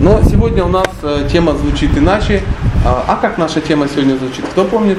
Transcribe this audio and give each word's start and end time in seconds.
Но 0.00 0.22
сегодня 0.22 0.64
у 0.64 0.68
нас 0.68 0.88
э, 1.02 1.28
тема 1.30 1.52
звучит 1.52 1.96
иначе. 1.96 2.42
А, 2.86 3.04
а 3.06 3.16
как 3.16 3.36
наша 3.36 3.60
тема 3.60 3.86
сегодня 3.86 4.16
звучит? 4.16 4.46
Кто 4.50 4.64
помнит? 4.64 4.98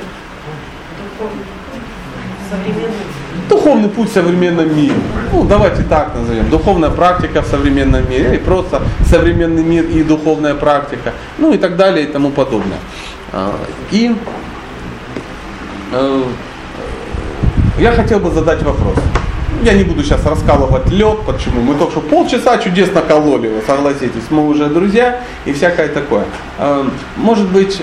Духовный 3.50 3.90
путь 3.90 4.10
в 4.12 4.14
современном 4.14 4.78
мире. 4.78 4.94
Ну, 5.34 5.44
давайте 5.44 5.82
так 5.82 6.14
назовем. 6.14 6.52
Духовная 6.52 6.92
практика 6.92 7.42
в 7.42 7.48
современном 7.48 8.08
мире. 8.08 8.30
Или 8.30 8.38
просто 8.38 8.84
современный 9.08 9.64
мир 9.64 9.86
и 9.86 10.04
духовная 10.04 10.54
практика. 10.54 11.14
Ну 11.40 11.52
и 11.52 11.58
так 11.58 11.78
далее 11.78 12.06
и 12.06 12.12
тому 12.12 12.30
подобное. 12.30 12.78
А, 13.34 13.56
и 13.90 14.16
э, 15.94 16.24
я 17.80 17.92
хотел 17.94 18.20
бы 18.20 18.30
задать 18.30 18.62
вопрос. 18.62 18.98
Я 19.64 19.74
не 19.74 19.84
буду 19.84 20.04
сейчас 20.04 20.26
раскалывать 20.26 20.90
лед, 20.90 21.20
почему. 21.26 21.62
Мы 21.62 21.76
только 21.76 21.92
что 21.92 22.02
полчаса 22.02 22.58
чудесно 22.58 23.02
кололи, 23.02 23.48
вы 23.48 23.62
согласитесь. 23.62 24.24
Мы 24.32 24.48
уже 24.48 24.68
друзья 24.68 25.22
и 25.46 25.54
всякое 25.54 25.88
такое. 25.88 26.26
А, 26.58 26.90
может 27.16 27.48
быть, 27.50 27.82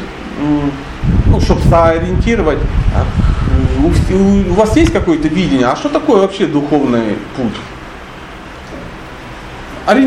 ну, 1.26 1.40
чтобы 1.40 1.62
соориентировать, 1.68 2.58
а, 2.94 3.04
у 3.80 4.54
вас 4.54 4.76
есть 4.76 4.92
какое-то 4.92 5.28
видение, 5.28 5.66
а 5.66 5.76
что 5.76 5.88
такое 5.88 6.22
вообще 6.22 6.46
духовный 6.46 7.16
путь? 7.36 7.54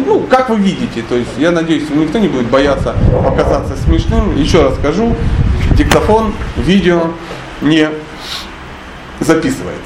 Ну, 0.05 0.19
как 0.29 0.49
вы 0.49 0.57
видите, 0.57 1.01
то 1.07 1.15
есть 1.15 1.31
я 1.37 1.51
надеюсь, 1.51 1.89
никто 1.89 2.19
не 2.19 2.27
будет 2.27 2.47
бояться 2.47 2.93
показаться 3.23 3.75
смешным. 3.77 4.35
Еще 4.35 4.61
раз 4.61 4.75
скажу, 4.75 5.15
диктофон, 5.71 6.33
видео 6.57 7.13
не 7.61 7.89
записывает. 9.21 9.79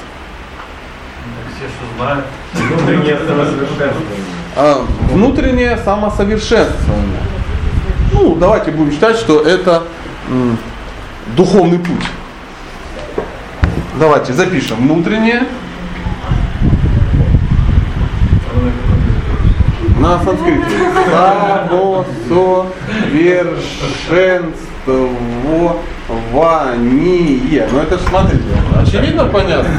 Внутреннее 2.54 3.16
самосовершенствование. 3.26 4.22
Внутреннее 5.12 5.76
самосовершенствование. 5.78 7.20
Ну, 8.12 8.34
давайте 8.36 8.70
будем 8.70 8.92
считать, 8.92 9.16
что 9.16 9.40
это 9.42 9.82
м, 10.28 10.58
духовный 11.36 11.78
путь. 11.78 12.04
Давайте 13.98 14.32
запишем 14.32 14.76
внутреннее. 14.78 15.42
На 19.98 20.22
санскрите. 20.22 20.60
Самосовершенствование. 24.08 24.56
Ну 27.70 27.78
это 27.78 27.98
же 27.98 28.04
смотрите, 28.04 28.44
очевидно 28.80 29.24
понятно. 29.24 29.70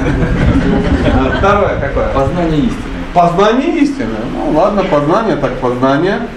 Второе 1.38 1.80
какое? 1.80 2.08
Познание 2.10 2.60
истины. 2.60 2.98
Познание 3.14 3.78
истины. 3.80 4.18
Ну 4.34 4.52
ладно, 4.52 4.84
познание, 4.84 5.38
так 5.38 5.54
познание. 5.60 6.28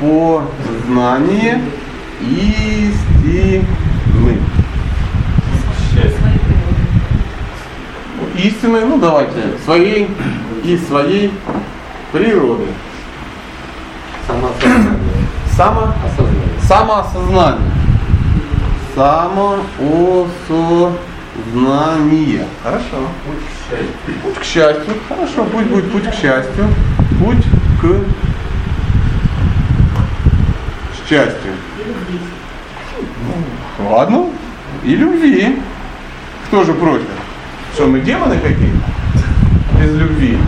Познание 0.00 1.62
истины. 2.20 3.64
истины, 8.44 8.80
ну 8.86 8.98
давайте, 8.98 9.58
своей 9.64 10.08
и 10.64 10.76
своей 10.76 11.32
природы. 12.12 12.66
Самоосознание. 14.26 14.98
Само, 15.56 15.80
самоосознание. 16.16 16.60
Самоосознание. 16.66 17.79
Хорошо. 22.62 23.08
Путь 23.24 23.38
к 23.38 23.54
счастью. 23.70 24.14
Путь 24.22 24.38
к 24.38 24.44
счастью. 24.44 24.94
Хорошо, 25.08 25.44
путь 25.44 25.66
будет 25.66 25.92
путь 25.92 26.10
к 26.10 26.14
счастью. 26.14 26.64
Путь 27.18 27.44
к 27.80 27.84
счастью. 31.08 31.52
Ну, 33.78 33.90
ладно. 33.90 34.26
И 34.84 34.96
любви. 34.96 35.56
Кто 36.46 36.64
же 36.64 36.74
против? 36.74 37.06
Что 37.74 37.86
мы 37.86 38.00
демоны 38.00 38.38
какие-то? 38.38 38.78
Без 39.80 39.94
любви. 39.94 40.38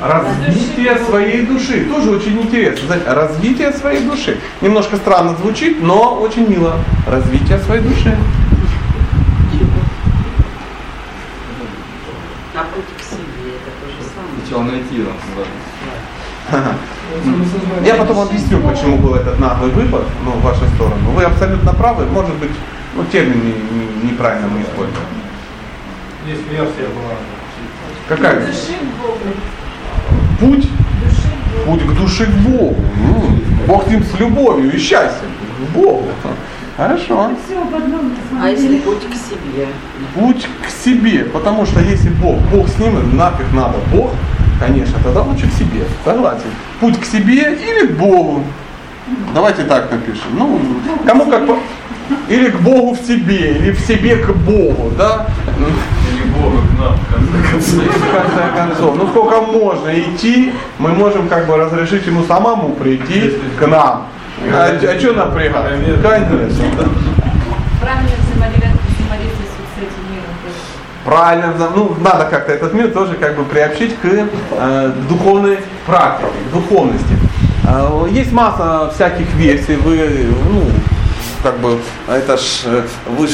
Развитие 0.00 0.98
своей 0.98 1.46
души. 1.46 1.84
Тоже 1.84 2.10
очень 2.10 2.40
интересно. 2.40 2.86
Знаете, 2.86 3.12
развитие 3.12 3.72
своей 3.72 4.04
души. 4.04 4.38
Немножко 4.60 4.96
странно 4.96 5.36
звучит, 5.36 5.82
но 5.82 6.20
очень 6.20 6.48
мило. 6.48 6.76
Развитие 7.06 7.58
своей 7.58 7.82
души. 7.82 8.16
А 12.54 12.64
путь 12.74 12.84
к 12.98 13.02
себе 13.02 13.54
это 13.56 13.70
то 13.80 13.86
же 13.88 14.08
самое. 14.14 14.34
Сначала 14.44 14.62
найти 14.64 15.06
Я 17.84 17.94
потом 17.94 18.20
объясню, 18.20 18.60
почему 18.60 18.98
был 18.98 19.14
этот 19.14 19.38
наглый 19.38 19.70
выпад 19.70 20.04
ну, 20.24 20.32
в 20.32 20.42
вашу 20.42 20.66
сторону. 20.74 21.10
Вы 21.14 21.24
абсолютно 21.24 21.72
правы. 21.72 22.04
Может 22.06 22.34
быть, 22.34 22.50
ну, 22.94 23.04
термин 23.04 23.40
не, 23.42 23.52
не, 23.52 24.10
неправильно 24.10 24.48
мы 24.48 24.62
используем. 24.62 25.06
Есть 26.26 26.46
версия 26.50 26.88
была. 26.88 27.16
Какая? 28.08 28.42
Путь? 30.40 30.68
Путь 31.66 31.82
к 31.86 31.92
душе 31.92 32.26
к 32.26 32.34
Богу. 32.48 32.76
Ну, 32.96 33.38
Бог 33.66 33.90
им 33.90 34.02
с 34.02 34.18
любовью 34.18 34.72
и 34.74 34.78
счастьем. 34.78 35.28
К 35.58 35.76
Богу. 35.76 36.08
Хорошо. 36.76 37.30
А 38.40 38.48
если 38.48 38.78
путь 38.78 39.02
к 39.08 39.14
себе? 39.14 39.68
Путь 40.14 40.48
к 40.66 40.70
себе. 40.84 41.24
Потому 41.24 41.66
что 41.66 41.80
если 41.80 42.08
Бог, 42.08 42.38
Бог 42.52 42.68
с 42.68 42.78
ним, 42.78 43.16
нафиг 43.16 43.52
надо. 43.52 43.74
Бог, 43.92 44.10
конечно, 44.58 44.98
тогда 45.04 45.22
лучше 45.22 45.48
к 45.48 45.52
себе. 45.52 45.84
Согласен. 46.04 46.50
Путь 46.80 46.98
к 46.98 47.04
себе 47.04 47.54
или 47.54 47.86
к 47.86 47.98
Богу. 47.98 48.42
Давайте 49.34 49.64
так 49.64 49.90
напишем. 49.92 50.36
Ну, 50.36 50.60
кому 51.06 51.26
как 51.26 51.42
или 52.28 52.50
к 52.50 52.60
Богу 52.60 52.94
в 52.94 53.06
себе, 53.06 53.56
или 53.56 53.72
в 53.72 53.80
себе 53.80 54.16
к 54.16 54.32
Богу, 54.32 54.92
да? 54.96 55.26
Бога 56.32 56.58
к 56.58 56.78
нам, 56.78 56.96
в 56.96 57.14
конце 57.14 57.50
концов. 57.50 57.96
В 57.96 58.10
конце 58.10 58.56
концов. 58.56 58.96
Ну 58.96 59.06
сколько 59.08 59.40
можно 59.40 60.00
идти, 60.00 60.52
мы 60.78 60.90
можем 60.90 61.28
как 61.28 61.46
бы 61.46 61.56
разрешить 61.56 62.06
ему 62.06 62.24
самому 62.24 62.70
прийти 62.70 63.34
к 63.58 63.66
нам. 63.66 64.06
А, 64.52 64.70
а 64.70 64.98
что 64.98 65.12
напрягать? 65.12 65.80
Конечно. 66.02 66.64
Правильно 67.80 68.10
взаимодействие 69.12 69.48
с 69.74 69.78
этим 69.78 70.02
миром. 70.10 70.34
Правильно, 71.04 71.54
ну 71.74 71.96
надо 72.00 72.24
как-то 72.24 72.52
этот 72.52 72.72
мир 72.74 72.90
тоже 72.90 73.14
как 73.14 73.36
бы 73.36 73.44
приобщить 73.44 73.96
к 74.00 74.04
э, 74.04 74.92
духовной 75.08 75.58
практике, 75.86 76.30
к 76.48 76.54
духовности. 76.54 77.16
Э, 77.64 78.06
есть 78.10 78.32
масса 78.32 78.90
всяких 78.94 79.32
версий, 79.34 79.76
вы 79.76 80.28
ну, 80.50 80.64
как 81.42 81.58
бы, 81.58 81.78
это 82.08 82.36
ж, 82.36 82.62
э, 82.66 82.82
вы 83.18 83.26
ж 83.26 83.32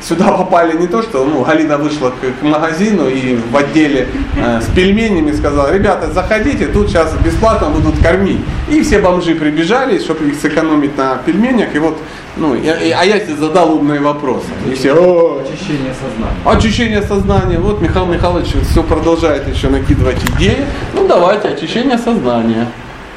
сюда 0.00 0.32
попали 0.32 0.76
не 0.76 0.86
то, 0.86 1.02
что, 1.02 1.24
ну, 1.24 1.42
Галина 1.42 1.76
вышла 1.76 2.10
к, 2.10 2.40
к 2.40 2.42
магазину 2.42 3.08
и 3.08 3.36
в 3.36 3.56
отделе 3.56 4.08
э, 4.36 4.60
с 4.60 4.74
пельменями 4.74 5.32
сказала, 5.32 5.72
ребята, 5.72 6.10
заходите, 6.12 6.66
тут 6.66 6.88
сейчас 6.88 7.12
бесплатно 7.24 7.68
будут 7.68 8.00
кормить. 8.02 8.40
И 8.70 8.82
все 8.82 9.00
бомжи 9.00 9.34
прибежали, 9.34 9.98
чтобы 9.98 10.28
их 10.28 10.40
сэкономить 10.40 10.96
на 10.96 11.16
пельменях, 11.16 11.74
и 11.74 11.78
вот, 11.78 11.98
ну, 12.36 12.54
и, 12.54 12.68
а 12.68 13.04
я 13.04 13.18
себе 13.18 13.36
задал 13.36 13.74
умные 13.74 14.00
вопросы. 14.00 14.46
И 14.70 14.74
все, 14.74 14.92
о, 14.92 15.42
очищение 15.42 15.94
сознания. 15.94 16.36
Очищение 16.44 17.02
сознания. 17.02 17.58
Вот 17.58 17.80
Михаил 17.80 18.06
Михайлович 18.06 18.54
все 18.70 18.82
продолжает 18.82 19.48
еще 19.48 19.68
накидывать 19.68 20.22
идеи. 20.36 20.64
Ну, 20.94 21.08
давайте, 21.08 21.48
очищение 21.48 21.98
сознания. 21.98 22.68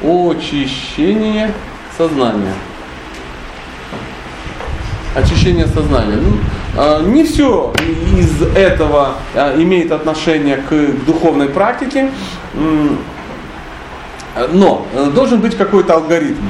Очищение 0.02 1.52
сознания 1.96 2.54
очищение 5.14 5.66
сознания. 5.66 6.16
Ну, 6.16 6.38
а, 6.76 7.02
не 7.02 7.24
все 7.24 7.72
из 8.16 8.42
этого 8.56 9.14
а, 9.34 9.54
имеет 9.60 9.92
отношение 9.92 10.56
к 10.56 11.04
духовной 11.06 11.48
практике, 11.48 12.10
но 14.52 14.86
э, 14.94 15.10
должен 15.14 15.40
быть 15.40 15.56
какой-то 15.56 15.94
алгоритм. 15.94 16.42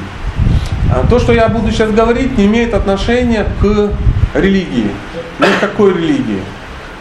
А, 0.92 1.06
то, 1.08 1.18
что 1.18 1.32
я 1.32 1.48
буду 1.48 1.70
сейчас 1.70 1.90
говорить, 1.90 2.38
не 2.38 2.46
имеет 2.46 2.74
отношения 2.74 3.46
к 3.60 3.92
религии. 4.34 4.90
Никакой 5.38 5.94
религии. 5.94 6.42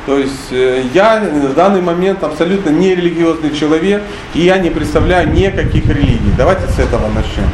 То 0.05 0.17
есть 0.17 0.51
э, 0.51 0.83
я 0.93 1.19
в 1.19 1.53
данный 1.53 1.81
момент 1.81 2.23
абсолютно 2.23 2.71
не 2.71 2.95
религиозный 2.95 3.53
человек, 3.53 4.01
и 4.33 4.41
я 4.41 4.57
не 4.57 4.69
представляю 4.69 5.31
никаких 5.31 5.85
религий. 5.87 6.31
Давайте 6.37 6.67
с 6.67 6.79
этого 6.79 7.07
начнем. 7.09 7.49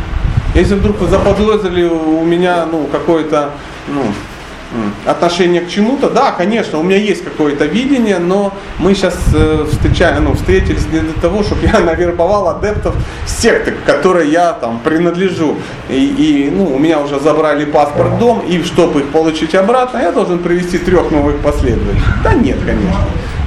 Если 0.56 0.76
вдруг 0.76 1.00
вы 1.02 1.08
заподозрили 1.08 1.84
у 1.84 2.24
меня 2.24 2.66
ну, 2.72 2.88
какое-то 2.92 3.52
ну, 3.88 4.04
отношение 5.06 5.62
к 5.62 5.70
чему-то, 5.70 6.10
да, 6.10 6.32
конечно, 6.32 6.80
у 6.80 6.84
меня 6.84 6.98
есть 6.98 7.24
какое-то 7.24 7.66
видение, 7.66 8.20
но 8.20 8.54
мы 8.80 8.94
сейчас 8.94 9.16
э, 9.34 9.66
встречаем, 9.72 10.26
ну, 10.26 10.34
встретились 10.34 10.86
не 10.92 11.00
для 11.00 11.14
того, 11.14 11.44
чтобы 11.44 11.66
я 11.66 11.80
навербовал 11.86 12.50
адептов 12.50 12.96
секты, 13.26 13.72
к 13.72 13.84
которой 13.86 14.30
я 14.30 14.54
там 14.54 14.80
принадлежу. 14.80 15.58
И, 15.90 16.06
и 16.06 16.52
ну, 16.52 16.66
у 16.66 16.80
меня 16.80 17.00
уже 17.00 17.20
забрали 17.20 17.66
паспорт 17.66 18.20
дом, 18.20 18.42
и 18.48 18.62
чтобы 18.64 19.02
их 19.02 19.08
получить 19.10 19.56
обратно, 19.56 20.00
я 20.00 20.12
должен 20.12 20.40
привести 20.40 20.78
трех 20.78 21.12
новых 21.12 21.38
последователей. 21.40 22.02
Да 22.24 22.34
нет, 22.34 22.58
конечно. 22.66 23.00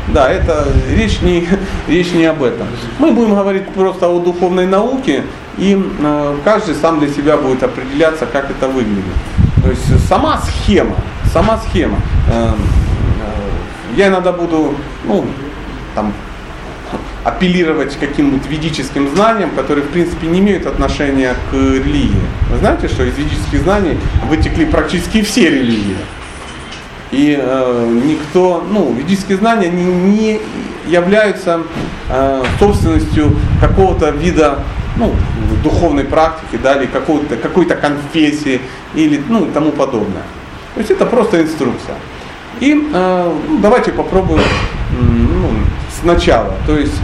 Да, 0.08 0.28
это 0.28 0.66
речь 0.96 1.20
не, 1.20 1.46
речь 1.88 2.12
не 2.12 2.24
об 2.24 2.42
этом. 2.42 2.66
Мы 2.98 3.12
будем 3.12 3.34
говорить 3.34 3.68
просто 3.68 4.08
о 4.08 4.18
духовной 4.20 4.66
науке, 4.66 5.24
и 5.58 5.78
э, 6.00 6.36
каждый 6.44 6.74
сам 6.74 6.98
для 6.98 7.08
себя 7.08 7.36
будет 7.36 7.62
определяться, 7.62 8.24
как 8.26 8.50
это 8.50 8.66
выглядит. 8.68 9.04
То 9.62 9.70
есть 9.70 10.08
сама 10.08 10.38
схема, 10.38 10.96
сама 11.32 11.58
схема. 11.58 11.98
Э, 12.30 12.52
э, 12.52 13.96
я 13.96 14.08
иногда 14.08 14.32
буду, 14.32 14.74
ну, 15.04 15.26
там, 15.94 16.12
апеллировать 17.24 17.96
каким-нибудь 17.98 18.46
ведическим 18.48 19.08
знаниям, 19.14 19.50
которые 19.50 19.84
в 19.84 19.90
принципе 19.90 20.26
не 20.26 20.40
имеют 20.40 20.66
отношения 20.66 21.34
к 21.50 21.54
религии. 21.54 22.22
Вы 22.50 22.58
знаете, 22.58 22.88
что 22.88 23.04
из 23.04 23.16
ведических 23.16 23.62
знаний 23.62 23.98
вытекли 24.28 24.64
практически 24.64 25.22
все 25.22 25.50
религии. 25.50 25.96
И 27.10 27.36
э, 27.38 28.00
никто, 28.04 28.64
ну, 28.70 28.92
ведические 28.94 29.38
знания 29.38 29.68
не, 29.68 29.84
не 29.84 30.40
являются 30.86 31.62
э, 32.08 32.42
собственностью 32.58 33.36
какого-то 33.60 34.10
вида 34.10 34.60
ну, 35.00 35.14
духовной 35.64 36.04
практики, 36.04 36.58
да, 36.62 36.74
или 36.74 36.86
какой-то, 36.86 37.36
какой-то 37.36 37.74
конфессии, 37.74 38.60
или 38.94 39.20
ну, 39.28 39.46
тому 39.46 39.72
подобное. 39.72 40.24
То 40.74 40.80
есть 40.80 40.90
это 40.90 41.06
просто 41.06 41.40
инструкция. 41.42 41.96
И 42.60 42.88
э, 42.92 43.32
ну, 43.48 43.58
давайте 43.58 43.92
попробуем 43.92 44.42
ну, 44.92 45.50
сначала. 46.00 46.54
То 46.66 46.78
есть 46.78 47.00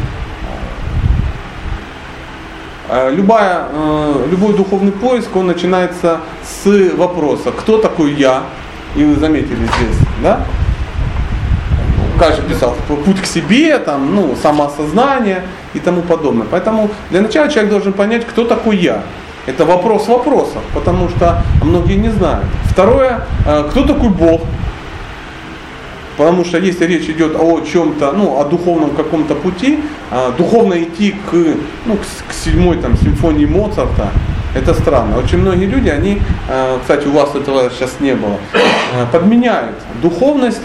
э, 2.91 3.15
любая, 3.15 3.67
э, 3.73 4.27
любой 4.31 4.55
духовный 4.55 4.93
поиск, 4.93 5.35
он 5.35 5.47
начинается 5.47 6.21
с 6.45 6.97
вопроса, 6.97 7.51
кто 7.51 7.79
такой 7.79 8.13
я, 8.13 8.43
и 8.95 9.05
вы 9.05 9.17
заметили 9.17 9.65
здесь, 9.65 9.99
да? 10.23 10.45
Каждый 12.19 12.49
писал 12.49 12.75
путь 12.89 13.21
к 13.21 13.27
себе, 13.27 13.79
там, 13.79 14.15
ну, 14.15 14.35
самоосознание 14.43 15.43
и 15.77 15.81
тому 15.81 16.03
подобное. 16.03 16.47
Поэтому 16.51 16.91
для 17.11 17.21
начала 17.21 17.49
человек 17.49 17.71
должен 17.71 17.93
понять, 17.93 18.27
кто 18.27 18.45
такой 18.45 18.77
я. 18.77 19.03
Это 19.47 19.65
вопрос 19.65 20.09
вопросов, 20.09 20.63
потому 20.75 21.09
что 21.09 21.43
многие 21.63 21.97
не 21.97 22.09
знают. 22.09 22.47
Второе, 22.65 23.21
э, 23.47 23.65
кто 23.71 23.85
такой 23.85 24.09
Бог? 24.09 24.43
Потому 26.17 26.45
что 26.45 26.59
если 26.59 26.87
речь 26.87 27.09
идет 27.09 27.37
о 27.39 27.61
чем-то, 27.61 28.13
ну, 28.13 28.41
о 28.41 28.45
духовном 28.45 28.91
каком-то 28.91 29.35
пути, 29.35 29.79
э, 30.11 30.33
духовно 30.39 30.83
идти 30.83 31.13
к, 31.13 31.35
ну, 31.85 31.97
к, 31.97 32.33
седьмой 32.33 32.79
там, 32.79 32.97
симфонии 32.97 33.47
Моцарта, 33.47 34.09
это 34.55 34.75
странно. 34.75 35.19
Очень 35.19 35.39
многие 35.39 35.67
люди, 35.67 35.91
они, 35.91 36.21
э, 36.49 36.79
кстати, 36.81 37.07
у 37.07 37.13
вас 37.13 37.35
этого 37.35 37.71
сейчас 37.71 38.01
не 38.01 38.15
было, 38.15 38.39
э, 38.53 39.07
подменяют 39.13 39.77
духовность 40.03 40.63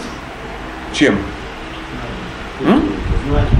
чем? 0.92 1.16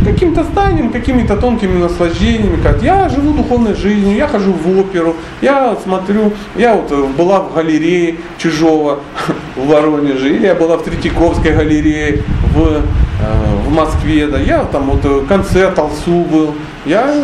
Каким-то 0.04 0.44
знанием, 0.44 0.90
какими-то 0.90 1.36
тонкими 1.36 1.78
наслаждениями, 1.78 2.60
как 2.62 2.82
я 2.82 3.08
живу 3.08 3.32
духовной 3.32 3.74
жизнью, 3.74 4.16
я 4.16 4.28
хожу 4.28 4.52
в 4.52 4.78
оперу, 4.78 5.16
я 5.40 5.76
смотрю, 5.82 6.32
я 6.56 6.74
вот 6.74 6.90
э, 6.90 7.06
была 7.16 7.40
в 7.40 7.54
галерее 7.54 8.16
Чижова 8.38 9.00
в 9.56 9.66
Воронеже, 9.66 10.36
или 10.36 10.46
я 10.46 10.54
была 10.54 10.76
в 10.76 10.82
Третьяковской 10.82 11.52
галерее 11.54 12.22
в 12.54 12.82
в 13.64 13.74
Москве, 13.74 14.26
да, 14.26 14.38
я 14.38 14.64
там 14.64 14.90
вот 14.90 15.04
э, 15.04 15.24
концерт 15.26 15.78
Алсу 15.78 16.24
был, 16.24 16.54
я 16.84 17.14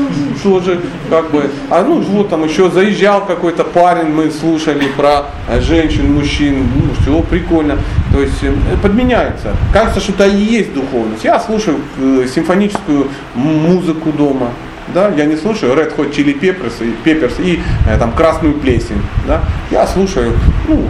тоже 0.43 0.81
как 1.11 1.31
бы, 1.31 1.51
а 1.71 1.83
ну 1.83 2.01
вот 2.01 2.29
там 2.29 2.45
еще 2.45 2.71
заезжал 2.71 3.25
какой-то 3.25 3.65
парень, 3.65 4.09
мы 4.09 4.31
слушали 4.31 4.87
про 4.97 5.27
э, 5.49 5.61
женщин, 5.61 6.15
мужчин, 6.15 6.67
ну 6.77 6.91
все 7.01 7.23
прикольно, 7.23 7.79
то 8.19 8.23
есть 8.23 8.43
э, 8.43 8.53
подменяется. 8.83 9.55
Кажется, 9.73 10.01
что 10.01 10.13
это 10.13 10.27
и 10.27 10.41
есть 10.41 10.75
духовность. 10.75 11.23
Я 11.23 11.39
слушаю 11.39 11.79
симфоническую 12.35 13.07
музыку 13.37 14.11
дома, 14.11 14.51
да, 14.93 15.11
я 15.11 15.25
не 15.25 15.37
слушаю 15.37 15.75
Red 15.75 15.97
Hot 15.97 16.11
Chili 16.11 16.37
Peppers 16.37 16.73
и, 16.81 17.09
Peppers 17.09 17.41
и 17.41 17.63
там 17.99 18.11
красную 18.13 18.55
плесень, 18.55 19.01
да, 19.29 19.43
я 19.71 19.87
слушаю, 19.87 20.33
ну, 20.67 20.83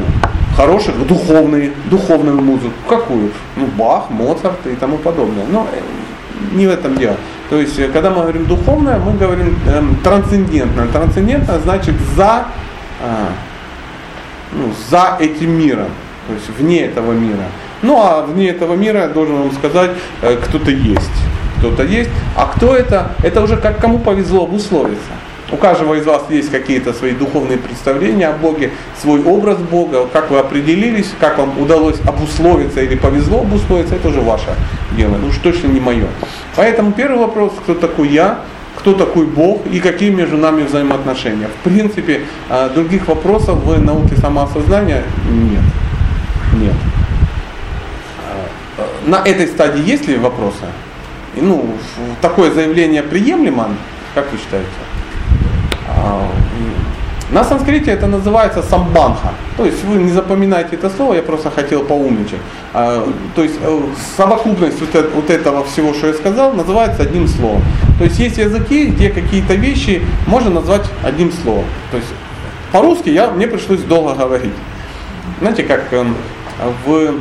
хороших, 0.56 1.06
духовные, 1.06 1.72
духовную 1.90 2.40
музыку. 2.40 2.72
Какую? 2.88 3.30
Ну, 3.56 3.66
Бах, 3.76 4.08
Моцарт 4.08 4.66
и 4.66 4.74
тому 4.76 4.96
подобное. 4.96 5.44
Но 5.52 5.68
э, 5.70 6.56
не 6.56 6.66
в 6.66 6.70
этом 6.70 6.96
дело. 6.96 7.16
То 7.50 7.60
есть, 7.60 7.78
э, 7.78 7.88
когда 7.88 8.08
мы 8.08 8.22
говорим 8.22 8.46
духовное, 8.46 8.98
мы 8.98 9.12
говорим 9.12 9.54
эм, 9.66 9.96
трансцендентное. 10.02 10.86
Трансцендентное 10.86 11.58
значит 11.58 11.94
за, 12.16 12.46
э, 13.02 13.26
ну, 14.52 14.72
за 14.90 15.18
этим 15.20 15.50
миром, 15.50 15.88
то 16.28 16.34
есть 16.34 16.48
вне 16.58 16.82
этого 16.82 17.12
мира. 17.12 17.44
Ну 17.82 17.98
а 18.00 18.22
вне 18.22 18.50
этого 18.50 18.74
мира, 18.74 19.00
я 19.00 19.08
должен 19.08 19.36
вам 19.36 19.52
сказать, 19.52 19.90
э, 20.22 20.36
кто-то 20.36 20.70
есть. 20.70 21.10
Кто-то 21.58 21.82
есть. 21.82 22.10
А 22.36 22.46
кто 22.46 22.76
это? 22.76 23.12
Это 23.24 23.42
уже 23.42 23.56
как 23.56 23.80
кому 23.80 23.98
повезло 23.98 24.44
обусловиться. 24.44 25.12
У 25.50 25.56
каждого 25.56 25.94
из 25.94 26.04
вас 26.04 26.24
есть 26.28 26.50
какие-то 26.50 26.92
свои 26.92 27.12
духовные 27.12 27.56
представления 27.56 28.28
о 28.28 28.32
Боге, 28.32 28.70
свой 29.00 29.22
образ 29.24 29.56
Бога, 29.56 30.06
как 30.12 30.30
вы 30.30 30.38
определились, 30.38 31.10
как 31.18 31.38
вам 31.38 31.58
удалось 31.58 31.96
обусловиться 32.06 32.82
или 32.82 32.96
повезло 32.96 33.40
обусловиться, 33.40 33.94
это 33.94 34.08
уже 34.08 34.20
ваше 34.20 34.54
дело, 34.92 35.16
ну 35.16 35.28
уж 35.28 35.38
точно 35.38 35.68
не 35.68 35.80
мое. 35.80 36.06
Поэтому 36.54 36.92
первый 36.92 37.18
вопрос, 37.18 37.52
кто 37.62 37.74
такой 37.74 38.08
я, 38.08 38.40
кто 38.76 38.92
такой 38.92 39.24
Бог 39.24 39.62
и 39.72 39.80
какие 39.80 40.10
между 40.10 40.36
нами 40.36 40.64
взаимоотношения. 40.64 41.48
В 41.48 41.64
принципе, 41.64 42.20
а, 42.50 42.68
других 42.68 43.08
вопросов 43.08 43.64
в 43.64 43.82
науке 43.82 44.16
самоосознания 44.16 45.02
нет. 45.30 45.62
Нет. 46.60 46.74
А, 48.78 48.88
на 49.06 49.16
этой 49.16 49.46
стадии 49.46 49.82
есть 49.84 50.06
ли 50.08 50.16
вопросы? 50.16 50.64
Ну, 51.36 51.74
такое 52.20 52.50
заявление 52.50 53.02
приемлемо, 53.02 53.68
как 54.14 54.30
вы 54.32 54.38
считаете? 54.38 54.68
А, 55.88 56.26
на 57.30 57.44
санскрите 57.44 57.90
это 57.90 58.06
называется 58.06 58.62
самбанха. 58.62 59.34
То 59.58 59.66
есть 59.66 59.84
вы 59.84 59.96
не 59.96 60.10
запоминаете 60.10 60.76
это 60.76 60.88
слово, 60.88 61.14
я 61.14 61.22
просто 61.22 61.50
хотел 61.50 61.84
поумничать. 61.84 62.40
А, 62.72 63.06
то 63.34 63.42
есть 63.42 63.56
э, 63.60 63.80
совокупность 64.16 64.80
вот 65.14 65.30
этого 65.30 65.64
всего, 65.64 65.92
что 65.92 66.06
я 66.06 66.14
сказал, 66.14 66.54
называется 66.54 67.02
одним 67.02 67.28
словом. 67.28 67.62
То 67.98 68.04
есть 68.04 68.18
есть 68.18 68.38
языки, 68.38 68.86
где 68.86 69.10
какие-то 69.10 69.54
вещи 69.54 70.02
можно 70.26 70.50
назвать 70.50 70.86
одним 71.04 71.30
словом. 71.30 71.66
То 71.90 71.98
есть 71.98 72.08
по-русски 72.72 73.10
я, 73.10 73.30
мне 73.30 73.46
пришлось 73.46 73.80
долго 73.80 74.14
говорить. 74.14 74.54
Знаете, 75.40 75.64
как 75.64 75.92
эм, 75.92 76.16
в 76.86 77.14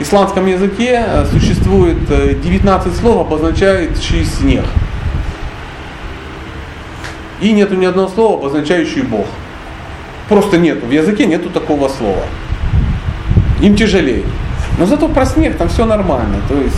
исландском 0.00 0.46
языке 0.46 1.04
э, 1.06 1.26
существует 1.26 1.98
19 2.06 2.86
э, 2.86 2.96
слов, 2.96 3.26
обозначающие 3.26 4.24
снег. 4.24 4.64
И 7.40 7.52
нету 7.52 7.74
ни 7.74 7.84
одного 7.84 8.08
слова, 8.08 8.38
обозначающего 8.38 9.04
Бог. 9.04 9.26
Просто 10.28 10.58
нету. 10.58 10.86
В 10.86 10.90
языке 10.90 11.26
нету 11.26 11.50
такого 11.50 11.88
слова. 11.88 12.22
Им 13.60 13.74
тяжелее. 13.74 14.24
Но 14.78 14.86
зато 14.86 15.08
про 15.08 15.26
снег 15.26 15.56
там 15.56 15.68
все 15.68 15.84
нормально. 15.84 16.36
То 16.48 16.56
есть 16.56 16.76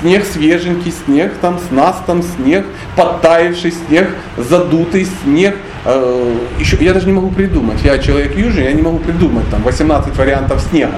снег 0.00 0.24
свеженький, 0.24 0.92
снег 1.04 1.34
там 1.40 1.58
с 1.58 1.70
нас 1.70 2.02
там 2.06 2.22
снег, 2.22 2.66
подтаявший 2.96 3.72
снег, 3.72 4.10
задутый 4.36 5.06
снег. 5.22 5.56
Э, 5.84 6.36
еще, 6.58 6.76
я 6.80 6.92
даже 6.92 7.06
не 7.06 7.12
могу 7.12 7.30
придумать. 7.30 7.82
Я 7.82 7.98
человек 7.98 8.36
южный, 8.36 8.64
я 8.64 8.72
не 8.72 8.82
могу 8.82 8.98
придумать 8.98 9.48
там 9.50 9.62
18 9.62 10.16
вариантов 10.16 10.60
снега. 10.70 10.96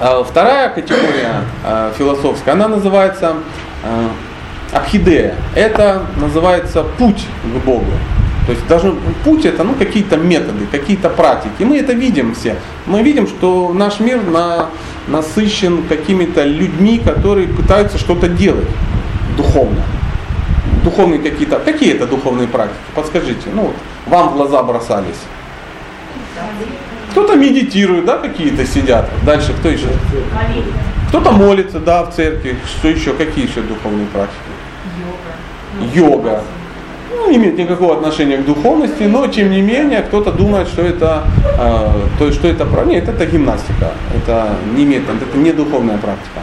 А 0.00 0.24
вторая 0.24 0.70
категория 0.70 1.44
э, 1.64 1.92
философская, 1.96 2.54
она 2.54 2.68
называется 2.68 3.34
э, 3.84 4.08
Абхидея– 4.74 5.36
это 5.54 6.02
называется 6.16 6.82
путь 6.82 7.24
к 7.44 7.64
Богу. 7.64 7.92
То 8.46 8.52
есть 8.52 8.66
даже 8.66 8.94
путь 9.24 9.44
это 9.44 9.62
ну, 9.62 9.74
какие-то 9.74 10.16
методы, 10.16 10.66
какие-то 10.70 11.08
практики. 11.08 11.52
И 11.60 11.64
мы 11.64 11.78
это 11.78 11.92
видим 11.92 12.34
все. 12.34 12.56
Мы 12.86 13.02
видим, 13.02 13.26
что 13.26 13.72
наш 13.72 14.00
мир 14.00 14.22
на, 14.22 14.66
насыщен 15.06 15.84
какими-то 15.84 16.44
людьми, 16.44 16.98
которые 16.98 17.48
пытаются 17.48 17.98
что-то 17.98 18.28
делать 18.28 18.68
духовно. 19.36 19.82
Духовные 20.84 21.20
какие-то. 21.20 21.58
Какие 21.58 21.94
это 21.94 22.06
духовные 22.06 22.46
практики? 22.46 22.78
Подскажите. 22.94 23.48
Ну 23.52 23.62
вот, 23.62 23.76
вам 24.06 24.28
в 24.28 24.32
глаза 24.34 24.62
бросались. 24.62 25.20
Кто-то 27.10 27.36
медитирует, 27.36 28.04
да, 28.04 28.18
какие-то 28.18 28.66
сидят. 28.66 29.08
Дальше 29.24 29.52
кто 29.54 29.68
еще? 29.68 29.88
Кто-то 31.08 31.32
молится, 31.32 31.80
да, 31.80 32.04
в 32.04 32.14
церкви. 32.14 32.56
Что 32.66 32.88
еще? 32.88 33.12
Какие 33.14 33.48
еще 33.48 33.62
духовные 33.62 34.06
практики? 34.06 34.54
йога. 35.94 36.42
Ну, 37.10 37.30
не 37.30 37.36
имеет 37.36 37.56
никакого 37.56 37.94
отношения 37.94 38.36
к 38.38 38.44
духовности, 38.44 39.04
но 39.04 39.26
тем 39.26 39.50
не 39.50 39.62
менее 39.62 40.02
кто-то 40.02 40.32
думает, 40.32 40.68
что 40.68 40.82
это, 40.82 41.24
э, 41.58 41.88
то, 42.18 42.32
что 42.32 42.48
это, 42.48 42.66
нет, 42.86 43.08
это 43.08 43.26
гимнастика, 43.26 43.92
это 44.14 44.48
не 44.76 44.84
имеет, 44.84 45.04
это 45.08 45.38
не 45.38 45.52
духовная 45.52 45.98
практика. 45.98 46.40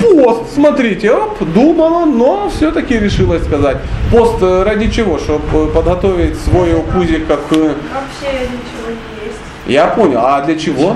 Пост. 0.00 0.54
Смотрите, 0.54 1.12
оп, 1.12 1.42
думала, 1.42 2.04
но 2.04 2.50
все-таки 2.50 2.98
решила 2.98 3.38
сказать. 3.38 3.78
Пост 4.10 4.42
э, 4.42 4.62
ради 4.62 4.90
чего? 4.90 5.18
Чтобы 5.18 5.68
подготовить 5.68 6.38
свой 6.40 6.74
пузик 6.92 7.26
как... 7.26 7.40
Вообще 7.50 8.46
ничего 8.46 8.88
не 8.88 9.26
есть. 9.26 9.38
Я 9.66 9.88
понял, 9.88 10.20
а 10.22 10.42
для 10.42 10.58
чего? 10.58 10.94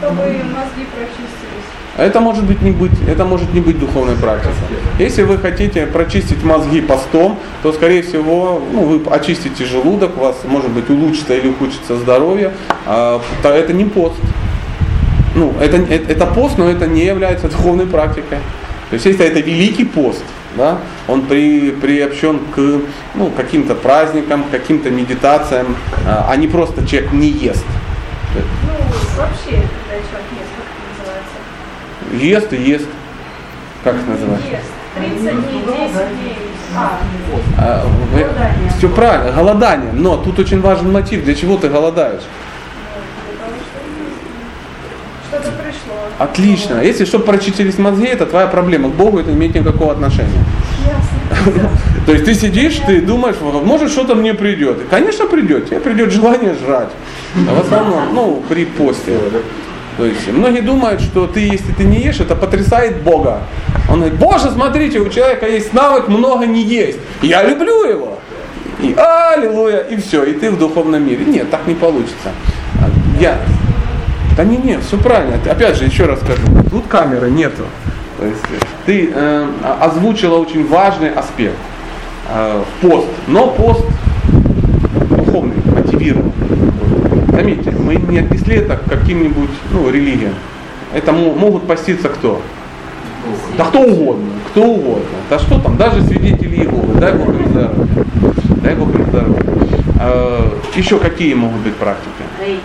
чтобы 0.00 0.22
мозги 0.22 0.86
прочистились. 0.94 1.40
Это 1.98 2.20
может 2.20 2.44
быть 2.44 2.62
не 2.62 2.70
быть, 2.70 2.92
это 3.06 3.24
может 3.26 3.52
не 3.52 3.60
быть 3.60 3.78
духовной 3.78 4.16
практикой. 4.16 4.54
Если 4.98 5.22
вы 5.22 5.36
хотите 5.36 5.86
прочистить 5.86 6.42
мозги 6.42 6.80
постом, 6.80 7.38
то 7.62 7.72
скорее 7.72 8.02
всего 8.02 8.62
ну, 8.72 8.84
вы 8.84 9.10
очистите 9.10 9.66
желудок, 9.66 10.16
у 10.16 10.20
вас 10.20 10.36
может 10.44 10.70
быть 10.70 10.88
улучшится 10.88 11.34
или 11.34 11.48
ухудшится 11.48 11.96
здоровье, 11.96 12.52
а, 12.86 13.20
то 13.42 13.50
это 13.50 13.74
не 13.74 13.84
пост. 13.84 14.16
Ну, 15.34 15.54
это, 15.60 15.76
это, 15.76 16.12
это 16.12 16.26
пост, 16.26 16.58
но 16.58 16.68
это 16.68 16.86
не 16.86 17.04
является 17.04 17.48
духовной 17.48 17.86
практикой. 17.86 18.38
То 18.90 18.94
есть 18.94 19.06
если 19.06 19.24
это 19.24 19.40
великий 19.40 19.84
пост, 19.84 20.24
да, 20.56 20.78
он 21.06 21.22
при, 21.22 21.70
приобщен 21.70 22.40
к 22.54 22.80
ну, 23.14 23.30
каким-то 23.30 23.76
праздникам, 23.76 24.44
каким-то 24.50 24.90
медитациям, 24.90 25.76
а, 26.06 26.26
а 26.28 26.36
не 26.36 26.48
просто 26.48 26.84
человек 26.86 27.12
не 27.12 27.28
ест. 27.28 27.64
Ну, 28.34 28.40
вообще, 29.16 29.62
когда 29.62 30.00
человек 30.08 30.26
ест, 30.40 30.50
как 30.58 30.66
это 30.76 31.30
называется? 32.10 32.26
Ест 32.26 32.52
и 32.52 32.70
ест. 32.70 32.88
Как 33.84 33.94
это 33.94 34.10
называется? 34.10 34.48
Ест. 34.48 34.64
30 34.96 35.20
дней, 35.20 35.62
10 35.62 36.20
дней. 36.20 36.36
А, 36.76 37.00
А, 37.58 37.86
Голодание. 38.12 38.72
Все 38.78 38.88
правильно, 38.88 39.32
голодание. 39.32 39.92
Но 39.92 40.16
тут 40.16 40.38
очень 40.38 40.60
важен 40.60 40.90
мотив, 40.92 41.24
для 41.24 41.34
чего 41.34 41.56
ты 41.56 41.68
голодаешь. 41.68 42.22
Что 45.30 45.42
что-то 45.42 45.56
пришло. 45.62 45.94
Отлично. 46.18 46.80
Если 46.82 47.04
чтобы 47.04 47.24
прочистились 47.24 47.78
мозги, 47.78 48.06
это 48.06 48.26
твоя 48.26 48.46
проблема. 48.46 48.90
К 48.90 48.94
Богу 48.94 49.20
это 49.20 49.30
не 49.30 49.36
имеет 49.36 49.54
никакого 49.54 49.92
отношения. 49.92 50.44
Ясно. 50.86 51.70
То 52.06 52.12
есть 52.12 52.24
ты 52.24 52.34
сидишь, 52.34 52.80
ты 52.86 53.00
думаешь, 53.00 53.36
может 53.40 53.90
что-то 53.90 54.14
мне 54.14 54.34
придет. 54.34 54.82
И, 54.82 54.84
конечно, 54.84 55.26
придет. 55.26 55.68
Тебе 55.68 55.80
придет 55.80 56.10
желание 56.12 56.54
жрать. 56.54 56.90
А 57.48 57.54
в 57.54 57.60
основном, 57.60 58.14
ну, 58.14 58.42
при 58.48 58.64
посте. 58.64 59.18
То 59.96 60.06
есть 60.06 60.32
многие 60.32 60.62
думают, 60.62 61.00
что 61.00 61.26
ты, 61.26 61.40
если 61.40 61.72
ты 61.72 61.84
не 61.84 61.98
ешь, 61.98 62.20
это 62.20 62.34
потрясает 62.34 63.02
Бога. 63.02 63.42
Он 63.88 64.00
говорит, 64.00 64.18
Боже, 64.18 64.50
смотрите, 64.50 64.98
у 64.98 65.08
человека 65.08 65.46
есть 65.46 65.72
навык 65.72 66.08
много 66.08 66.46
не 66.46 66.62
есть. 66.62 66.98
Я 67.22 67.42
люблю 67.42 67.84
его. 67.84 68.18
И 68.82 68.94
аллилуйя, 68.96 69.80
и 69.80 69.96
все, 69.96 70.24
и 70.24 70.32
ты 70.32 70.50
в 70.50 70.58
духовном 70.58 71.06
мире. 71.06 71.24
Нет, 71.26 71.50
так 71.50 71.66
не 71.66 71.74
получится. 71.74 72.30
Я, 73.20 73.38
да 74.40 74.44
не, 74.46 74.56
не, 74.56 74.78
все 74.80 74.96
правильно. 74.96 75.36
Опять 75.50 75.76
же, 75.76 75.84
еще 75.84 76.06
раз 76.06 76.20
скажу, 76.20 76.40
тут 76.70 76.86
камеры 76.86 77.28
нету. 77.30 77.64
То 78.18 78.24
есть 78.24 78.42
э, 78.44 78.64
ты 78.86 79.10
э, 79.14 79.46
озвучила 79.80 80.38
очень 80.38 80.66
важный 80.66 81.10
аспект. 81.10 81.58
Э, 82.30 82.62
пост, 82.80 83.06
но 83.26 83.48
пост 83.48 83.84
духовный, 85.10 85.56
мотивированный. 85.66 86.32
Заметьте, 87.32 87.70
мы 87.72 87.96
не 87.96 88.20
отнесли 88.20 88.56
это 88.56 88.78
к 88.78 88.84
каким-нибудь 88.84 89.50
ну, 89.72 89.90
религиям. 89.90 90.32
Это 90.94 91.12
мо- 91.12 91.34
могут 91.34 91.66
поститься 91.66 92.08
кто? 92.08 92.40
Да 93.58 93.64
кто 93.66 93.80
угодно, 93.80 94.30
кто 94.48 94.62
угодно. 94.62 95.18
Да 95.28 95.38
что 95.38 95.60
там, 95.60 95.76
даже 95.76 96.00
свидетели 96.04 96.56
Иеговы, 96.56 96.98
дай 96.98 97.12
Бог 97.12 97.28
им 97.28 97.46
здоровья. 97.46 98.06
Дай 98.62 98.74
Бог 98.74 98.94
им 98.94 99.04
здоровья. 99.04 99.44
Э, 100.00 100.50
еще 100.76 100.98
какие 100.98 101.34
могут 101.34 101.60
быть 101.60 101.74
практики? 101.74 102.24
Рейки. 102.42 102.62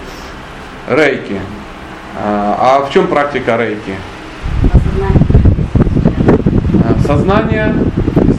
Рейки. 0.87 1.41
А 2.17 2.85
в 2.87 2.93
чем 2.93 3.07
практика 3.07 3.57
рейки? 3.57 3.95
Сознание 7.05 7.75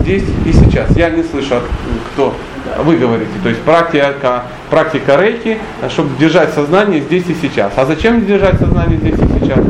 здесь 0.01 0.25
и 0.45 0.53
сейчас. 0.53 0.97
Я 0.97 1.11
не 1.11 1.23
слышу, 1.23 1.57
кто 2.13 2.35
вы 2.83 2.97
говорите. 2.97 3.31
То 3.43 3.49
есть 3.49 3.61
практика, 3.63 4.45
практика 4.71 5.17
рейки, 5.21 5.59
чтобы 5.89 6.11
держать 6.19 6.53
сознание 6.53 7.01
здесь 7.01 7.25
и 7.29 7.35
сейчас. 7.35 7.73
А 7.77 7.87
зачем 7.87 8.25
держать 8.27 8.59
сознание 8.59 8.99
здесь 8.99 9.15
и 9.15 9.41
сейчас? 9.41 9.61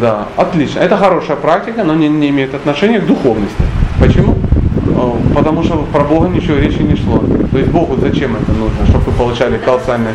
Да, 0.00 0.28
отлично. 0.36 0.80
Это 0.80 0.96
хорошая 0.96 1.36
практика, 1.36 1.82
но 1.84 1.94
не, 1.94 2.08
не 2.08 2.28
имеет 2.28 2.54
отношения 2.54 3.00
к 3.00 3.06
духовности. 3.06 3.62
Почему? 3.98 4.35
Потому 5.56 5.64
что 5.64 5.90
про 5.90 6.04
Бога 6.04 6.28
ничего 6.28 6.58
речи 6.58 6.82
не 6.82 6.96
шло. 6.96 7.18
То 7.50 7.56
есть 7.56 7.70
Богу 7.70 7.96
зачем 7.96 8.36
это 8.36 8.52
нужно, 8.52 8.86
чтобы 8.86 9.06
вы 9.06 9.12
получали 9.12 9.56
колоссальные 9.56 10.14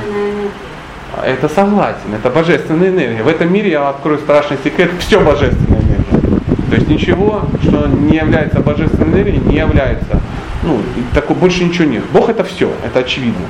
это 1.25 1.49
согласен, 1.49 2.13
это 2.13 2.29
божественная 2.29 2.89
энергия. 2.89 3.23
В 3.23 3.27
этом 3.27 3.51
мире 3.51 3.71
я 3.71 3.89
открою 3.89 4.19
страшный 4.19 4.57
секрет, 4.63 4.91
все 4.99 5.19
божественная 5.19 5.79
энергия. 5.81 6.39
То 6.69 6.75
есть 6.75 6.87
ничего, 6.87 7.41
что 7.63 7.87
не 7.87 8.17
является 8.17 8.59
божественной 8.59 9.21
энергией, 9.21 9.39
не 9.39 9.57
является, 9.57 10.21
ну, 10.63 10.79
такой, 11.13 11.35
больше 11.35 11.63
ничего 11.63 11.85
нет. 11.85 12.03
Бог 12.13 12.29
это 12.29 12.43
все, 12.43 12.71
это 12.85 12.99
очевидно. 12.99 13.45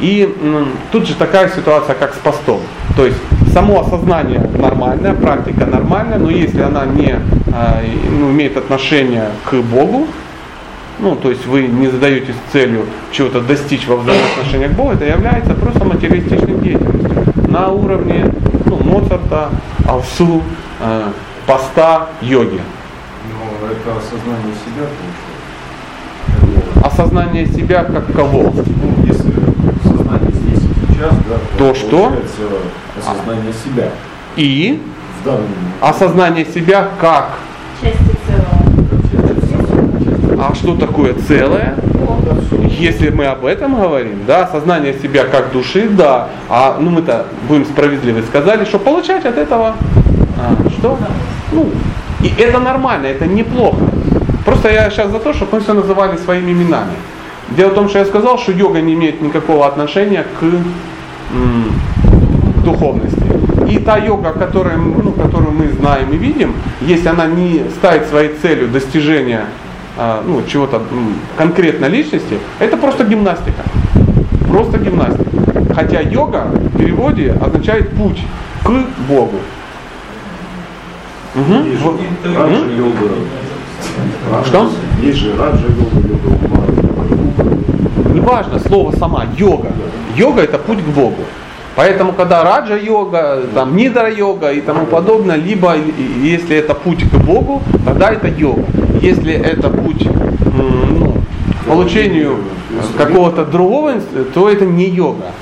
И 0.00 0.32
м, 0.42 0.68
тут 0.92 1.06
же 1.06 1.14
такая 1.14 1.48
ситуация, 1.48 1.94
как 1.96 2.14
с 2.14 2.18
постом. 2.18 2.60
То 2.96 3.04
есть 3.04 3.18
само 3.52 3.80
осознание 3.80 4.48
нормальное, 4.56 5.12
практика 5.12 5.66
нормальная, 5.66 6.18
но 6.18 6.30
если 6.30 6.62
она 6.62 6.86
не 6.86 7.16
а, 7.52 7.82
ну, 8.10 8.30
имеет 8.30 8.56
отношение 8.56 9.26
к 9.44 9.54
Богу, 9.56 10.06
ну, 11.02 11.16
то 11.16 11.30
есть 11.30 11.46
вы 11.46 11.62
не 11.66 11.88
задаетесь 11.88 12.34
целью 12.52 12.86
чего-то 13.10 13.40
достичь 13.40 13.86
во 13.88 13.96
взаимоотношениях 13.96 14.70
к 14.72 14.74
Богу, 14.74 14.92
это 14.92 15.04
является 15.04 15.52
просто 15.54 15.84
материалистичной 15.84 16.58
деятельностью 16.60 17.32
на 17.48 17.68
уровне 17.68 18.32
ну, 18.66 18.76
Моцарта, 18.84 19.50
Алсу, 19.86 20.42
э, 20.80 21.08
поста, 21.46 22.06
йоги. 22.20 22.60
Но 23.28 23.66
это 23.66 23.98
осознание 23.98 24.54
себя 24.54 24.86
получается. 26.38 26.86
Осознание 26.86 27.46
себя 27.46 27.84
как 27.84 28.12
кого? 28.14 28.52
Ну, 28.54 29.04
если 29.04 29.32
сознание 29.82 30.30
здесь 30.32 30.62
и 30.62 30.92
сейчас, 30.92 31.14
да, 31.28 31.36
То 31.58 31.74
что? 31.74 31.90
получается 31.90 32.42
осознание 32.98 33.52
себя 33.52 33.88
И 34.36 34.80
в 35.20 35.24
данный 35.24 35.40
момент. 35.40 35.74
осознание 35.80 36.44
себя 36.46 36.88
как. 37.00 37.38
Части 37.80 37.98
целого. 37.98 38.11
А 40.44 40.52
что 40.56 40.74
такое 40.74 41.14
целое? 41.28 41.76
Если 42.80 43.10
мы 43.10 43.26
об 43.26 43.44
этом 43.44 43.80
говорим, 43.80 44.24
да, 44.26 44.42
осознание 44.42 44.92
себя 44.92 45.24
как 45.24 45.52
души, 45.52 45.88
да. 45.88 46.30
А 46.48 46.78
ну 46.80 46.90
мы-то 46.90 47.26
будем 47.46 47.64
справедливы, 47.64 48.22
сказали, 48.22 48.64
что 48.64 48.80
получать 48.80 49.24
от 49.24 49.38
этого 49.38 49.76
а, 50.36 50.68
что? 50.70 50.98
Ну, 51.52 51.70
и 52.20 52.32
это 52.42 52.58
нормально, 52.58 53.06
это 53.06 53.26
неплохо. 53.26 53.84
Просто 54.44 54.72
я 54.72 54.90
сейчас 54.90 55.12
за 55.12 55.20
то, 55.20 55.32
чтобы 55.32 55.52
мы 55.52 55.60
все 55.60 55.74
называли 55.74 56.16
своими 56.16 56.50
именами. 56.50 56.96
Дело 57.50 57.70
в 57.70 57.74
том, 57.74 57.88
что 57.88 58.00
я 58.00 58.04
сказал, 58.04 58.36
что 58.36 58.50
йога 58.50 58.80
не 58.80 58.94
имеет 58.94 59.22
никакого 59.22 59.64
отношения 59.68 60.24
к, 60.40 60.42
м, 60.42 61.72
духовности. 62.64 63.22
И 63.68 63.78
та 63.78 63.96
йога, 63.98 64.32
которую, 64.32 64.76
ну, 65.04 65.12
которую 65.12 65.52
мы 65.52 65.68
знаем 65.68 66.10
и 66.10 66.16
видим, 66.16 66.54
если 66.80 67.06
она 67.06 67.26
не 67.26 67.62
ставит 67.78 68.08
своей 68.08 68.34
целью 68.42 68.66
достижения 68.66 69.44
ну, 70.26 70.42
чего-то 70.46 70.76
м, 70.76 71.14
конкретной 71.36 71.88
личности, 71.88 72.38
это 72.58 72.76
просто 72.76 73.04
гимнастика. 73.04 73.62
Просто 74.48 74.78
гимнастика. 74.78 75.30
Хотя 75.74 76.00
йога 76.00 76.46
в 76.52 76.78
переводе 76.78 77.34
означает 77.40 77.90
путь 77.90 78.22
к 78.64 78.70
Богу. 79.08 79.38
Мгм. 81.34 81.64
Есть 81.70 81.82
Вот. 81.82 82.00
раджа 82.24 82.66
йога. 82.76 83.14
Что? 84.46 84.70
Есть 85.02 85.18
же 85.18 85.36
раджа 85.36 85.64
йога, 85.66 86.08
йога 86.08 86.46
ума. 86.46 88.14
Неважно 88.14 88.60
слово 88.60 88.92
сама, 88.98 89.26
йога. 89.36 89.68
Йога 90.16 90.42
это 90.42 90.58
путь 90.58 90.78
к 90.82 90.88
Богу. 90.88 91.24
Поэтому, 91.74 92.12
когда 92.12 92.44
раджа 92.44 92.76
йога, 92.76 93.40
там 93.54 93.76
нидра 93.76 94.10
йога 94.10 94.52
и 94.52 94.60
тому 94.60 94.84
подобное, 94.86 95.36
либо 95.36 95.74
если 96.22 96.56
это 96.56 96.74
путь 96.74 97.08
к 97.08 97.14
Богу, 97.14 97.62
тогда 97.84 98.10
это 98.10 98.28
йога. 98.28 98.64
Если 99.00 99.32
это 99.32 99.70
путь 99.70 100.06
ну, 100.06 101.16
к 101.62 101.68
получению 101.68 102.38
какого-то 102.96 103.46
другого, 103.46 103.94
то 104.34 104.50
это 104.50 104.66
не 104.66 104.88
йога. 104.88 105.32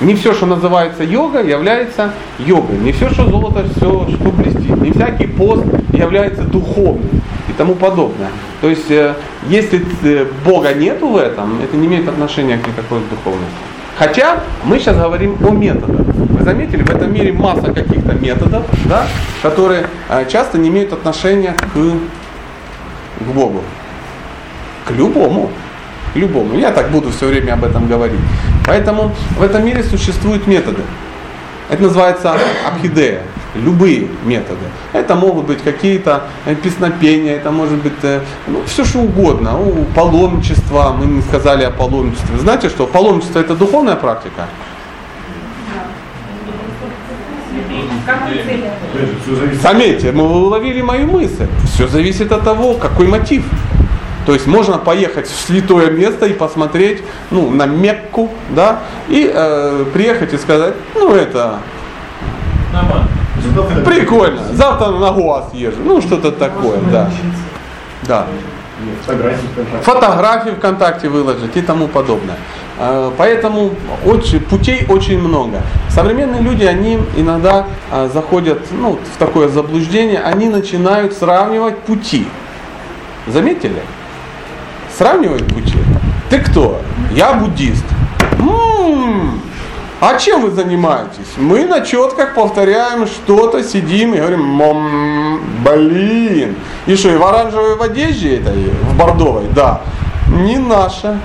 Не 0.00 0.14
все, 0.14 0.34
что 0.34 0.46
называется 0.46 1.04
йога, 1.04 1.42
является 1.42 2.12
йогой. 2.38 2.78
Не 2.78 2.92
все, 2.92 3.10
что 3.10 3.28
золото, 3.28 3.64
все, 3.76 4.08
что 4.08 4.30
блестит. 4.30 4.76
Не 4.80 4.92
всякий 4.92 5.26
пост 5.26 5.64
является 5.92 6.42
духовным 6.42 7.22
и 7.48 7.52
тому 7.56 7.74
подобное. 7.74 8.30
То 8.60 8.68
есть, 8.68 8.90
э, 8.90 9.14
если 9.48 9.84
э, 10.02 10.26
Бога 10.44 10.74
нету 10.74 11.08
в 11.08 11.16
этом, 11.16 11.60
это 11.62 11.76
не 11.76 11.86
имеет 11.86 12.08
отношения 12.08 12.58
к 12.58 12.66
никакой 12.66 13.00
духовности. 13.10 13.71
Хотя 13.98 14.40
мы 14.64 14.78
сейчас 14.78 14.96
говорим 14.96 15.36
о 15.46 15.50
методах. 15.50 16.06
Вы 16.06 16.42
заметили, 16.44 16.82
в 16.82 16.90
этом 16.90 17.12
мире 17.12 17.32
масса 17.32 17.72
каких-то 17.72 18.14
методов, 18.14 18.64
да, 18.86 19.06
которые 19.42 19.86
э, 20.08 20.26
часто 20.30 20.58
не 20.58 20.70
имеют 20.70 20.92
отношения 20.92 21.52
к, 21.52 23.24
к 23.24 23.26
Богу. 23.34 23.62
К 24.86 24.90
любому. 24.92 25.50
К 26.14 26.16
любому. 26.16 26.58
Я 26.58 26.72
так 26.72 26.90
буду 26.90 27.10
все 27.10 27.26
время 27.26 27.52
об 27.52 27.64
этом 27.64 27.86
говорить. 27.86 28.20
Поэтому 28.66 29.12
в 29.38 29.42
этом 29.42 29.64
мире 29.64 29.82
существуют 29.82 30.46
методы. 30.46 30.82
Это 31.68 31.82
называется 31.82 32.36
абхидея. 32.66 33.22
Любые 33.54 34.08
методы. 34.24 34.64
Это 34.92 35.14
могут 35.14 35.46
быть 35.46 35.62
какие-то 35.62 36.24
э, 36.46 36.54
песнопения, 36.54 37.36
это 37.36 37.50
может 37.50 37.78
быть 37.78 37.92
э, 38.02 38.20
ну, 38.46 38.62
все 38.66 38.84
что 38.84 39.00
угодно. 39.00 39.58
У 39.58 39.84
паломничества, 39.94 40.94
мы 40.98 41.06
не 41.06 41.22
сказали 41.22 41.64
о 41.64 41.70
паломничестве. 41.70 42.38
Знаете 42.38 42.68
что, 42.68 42.86
паломничество 42.86 43.40
это 43.40 43.54
духовная 43.54 43.96
практика? 43.96 44.46
Заметьте, 49.62 50.12
мы 50.12 50.24
уловили 50.24 50.82
мою 50.82 51.06
мысль. 51.06 51.46
Все 51.74 51.86
зависит 51.86 52.32
от 52.32 52.44
того, 52.44 52.74
какой 52.74 53.06
мотив. 53.06 53.44
То 54.26 54.34
есть 54.34 54.46
можно 54.46 54.78
поехать 54.78 55.26
в 55.26 55.46
святое 55.46 55.90
место 55.90 56.26
и 56.26 56.32
посмотреть 56.32 57.02
ну, 57.30 57.50
на 57.50 57.66
Мекку, 57.66 58.30
да, 58.50 58.80
и 59.08 59.30
э, 59.32 59.84
приехать 59.92 60.32
и 60.32 60.36
сказать, 60.36 60.74
ну 60.94 61.12
это 61.14 61.58
прикольно, 63.84 64.42
завтра 64.52 64.90
на 64.90 65.10
Гоа 65.10 65.48
съезжу, 65.50 65.78
ну 65.84 66.00
что-то 66.00 66.32
такое, 66.32 66.78
да. 66.90 67.10
Да. 68.06 68.26
Фотографии 69.06 69.46
ВКонтакте. 69.52 69.84
Фотографии 69.84 70.50
ВКонтакте 70.50 71.08
выложить 71.08 71.56
и 71.56 71.62
тому 71.62 71.86
подобное. 71.86 72.36
Э, 72.78 73.10
поэтому 73.16 73.70
очень, 74.04 74.40
путей 74.40 74.86
очень 74.88 75.20
много. 75.20 75.60
Современные 75.88 76.42
люди, 76.42 76.64
они 76.64 76.98
иногда 77.16 77.66
э, 77.90 78.08
заходят 78.12 78.58
ну, 78.72 78.98
в 79.14 79.18
такое 79.18 79.48
заблуждение, 79.48 80.20
они 80.20 80.48
начинают 80.48 81.12
сравнивать 81.12 81.78
пути. 81.78 82.26
Заметили? 83.26 83.82
Сравнивают 84.96 85.46
пути. 85.46 85.78
Ты 86.28 86.40
кто? 86.40 86.80
Я 87.12 87.34
буддист. 87.34 87.84
М-м-м. 88.40 89.40
А 90.02 90.18
чем 90.18 90.42
вы 90.42 90.50
занимаетесь? 90.50 91.36
Мы 91.36 91.64
на 91.64 91.80
четках 91.80 92.34
повторяем 92.34 93.06
что-то, 93.06 93.62
сидим 93.62 94.14
и 94.14 94.16
говорим, 94.16 94.42
мом, 94.42 95.40
блин. 95.64 96.56
И 96.86 96.96
что, 96.96 97.10
и 97.10 97.16
в 97.16 97.22
оранжевой 97.22 97.76
в 97.76 97.82
одежде 97.82 98.38
этой, 98.38 98.64
в 98.64 98.98
бордовой? 98.98 99.44
Да. 99.54 99.80
Не 100.26 100.58
наша. 100.58 101.20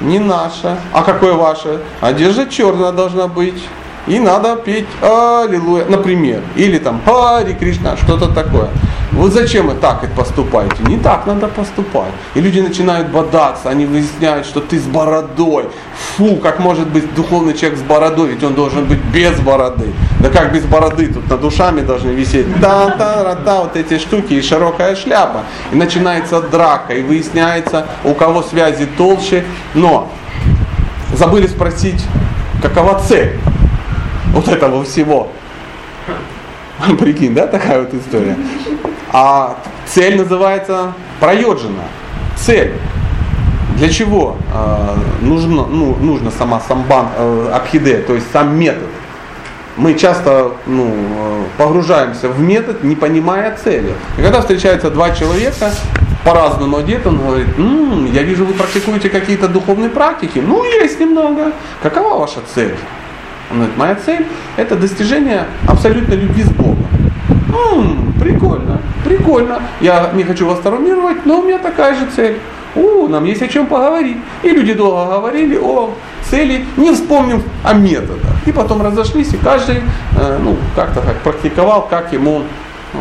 Не 0.00 0.20
наша. 0.20 0.78
А 0.92 1.02
какое 1.02 1.32
ваше? 1.32 1.80
Одежда 2.00 2.46
черная 2.46 2.92
должна 2.92 3.26
быть. 3.26 3.60
И 4.06 4.20
надо 4.20 4.54
петь 4.54 4.86
Аллилуйя, 5.02 5.86
например. 5.86 6.42
Или 6.54 6.78
там 6.78 7.00
Хари 7.04 7.54
Кришна, 7.54 7.96
что-то 7.96 8.32
такое. 8.32 8.68
Вот 9.12 9.32
зачем 9.32 9.68
вы 9.68 9.74
так 9.74 10.04
и 10.04 10.06
поступаете? 10.08 10.76
Не 10.86 10.98
так 10.98 11.26
надо 11.26 11.48
поступать. 11.48 12.12
И 12.34 12.40
люди 12.40 12.60
начинают 12.60 13.08
бодаться, 13.08 13.70
они 13.70 13.86
выясняют, 13.86 14.46
что 14.46 14.60
ты 14.60 14.78
с 14.78 14.84
бородой. 14.84 15.66
Фу, 16.16 16.36
как 16.36 16.58
может 16.58 16.88
быть 16.88 17.14
духовный 17.14 17.54
человек 17.54 17.78
с 17.78 17.82
бородой, 17.82 18.30
ведь 18.30 18.42
он 18.42 18.54
должен 18.54 18.84
быть 18.84 19.02
без 19.14 19.38
бороды. 19.40 19.92
Да 20.20 20.28
как 20.28 20.52
без 20.52 20.64
бороды, 20.64 21.06
тут 21.06 21.30
над 21.30 21.40
душами 21.40 21.80
должны 21.82 22.10
висеть 22.10 22.46
та 22.60 22.90
та 22.90 23.34
та 23.36 23.60
вот 23.60 23.76
эти 23.76 23.98
штуки 23.98 24.34
и 24.34 24.42
широкая 24.42 24.96
шляпа. 24.96 25.42
И 25.72 25.76
начинается 25.76 26.40
драка, 26.40 26.94
и 26.94 27.02
выясняется, 27.02 27.86
у 28.04 28.14
кого 28.14 28.42
связи 28.42 28.86
толще. 28.98 29.44
Но 29.74 30.10
забыли 31.14 31.46
спросить, 31.46 32.04
какова 32.62 33.00
цель 33.00 33.38
вот 34.32 34.48
этого 34.48 34.84
всего. 34.84 35.28
Прикинь, 36.98 37.34
да, 37.34 37.46
такая 37.46 37.80
вот 37.80 37.94
история. 37.94 38.36
А 39.12 39.56
цель 39.86 40.16
называется 40.16 40.92
проеджена. 41.20 41.84
Цель. 42.36 42.74
Для 43.76 43.90
чего 43.90 44.36
э, 44.54 44.96
нужно, 45.20 45.66
ну, 45.66 45.94
нужно 46.00 46.30
сама 46.30 46.60
самбан, 46.60 47.08
э, 47.16 47.50
абхиде, 47.54 47.98
то 47.98 48.14
есть 48.14 48.26
сам 48.32 48.58
метод? 48.58 48.88
Мы 49.76 49.94
часто 49.94 50.52
ну, 50.64 50.90
э, 50.90 51.44
погружаемся 51.58 52.28
в 52.28 52.40
метод, 52.40 52.82
не 52.82 52.96
понимая 52.96 53.54
цели. 53.62 53.92
И 54.16 54.22
когда 54.22 54.40
встречаются 54.40 54.90
два 54.90 55.10
человека, 55.10 55.70
по-разному 56.24 56.78
одет, 56.78 57.06
он 57.06 57.18
говорит, 57.18 57.48
м-м, 57.58 58.12
я 58.12 58.22
вижу, 58.22 58.46
вы 58.46 58.54
практикуете 58.54 59.10
какие-то 59.10 59.46
духовные 59.46 59.90
практики. 59.90 60.42
Ну, 60.44 60.64
есть 60.64 60.98
немного. 60.98 61.52
Какова 61.82 62.18
ваша 62.18 62.40
цель? 62.54 62.74
Он 63.50 63.58
говорит, 63.58 63.76
моя 63.76 63.94
цель– 63.94 64.26
это 64.56 64.74
достижение 64.74 65.44
абсолютной 65.68 66.16
любви 66.16 66.42
с 66.42 66.50
Богом. 66.50 66.86
М-м, 67.72 68.14
прикольно, 68.20 68.80
прикольно. 69.04 69.62
Я 69.80 70.10
не 70.14 70.24
хочу 70.24 70.46
вас 70.46 70.60
травмировать, 70.60 71.24
но 71.24 71.40
у 71.40 71.42
меня 71.42 71.58
такая 71.58 71.94
же 71.94 72.06
цель. 72.14 72.38
У, 72.74 73.08
нам 73.08 73.24
есть 73.24 73.42
о 73.42 73.48
чем 73.48 73.66
поговорить. 73.66 74.18
И 74.42 74.50
люди 74.50 74.74
долго 74.74 75.06
говорили 75.06 75.56
о 75.56 75.90
цели, 76.28 76.66
не 76.76 76.92
вспомнив 76.92 77.42
о 77.64 77.72
методах. 77.72 78.30
И 78.44 78.52
потом 78.52 78.82
разошлись, 78.82 79.32
и 79.32 79.36
каждый 79.38 79.76
э, 80.18 80.38
ну, 80.42 80.56
как-то 80.74 81.00
как 81.00 81.16
практиковал, 81.22 81.86
как 81.88 82.12
ему 82.12 82.42
ну, 82.92 83.00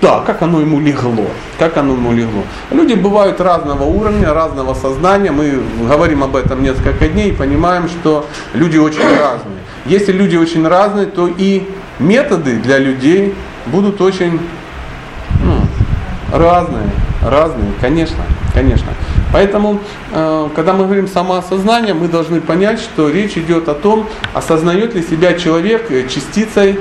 да, 0.00 0.20
как 0.24 0.42
оно 0.42 0.60
ему 0.60 0.80
легло. 0.80 1.26
Как 1.58 1.76
оно 1.76 1.94
ему 1.94 2.12
легло. 2.12 2.44
Люди 2.70 2.94
бывают 2.94 3.40
разного 3.40 3.82
уровня, 3.82 4.32
разного 4.32 4.74
сознания. 4.74 5.32
Мы 5.32 5.60
говорим 5.88 6.22
об 6.22 6.36
этом 6.36 6.62
несколько 6.62 7.08
дней 7.08 7.30
и 7.30 7.32
понимаем, 7.32 7.88
что 7.88 8.26
люди 8.54 8.78
очень 8.78 9.02
разные. 9.02 9.58
Если 9.88 10.12
люди 10.12 10.36
очень 10.36 10.66
разные, 10.66 11.06
то 11.06 11.28
и 11.28 11.66
методы 11.98 12.56
для 12.56 12.78
людей 12.78 13.34
будут 13.66 14.00
очень 14.00 14.38
ну, 15.42 15.60
разные. 16.32 16.90
Разные, 17.22 17.72
конечно, 17.80 18.22
конечно. 18.54 18.88
Поэтому, 19.32 19.80
э, 20.12 20.48
когда 20.54 20.72
мы 20.74 20.84
говорим 20.84 21.08
самоосознание, 21.08 21.94
мы 21.94 22.08
должны 22.08 22.40
понять, 22.40 22.80
что 22.80 23.08
речь 23.08 23.36
идет 23.36 23.68
о 23.68 23.74
том, 23.74 24.06
осознает 24.34 24.94
ли 24.94 25.02
себя 25.02 25.34
человек 25.34 25.88
частицей 26.08 26.78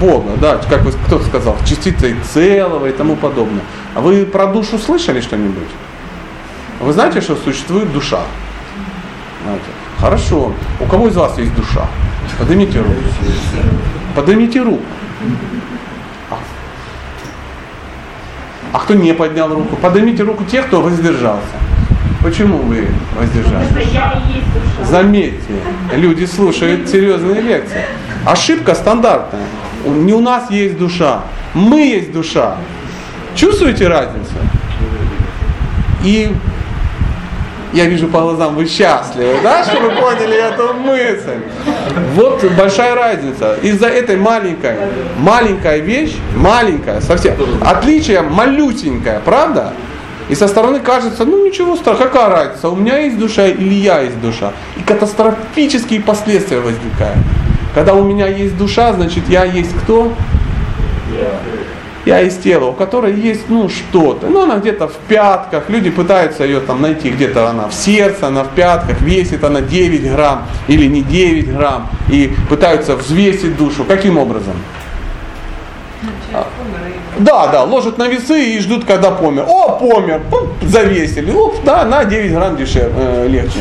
Бога, 0.00 0.30
да, 0.40 0.58
как 0.68 0.82
вы, 0.82 0.92
кто-то 0.92 1.24
сказал, 1.24 1.56
частицей 1.66 2.14
целого 2.32 2.86
и 2.86 2.92
тому 2.92 3.16
подобное. 3.16 3.62
А 3.94 4.00
вы 4.00 4.24
про 4.24 4.46
душу 4.46 4.78
слышали 4.78 5.20
что-нибудь? 5.20 5.68
Вы 6.80 6.92
знаете, 6.92 7.20
что 7.20 7.36
существует 7.36 7.92
душа? 7.92 8.20
Знаете. 9.44 9.79
Хорошо. 10.00 10.52
У 10.80 10.84
кого 10.86 11.08
из 11.08 11.16
вас 11.16 11.36
есть 11.38 11.54
душа? 11.54 11.86
Поднимите 12.38 12.78
руку. 12.78 12.94
Поднимите 14.14 14.62
руку. 14.62 14.82
А. 16.30 16.38
а 18.72 18.78
кто 18.78 18.94
не 18.94 19.12
поднял 19.12 19.52
руку? 19.52 19.76
Поднимите 19.76 20.22
руку 20.22 20.44
тех, 20.44 20.66
кто 20.66 20.80
воздержался. 20.80 21.42
Почему 22.22 22.58
вы 22.58 22.88
воздержались? 23.18 23.68
Заметьте, 24.84 25.54
люди 25.94 26.24
слушают 26.24 26.88
серьезные 26.88 27.40
лекции. 27.40 27.84
Ошибка 28.24 28.74
стандартная. 28.74 29.46
Не 29.86 30.12
у 30.12 30.20
нас 30.20 30.50
есть 30.50 30.78
душа, 30.78 31.22
мы 31.54 31.80
есть 31.80 32.12
душа. 32.12 32.56
Чувствуете 33.34 33.88
разницу? 33.88 34.32
И 36.04 36.30
я 37.72 37.86
вижу 37.86 38.08
по 38.08 38.20
глазам, 38.20 38.54
вы 38.56 38.66
счастливы, 38.66 39.36
да, 39.42 39.64
что 39.64 39.80
вы 39.80 39.90
поняли 39.90 40.36
эту 40.36 40.74
мысль. 40.74 41.40
Вот 42.14 42.44
большая 42.56 42.94
разница. 42.94 43.56
Из-за 43.62 43.86
этой 43.86 44.16
маленькой, 44.16 44.76
маленькая 45.18 45.78
вещь, 45.78 46.16
маленькая, 46.34 47.00
совсем, 47.00 47.34
отличие 47.64 48.22
малютенькое, 48.22 49.20
правда? 49.24 49.72
И 50.28 50.34
со 50.34 50.46
стороны 50.46 50.80
кажется, 50.80 51.24
ну 51.24 51.44
ничего 51.44 51.76
страшного, 51.76 52.08
какая 52.08 52.28
разница, 52.28 52.68
у 52.68 52.76
меня 52.76 52.98
есть 52.98 53.18
душа 53.18 53.46
или 53.46 53.74
я 53.74 54.00
есть 54.00 54.20
душа. 54.20 54.52
И 54.76 54.82
катастрофические 54.82 56.00
последствия 56.00 56.60
возникают. 56.60 57.18
Когда 57.74 57.94
у 57.94 58.04
меня 58.04 58.26
есть 58.26 58.56
душа, 58.56 58.92
значит 58.92 59.28
я 59.28 59.44
есть 59.44 59.74
кто? 59.82 60.12
Я 62.10 62.18
есть 62.18 62.42
тело, 62.42 62.64
у 62.64 62.72
которой 62.72 63.14
есть 63.14 63.48
ну 63.48 63.68
что-то. 63.68 64.26
Ну 64.26 64.42
она 64.42 64.56
где-то 64.56 64.88
в 64.88 64.96
пятках, 65.06 65.70
люди 65.70 65.90
пытаются 65.90 66.42
ее 66.42 66.58
там 66.58 66.82
найти, 66.82 67.08
где-то 67.08 67.48
она 67.48 67.68
в 67.68 67.72
сердце, 67.72 68.26
она 68.26 68.42
в 68.42 68.48
пятках, 68.48 69.00
весит 69.00 69.44
она 69.44 69.60
9 69.60 70.10
грамм 70.10 70.48
или 70.66 70.86
не 70.86 71.02
9 71.02 71.54
грамм. 71.54 71.88
И 72.08 72.34
пытаются 72.48 72.96
взвесить 72.96 73.56
душу. 73.56 73.84
Каким 73.84 74.18
образом? 74.18 74.54
Да, 77.20 77.46
да, 77.46 77.62
ложат 77.62 77.96
на 77.96 78.08
весы 78.08 78.56
и 78.56 78.58
ждут, 78.58 78.86
когда 78.86 79.12
помер. 79.12 79.44
О, 79.46 79.78
помер, 79.78 80.20
Пум, 80.28 80.48
завесили. 80.62 81.30
Уп, 81.30 81.58
да, 81.64 81.84
на 81.84 82.04
9 82.04 82.32
грамм 82.32 82.56
дешевле, 82.56 82.92
э, 82.96 83.28
легче. 83.28 83.60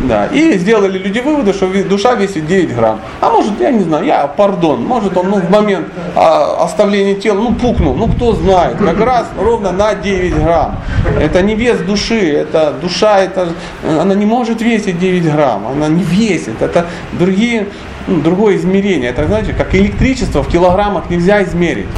Да. 0.00 0.26
И 0.26 0.56
сделали 0.56 0.98
люди 0.98 1.18
выводы, 1.18 1.52
что 1.52 1.66
душа 1.84 2.14
весит 2.14 2.46
9 2.46 2.74
грамм. 2.74 3.00
А 3.20 3.30
может, 3.30 3.60
я 3.60 3.70
не 3.70 3.80
знаю, 3.80 4.06
я, 4.06 4.26
пардон, 4.26 4.82
может 4.82 5.16
он 5.16 5.28
ну, 5.28 5.36
в 5.36 5.50
момент 5.50 5.88
а, 6.16 6.64
оставления 6.64 7.16
тела, 7.16 7.36
ну 7.36 7.54
пукнул, 7.54 7.94
ну 7.94 8.08
кто 8.08 8.32
знает, 8.32 8.78
как 8.78 8.98
раз 9.00 9.26
ровно 9.38 9.72
на 9.72 9.94
9 9.94 10.34
грамм. 10.36 10.80
Это 11.20 11.42
не 11.42 11.54
вес 11.54 11.80
души, 11.80 12.32
это 12.32 12.72
душа, 12.80 13.20
это, 13.20 13.50
она 13.84 14.14
не 14.14 14.24
может 14.24 14.62
весить 14.62 14.98
9 14.98 15.30
грамм, 15.32 15.66
она 15.68 15.88
не 15.88 16.02
весит, 16.02 16.62
это 16.62 16.86
другие, 17.12 17.66
ну, 18.06 18.20
другое 18.20 18.56
измерение. 18.56 19.10
Это 19.10 19.26
знаете, 19.26 19.52
как 19.52 19.74
электричество 19.74 20.42
в 20.42 20.48
килограммах 20.48 21.10
нельзя 21.10 21.42
измерить. 21.42 21.88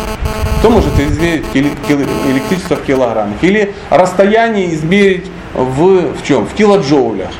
Кто 0.58 0.70
может 0.70 0.98
измерить 0.98 1.44
электричество 1.54 2.76
в 2.76 2.82
килограммах? 2.82 3.42
Или 3.42 3.74
расстояние 3.90 4.74
измерить 4.74 5.26
в, 5.54 6.14
в 6.14 6.22
чем? 6.24 6.46
В 6.46 6.54
килоджоулях 6.54 7.30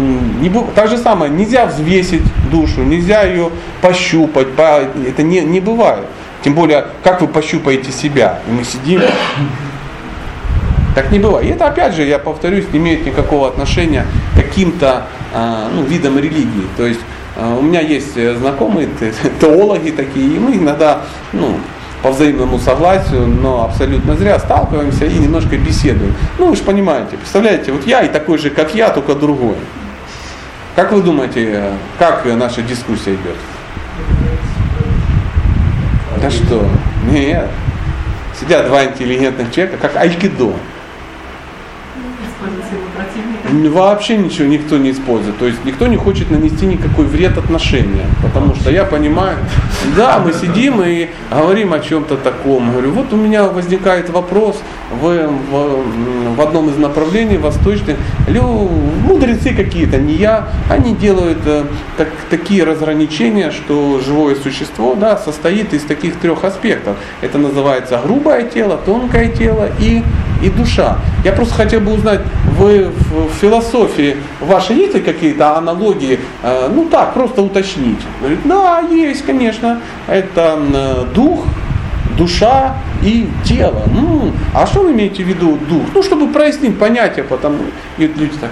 Не, 0.00 0.50
так 0.74 0.88
же 0.88 0.96
самое, 0.96 1.30
нельзя 1.30 1.66
взвесить 1.66 2.22
душу, 2.50 2.82
нельзя 2.82 3.22
ее 3.22 3.50
пощупать, 3.82 4.52
по- 4.52 4.82
это 5.06 5.22
не, 5.22 5.40
не 5.40 5.60
бывает. 5.60 6.04
Тем 6.42 6.54
более, 6.54 6.86
как 7.04 7.20
вы 7.20 7.28
пощупаете 7.28 7.92
себя? 7.92 8.40
И 8.48 8.50
мы 8.50 8.64
сидим, 8.64 9.02
так 10.94 11.10
не 11.12 11.18
бывает. 11.18 11.46
И 11.46 11.50
это, 11.50 11.66
опять 11.66 11.94
же, 11.94 12.04
я 12.04 12.18
повторюсь, 12.18 12.64
не 12.72 12.78
имеет 12.78 13.06
никакого 13.06 13.48
отношения 13.48 14.06
к 14.34 14.36
каким-то 14.36 15.04
а, 15.34 15.68
ну, 15.74 15.82
видам 15.82 16.18
религии. 16.18 16.66
То 16.76 16.86
есть 16.86 17.00
а, 17.36 17.56
у 17.56 17.62
меня 17.62 17.80
есть 17.80 18.16
э, 18.16 18.34
знакомые 18.36 18.88
те- 18.98 19.12
теологи 19.40 19.90
такие, 19.90 20.26
и 20.36 20.38
мы 20.38 20.54
иногда 20.56 21.02
ну, 21.32 21.56
по 22.02 22.10
взаимному 22.10 22.58
согласию, 22.58 23.26
но 23.26 23.64
абсолютно 23.64 24.16
зря 24.16 24.38
сталкиваемся 24.38 25.04
и 25.04 25.18
немножко 25.18 25.56
беседуем. 25.56 26.14
Ну, 26.38 26.46
вы 26.46 26.56
же 26.56 26.62
понимаете, 26.62 27.16
представляете, 27.16 27.72
вот 27.72 27.86
я 27.86 28.00
и 28.02 28.08
такой 28.08 28.38
же, 28.38 28.50
как 28.50 28.74
я, 28.74 28.88
только 28.88 29.14
другой. 29.14 29.56
Как 30.76 30.92
вы 30.92 31.02
думаете, 31.02 31.50
э, 31.52 31.72
как 31.98 32.24
наша 32.24 32.62
дискуссия 32.62 33.14
идет? 33.14 33.36
Да 36.20 36.30
что? 36.30 36.68
Нет. 37.10 37.48
Сидят 38.38 38.66
два 38.66 38.84
интеллигентных 38.84 39.52
человека, 39.52 39.78
как 39.78 39.96
айкидо. 39.96 40.54
Вообще 43.50 44.16
ничего 44.16 44.46
никто 44.46 44.78
не 44.78 44.90
использует. 44.90 45.38
То 45.38 45.46
есть 45.46 45.64
никто 45.64 45.86
не 45.86 45.96
хочет 45.96 46.30
нанести 46.30 46.66
никакой 46.66 47.04
вред 47.06 47.38
отношениям. 47.38 48.06
Потому 48.22 48.54
что 48.54 48.70
я 48.70 48.84
понимаю, 48.84 49.36
да, 49.96 50.18
мы 50.24 50.32
сидим 50.32 50.82
и 50.82 51.08
говорим 51.30 51.72
о 51.72 51.80
чем-то 51.80 52.16
таком. 52.16 52.70
Говорю, 52.70 52.92
вот 52.92 53.12
у 53.12 53.16
меня 53.16 53.44
возникает 53.44 54.10
вопрос 54.10 54.60
в, 54.90 55.28
в, 55.50 56.36
в 56.36 56.40
одном 56.40 56.70
из 56.70 56.76
направлений 56.76 57.38
восточных. 57.38 57.96
Лю, 58.28 58.70
мудрецы 59.04 59.54
какие-то, 59.54 59.98
не 59.98 60.14
я, 60.14 60.48
они 60.68 60.94
делают 60.94 61.38
э, 61.46 61.64
так, 61.96 62.08
такие 62.28 62.64
разграничения, 62.64 63.50
что 63.50 64.00
живое 64.04 64.34
существо 64.34 64.94
да, 64.94 65.16
состоит 65.16 65.72
из 65.74 65.82
таких 65.82 66.16
трех 66.16 66.44
аспектов. 66.44 66.96
Это 67.20 67.38
называется 67.38 68.00
грубое 68.04 68.42
тело, 68.44 68.78
тонкое 68.84 69.28
тело 69.28 69.68
и, 69.78 70.02
и 70.42 70.50
душа. 70.50 70.98
Я 71.24 71.32
просто 71.32 71.54
хотел 71.54 71.80
бы 71.80 71.92
узнать, 71.92 72.20
вы 72.58 72.88
в, 72.88 73.30
философии 73.40 74.16
вашей 74.40 74.76
есть 74.76 74.94
ли 74.94 75.00
какие-то 75.00 75.56
аналогии? 75.56 76.20
Э, 76.42 76.68
ну 76.74 76.86
так, 76.86 77.14
просто 77.14 77.42
уточнить. 77.42 78.00
Говорит, 78.20 78.40
да, 78.44 78.80
есть, 78.80 79.24
конечно. 79.24 79.80
Это 80.08 80.58
э, 80.72 81.04
дух, 81.14 81.44
душа 82.16 82.76
и 83.02 83.28
тело. 83.44 83.82
Ну, 83.92 84.32
а 84.54 84.66
что 84.66 84.82
вы 84.82 84.92
имеете 84.92 85.22
в 85.24 85.26
виду 85.26 85.58
дух? 85.68 85.82
Ну, 85.94 86.02
чтобы 86.02 86.28
прояснить 86.28 86.78
понятие, 86.78 87.24
потому 87.24 87.58
люди 87.98 88.32
так 88.40 88.50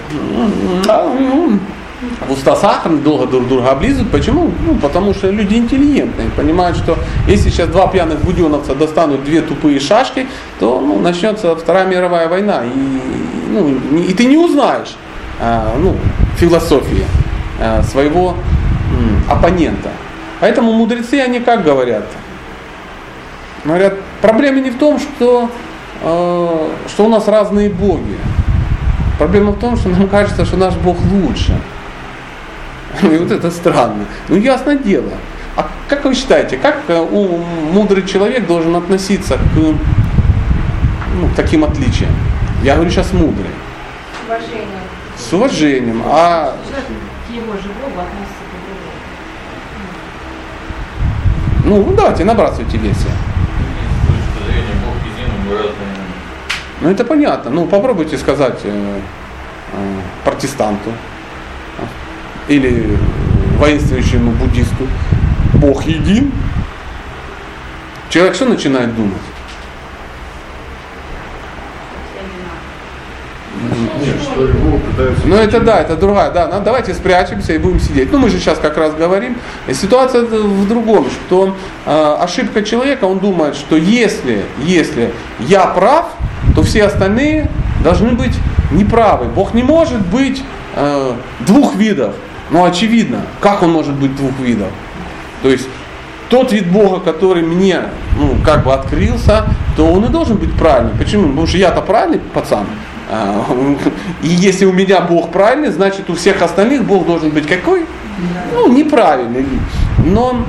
уста 2.28 2.56
сахарные, 2.56 3.02
долго 3.02 3.26
друг 3.26 3.48
друга 3.48 3.70
облизывают. 3.70 4.11
Почему? 4.11 4.50
Ну, 4.66 4.74
потому 4.76 5.14
что 5.14 5.30
люди 5.30 5.54
интеллигентные, 5.54 6.30
понимают, 6.30 6.76
что 6.76 6.98
если 7.26 7.50
сейчас 7.50 7.68
два 7.68 7.88
пьяных 7.88 8.20
буденовца 8.20 8.74
достанут 8.74 9.24
две 9.24 9.40
тупые 9.40 9.80
шашки, 9.80 10.26
то 10.61 10.80
ну, 10.80 10.98
начнется 11.00 11.56
Вторая 11.56 11.87
мировая 11.87 12.28
война. 12.28 12.62
И, 12.64 13.50
ну, 13.50 13.68
и 13.98 14.12
ты 14.14 14.24
не 14.26 14.37
узнаешь 14.37 14.96
а, 15.40 15.74
ну, 15.78 15.96
философии 16.37 17.04
а, 17.61 17.82
своего 17.82 18.30
м, 18.30 19.22
оппонента. 19.28 19.90
Поэтому 20.40 20.72
мудрецы, 20.72 21.20
они 21.20 21.40
как 21.40 21.64
говорят? 21.64 22.04
Говорят, 23.64 23.94
проблема 24.20 24.61
не 24.61 24.70
в 24.70 24.78
том, 24.78 25.00
что, 25.00 25.50
э, 26.00 26.68
что 26.88 27.04
у 27.04 27.08
нас 27.08 27.26
разные 27.26 27.68
боги. 27.68 28.16
Проблема 29.18 29.50
в 29.50 29.58
том, 29.58 29.76
что 29.76 29.88
нам 29.88 30.06
кажется, 30.06 30.44
что 30.44 30.56
наш 30.56 30.74
Бог 30.74 30.96
лучше. 31.12 31.61
И 33.03 33.16
вот 33.16 33.31
это 33.31 33.51
странно. 33.51 34.05
Ну, 34.29 34.37
ясно 34.37 34.77
дело. 34.77 35.12
А 35.57 35.68
как 35.88 36.05
вы 36.05 36.14
считаете, 36.14 36.57
как 36.57 36.77
э, 36.88 37.01
у 37.01 37.38
мудрый 37.72 38.07
человек 38.07 38.46
должен 38.46 38.77
относиться 38.77 39.37
к, 39.37 39.40
ну, 39.57 39.77
к 41.29 41.35
таким 41.37 41.64
отличиям? 41.64 42.12
Я 42.62 42.74
говорю 42.74 42.90
сейчас 42.90 43.12
мудрый. 43.12 43.51
Уважение. 44.27 44.66
С 45.16 45.33
уважением. 45.33 46.03
А 46.05 46.55
К 47.27 47.35
его 47.35 47.53
же 47.55 47.68
Богу 47.81 48.01
относится 48.01 48.44
к 48.44 48.48
другому. 51.64 51.87
ну 51.87 51.96
давайте 51.96 52.24
набрасывайте. 52.24 52.79
С 52.79 53.07
разные. 55.51 55.72
Ну 56.81 56.90
это 56.90 57.05
понятно. 57.05 57.51
Ну 57.51 57.66
попробуйте 57.66 58.18
сказать 58.18 58.61
э, 58.64 59.01
э, 59.72 60.01
протестанту 60.24 60.92
или 62.48 62.96
воинствующему 63.58 64.32
буддисту, 64.32 64.87
Бог 65.54 65.84
един. 65.84 66.32
Человек 68.11 68.34
что 68.34 68.46
начинает 68.46 68.94
думать? 68.96 69.20
Нет, 74.00 74.16
что 74.22 74.44
его 74.44 74.78
пытаются... 74.78 75.26
Ну 75.26 75.37
это 75.37 75.61
да, 75.61 75.80
это 75.80 75.96
другая, 75.96 76.30
да, 76.30 76.48
ну, 76.48 76.62
давайте 76.64 76.94
спрячемся 76.94 77.52
и 77.54 77.58
будем 77.58 77.80
сидеть. 77.80 78.12
Ну 78.12 78.18
мы 78.18 78.30
же 78.30 78.38
сейчас 78.38 78.58
как 78.58 78.76
раз 78.78 78.94
говорим. 78.94 79.37
И 79.66 79.74
Ситуация 79.74 80.22
в 80.22 80.68
другом, 80.68 81.06
что 81.11 81.56
э, 81.84 82.16
ошибка 82.20 82.62
человека, 82.62 83.04
он 83.04 83.18
думает, 83.18 83.56
что 83.56 83.76
если, 83.76 84.44
если 84.64 85.12
я 85.40 85.66
прав, 85.66 86.06
то 86.54 86.62
все 86.62 86.84
остальные 86.84 87.50
должны 87.82 88.12
быть 88.12 88.34
неправы. 88.70 89.26
Бог 89.26 89.54
не 89.54 89.62
может 89.62 90.00
быть 90.06 90.42
э, 90.76 91.12
двух 91.40 91.74
видов. 91.74 92.14
Ну 92.50 92.64
очевидно, 92.64 93.22
как 93.40 93.62
он 93.62 93.72
может 93.72 93.94
быть 93.94 94.14
двух 94.16 94.38
видов? 94.40 94.68
То 95.42 95.50
есть 95.50 95.68
тот 96.28 96.52
вид 96.52 96.70
Бога, 96.70 97.00
который 97.00 97.42
мне 97.42 97.82
ну, 98.18 98.37
как 98.44 98.64
бы 98.64 98.72
открылся, 98.72 99.46
то 99.76 99.87
он 99.87 100.04
и 100.04 100.08
должен 100.08 100.37
быть 100.37 100.52
правильным. 100.54 100.96
Почему? 100.98 101.28
Потому 101.28 101.46
что 101.46 101.58
я-то 101.58 101.80
правильный 101.80 102.18
пацан. 102.18 102.66
А, 103.11 103.44
И 104.22 104.28
если 104.28 104.64
у 104.64 104.72
меня 104.72 105.00
Бог 105.00 105.30
правильный, 105.30 105.70
значит 105.70 106.11
у 106.11 106.14
всех 106.14 106.42
остальных 106.42 106.84
Бог 106.84 107.06
должен 107.06 107.30
быть 107.30 107.46
какой? 107.46 107.87
Ну, 108.52 108.72
неправильный. 108.72 109.46
Но 110.04 110.44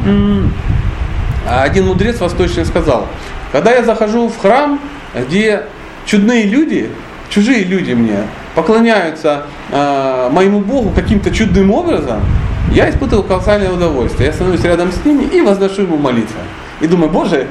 один 1.47 1.87
мудрец 1.87 2.19
восточный 2.19 2.65
сказал, 2.65 3.07
когда 3.51 3.71
я 3.71 3.83
захожу 3.83 4.27
в 4.27 4.37
храм, 4.37 4.79
где 5.15 5.63
чудные 6.05 6.45
люди, 6.45 6.89
чужие 7.29 7.63
люди 7.63 7.93
мне 7.93 8.23
поклоняются 8.55 9.45
э, 9.71 10.29
моему 10.31 10.59
Богу 10.59 10.91
каким-то 10.91 11.31
чудным 11.31 11.71
образом, 11.71 12.21
я 12.71 12.89
испытываю 12.89 13.23
колоссальное 13.23 13.71
удовольствие. 13.71 14.27
Я 14.27 14.33
становлюсь 14.33 14.63
рядом 14.63 14.91
с 14.91 15.03
ними 15.05 15.23
и 15.23 15.41
возношу 15.41 15.81
ему 15.83 15.97
молитву. 15.97 16.39
И 16.81 16.87
думаю, 16.87 17.09
Боже, 17.09 17.47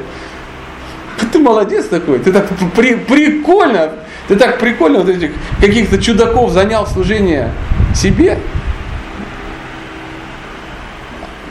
ты 1.33 1.39
молодец 1.39 1.87
такой, 1.87 2.19
ты 2.21 2.33
так 2.33 2.49
при- 2.75 2.95
прикольно, 2.95 3.91
ты 4.29 4.37
так 4.37 4.59
прикольно 4.59 5.01
вот 5.01 5.09
этих 5.09 5.31
каких-то 5.61 5.99
чудаков 5.99 6.51
занял 6.53 6.87
служение 6.87 7.51
себе. 7.95 8.39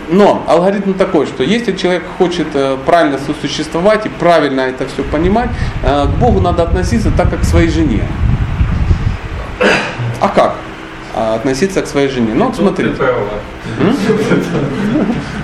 Но 0.09 0.43
алгоритм 0.47 0.93
такой, 0.93 1.25
что 1.25 1.43
если 1.43 1.73
человек 1.73 2.03
хочет 2.17 2.47
э, 2.53 2.77
правильно 2.85 3.17
сосуществовать 3.17 4.05
и 4.05 4.09
правильно 4.09 4.61
это 4.61 4.87
все 4.87 5.03
понимать, 5.03 5.49
э, 5.83 6.05
к 6.05 6.17
Богу 6.17 6.39
надо 6.39 6.63
относиться 6.63 7.11
так, 7.11 7.29
как 7.29 7.41
к 7.41 7.43
своей 7.43 7.69
жене. 7.69 8.03
А 10.19 10.29
как? 10.29 10.55
А, 11.15 11.35
относиться 11.35 11.81
к 11.81 11.87
своей 11.87 12.09
жене. 12.09 12.33
Ну, 12.33 12.45
вот 12.45 12.55
смотрите. 12.55 12.95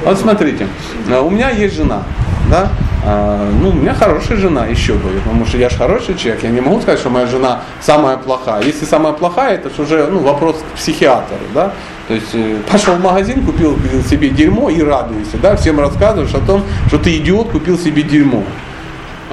Вот 0.03 0.19
смотрите, 0.19 0.67
э, 1.07 1.19
у 1.19 1.29
меня 1.29 1.49
есть 1.49 1.75
жена, 1.75 2.03
да, 2.49 2.69
А, 3.05 3.49
ну, 3.61 3.69
у 3.69 3.73
меня 3.73 3.93
хорошая 3.93 4.37
жена 4.37 4.65
еще 4.65 4.93
бы, 4.93 5.09
потому 5.23 5.45
что 5.45 5.57
я 5.57 5.69
же 5.69 5.77
хороший 5.77 6.15
человек, 6.15 6.43
я 6.43 6.49
не 6.49 6.61
могу 6.61 6.79
сказать, 6.79 6.99
что 6.99 7.09
моя 7.09 7.25
жена 7.25 7.61
самая 7.81 8.15
плохая. 8.17 8.63
Если 8.63 8.85
самая 8.85 9.11
плохая, 9.13 9.55
это 9.55 9.69
же 9.69 9.81
уже 9.81 10.07
ну, 10.07 10.19
вопрос 10.19 10.57
к 10.57 10.77
психиатру, 10.77 11.35
да. 11.53 11.73
То 12.07 12.13
есть 12.13 12.33
э, 12.33 12.57
пошел 12.71 12.93
в 12.95 13.01
магазин, 13.01 13.45
купил 13.45 13.77
себе 14.09 14.29
дерьмо 14.29 14.69
и 14.69 14.81
радуешься, 14.81 15.37
да, 15.41 15.55
всем 15.55 15.79
рассказываешь 15.79 16.33
о 16.33 16.39
том, 16.39 16.63
что 16.87 16.97
ты 16.97 17.17
идиот, 17.17 17.49
купил 17.51 17.77
себе 17.77 18.03
дерьмо. 18.03 18.43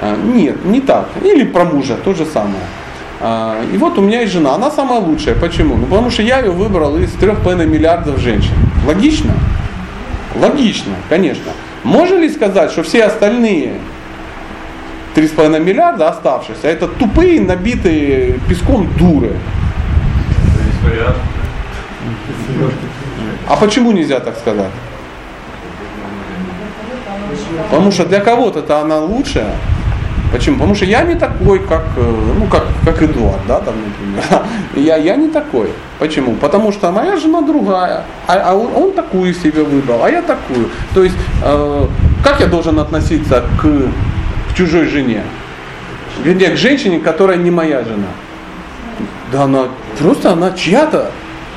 А, 0.01 0.17
Нет, 0.17 0.65
не 0.65 0.81
так. 0.81 1.07
Или 1.23 1.43
про 1.45 1.63
мужа, 1.63 1.95
то 2.03 2.13
же 2.13 2.25
самое. 2.25 2.63
А, 3.23 3.63
И 3.73 3.77
вот 3.77 3.97
у 3.97 4.01
меня 4.01 4.21
есть 4.21 4.33
жена, 4.33 4.55
она 4.55 4.71
самая 4.71 4.99
лучшая. 4.99 5.35
Почему? 5.35 5.75
Ну, 5.75 5.85
потому 5.85 6.09
что 6.09 6.23
я 6.23 6.39
ее 6.39 6.51
выбрал 6.51 6.97
из 6.97 7.13
3,5 7.13 7.65
миллиардов 7.65 8.19
женщин. 8.19 8.53
Логично? 8.87 9.33
Логично, 10.35 10.93
конечно. 11.09 11.51
Можно 11.83 12.17
ли 12.17 12.29
сказать, 12.29 12.71
что 12.71 12.83
все 12.83 13.03
остальные 13.03 13.73
3,5 15.15 15.59
миллиарда 15.59 16.09
оставшиеся, 16.09 16.67
это 16.67 16.87
тупые, 16.87 17.41
набитые 17.41 18.39
песком 18.47 18.87
дуры? 18.97 19.33
А 23.47 23.55
почему 23.57 23.91
нельзя 23.91 24.19
так 24.19 24.37
сказать? 24.37 24.71
Потому 27.69 27.91
что 27.91 28.05
для 28.05 28.19
кого-то-то 28.19 28.79
она 28.79 28.99
лучшая, 28.99 29.55
Почему? 30.31 30.55
Потому 30.57 30.75
что 30.75 30.85
я 30.85 31.03
не 31.03 31.15
такой, 31.15 31.59
как, 31.59 31.83
э, 31.97 32.33
ну, 32.39 32.45
как, 32.45 32.63
как 32.85 33.01
Эдуард, 33.01 33.41
да, 33.47 33.59
там, 33.59 33.75
например. 33.85 34.43
Я, 34.75 34.95
я 34.95 35.15
не 35.17 35.27
такой. 35.27 35.69
Почему? 35.99 36.35
Потому 36.35 36.71
что 36.71 36.91
моя 36.91 37.17
жена 37.17 37.41
другая, 37.41 38.03
а, 38.27 38.33
а 38.33 38.55
он, 38.55 38.69
он 38.73 38.91
такую 38.93 39.33
себе 39.33 39.63
выбрал, 39.63 40.03
а 40.03 40.09
я 40.09 40.21
такую. 40.21 40.69
То 40.93 41.03
есть, 41.03 41.15
э, 41.43 41.85
как 42.23 42.39
я 42.39 42.47
должен 42.47 42.79
относиться 42.79 43.43
к, 43.61 43.63
к 43.63 44.55
чужой 44.55 44.87
жене? 44.87 45.23
Вернее, 46.23 46.51
к 46.51 46.57
женщине, 46.57 46.99
которая 46.99 47.37
не 47.37 47.51
моя 47.51 47.83
жена. 47.83 48.07
Да 49.31 49.43
она, 49.43 49.65
просто 49.99 50.31
она 50.31 50.51
чья-то, 50.51 51.11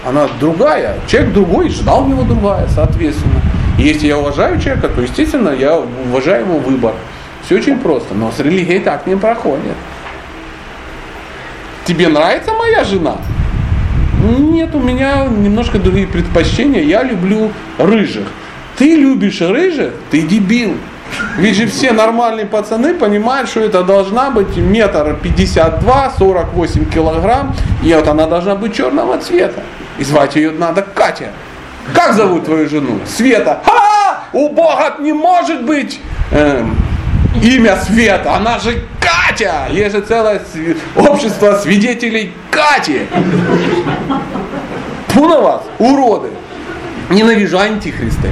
она 0.04 0.26
другая. 0.40 0.96
Человек 1.06 1.32
другой, 1.32 1.68
ждал 1.68 2.04
у 2.04 2.08
него 2.08 2.22
другая, 2.22 2.66
соответственно. 2.68 3.40
Если 3.78 4.06
я 4.08 4.18
уважаю 4.18 4.60
человека, 4.60 4.88
то, 4.88 5.00
естественно, 5.00 5.50
я 5.50 5.78
уважаю 5.78 6.46
его 6.46 6.58
выбор. 6.58 6.94
Все 7.44 7.56
очень 7.56 7.78
просто, 7.78 8.14
но 8.14 8.32
с 8.32 8.40
религией 8.40 8.80
так 8.80 9.06
не 9.06 9.16
проходит. 9.16 9.74
Тебе 11.84 12.08
нравится 12.08 12.52
моя 12.52 12.84
жена? 12.84 13.16
Нет, 14.38 14.74
у 14.74 14.78
меня 14.78 15.26
немножко 15.26 15.78
другие 15.78 16.06
предпочтения. 16.06 16.82
Я 16.82 17.02
люблю 17.02 17.52
рыжих. 17.76 18.26
Ты 18.78 18.96
любишь 18.96 19.42
рыжих? 19.42 19.92
Ты 20.10 20.22
дебил. 20.22 20.76
Ведь 21.36 21.56
же 21.56 21.66
все 21.66 21.92
нормальные 21.92 22.46
пацаны 22.46 22.94
понимают, 22.94 23.50
что 23.50 23.60
это 23.60 23.84
должна 23.84 24.30
быть 24.30 24.56
метр 24.56 25.16
пятьдесят 25.22 25.80
два, 25.80 26.10
сорок 26.16 26.54
восемь 26.54 26.86
килограмм, 26.90 27.54
и 27.84 27.92
вот 27.92 28.08
она 28.08 28.26
должна 28.26 28.54
быть 28.54 28.74
черного 28.74 29.18
цвета. 29.18 29.62
И 29.98 30.04
звать 30.04 30.34
ее 30.36 30.50
надо 30.50 30.82
Катя. 30.82 31.30
Как 31.92 32.14
зовут 32.14 32.46
твою 32.46 32.68
жену? 32.68 32.98
Света. 33.06 33.60
Ха! 33.64 34.24
У 34.32 34.48
Бога 34.48 34.94
не 34.98 35.12
может 35.12 35.64
быть 35.64 36.00
эм, 36.32 36.74
имя 37.42 37.76
Света, 37.76 38.34
она 38.34 38.58
же 38.58 38.82
Катя! 39.00 39.68
Есть 39.70 39.94
же 39.94 40.00
целое 40.02 40.40
общество 40.96 41.58
свидетелей 41.62 42.32
Кати. 42.50 43.02
Фу 45.08 45.28
на 45.28 45.40
вас, 45.40 45.62
уроды. 45.78 46.28
Ненавижу 47.10 47.58
антихристы. 47.58 48.30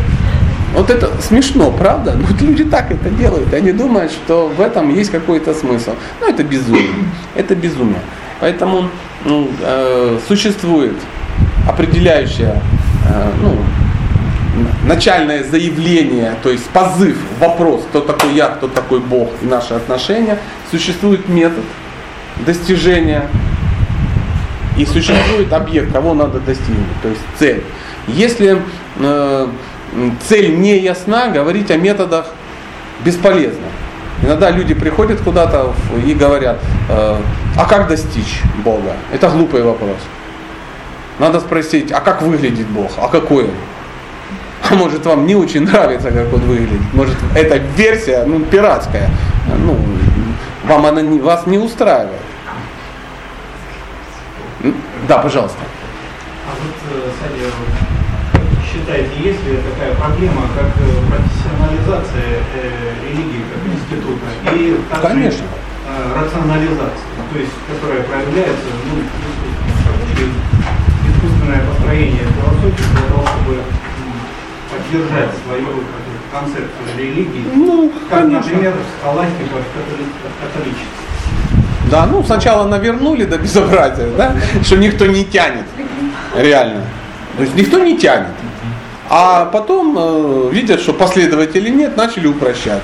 Вот 0.74 0.88
это 0.88 1.10
смешно, 1.20 1.70
правда? 1.70 2.14
Но 2.14 2.26
вот 2.26 2.40
люди 2.40 2.64
так 2.64 2.90
это 2.90 3.10
делают. 3.10 3.52
Они 3.52 3.72
думают, 3.72 4.10
что 4.10 4.48
в 4.48 4.60
этом 4.60 4.94
есть 4.94 5.10
какой-то 5.10 5.52
смысл. 5.52 5.92
Но 6.20 6.28
это 6.28 6.42
безумие. 6.42 6.88
Это 7.34 7.54
безумие. 7.54 8.00
Поэтому 8.40 8.88
ну, 9.24 9.48
э, 9.60 10.18
существует 10.26 10.96
определяющая 11.68 12.60
э, 13.08 13.32
ну, 13.40 13.58
начальное 14.84 15.42
заявление, 15.44 16.34
то 16.42 16.50
есть 16.50 16.68
позыв, 16.70 17.16
вопрос, 17.38 17.84
кто 17.88 18.00
такой 18.00 18.34
я, 18.34 18.48
кто 18.48 18.68
такой 18.68 19.00
Бог 19.00 19.30
и 19.40 19.46
наши 19.46 19.74
отношения, 19.74 20.38
существует 20.70 21.28
метод 21.28 21.64
достижения 22.44 23.28
и 24.76 24.84
существует 24.84 25.52
объект, 25.52 25.92
кого 25.92 26.14
надо 26.14 26.40
достигнуть, 26.40 27.00
то 27.02 27.08
есть 27.08 27.20
цель. 27.38 27.62
Если 28.08 28.60
э, 28.98 29.46
цель 30.28 30.58
не 30.58 30.78
ясна, 30.78 31.28
говорить 31.28 31.70
о 31.70 31.76
методах 31.76 32.26
бесполезно. 33.04 33.66
Иногда 34.22 34.50
люди 34.50 34.74
приходят 34.74 35.20
куда-то 35.20 35.72
и 36.06 36.14
говорят, 36.14 36.58
э, 36.88 37.16
а 37.58 37.64
как 37.68 37.88
достичь 37.88 38.40
Бога? 38.64 38.92
Это 39.12 39.28
глупый 39.28 39.62
вопрос. 39.62 39.96
Надо 41.18 41.40
спросить, 41.40 41.92
а 41.92 42.00
как 42.00 42.22
выглядит 42.22 42.66
Бог? 42.68 42.92
А 42.98 43.08
какой 43.08 43.44
он? 43.44 43.50
А 44.70 44.74
может 44.74 45.04
вам 45.06 45.26
не 45.26 45.34
очень 45.34 45.62
нравится, 45.62 46.10
как 46.10 46.32
он 46.32 46.40
выглядит. 46.40 46.80
Может 46.92 47.16
эта 47.34 47.56
версия, 47.56 48.24
ну, 48.24 48.40
пиратская. 48.40 49.10
Ну, 49.58 49.76
вам 50.64 50.86
она 50.86 51.02
не, 51.02 51.20
вас 51.20 51.46
не 51.46 51.58
устраивает. 51.58 52.20
Да, 55.08 55.18
пожалуйста. 55.18 55.58
А 56.46 56.54
вот, 56.54 56.74
э, 56.94 57.10
Садя, 57.18 57.50
считаете, 58.62 59.10
есть 59.18 59.44
ли 59.44 59.58
такая 59.58 59.94
проблема, 59.96 60.42
как 60.54 60.70
э, 60.78 60.86
профессионализация 61.10 62.40
э, 62.54 62.94
религии 63.02 63.42
как 63.50 63.62
института 63.66 64.26
и 64.54 64.78
также, 64.90 65.08
Конечно. 65.08 65.44
Рационализация, 66.16 67.10
то 67.32 67.38
есть 67.38 67.52
которая 67.68 68.02
проявляется 68.04 68.70
ну, 68.88 69.02
через 70.08 70.32
искусственное 71.10 71.66
построение 71.68 72.24
философии 72.32 72.86
для 72.92 73.08
того, 73.10 73.26
чтобы 73.26 73.58
поддержать 74.72 75.30
свою 75.44 75.84
концепцию 76.32 76.98
религии, 76.98 77.44
ну, 77.54 77.92
как, 78.08 78.20
конечно. 78.20 78.38
например, 78.40 78.74
схоластика 78.98 79.56
в 79.56 80.42
католичестве. 80.42 80.86
Да, 81.90 82.06
ну 82.06 82.24
сначала 82.24 82.66
навернули 82.66 83.24
до 83.24 83.36
безобразия, 83.36 84.08
да, 84.16 84.34
что 84.62 84.78
никто 84.78 85.06
не 85.06 85.24
тянет, 85.24 85.66
реально. 86.36 86.84
То 87.36 87.42
есть 87.42 87.54
никто 87.54 87.78
не 87.78 87.98
тянет. 87.98 88.28
А 89.10 89.44
потом 89.44 89.96
э, 89.98 90.50
видят, 90.52 90.80
что 90.80 90.94
последователей 90.94 91.70
нет, 91.70 91.96
начали 91.98 92.26
упрощать. 92.28 92.82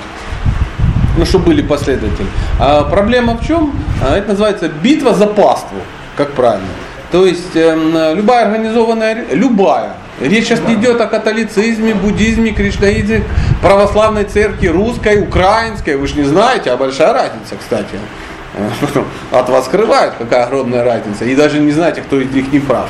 Ну, 1.16 1.24
что 1.24 1.38
были 1.38 1.62
последователи. 1.62 2.27
А 2.61 2.85
проблема 2.85 3.38
в 3.38 3.46
чем? 3.46 3.72
А, 4.05 4.16
это 4.16 4.29
называется 4.29 4.68
битва 4.68 5.14
за 5.14 5.27
паству, 5.27 5.79
как 6.16 6.33
правильно. 6.33 6.68
То 7.11 7.25
есть 7.25 7.55
э, 7.55 8.14
любая 8.14 8.47
организованная, 8.47 9.25
любая, 9.33 9.92
речь 10.21 10.44
сейчас 10.44 10.61
не 10.66 10.75
идет 10.75 11.01
о 11.01 11.07
католицизме, 11.07 11.94
буддизме, 11.94 12.51
кришнаизме, 12.51 13.25
православной 13.62 14.25
церкви, 14.25 14.66
русской, 14.66 15.23
украинской, 15.23 15.97
вы 15.97 16.07
же 16.07 16.16
не 16.16 16.25
знаете, 16.25 16.71
а 16.71 16.77
большая 16.77 17.14
разница, 17.14 17.57
кстати. 17.59 17.99
От 19.33 19.49
вас 19.49 19.66
скрывают, 19.66 20.14
какая 20.18 20.44
огромная 20.44 20.85
разница, 20.85 21.25
и 21.25 21.35
даже 21.35 21.61
не 21.61 21.73
знаете, 21.73 22.03
кто 22.03 22.21
из 22.21 22.31
них 22.31 22.53
не 22.53 22.61
прав. 22.61 22.88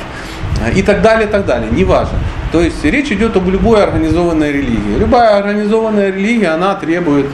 И 0.75 0.81
так 0.81 1.01
далее, 1.01 1.27
и 1.27 1.31
так 1.31 1.45
далее, 1.45 1.69
неважно. 1.71 2.19
То 2.51 2.61
есть 2.61 2.83
речь 2.83 3.11
идет 3.11 3.37
об 3.37 3.47
любой 3.47 3.83
организованной 3.83 4.51
религии. 4.51 4.97
Любая 4.97 5.37
организованная 5.37 6.11
религия, 6.11 6.49
она 6.49 6.75
требует 6.75 7.27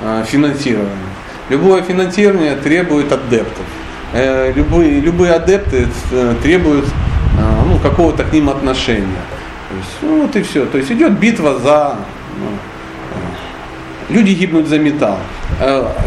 э, 0.00 0.24
финансирования. 0.26 0.88
Любое 1.50 1.82
финансирование 1.82 2.56
требует 2.56 3.12
адептов. 3.12 3.66
Э, 4.14 4.52
любые, 4.54 5.00
любые 5.00 5.32
адепты 5.32 5.88
э, 6.10 6.34
требуют 6.42 6.84
э, 6.84 7.62
ну, 7.66 7.78
какого-то 7.78 8.24
к 8.24 8.32
ним 8.32 8.50
отношения. 8.50 9.06
То 9.70 9.76
есть, 9.76 9.90
ну, 10.02 10.22
вот 10.22 10.36
и 10.36 10.42
все. 10.42 10.66
То 10.66 10.76
есть 10.76 10.90
идет 10.92 11.18
битва 11.18 11.58
за... 11.58 11.96
Ну, 12.38 14.14
люди 14.14 14.32
гибнут 14.32 14.68
за 14.68 14.78
металл. 14.78 15.18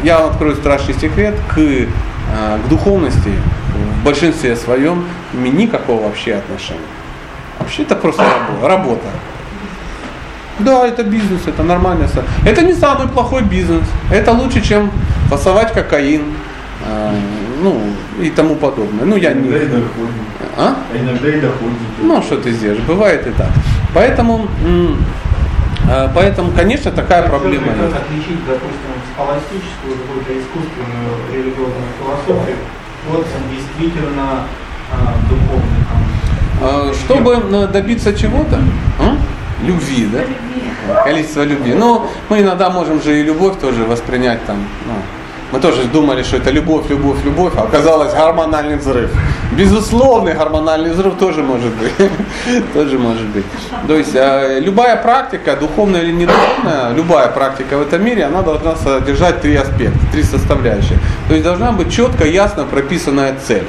Я 0.04 0.20
вам 0.20 0.32
открою 0.32 0.56
страшный 0.56 0.94
секрет. 0.94 1.36
К, 1.50 1.56
к 1.56 2.70
духовности 2.70 3.32
в 3.74 4.04
большинстве 4.04 4.56
своем 4.56 5.06
никакого 5.34 6.04
вообще 6.04 6.36
отношения. 6.36 6.82
Вообще 7.60 7.84
это 7.84 7.96
просто 7.96 8.24
работа. 8.24 8.68
работа. 8.68 9.08
Да, 10.60 10.88
это 10.88 11.04
бизнес, 11.04 11.42
это 11.48 11.64
нормально. 11.64 12.08
Это 12.46 12.62
не 12.62 12.74
самый 12.74 13.08
плохой 13.08 13.42
бизнес. 13.42 13.84
Это 14.12 14.32
лучше, 14.32 14.62
чем 14.62 14.92
фасовать 15.30 15.74
кокаин, 15.74 16.24
ну 17.62 17.82
и 18.22 18.30
тому 18.30 18.56
подобное. 18.56 19.06
Ну 19.06 19.16
я 19.16 19.34
не. 19.34 19.48
Иногда 19.48 19.58
и 19.64 19.68
доходит. 19.68 20.16
А? 20.58 20.76
А 20.94 20.98
иногда 20.98 21.30
и 21.30 21.40
доходит. 21.40 21.78
Ну 22.02 22.22
что 22.22 22.38
ты 22.38 22.52
сделаешь, 22.52 22.82
бывает 22.82 23.28
и 23.28 23.32
так. 23.32 23.50
Поэтому, 23.94 24.48
э, 25.90 26.10
поэтому, 26.14 26.52
конечно, 26.52 26.92
такая 26.92 27.28
проблема 27.28 27.68
Как 27.68 27.78
есть. 27.78 27.96
отличить, 27.96 28.46
допустим, 28.46 28.92
схоластическую, 29.14 29.96
какую-то 29.96 30.32
искусственную 30.34 31.12
религиозную 31.32 31.92
философию 32.00 32.58
от 33.14 33.26
действительно 33.52 34.48
а, 34.92 35.14
Э, 36.62 36.94
Чтобы 36.94 37.34
э, 37.52 37.68
добиться 37.68 38.14
чего-то, 38.14 38.56
м? 38.56 39.20
любви, 39.64 40.08
да? 40.12 41.04
Количество 41.04 41.44
любви. 41.44 41.74
Ну, 41.74 42.08
мы 42.30 42.42
иногда 42.42 42.70
можем 42.70 43.02
же 43.02 43.20
и 43.20 43.24
любовь 43.24 43.60
тоже 43.60 43.84
воспринять 43.84 44.46
там. 44.46 44.58
ну, 44.88 44.94
мы 45.52 45.60
тоже 45.60 45.84
думали, 45.86 46.24
что 46.24 46.38
это 46.38 46.50
любовь, 46.50 46.90
любовь, 46.90 47.24
любовь, 47.24 47.54
а 47.56 47.64
оказалось 47.64 48.14
гормональный 48.14 48.78
взрыв. 48.78 49.12
Безусловный 49.52 50.34
гормональный 50.34 50.92
взрыв 50.92 51.16
тоже 51.18 51.44
может 51.44 51.72
быть. 51.76 51.94
тоже 52.74 52.98
может 52.98 53.26
быть. 53.28 53.46
То 53.88 53.96
есть 53.96 54.16
э, 54.16 54.60
любая 54.60 54.98
практика, 54.98 55.56
духовная 55.56 56.02
или 56.02 56.12
недуховная, 56.12 56.94
любая 56.94 57.28
практика 57.28 57.78
в 57.78 57.82
этом 57.84 58.04
мире, 58.04 58.26
она 58.26 58.42
должна 58.42 58.76
содержать 58.76 59.42
три 59.42 59.56
аспекта, 59.56 60.00
три 60.12 60.24
составляющие. 60.24 60.98
То 61.28 61.36
есть 61.36 61.46
должна 61.46 61.72
быть 61.72 61.92
четко, 61.94 62.26
ясно 62.26 62.66
прописанная 62.66 63.36
цель. 63.48 63.66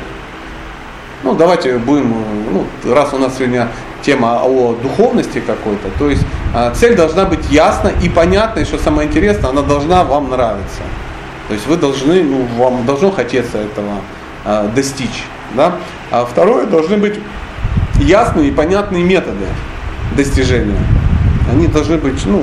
Ну, 1.23 1.35
давайте 1.35 1.79
будем, 1.79 2.15
ну, 2.53 2.93
раз 2.93 3.13
у 3.13 3.19
нас 3.19 3.37
сегодня 3.37 3.69
тема 4.03 4.41
о 4.45 4.75
духовности 4.75 5.41
какой-то, 5.41 5.89
то 5.99 6.09
есть 6.09 6.23
э, 6.55 6.73
цель 6.75 6.95
должна 6.97 7.25
быть 7.25 7.51
ясна 7.51 7.91
и 8.03 8.09
понятна, 8.09 8.61
и 8.61 8.65
что 8.65 8.79
самое 8.79 9.09
интересное, 9.09 9.51
она 9.51 9.63
должна 9.63 10.05
вам 10.05 10.31
нравиться. 10.31 10.83
То 11.49 11.55
есть 11.55 11.67
вы 11.67 11.77
должны, 11.77 12.23
ну, 12.23 12.47
вам 12.57 12.85
должно 12.85 13.11
хотеться 13.11 13.59
этого 13.59 14.01
э, 14.45 14.69
достичь. 14.75 15.25
Да? 15.55 15.77
А 16.11 16.25
второе, 16.25 16.67
должны 16.67 16.97
быть 16.97 17.15
ясные 18.01 18.49
и 18.49 18.51
понятные 18.51 19.05
методы 19.05 19.47
достижения. 20.17 20.79
Они 21.51 21.69
должны 21.69 21.99
быть, 21.99 22.25
ну, 22.27 22.43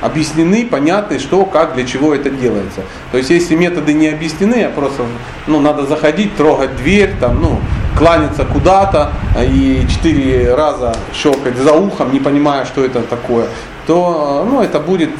объяснены, 0.00 0.64
понятны, 0.64 1.18
что, 1.18 1.44
как, 1.44 1.74
для 1.74 1.84
чего 1.84 2.14
это 2.14 2.30
делается. 2.30 2.82
То 3.12 3.18
есть 3.18 3.30
если 3.30 3.54
методы 3.56 3.92
не 3.92 4.08
объяснены, 4.08 4.64
а 4.64 4.70
просто 4.70 5.02
ну, 5.46 5.60
надо 5.60 5.86
заходить, 5.86 6.36
трогать 6.36 6.76
дверь, 6.76 7.14
там, 7.20 7.40
ну, 7.40 7.60
кланяться 7.98 8.44
куда-то 8.44 9.10
и 9.42 9.84
четыре 9.90 10.54
раза 10.54 10.94
щелкать 11.12 11.56
за 11.56 11.72
ухом, 11.72 12.12
не 12.12 12.20
понимая, 12.20 12.64
что 12.64 12.84
это 12.84 13.02
такое, 13.02 13.46
то 13.86 14.46
ну, 14.48 14.62
это 14.62 14.78
будет 14.78 15.10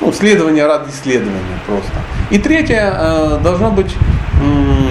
ну, 0.00 0.12
следование 0.12 0.66
ради 0.66 0.90
исследования 0.90 1.58
просто. 1.66 1.92
И 2.30 2.38
третье, 2.38 2.92
э, 2.96 3.38
должно 3.42 3.70
быть, 3.70 3.94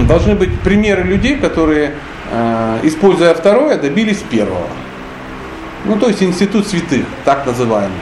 должны 0.08 0.34
быть 0.34 0.58
примеры 0.60 1.02
людей, 1.02 1.36
которые, 1.36 1.94
э, 2.30 2.78
используя 2.82 3.34
второе, 3.34 3.78
добились 3.78 4.18
первого. 4.30 4.66
Ну, 5.84 5.96
то 5.96 6.08
есть 6.08 6.22
институт 6.22 6.66
святых, 6.66 7.04
так 7.24 7.46
называемый. 7.46 7.92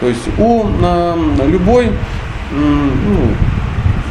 То 0.00 0.08
есть 0.08 0.28
у 0.38 0.66
любой 1.46 1.90
ну, 2.50 3.34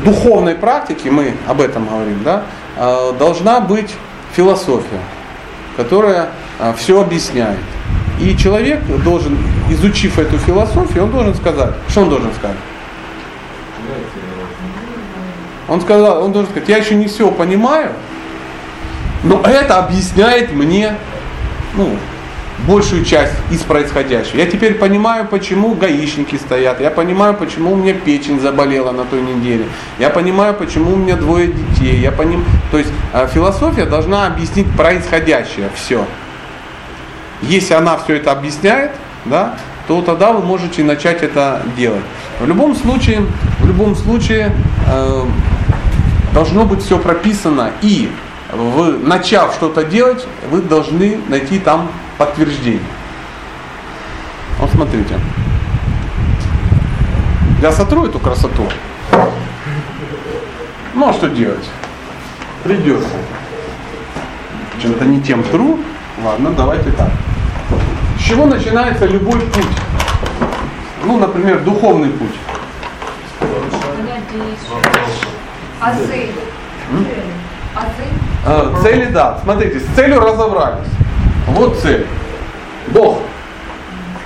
духовной 0.04 0.56
практики, 0.56 1.10
мы 1.10 1.34
об 1.48 1.62
этом 1.62 1.88
говорим, 1.88 2.24
да, 2.24 2.44
э, 2.78 3.12
должна 3.20 3.60
быть 3.60 3.94
философия, 4.36 5.02
которая 5.78 6.30
все 6.78 7.02
объясняет. 7.02 7.60
И 8.20 8.38
человек 8.38 8.82
должен, 9.04 9.38
изучив 9.70 10.20
эту 10.20 10.38
философию, 10.38 11.04
он 11.04 11.12
должен 11.12 11.36
сказать, 11.36 11.74
что 11.90 12.02
он 12.02 12.10
должен 12.10 12.34
сказать? 12.34 12.58
Он 15.68 15.82
сказал, 15.82 16.24
он 16.24 16.32
должен 16.32 16.52
сказать, 16.52 16.70
я 16.70 16.78
еще 16.78 16.96
не 16.96 17.08
все 17.08 17.32
понимаю, 17.32 17.92
но 19.24 19.42
это 19.42 19.78
объясняет 19.78 20.54
мне 20.54 20.96
ну, 21.76 21.98
большую 22.68 23.04
часть 23.06 23.34
из 23.52 23.62
происходящего. 23.62 24.38
Я 24.38 24.46
теперь 24.46 24.76
понимаю, 24.76 25.28
почему 25.28 25.74
гаишники 25.74 26.36
стоят. 26.36 26.82
Я 26.82 26.92
понимаю, 26.92 27.34
почему 27.34 27.74
у 27.74 27.76
меня 27.76 27.94
печень 27.94 28.40
заболела 28.40 28.92
на 28.92 29.06
той 29.06 29.22
неделе. 29.22 29.66
Я 30.00 30.10
понимаю, 30.10 30.54
почему 30.54 30.94
у 30.94 30.96
меня 30.98 31.16
двое 31.16 31.48
детей. 31.48 31.98
Я 32.00 32.12
поним... 32.12 32.44
То 32.72 32.78
есть 32.78 32.92
э, 33.14 33.28
философия 33.34 33.86
должна 33.86 34.28
объяснить 34.28 34.70
происходящее 34.76 35.70
все. 35.76 36.06
Если 37.44 37.74
она 37.74 37.98
все 37.98 38.16
это 38.16 38.32
объясняет, 38.32 38.92
да, 39.26 39.56
то 39.88 40.02
тогда 40.02 40.32
вы 40.32 40.44
можете 40.44 40.84
начать 40.84 41.24
это 41.24 41.62
делать. 41.76 42.04
В 42.40 42.48
любом 42.48 42.76
случае, 42.76 43.26
в 43.60 43.68
любом 43.68 43.96
случае 43.96 44.56
э, 44.88 45.26
должно 46.34 46.66
быть 46.66 46.82
все 46.82 46.98
прописано 46.98 47.72
и 47.82 48.10
вы, 48.54 48.98
начав 48.98 49.54
что-то 49.54 49.84
делать, 49.84 50.26
вы 50.50 50.62
должны 50.62 51.20
найти 51.28 51.60
там 51.60 51.90
подтверждение. 52.18 52.82
Вот 54.60 54.70
смотрите. 54.72 55.16
Я 57.62 57.72
сотру 57.72 58.06
эту 58.06 58.20
красоту. 58.20 58.68
Ну 60.94 61.10
а 61.10 61.14
что 61.14 61.30
делать? 61.30 61.68
Придется. 62.64 63.16
Чем-то 64.82 65.06
не 65.06 65.22
тем 65.22 65.44
тру. 65.44 65.80
Ладно, 66.24 66.52
давайте 66.56 66.92
так. 66.92 67.10
С 68.24 68.26
чего 68.26 68.46
начинается 68.46 69.06
любой 69.06 69.42
путь? 69.42 69.68
Ну, 71.04 71.20
например, 71.20 71.60
духовный 71.60 72.08
путь. 72.08 72.36
А 75.82 75.94
цель? 75.94 76.32
А 77.76 77.82
цель? 77.98 78.82
Цели, 78.82 79.06
да. 79.12 79.40
Смотрите, 79.44 79.82
с 79.82 79.86
целью 79.94 80.22
разобрались. 80.22 80.88
Вот 81.50 81.78
цель. 81.80 82.08
Бог. 82.88 83.20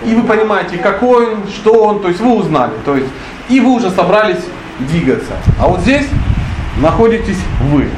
И 0.06 0.14
вы 0.14 0.22
понимаете, 0.28 0.78
какой 0.78 1.34
он, 1.34 1.48
что 1.48 1.84
он, 1.84 2.00
то 2.00 2.10
есть 2.10 2.20
вы 2.20 2.36
узнали. 2.36 2.74
То 2.86 2.98
есть, 2.98 3.10
и 3.50 3.60
вы 3.60 3.72
уже 3.72 3.90
собрались 3.90 4.46
двигаться. 4.78 5.34
А 5.60 5.68
вот 5.70 5.80
здесь 5.80 6.08
находитесь 6.80 7.40
вы. 7.62 7.90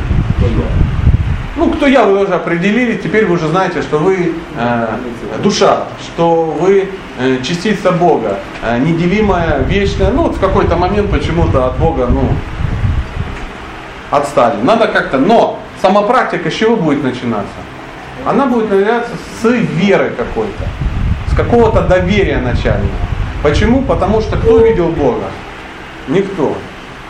Ну, 1.59 1.69
кто 1.71 1.87
я, 1.87 2.05
вы 2.05 2.23
уже 2.23 2.35
определили, 2.35 2.95
теперь 2.95 3.25
вы 3.25 3.33
уже 3.35 3.49
знаете, 3.49 3.81
что 3.81 3.97
вы 3.97 4.31
э, 4.57 4.87
душа, 5.43 5.87
что 6.05 6.45
вы 6.45 6.87
э, 7.19 7.41
частица 7.43 7.91
Бога, 7.91 8.39
э, 8.63 8.79
неделимая, 8.79 9.59
вечная. 9.63 10.09
Ну, 10.09 10.23
вот 10.23 10.37
в 10.37 10.39
какой-то 10.39 10.77
момент 10.77 11.11
почему-то 11.11 11.65
от 11.65 11.77
Бога, 11.77 12.07
ну, 12.07 12.23
отстали. 14.09 14.55
Надо 14.63 14.87
как-то, 14.87 15.17
но 15.17 15.59
сама 15.81 16.03
практика 16.03 16.49
с 16.49 16.53
чего 16.53 16.77
будет 16.77 17.03
начинаться? 17.03 17.59
Она 18.25 18.45
будет 18.45 18.69
начинаться 18.71 19.11
с 19.41 19.49
веры 19.49 20.13
какой-то, 20.15 20.63
с 21.29 21.35
какого-то 21.35 21.81
доверия 21.81 22.37
начального. 22.37 22.89
Почему? 23.43 23.81
Потому 23.81 24.21
что 24.21 24.37
кто 24.37 24.59
видел 24.59 24.87
Бога? 24.87 25.25
Никто. 26.07 26.55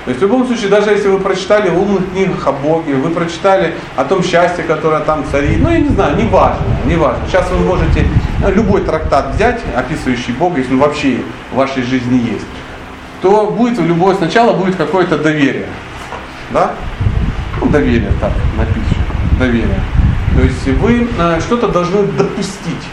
То 0.10 0.14
есть 0.14 0.24
в 0.24 0.26
любом 0.26 0.48
случае, 0.48 0.70
даже 0.70 0.90
если 0.90 1.08
вы 1.08 1.20
прочитали 1.20 1.70
в 1.70 1.80
умных 1.80 2.10
книгах 2.10 2.48
о 2.48 2.52
Боге, 2.52 2.96
вы 2.96 3.12
прочитали 3.12 3.76
о 3.96 4.04
том 4.04 4.24
счастье, 4.24 4.64
которое 4.64 5.02
там 5.02 5.24
царит, 5.30 5.60
ну 5.60 5.70
я 5.70 5.78
не 5.78 5.90
знаю, 5.90 6.18
не 6.18 6.24
важно, 6.24 6.66
не 6.88 6.96
важно. 6.96 7.20
Сейчас 7.28 7.48
вы 7.52 7.60
можете 7.60 8.08
ну, 8.42 8.52
любой 8.52 8.82
трактат 8.82 9.36
взять, 9.36 9.62
описывающий 9.76 10.34
Бога, 10.34 10.58
если 10.58 10.74
он 10.74 10.80
вообще 10.80 11.22
в 11.52 11.58
вашей 11.58 11.84
жизни 11.84 12.28
есть, 12.28 12.48
то 13.22 13.52
будет 13.52 13.78
в 13.78 13.86
любое, 13.86 14.16
сначала 14.16 14.54
будет 14.54 14.78
какое-то 14.78 15.20
доверие. 15.20 15.68
Да? 16.50 16.72
Ну, 17.62 17.68
доверие 17.68 18.12
так 18.20 18.32
напишем. 18.58 19.04
Доверие. 19.38 19.80
То 20.36 20.42
есть 20.42 20.68
вы 20.80 21.08
э, 21.20 21.40
что-то 21.40 21.68
должны 21.68 22.02
допустить. 22.18 22.88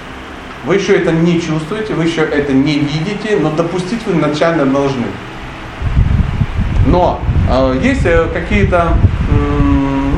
Вы 0.66 0.74
еще 0.74 0.92
это 0.96 1.12
не 1.12 1.40
чувствуете, 1.40 1.94
вы 1.94 2.04
еще 2.04 2.20
это 2.20 2.52
не 2.52 2.78
видите, 2.78 3.38
но 3.40 3.50
допустить 3.52 4.04
вы 4.04 4.16
начально 4.16 4.66
должны. 4.66 5.06
Но 6.86 7.20
э, 7.50 7.78
есть 7.82 8.04
э, 8.04 8.28
какие-то 8.32 8.94
э, 9.30 9.66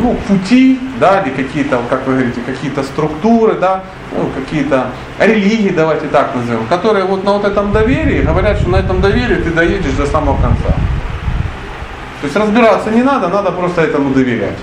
ну, 0.03 0.17
пути, 0.27 0.79
да, 1.01 1.21
или 1.21 1.33
какие-то, 1.35 1.81
как 1.89 2.07
вы 2.07 2.15
говорите, 2.15 2.41
какие-то 2.45 2.83
структуры, 2.83 3.55
да, 3.55 3.85
ну, 4.17 4.29
какие-то 4.35 4.89
религии, 5.19 5.71
давайте 5.71 6.07
так 6.09 6.35
назовем, 6.35 6.67
которые 6.67 7.05
вот 7.05 7.25
на 7.25 7.33
вот 7.33 7.45
этом 7.45 7.73
доверии 7.73 8.23
говорят, 8.23 8.59
что 8.59 8.71
на 8.71 8.77
этом 8.77 9.01
доверии 9.01 9.37
ты 9.37 9.51
доедешь 9.51 9.93
до 9.93 10.07
самого 10.07 10.41
конца. 10.41 10.75
То 12.21 12.25
есть 12.25 12.37
разбираться 12.37 12.91
не 12.91 13.03
надо, 13.03 13.29
надо 13.29 13.53
просто 13.53 13.83
этому 13.83 14.11
доверять. 14.11 14.59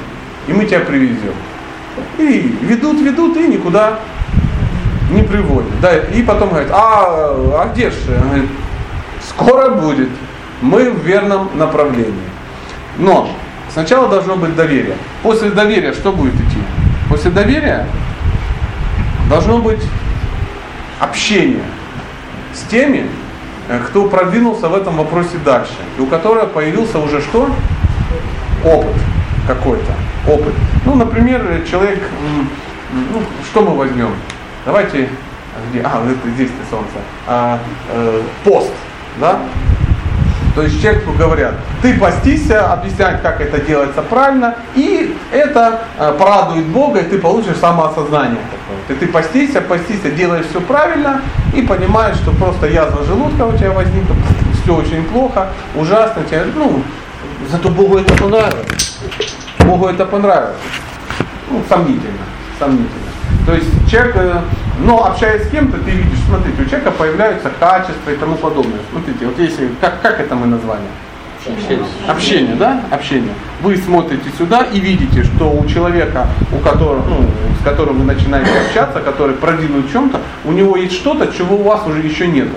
И 0.48 0.54
мы 0.54 0.66
тебя 0.66 0.82
привезем. 0.82 1.34
И 2.18 2.58
ведут, 2.62 3.02
ведут, 3.02 3.38
и 3.38 3.48
никуда 3.48 4.00
не 5.10 5.24
приводят. 5.24 5.80
Да, 5.82 5.96
и 5.98 6.22
потом 6.22 6.50
говорят, 6.50 6.70
а, 6.72 7.62
а 7.62 7.72
где 7.74 7.90
же? 7.90 8.20
Скоро 9.22 9.70
будет 9.70 10.10
мы 10.62 10.90
в 10.92 11.06
верном 11.06 11.50
направлении. 11.56 12.14
Но 12.98 13.30
сначала 13.72 14.08
должно 14.08 14.36
быть 14.36 14.56
доверие. 14.56 14.96
После 15.24 15.50
доверия 15.50 15.94
что 15.94 16.12
будет 16.12 16.36
идти? 16.36 16.60
После 17.10 17.32
доверия 17.32 17.86
должно 19.30 19.60
быть 19.60 19.82
общение 21.00 21.64
с 22.54 22.62
теми, 22.70 23.06
э, 23.68 23.80
кто 23.88 24.08
продвинулся 24.08 24.70
в 24.70 24.76
этом 24.76 24.98
вопросе 24.98 25.38
дальше, 25.44 25.76
и 25.98 26.02
у 26.02 26.06
которого 26.08 26.46
появился 26.46 27.00
уже 27.00 27.22
что? 27.22 27.50
Опыт 28.64 28.96
какой-то. 29.48 29.94
Опыт. 30.28 30.54
Ну, 30.86 30.96
например, 30.96 31.64
человек, 31.70 32.02
ну, 32.92 33.22
что 33.52 33.62
мы 33.62 33.76
возьмем? 33.76 34.12
Давайте, 34.66 35.10
где? 35.70 35.82
А, 35.82 36.02
это 36.10 36.30
здесь 36.32 36.50
солнце. 36.70 36.96
А, 37.28 37.60
э, 37.92 38.22
пост, 38.44 38.72
да? 39.20 39.40
То 40.56 40.64
есть 40.64 40.82
человеку 40.82 41.12
говорят, 41.12 41.54
ты 41.82 42.00
постися, 42.00 42.72
объяснять, 42.72 43.22
как 43.22 43.42
это 43.42 43.60
делается 43.60 44.02
правильно, 44.02 44.56
и 44.74 45.14
это 45.34 45.82
э, 46.00 46.16
порадует 46.18 46.66
Бога, 46.68 47.00
и 47.00 47.04
ты 47.04 47.18
получишь 47.18 47.58
самоосознание 47.58 48.40
такое. 48.40 48.78
Ты, 48.88 48.96
ты 48.96 49.12
постися, 49.12 49.60
постися, 49.60 50.12
делаешь 50.12 50.46
все 50.50 50.62
правильно, 50.62 51.22
и 51.54 51.62
понимаешь, 51.62 52.16
что 52.16 52.32
просто 52.32 52.68
язва 52.68 53.04
желудка 53.04 53.44
у 53.44 53.58
тебя 53.58 53.72
возникла, 53.72 54.16
все 54.64 54.76
очень 54.76 55.04
плохо, 55.04 55.50
ужасно, 55.76 56.24
тебе, 56.24 56.46
ну, 56.56 56.82
зато 57.52 57.68
Богу 57.68 57.98
это 57.98 58.16
понравилось. 58.16 58.98
Богу 59.60 59.88
это 59.88 60.06
понравилось. 60.06 60.56
Ну, 61.52 61.62
сомнительно, 61.68 62.24
сомнительно. 62.58 62.90
То 63.46 63.54
есть 63.54 63.92
человек, 63.92 64.16
э, 64.16 64.40
но 64.80 65.06
общаясь 65.06 65.48
с 65.48 65.50
кем-то, 65.50 65.78
ты 65.78 65.92
видишь, 65.92 66.20
смотрите, 66.28 66.62
у 66.62 66.66
человека 66.66 66.92
появляются 66.92 67.50
качества 67.60 68.10
и 68.12 68.16
тому 68.16 68.36
подобное. 68.36 68.80
Смотрите, 68.92 69.26
вот 69.26 69.40
если, 69.40 69.70
как, 69.80 70.02
как 70.02 70.20
это 70.20 70.36
мы 70.36 70.48
назвали? 70.48 70.82
Общение. 71.48 71.86
Общение, 72.08 72.56
да? 72.56 72.82
Общение. 72.90 73.34
Вы 73.62 73.78
смотрите 73.78 74.30
сюда 74.38 74.64
и 74.64 74.80
видите, 74.80 75.24
что 75.24 75.52
у 75.52 75.66
человека, 75.68 76.28
у 76.52 76.58
которого, 76.58 77.04
ну, 77.08 77.30
с 77.62 77.64
которым 77.64 78.00
вы 78.00 78.06
начинаете 78.06 78.50
общаться, 78.66 79.00
который 79.00 79.36
продвинут 79.36 79.86
в 79.86 79.92
чем-то, 79.92 80.22
у 80.44 80.52
него 80.52 80.76
есть 80.76 80.96
что-то, 80.96 81.32
чего 81.32 81.58
у 81.58 81.64
вас 81.64 81.86
уже 81.86 82.00
еще 82.00 82.28
нет. 82.28 82.48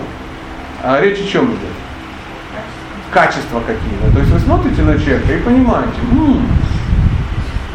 А 0.83 1.01
речь 1.01 1.21
о 1.21 1.27
чем 1.27 1.47
идет? 1.47 1.59
Качества 3.13 3.61
какие-то. 3.61 4.13
То 4.13 4.21
есть 4.21 4.31
вы 4.31 4.39
смотрите 4.39 4.83
на 4.83 4.99
человека 4.99 5.33
и 5.35 5.39
понимаете, 5.41 5.99
м-м, 6.11 6.47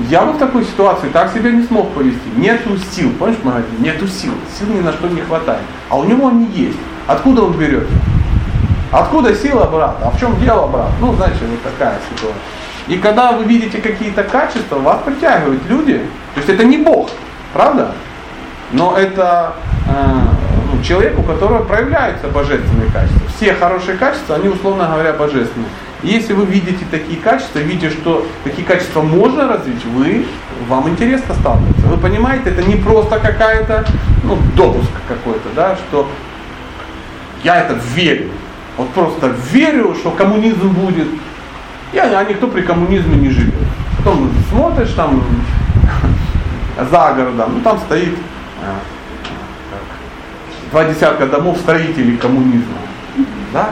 я 0.09 0.23
вот 0.23 0.37
в 0.37 0.39
такой 0.39 0.65
ситуации 0.65 1.09
так 1.09 1.31
себя 1.31 1.51
не 1.51 1.63
смог 1.63 1.91
повести. 1.93 2.27
Нету 2.35 2.77
сил, 2.77 3.11
помнишь, 3.19 3.37
говорили, 3.43 3.67
нету 3.79 4.07
сил, 4.07 4.33
сил 4.57 4.67
ни 4.67 4.79
на 4.79 4.91
что 4.91 5.07
не 5.07 5.21
хватает. 5.21 5.61
А 5.89 5.97
у 5.97 6.03
него 6.03 6.29
они 6.29 6.45
есть. 6.47 6.77
Откуда 7.05 7.43
он 7.43 7.53
берется? 7.53 7.93
Откуда 8.91 9.35
сила 9.35 9.65
брат? 9.65 9.97
А 10.01 10.09
в 10.09 10.19
чем 10.19 10.39
дело 10.39 10.67
брат? 10.67 10.89
Ну, 10.99 11.13
значит, 11.13 11.41
вот 11.41 11.61
такая 11.61 11.99
ситуация. 12.09 12.41
И 12.87 12.97
когда 12.97 13.31
вы 13.31 13.45
видите 13.45 13.79
какие-то 13.81 14.23
качества, 14.23 14.77
вас 14.77 15.01
притягивают 15.05 15.61
люди. 15.69 16.01
То 16.33 16.41
есть 16.41 16.49
это 16.49 16.63
не 16.63 16.77
Бог, 16.77 17.09
правда? 17.53 17.93
Но 18.71 18.97
это 18.97 19.53
э, 19.87 19.93
ну, 20.73 20.83
человек, 20.83 21.17
у 21.17 21.23
которого 21.23 21.63
проявляются 21.63 22.27
божественные 22.27 22.91
качества. 22.91 23.21
Все 23.37 23.53
хорошие 23.53 23.97
качества, 23.97 24.35
они, 24.35 24.49
условно 24.49 24.87
говоря, 24.87 25.13
божественные. 25.13 25.69
Если 26.03 26.33
вы 26.33 26.45
видите 26.45 26.85
такие 26.91 27.17
качества, 27.17 27.59
видите, 27.59 27.89
что 27.89 28.27
такие 28.43 28.67
качества 28.67 29.01
можно 29.01 29.47
развить, 29.47 29.85
вы, 29.85 30.25
вам 30.67 30.89
интересно 30.89 31.33
сталкиваться. 31.33 31.87
Вы 31.87 31.97
понимаете, 31.97 32.49
это 32.49 32.61
не 32.63 32.75
просто 32.75 33.19
какая-то, 33.19 33.85
ну, 34.23 34.37
допуск 34.55 34.91
какой-то, 35.07 35.47
да, 35.55 35.77
что 35.77 36.09
я 37.43 37.61
это 37.61 37.79
верю. 37.95 38.29
Вот 38.77 38.89
просто 38.89 39.33
верю, 39.51 39.95
что 39.95 40.11
коммунизм 40.11 40.69
будет. 40.69 41.07
И, 41.93 41.97
а 41.97 42.23
никто 42.25 42.47
при 42.47 42.63
коммунизме 42.63 43.15
не 43.15 43.29
живет. 43.29 43.53
Потом 43.97 44.29
смотришь 44.49 44.91
там 44.91 45.23
за 46.77 47.13
городом, 47.13 47.53
ну 47.55 47.61
там 47.61 47.77
стоит 47.79 48.17
а, 48.61 48.79
два 50.71 50.85
десятка 50.85 51.27
домов 51.27 51.59
строителей 51.59 52.17
коммунизма. 52.17 52.77
Да? 53.53 53.69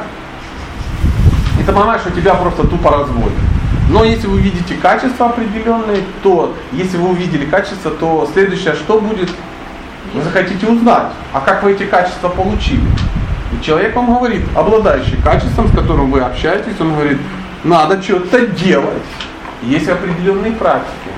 И 1.62 1.64
ты 1.64 1.74
понимаешь, 1.74 2.02
что 2.02 2.10
тебя 2.10 2.34
просто 2.34 2.66
тупо 2.66 2.90
разводят. 2.90 3.38
Но 3.92 4.04
если 4.04 4.26
вы 4.26 4.40
видите 4.40 4.74
качества 4.82 5.28
определенные, 5.28 6.02
то 6.24 6.56
если 6.72 6.98
вы 6.98 7.10
увидели 7.10 7.46
качество, 7.46 7.92
то 7.92 8.28
следующее, 8.34 8.74
что 8.74 9.00
будет, 9.00 9.30
вы 10.16 10.24
захотите 10.24 10.66
узнать, 10.66 11.12
а 11.32 11.40
как 11.40 11.62
вы 11.62 11.74
эти 11.74 11.84
качества 11.84 12.30
получили. 12.30 12.82
И 13.52 13.64
человек 13.64 13.96
вам 13.96 14.16
говорит, 14.16 14.42
обладающий 14.56 15.22
качеством, 15.22 15.68
с 15.68 15.72
которым 15.72 16.10
вы 16.10 16.22
общаетесь, 16.22 16.80
он 16.80 16.96
говорит, 16.96 17.20
надо 17.64 18.02
что-то 18.02 18.48
делать. 18.48 19.04
Есть 19.62 19.88
определенные 19.88 20.54
практики. 20.54 21.12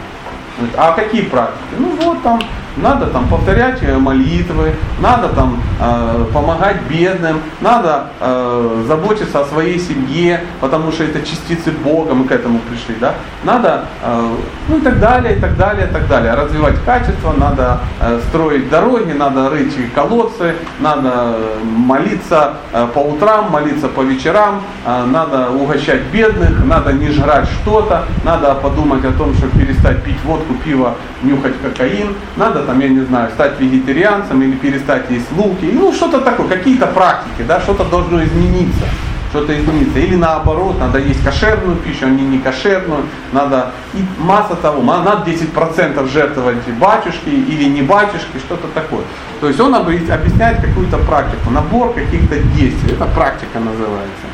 А 0.76 0.92
какие 0.92 1.22
практики? 1.22 1.74
Ну 1.78 1.96
вот 2.02 2.22
там 2.22 2.42
надо 2.78 3.08
там 3.08 3.28
повторять 3.28 3.82
э, 3.82 3.98
молитвы, 3.98 4.74
надо 5.00 5.30
там 5.30 5.62
э, 5.80 6.26
помогать 6.34 6.78
бедным, 6.90 7.42
надо 7.62 8.08
э, 8.20 8.84
заботиться 8.88 9.42
о 9.42 9.46
своей 9.46 9.80
семье, 9.80 10.42
потому 10.60 10.92
что 10.92 11.04
это 11.04 11.20
частицы 11.22 11.72
Бога, 11.72 12.14
мы 12.14 12.26
к 12.26 12.32
этому 12.32 12.60
пришли, 12.60 12.96
да? 13.00 13.16
Надо, 13.44 13.86
э, 14.02 14.36
ну 14.70 14.78
и 14.78 14.82
так 14.82 15.00
далее, 15.00 15.38
и 15.38 15.40
так 15.40 15.58
далее, 15.58 15.88
и 15.88 15.94
так 15.94 16.08
далее. 16.08 16.34
Развивать 16.34 16.76
качество, 16.86 17.34
надо 17.38 17.80
э, 18.00 18.20
строить 18.30 18.70
дороги, 18.70 19.12
надо 19.12 19.50
рыть 19.50 19.74
колодцы, 19.94 20.56
надо 20.80 21.10
э, 21.14 21.64
молиться 21.64 22.54
э, 22.72 22.88
по 22.94 23.00
утрам, 23.00 23.52
молиться 23.52 23.88
по 23.88 24.02
вечерам, 24.02 24.62
э, 24.86 25.06
надо 25.06 25.52
угощать 25.52 26.02
бедных, 26.12 26.66
надо 26.66 26.94
не 26.94 27.10
жрать 27.10 27.48
что-то, 27.62 28.06
надо 28.24 28.56
подумать 28.56 29.04
о 29.06 29.12
том, 29.12 29.34
чтобы 29.36 29.60
перестать 29.60 30.04
пить 30.04 30.22
водку, 30.24 30.54
пиво, 30.64 30.96
нюхать 31.22 31.60
кокаин, 31.62 32.16
надо 32.36 32.63
там, 32.64 32.80
я 32.80 32.90
не 32.90 33.02
знаю, 33.02 33.30
стать 33.32 33.60
вегетарианцем 33.60 34.42
или 34.42 34.56
перестать 34.56 35.10
есть 35.10 35.32
луки, 35.32 35.70
ну 35.72 35.94
что-то 35.94 36.22
такое, 36.22 36.48
какие-то 36.48 36.88
практики, 36.88 37.44
да, 37.48 37.60
что-то 37.62 37.84
должно 37.86 38.24
измениться, 38.24 38.86
что-то 39.30 39.60
измениться. 39.60 40.00
Или 40.00 40.16
наоборот, 40.16 40.80
надо 40.80 41.00
есть 41.00 41.24
кошерную 41.24 41.78
пищу, 41.78 42.06
а 42.06 42.10
не 42.10 42.24
не 42.24 42.40
кошерную, 42.40 43.04
надо, 43.32 43.72
и 43.94 44.04
масса 44.20 44.56
того, 44.56 44.82
надо 44.82 45.30
10% 45.30 46.10
жертвовать 46.12 46.68
батюшке 46.80 47.32
или 47.32 47.66
не 47.66 47.82
батюшке, 47.82 48.40
что-то 48.40 48.68
такое. 48.74 49.04
То 49.42 49.48
есть 49.48 49.60
он 49.60 49.76
объясняет 49.76 50.62
какую-то 50.62 50.98
практику, 50.98 51.50
набор 51.52 51.94
каких-то 51.94 52.40
действий, 52.56 52.94
это 52.94 53.06
практика 53.06 53.60
называется. 53.60 54.28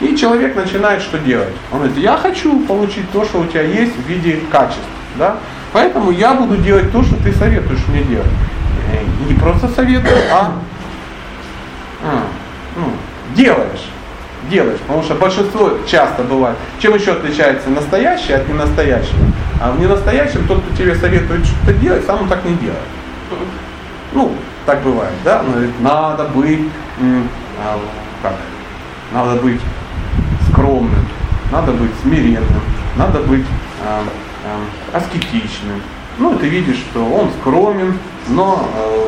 И 0.00 0.14
человек 0.14 0.54
начинает 0.56 1.00
что 1.00 1.18
делать? 1.18 1.54
Он 1.72 1.78
говорит, 1.78 1.96
я 1.96 2.18
хочу 2.18 2.60
получить 2.66 3.10
то, 3.12 3.24
что 3.24 3.38
у 3.38 3.46
тебя 3.46 3.62
есть 3.62 3.94
в 3.96 4.06
виде 4.06 4.40
качеств. 4.50 4.82
Да? 5.18 5.36
Поэтому 5.76 6.10
я 6.10 6.32
буду 6.32 6.56
делать 6.56 6.90
то, 6.90 7.02
что 7.02 7.16
ты 7.16 7.34
советуешь 7.34 7.86
мне 7.88 8.02
делать. 8.04 8.30
Не 9.28 9.34
просто 9.34 9.68
советую, 9.68 10.16
а, 10.32 10.52
а 12.02 12.22
ну, 12.76 12.92
делаешь. 13.34 13.90
Делаешь. 14.48 14.78
Потому 14.78 15.02
что 15.02 15.16
большинство 15.16 15.72
часто 15.86 16.22
бывает. 16.22 16.56
Чем 16.78 16.94
еще 16.94 17.12
отличается 17.12 17.68
настоящее 17.68 18.38
от 18.38 18.48
ненастоящего? 18.48 19.18
А 19.60 19.70
в 19.70 19.78
ненастоящем 19.78 20.48
тот, 20.48 20.62
кто 20.62 20.76
тебе 20.76 20.94
советует 20.94 21.44
что-то 21.44 21.74
делать, 21.74 22.06
сам 22.06 22.22
он 22.22 22.28
так 22.28 22.42
не 22.46 22.54
делает. 22.54 22.80
Ну, 24.14 24.34
так 24.64 24.80
бывает, 24.80 25.12
да? 25.26 25.40
Он 25.40 25.52
говорит, 25.52 25.80
надо 25.80 26.24
быть, 26.28 26.70
а, 27.62 27.78
как, 28.22 28.36
надо 29.12 29.42
быть 29.42 29.60
скромным, 30.50 31.06
надо 31.52 31.72
быть 31.72 31.90
смиренным, 32.02 32.62
надо 32.96 33.20
быть 33.20 33.44
а, 33.84 34.02
аскетичным. 34.92 35.82
Ну, 36.18 36.36
ты 36.38 36.48
видишь, 36.48 36.78
что 36.90 37.04
он 37.04 37.30
скромен, 37.40 37.98
но 38.28 38.68
э, 38.74 39.06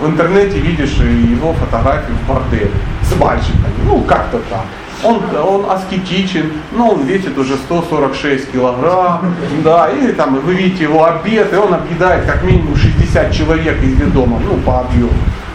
в 0.00 0.06
интернете 0.06 0.58
видишь 0.58 0.92
его 0.92 1.52
фотографию 1.54 2.16
в 2.16 2.28
борделе 2.28 2.70
с 3.02 3.16
мальчиками. 3.16 3.74
Ну, 3.84 4.02
как-то 4.02 4.38
так. 4.50 4.66
Он, 5.02 5.22
он 5.34 5.70
аскетичен, 5.70 6.52
но 6.72 6.90
он 6.90 7.04
весит 7.04 7.36
уже 7.38 7.56
146 7.56 8.52
килограмм, 8.52 9.34
да, 9.64 9.88
и 9.88 10.12
там 10.12 10.38
вы 10.40 10.54
видите 10.54 10.84
его 10.84 11.04
обед, 11.06 11.52
и 11.54 11.56
он 11.56 11.72
объедает 11.72 12.26
как 12.26 12.42
минимум 12.44 12.76
60 12.76 13.32
человек 13.32 13.82
из 13.82 13.96
дома, 14.12 14.38
ну, 14.44 14.58
по 14.58 14.80
объему. 14.80 15.12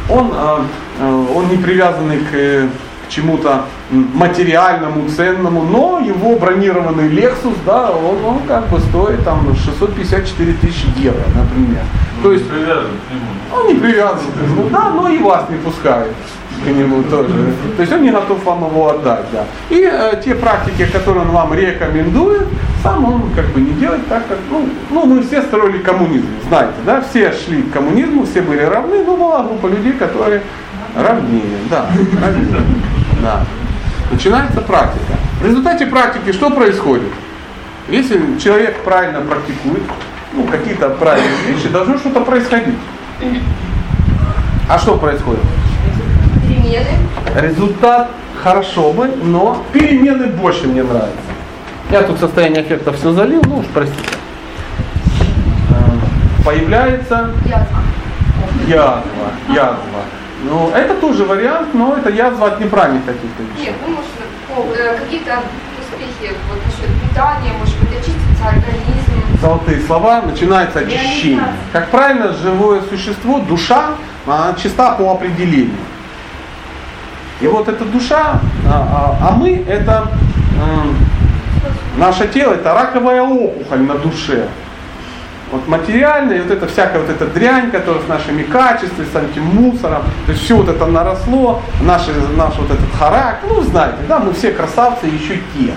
Он, 0.09 0.31
э, 0.33 0.57
э, 0.99 1.25
он 1.35 1.49
не 1.49 1.57
привязанный 1.57 2.17
к 2.17 2.69
к 3.05 3.09
чему-то 3.09 3.65
материальному, 3.91 5.09
ценному, 5.09 5.63
но 5.63 5.99
его 5.99 6.35
бронированный 6.37 7.09
Lexus, 7.09 7.55
да, 7.65 7.91
он, 7.91 8.25
он 8.25 8.39
как 8.47 8.67
бы 8.69 8.79
стоит 8.79 9.23
там 9.23 9.55
654 9.55 10.53
тысячи 10.53 10.87
евро, 10.97 11.23
например. 11.35 11.83
Ну, 12.17 12.23
То 12.23 12.33
есть 12.33 12.49
привязан 12.49 12.91
к 13.07 13.11
нему. 13.11 13.59
Он 13.61 13.67
не 13.67 13.73
привязан 13.75 14.31
к 14.31 14.41
нему, 14.41 14.69
да, 14.69 14.89
но 14.89 15.07
и 15.09 15.17
вас 15.19 15.49
не 15.49 15.57
пускает 15.57 16.13
к 16.63 16.67
нему 16.67 17.03
тоже. 17.03 17.29
То 17.75 17.81
есть 17.81 17.93
он 17.93 18.01
не 18.01 18.11
готов 18.11 18.43
вам 18.43 18.65
его 18.65 18.89
отдать, 18.89 19.25
да. 19.31 19.45
И 19.69 19.87
э, 19.91 20.21
те 20.23 20.35
практики, 20.35 20.85
которые 20.85 21.25
он 21.25 21.31
вам 21.31 21.53
рекомендует, 21.53 22.47
сам 22.81 23.03
он 23.05 23.31
как 23.35 23.45
бы 23.47 23.61
не 23.61 23.71
делает 23.71 24.07
так, 24.07 24.27
как, 24.27 24.37
ну, 24.49 24.69
ну 24.91 25.05
мы 25.05 25.23
все 25.23 25.41
строили 25.41 25.79
коммунизм, 25.79 26.27
знаете, 26.47 26.75
да, 26.85 27.01
все 27.01 27.31
шли 27.31 27.63
к 27.63 27.71
коммунизму, 27.71 28.25
все 28.25 28.41
были 28.41 28.61
равны, 28.61 29.03
но 29.03 29.17
была 29.17 29.43
группа 29.43 29.67
людей, 29.67 29.93
которые 29.93 30.41
равнее, 30.95 31.57
да, 31.69 31.87
равнее. 32.21 32.63
Да. 33.21 33.45
Начинается 34.11 34.61
практика. 34.61 35.13
В 35.41 35.45
результате 35.45 35.85
практики 35.87 36.31
что 36.31 36.49
происходит? 36.49 37.11
Если 37.89 38.39
человек 38.39 38.83
правильно 38.83 39.21
практикует, 39.21 39.83
ну, 40.33 40.43
какие-то 40.45 40.89
правильные 40.89 41.31
вещи, 41.47 41.67
должно 41.69 41.97
что-то 41.97 42.21
происходить. 42.21 42.75
А 44.67 44.79
что 44.79 44.97
происходит? 44.97 45.43
Перемены. 46.47 46.87
Результат 47.35 48.09
хорошо 48.41 48.91
бы, 48.93 49.07
но 49.23 49.63
перемены 49.73 50.27
больше 50.27 50.67
мне 50.67 50.83
нравятся. 50.83 51.11
Я 51.91 52.01
тут 52.01 52.19
состояние 52.19 52.63
эффекта 52.63 52.91
все 52.93 53.11
залил, 53.11 53.41
ну 53.45 53.59
уж 53.59 53.65
простите. 53.73 54.09
Э, 55.69 56.43
появляется 56.43 57.31
Язва. 57.45 57.83
язва, 58.67 59.03
язва. 59.49 60.01
Ну, 60.47 60.69
это 60.69 60.93
тоже 60.95 61.25
вариант, 61.25 61.73
но 61.73 61.95
это 61.97 62.09
язва 62.09 62.47
от 62.47 62.59
неправильных 62.59 63.03
каких-то 63.05 63.41
вещей. 63.41 63.71
Нет, 63.71 63.75
ну, 63.85 63.95
может, 63.95 64.77
э, 64.79 64.97
какие-то 64.99 65.39
успехи 65.81 66.35
вот 66.49 66.59
насчет 66.63 67.09
питания, 67.09 67.51
может 67.57 67.79
быть, 67.79 67.89
очистится 67.93 68.45
организм. 68.45 69.41
Золотые 69.41 69.81
слова, 69.81 70.21
начинается 70.21 70.79
очищение. 70.79 71.55
Как 71.73 71.89
правильно, 71.89 72.31
живое 72.33 72.81
существо, 72.83 73.39
душа, 73.39 73.95
она 74.27 74.53
чиста 74.61 74.91
по 74.91 75.11
определению. 75.13 75.77
И 77.41 77.47
вот 77.47 77.67
эта 77.67 77.83
душа, 77.83 78.39
а, 78.67 79.17
а, 79.21 79.29
а 79.29 79.35
мы 79.35 79.65
это, 79.67 80.11
э, 80.61 81.97
наше 81.97 82.27
тело, 82.27 82.53
это 82.53 82.73
раковая 82.73 83.23
опухоль 83.23 83.81
на 83.81 83.95
душе. 83.95 84.47
Вот 85.55 85.69
материальное, 85.69 86.41
вот 86.41 86.51
это 86.51 86.67
всякая 86.67 86.99
вот 86.99 87.09
эта 87.09 87.27
дрянь, 87.27 87.71
которая 87.71 88.03
с 88.03 88.07
нашими 88.09 88.43
качествами, 88.43 89.07
с 89.07 89.15
этим 89.15 89.45
мусором, 89.45 90.03
то 90.25 90.33
есть 90.33 90.43
все 90.43 90.57
вот 90.57 90.67
это 90.67 90.85
наросло, 90.85 91.61
наш, 91.81 92.01
наш 92.35 92.55
вот 92.57 92.69
этот 92.69 92.93
характер, 92.99 93.47
ну 93.49 93.61
знаете, 93.61 93.99
да, 94.09 94.19
мы 94.19 94.33
все 94.33 94.51
красавцы 94.51 95.05
еще 95.05 95.39
те. 95.53 95.73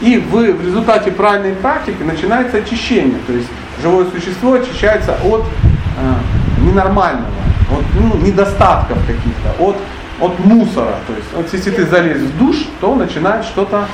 И 0.00 0.16
в, 0.16 0.30
в 0.30 0.64
результате 0.64 1.10
правильной 1.10 1.52
практики 1.56 2.02
начинается 2.02 2.56
очищение, 2.56 3.18
то 3.26 3.34
есть 3.34 3.48
живое 3.82 4.06
существо 4.06 4.54
очищается 4.54 5.18
от 5.22 5.42
э, 5.42 6.62
ненормального, 6.62 7.28
от 7.70 7.84
ну, 8.00 8.16
недостатков 8.24 8.96
каких-то, 9.06 9.62
от, 9.62 9.76
от 10.20 10.38
мусора. 10.38 10.94
То 11.06 11.12
есть 11.14 11.28
вот 11.34 11.52
если 11.52 11.70
ты 11.70 11.84
залез 11.84 12.22
в 12.22 12.38
душ, 12.38 12.56
то 12.80 12.94
начинает 12.94 13.44
что-то 13.44 13.86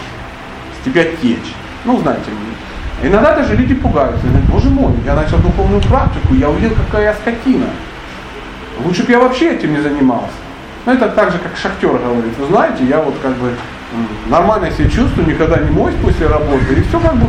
с 0.81 0.85
тебя 0.85 1.03
течь. 1.21 1.55
Ну, 1.85 1.99
знаете, 1.99 2.31
Иногда 3.05 3.35
даже 3.37 3.55
люди 3.55 3.75
пугаются. 3.75 4.27
Говорят, 4.27 4.49
Боже 4.49 4.71
мой, 4.71 4.93
я 5.05 5.15
начал 5.15 5.37
духовную 5.37 5.83
практику, 5.83 6.35
я 6.35 6.49
увидел, 6.49 6.75
какая 6.87 7.05
я 7.05 7.15
скотина. 7.15 7.67
Лучше 8.83 9.05
бы 9.05 9.13
я 9.13 9.21
вообще 9.21 9.55
этим 9.55 9.75
не 9.75 9.81
занимался. 9.81 10.33
ну 10.87 10.93
это 10.95 11.09
так 11.09 11.31
же, 11.31 11.39
как 11.39 11.55
шахтер 11.55 11.91
говорит, 11.91 12.37
вы 12.39 12.47
знаете, 12.47 12.85
я 12.85 13.01
вот 13.01 13.15
как 13.23 13.33
бы 13.33 13.51
нормально 14.27 14.71
себя 14.71 14.89
чувствую, 14.89 15.29
никогда 15.29 15.59
не 15.59 15.71
моюсь 15.71 15.95
после 16.03 16.27
работы, 16.27 16.75
и 16.77 16.83
все 16.83 16.99
как 16.99 17.15
бы, 17.17 17.27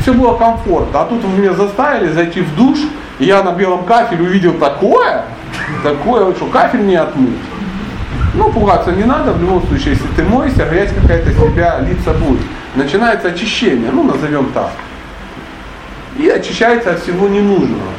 все 0.00 0.14
было 0.14 0.36
комфортно. 0.36 1.00
А 1.00 1.04
тут 1.04 1.24
меня 1.24 1.54
заставили 1.54 2.12
зайти 2.12 2.40
в 2.42 2.54
душ, 2.54 2.78
и 3.18 3.24
я 3.24 3.42
на 3.42 3.50
белом 3.50 3.84
кафеле 3.84 4.22
увидел 4.22 4.54
такое, 4.54 5.24
такое, 5.82 6.32
что 6.36 6.46
кафель 6.46 6.86
не 6.86 6.94
отмыть. 6.94 7.36
Ну, 8.34 8.50
пугаться 8.52 8.92
не 8.92 9.04
надо, 9.04 9.32
в 9.32 9.40
любом 9.40 9.66
случае, 9.66 9.94
если 9.94 10.06
ты 10.14 10.22
моешься, 10.22 10.64
грязь 10.66 10.92
какая-то 10.94 11.32
себя 11.32 11.80
литься 11.80 12.12
будет. 12.12 12.42
Начинается 12.76 13.28
очищение, 13.28 13.90
ну, 13.90 14.04
назовем 14.04 14.46
так. 14.54 14.70
И 16.20 16.28
очищается 16.28 16.90
от 16.92 17.02
всего 17.02 17.28
ненужного. 17.28 17.90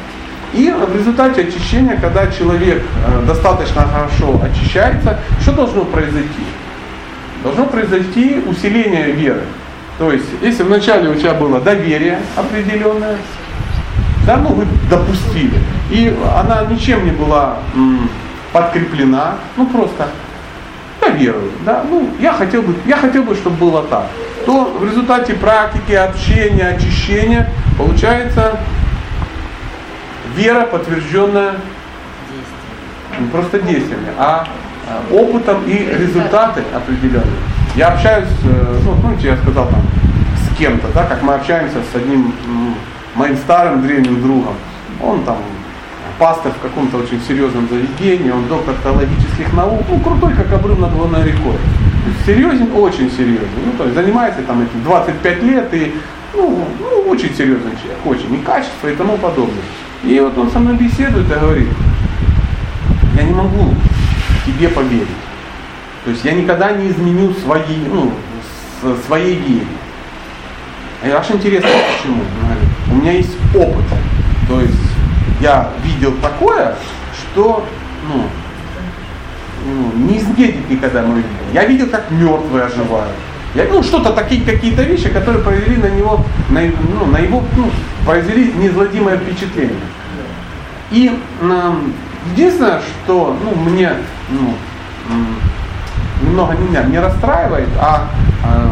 И 0.52 0.70
в 0.70 0.96
результате 0.96 1.42
очищения, 1.42 1.98
когда 2.00 2.28
человек 2.28 2.82
э, 3.06 3.24
достаточно 3.26 3.82
хорошо 3.82 4.40
очищается, 4.40 5.18
что 5.40 5.52
должно 5.52 5.84
произойти? 5.84 6.44
Должно 7.42 7.64
произойти 7.66 8.40
усиление 8.46 9.10
веры. 9.10 9.42
То 9.98 10.12
есть, 10.12 10.26
если 10.40 10.62
вначале 10.62 11.10
у 11.10 11.14
тебя 11.16 11.34
было 11.34 11.60
доверие 11.60 12.20
определенное, 12.36 13.16
да, 14.24 14.36
ну 14.36 14.50
вы 14.50 14.66
допустили, 14.88 15.58
и 15.90 16.14
она 16.36 16.64
ничем 16.70 17.04
не 17.04 17.10
была 17.10 17.56
м, 17.74 18.08
подкреплена, 18.52 19.34
ну 19.56 19.66
просто 19.66 20.08
я 21.00 21.08
верую, 21.08 21.50
да, 21.66 21.82
ну 21.90 22.08
я 22.20 22.32
хотел 22.32 22.62
бы, 22.62 22.74
я 22.86 22.96
хотел 22.96 23.24
бы, 23.24 23.34
чтобы 23.34 23.56
было 23.56 23.82
так, 23.82 24.06
то 24.46 24.76
в 24.78 24.84
результате 24.84 25.34
практики, 25.34 25.92
общения, 25.92 26.68
очищения 26.68 27.50
получается 27.76 28.58
вера, 30.36 30.66
подтвержденная 30.66 31.56
не 33.20 33.26
просто 33.28 33.60
действиями, 33.60 34.08
а, 34.18 34.46
а 34.88 35.14
опытом 35.14 35.64
и 35.66 35.94
результаты 35.98 36.62
определенные. 36.74 37.38
Я 37.74 37.88
общаюсь, 37.88 38.28
э, 38.44 38.80
ну, 38.84 38.94
помните, 39.00 39.28
я 39.28 39.36
сказал 39.36 39.68
там, 39.68 39.82
с 40.36 40.56
кем-то, 40.56 40.88
да, 40.94 41.04
как 41.04 41.22
мы 41.22 41.34
общаемся 41.34 41.76
с 41.92 41.96
одним 41.96 42.34
моим 43.14 43.36
старым 43.36 43.82
древним 43.82 44.22
другом. 44.22 44.54
Он 45.00 45.22
там 45.24 45.36
пастор 46.18 46.52
в 46.52 46.62
каком-то 46.62 46.98
очень 46.98 47.20
серьезном 47.26 47.68
заведении, 47.68 48.30
он 48.30 48.46
доктор 48.46 48.74
теологических 48.82 49.52
наук, 49.54 49.82
ну 49.88 49.98
крутой, 50.00 50.34
как 50.34 50.52
обрыв 50.52 50.78
над 50.78 50.94
Лунной 50.94 51.24
рекой. 51.24 51.56
Серьезен, 52.26 52.68
очень 52.74 53.10
серьезен. 53.10 53.48
Ну, 53.64 53.72
то 53.78 53.84
есть 53.84 53.94
занимается 53.94 54.42
там 54.42 54.62
этим 54.62 54.82
25 54.84 55.42
лет 55.42 55.72
и 55.72 55.94
ну, 56.34 56.66
ну, 56.80 57.10
очень 57.10 57.34
серьезный 57.34 57.72
человек, 57.72 58.06
очень, 58.06 58.34
и 58.34 58.38
качество 58.38 58.88
и 58.88 58.94
тому 58.94 59.16
подобное. 59.18 59.62
И 60.04 60.18
вот 60.20 60.36
он 60.36 60.50
со 60.50 60.58
мной 60.58 60.74
беседует 60.74 61.30
и 61.30 61.38
говорит, 61.38 61.68
я 63.16 63.22
не 63.22 63.32
могу 63.32 63.74
тебе 64.46 64.68
поверить. 64.68 65.06
То 66.04 66.10
есть 66.10 66.24
я 66.24 66.32
никогда 66.32 66.72
не 66.72 66.88
изменю 66.88 67.32
свои, 67.34 67.76
ну, 67.88 68.12
своей 69.06 69.36
вере. 69.36 69.66
И 71.04 71.08
аж 71.08 71.30
интересно, 71.30 71.70
почему. 71.96 72.22
У 72.90 72.94
меня 72.94 73.12
есть 73.12 73.36
опыт. 73.54 73.84
То 74.48 74.60
есть 74.60 74.74
я 75.40 75.70
видел 75.84 76.12
такое, 76.20 76.76
что 77.14 77.64
ну, 78.08 78.24
ну, 79.64 79.92
не 80.06 80.18
изменит 80.18 80.68
никогда 80.68 81.02
мой 81.02 81.16
видел. 81.16 81.30
Я 81.52 81.64
видел, 81.64 81.88
как 81.88 82.10
мертвые 82.10 82.64
оживают. 82.64 83.16
Я, 83.54 83.66
ну, 83.70 83.82
что-то 83.82 84.12
такие 84.12 84.44
какие-то 84.44 84.82
вещи, 84.82 85.10
которые 85.10 85.42
произвели 85.42 85.76
на 85.76 85.90
него, 85.90 86.24
на, 86.48 86.60
ну, 86.62 87.06
на 87.06 87.18
его, 87.18 87.42
ну, 87.56 87.70
произвели 88.06 88.52
неизгладимое 88.52 89.18
впечатление. 89.18 89.76
И 90.90 91.10
э, 91.40 91.72
единственное, 92.32 92.80
что 92.80 93.36
ну, 93.44 93.54
мне 93.54 93.92
ну, 94.30 94.54
немного 96.22 96.54
не 96.54 96.68
меня 96.68 96.82
не 96.84 96.98
расстраивает, 96.98 97.68
а 97.78 98.08
э, 98.44 98.70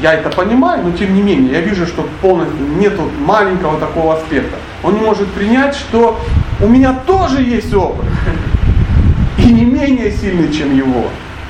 я 0.00 0.14
это 0.14 0.30
понимаю, 0.30 0.84
но 0.84 0.92
тем 0.92 1.14
не 1.14 1.22
менее, 1.22 1.52
я 1.52 1.60
вижу, 1.60 1.86
что 1.86 2.08
полностью 2.22 2.66
нету 2.78 3.10
маленького 3.26 3.78
такого 3.80 4.16
аспекта. 4.16 4.56
Он 4.82 4.94
не 4.94 5.00
может 5.00 5.26
принять, 5.32 5.74
что 5.74 6.20
у 6.60 6.68
меня 6.68 6.94
тоже 7.06 7.42
есть 7.42 7.74
опыт. 7.74 8.06
И 9.38 9.52
не 9.52 9.64
менее 9.64 10.12
сильный, 10.12 10.52
чем 10.52 10.74
его. 10.76 11.06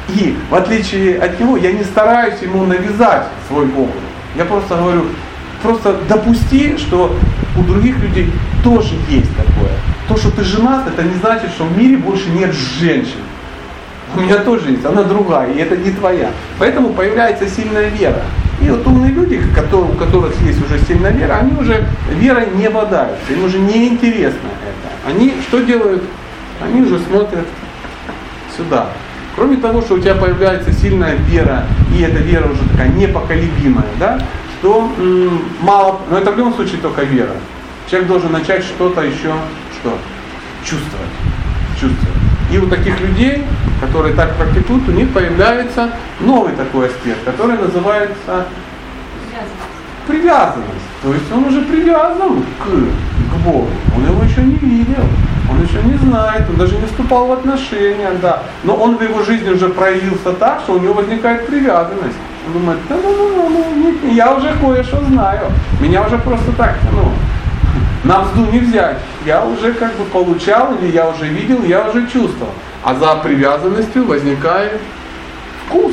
И 0.09 0.37
в 0.51 0.55
отличие 0.55 1.19
от 1.19 1.39
него, 1.39 1.57
я 1.57 1.73
не 1.73 1.85
стараюсь 1.85 2.41
ему 2.41 2.65
навязать 2.65 3.27
свой 3.47 3.67
опыт. 3.67 4.01
Я 4.37 4.45
просто 4.45 4.77
говорю, 4.77 5.05
просто 5.63 5.97
допусти, 6.09 6.77
что 6.79 7.15
у 7.57 7.63
других 7.63 7.99
людей 7.99 8.31
тоже 8.65 8.95
есть 9.09 9.31
такое. 9.37 9.73
То, 10.09 10.17
что 10.17 10.31
ты 10.31 10.43
женат, 10.43 10.87
это 10.89 11.03
не 11.03 11.15
значит, 11.17 11.51
что 11.51 11.65
в 11.65 11.77
мире 11.77 11.97
больше 11.97 12.31
нет 12.31 12.53
женщин. 12.53 13.21
У 14.17 14.21
меня 14.21 14.39
тоже 14.39 14.71
есть, 14.71 14.85
она 14.87 15.03
другая, 15.03 15.53
и 15.53 15.59
это 15.59 15.77
не 15.77 15.91
твоя. 15.91 16.31
Поэтому 16.59 16.91
появляется 16.91 17.47
сильная 17.47 17.89
вера. 17.89 18.23
И 18.63 18.71
вот 18.71 18.87
умные 18.87 19.13
люди, 19.13 19.41
у 19.73 19.97
которых 19.97 20.41
есть 20.41 20.65
уже 20.65 20.79
сильная 20.81 21.13
вера, 21.13 21.39
они 21.41 21.53
уже 21.61 21.85
верой 22.11 22.49
не 22.55 22.71
бодаются, 22.71 23.33
им 23.33 23.45
уже 23.45 23.59
не 23.59 23.89
интересно 23.89 24.49
это. 24.63 25.11
Они 25.11 25.35
что 25.47 25.61
делают? 25.61 26.03
Они 26.61 26.81
уже 26.81 26.99
смотрят 27.01 27.47
сюда. 28.57 28.89
Кроме 29.39 29.57
того, 29.59 29.83
что 29.83 29.95
у 29.95 29.99
тебя 30.01 30.17
появляется 30.17 30.73
сильная 30.73 31.15
вера, 31.15 31.63
и 31.97 32.03
эта 32.03 32.19
вера 32.19 32.49
уже 32.51 32.69
такая 32.71 32.89
непоколебимая, 32.89 33.87
да, 34.01 34.19
то 34.63 34.91
м- 34.99 35.43
мало, 35.61 36.01
но 36.11 36.19
это 36.19 36.33
в 36.33 36.37
любом 36.37 36.55
случае 36.55 36.79
только 36.81 37.03
вера. 37.05 37.31
Человек 37.89 38.09
должен 38.09 38.33
начать 38.33 38.65
что-то 38.65 39.01
еще, 39.03 39.33
что? 39.79 39.97
Чувствовать. 40.65 41.15
Чувствовать. 41.81 42.19
И 42.53 42.59
у 42.59 42.67
таких 42.67 43.01
людей, 43.01 43.45
которые 43.81 44.13
так 44.17 44.35
практикуют, 44.35 44.89
у 44.89 44.91
них 44.93 45.09
появляется 45.13 45.93
новый 46.19 46.53
такой 46.55 46.89
аспект, 46.89 47.23
который 47.25 47.59
называется 47.59 48.45
привязанность. 50.09 50.89
То 51.01 51.15
есть 51.15 51.31
он 51.33 51.45
уже 51.45 51.61
привязан 51.63 52.43
к, 52.59 52.65
к 52.65 53.37
Богу. 53.45 53.69
Он 53.97 54.05
его 54.05 54.25
еще 54.25 54.43
не 54.43 54.57
видел, 54.57 55.05
он 55.51 55.63
еще 55.63 55.83
не 55.83 55.97
знает, 55.97 56.45
он 56.49 56.57
даже 56.57 56.77
не 56.77 56.87
вступал 56.87 57.27
в 57.27 57.33
отношения, 57.33 58.11
да. 58.21 58.43
Но 58.65 58.75
он 58.75 58.97
в 58.97 59.03
его 59.03 59.23
жизни 59.23 59.51
уже 59.51 59.69
проявился 59.69 60.33
так, 60.33 60.61
что 60.61 60.75
у 60.75 60.79
него 60.79 60.95
возникает 60.95 61.47
привязанность. 61.47 62.17
Он 62.47 62.53
думает, 62.53 62.79
да, 62.89 62.97
ну, 63.03 63.15
ну, 63.17 63.49
ну, 63.49 63.65
ну, 64.03 64.13
я 64.13 64.35
уже 64.35 64.55
кое-что 64.61 65.03
знаю. 65.05 65.47
Меня 65.81 66.07
уже 66.07 66.19
просто 66.19 66.53
так, 66.53 66.77
ну, 66.93 67.13
на 68.05 68.21
мзду 68.21 68.47
не 68.53 68.61
взять. 68.61 68.99
Я 69.27 69.45
уже 69.45 69.73
как 69.73 69.95
бы 69.97 70.05
получал, 70.05 70.75
или 70.75 70.93
я 70.93 71.09
уже 71.09 71.27
видел, 71.27 71.63
я 71.65 71.89
уже 71.89 72.07
чувствовал. 72.07 72.53
А 72.85 72.95
за 72.95 73.17
привязанностью 73.17 74.07
возникает 74.07 74.81
вкус. 75.67 75.93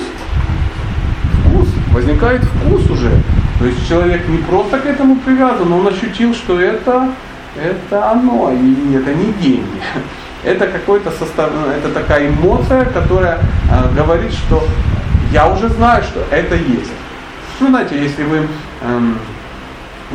Вкус. 1.44 1.68
Возникает 1.92 2.44
вкус 2.44 2.90
уже. 2.90 3.12
То 3.60 3.66
есть 3.66 3.88
человек 3.88 4.28
не 4.28 4.38
просто 4.40 4.80
к 4.80 4.86
этому 4.86 5.16
привязан, 5.18 5.72
он 5.72 5.88
ощутил, 5.88 6.34
что 6.34 6.60
это, 6.60 7.10
это 7.62 8.12
оно, 8.12 8.52
и 8.52 8.96
это 8.96 9.14
не 9.14 9.32
деньги. 9.34 9.82
Это 10.44 10.68
какой-то 10.68 11.10
состав, 11.10 11.50
это 11.76 11.90
такая 11.92 12.28
эмоция, 12.28 12.86
которая 12.86 13.40
э, 13.40 13.96
говорит, 13.96 14.32
что 14.32 14.64
я 15.32 15.48
уже 15.48 15.70
знаю, 15.70 16.04
что 16.04 16.24
это 16.30 16.54
есть. 16.54 16.92
Ну, 17.60 17.70
знаете, 17.70 18.00
если 18.00 18.24
вы 18.24 18.48
эм, 18.84 19.18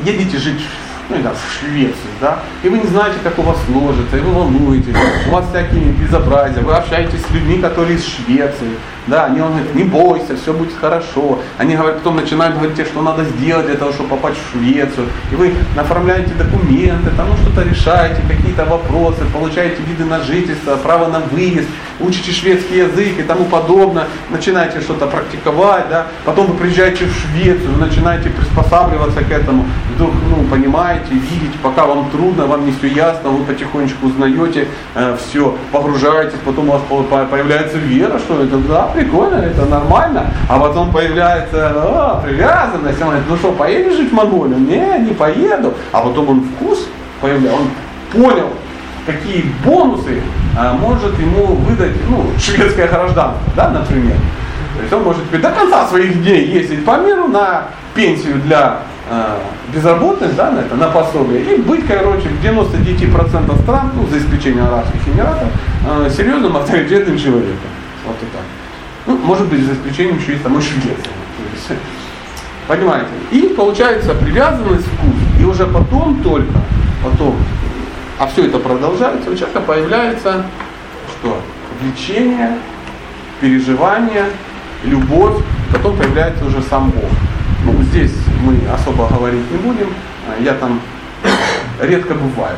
едете 0.05 0.39
жить 0.39 0.61
ну 1.09 1.17
да, 1.23 1.33
в 1.33 1.59
Швеции, 1.59 2.11
да, 2.21 2.39
и 2.63 2.69
вы 2.69 2.79
не 2.79 2.87
знаете, 2.87 3.19
как 3.25 3.37
у 3.39 3.43
вас 3.43 3.59
сложится, 3.67 4.17
и 4.17 4.21
вы 4.21 4.33
волнуетесь, 4.33 4.95
у 5.27 5.31
вас 5.31 5.49
всякие 5.49 5.87
безобразия, 5.93 6.63
вы 6.63 6.75
общаетесь 6.75 7.23
с 7.27 7.31
людьми, 7.33 7.59
которые 7.59 7.97
из 7.97 8.07
Швеции, 8.07 8.77
да, 9.11 9.27
они 9.27 9.41
вам 9.41 9.51
говорят, 9.51 9.75
не 9.75 9.83
бойся, 9.83 10.37
все 10.37 10.53
будет 10.53 10.73
хорошо. 10.81 11.41
Они 11.59 11.75
говорят, 11.75 11.99
потом 11.99 12.17
начинают 12.17 12.55
говорить 12.57 12.77
тебе, 12.77 12.87
что 12.87 13.03
надо 13.03 13.25
сделать 13.25 13.67
для 13.67 13.77
того, 13.77 13.93
чтобы 13.93 14.11
попасть 14.11 14.39
в 14.39 14.53
Швецию. 14.53 15.09
И 15.33 15.35
вы 15.35 15.53
оформляете 15.77 16.33
документы, 16.35 17.11
там 17.17 17.29
ну, 17.29 17.37
что-то 17.37 17.69
решаете, 17.69 18.23
какие-то 18.29 18.65
вопросы, 18.65 19.25
получаете 19.33 19.83
виды 19.83 20.05
на 20.05 20.21
жительство, 20.21 20.77
право 20.77 21.09
на 21.09 21.21
выезд, 21.21 21.69
учите 22.01 22.33
шведский 22.33 22.79
язык 22.79 23.19
и 23.19 23.23
тому 23.23 23.45
подобное, 23.45 24.07
начинаете 24.31 24.81
что-то 24.81 25.07
практиковать, 25.07 25.89
да, 25.91 26.07
потом 26.25 26.47
вы 26.47 26.55
приезжаете 26.55 27.07
в 27.07 27.13
Швецию, 27.13 27.77
начинаете 27.79 28.31
приспосабливаться 28.31 29.23
к 29.23 29.31
этому, 29.31 29.67
вдруг, 29.95 30.13
ну, 30.29 30.45
понимаете, 30.45 31.13
видите, 31.13 31.59
пока 31.63 31.85
вам 31.85 32.11
трудно, 32.11 32.47
вам 32.47 32.65
не 32.65 32.73
все 32.73 32.89
ясно, 32.89 33.31
вы 33.31 33.45
потихонечку 33.45 34.07
узнаете 34.07 34.69
э, 34.95 35.17
все, 35.21 35.57
погружаетесь, 35.73 36.39
потом 36.45 36.69
у 36.69 36.73
вас 36.73 36.83
появляется 37.31 37.79
вера, 37.79 38.19
что 38.19 38.43
это 38.43 38.57
да, 38.59 38.91
прикольно, 39.01 39.37
это 39.37 39.67
нормально. 39.67 40.27
А 40.49 40.59
потом 40.59 40.93
появляется 40.93 42.21
привязанность, 42.25 43.01
он 43.01 43.09
говорит, 43.09 43.27
ну 43.29 43.37
что, 43.37 43.53
поедешь 43.53 43.97
жить 43.97 44.11
в 44.11 44.15
Монголию? 44.15 44.59
Не, 44.59 45.07
не 45.07 45.15
поеду. 45.15 45.75
А 45.93 46.01
потом 46.03 46.29
он 46.29 46.43
вкус 46.43 46.87
появляется, 47.21 47.61
он 47.61 48.23
понял, 48.23 48.49
какие 49.07 49.45
бонусы 49.65 50.23
а, 50.57 50.75
может 50.75 51.19
ему 51.19 51.55
выдать 51.55 51.93
ну, 52.09 52.27
шведское 52.39 52.89
гражданство, 52.89 53.41
да, 53.57 53.71
например. 53.71 54.17
То 54.77 54.83
есть 54.83 54.93
он 54.93 55.03
может 55.03 55.31
до 55.31 55.51
конца 55.51 55.87
своих 55.89 56.23
дней 56.23 56.47
ездить 56.47 56.85
по 56.85 56.99
миру 56.99 57.29
на 57.29 57.65
пенсию 57.95 58.37
для 58.43 58.79
э, 59.11 59.39
безработных, 59.75 60.35
да, 60.37 60.51
на 60.53 60.61
это, 60.61 60.77
на 60.77 60.89
пособие, 60.89 61.43
и 61.43 61.61
быть, 61.61 61.87
короче, 61.87 62.29
в 62.29 62.45
99% 62.45 63.63
стран, 63.63 63.91
ну, 63.95 64.07
за 64.07 64.19
исключением 64.19 64.67
Арабских 64.67 65.07
Эмиратов, 65.09 65.49
э, 65.87 66.11
серьезным 66.11 66.57
авторитетным 66.57 67.19
человеком. 67.19 67.69
Вот 68.07 68.17
и 68.23 68.27
так. 68.27 68.60
Ну, 69.11 69.17
может 69.17 69.49
быть, 69.49 69.65
за 69.65 69.73
исключением 69.73 70.19
еще 70.19 70.33
есть 70.33 70.45
самой 70.45 70.63
Швеции. 70.63 70.95
То 70.95 71.73
есть, 71.73 71.81
Понимаете? 72.69 73.09
И 73.33 73.53
получается 73.57 74.15
привязанность, 74.15 74.87
вкус. 74.87 75.15
И 75.41 75.45
уже 75.45 75.67
потом 75.67 76.23
только, 76.23 76.61
потом, 77.03 77.37
а 78.21 78.29
все 78.29 78.47
это 78.47 78.61
продолжается, 78.61 79.29
у 79.29 79.35
человека 79.35 79.61
появляется 79.63 80.47
что? 81.09 81.43
Влечение, 81.81 82.59
переживание, 83.41 84.27
любовь, 84.85 85.43
потом 85.73 85.97
появляется 85.97 86.45
уже 86.45 86.63
сам 86.63 86.91
Бог. 86.91 87.11
Ну, 87.65 87.83
здесь 87.83 88.15
мы 88.45 88.61
особо 88.73 89.09
говорить 89.09 89.51
не 89.51 89.59
будем, 89.59 89.89
а 90.29 90.41
я 90.41 90.55
там 90.55 90.81
редко 91.81 92.15
бываю, 92.15 92.57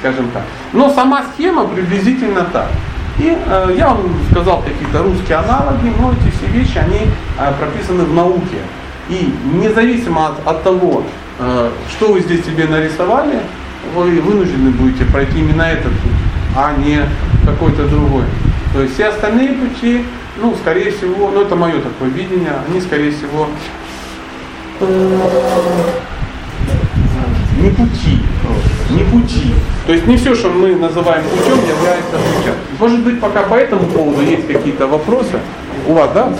скажем 0.00 0.30
так. 0.34 0.42
Но 0.74 0.90
сама 0.92 1.24
схема 1.32 1.64
приблизительно 1.64 2.42
так. 2.44 2.68
И 3.20 3.36
э, 3.36 3.74
я 3.76 3.88
вам 3.88 4.14
сказал 4.30 4.62
какие-то 4.62 5.02
русские 5.02 5.36
аналоги, 5.36 5.92
но 6.00 6.12
эти 6.12 6.34
все 6.34 6.46
вещи, 6.46 6.78
они 6.78 7.00
э, 7.38 7.52
прописаны 7.58 8.04
в 8.04 8.14
науке. 8.14 8.56
И 9.10 9.34
независимо 9.52 10.28
от, 10.28 10.46
от 10.46 10.62
того, 10.62 11.02
э, 11.38 11.70
что 11.90 12.12
вы 12.14 12.20
здесь 12.20 12.46
себе 12.46 12.66
нарисовали, 12.66 13.40
вы 13.94 14.22
вынуждены 14.22 14.70
будете 14.70 15.04
пройти 15.04 15.38
именно 15.38 15.62
этот 15.62 15.92
путь, 15.92 16.12
а 16.56 16.72
не 16.78 17.00
какой-то 17.44 17.86
другой. 17.88 18.24
То 18.72 18.80
есть 18.80 18.94
все 18.94 19.08
остальные 19.08 19.50
пути, 19.50 20.02
ну, 20.40 20.54
скорее 20.54 20.90
всего, 20.90 21.30
ну 21.30 21.42
это 21.42 21.56
мое 21.56 21.74
такое 21.74 22.08
видение, 22.08 22.54
они, 22.66 22.80
скорее 22.80 23.10
всего, 23.10 23.48
не 27.60 27.70
пути, 27.70 28.22
не 28.90 29.04
пути. 29.04 29.54
То 29.86 29.92
есть 29.92 30.06
не 30.06 30.16
все, 30.16 30.34
что 30.34 30.48
мы 30.50 30.74
называем 30.74 31.24
путем, 31.24 31.58
является 31.58 32.12
путем. 32.12 32.54
Может 32.78 33.00
быть, 33.00 33.20
пока 33.20 33.42
по 33.42 33.54
этому 33.54 33.86
поводу 33.86 34.22
есть 34.22 34.46
какие-то 34.46 34.86
вопросы 34.86 35.38
у 35.86 35.92
вас, 35.92 36.10
да? 36.12 36.32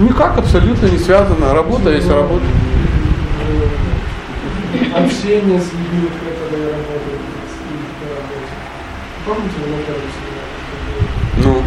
Никак 0.00 0.38
абсолютно 0.38 0.86
не 0.86 0.98
связано. 0.98 1.54
Работа 1.54 1.90
есть 1.90 2.10
работа. 2.10 2.44
Общение 4.94 5.60
с 5.60 5.72
людьми, 5.72 6.08
когда 6.50 6.64
я 6.64 6.70
работаю. 6.70 7.16
Помните, 9.24 9.54
вы 9.58 11.42
Ну. 11.42 11.62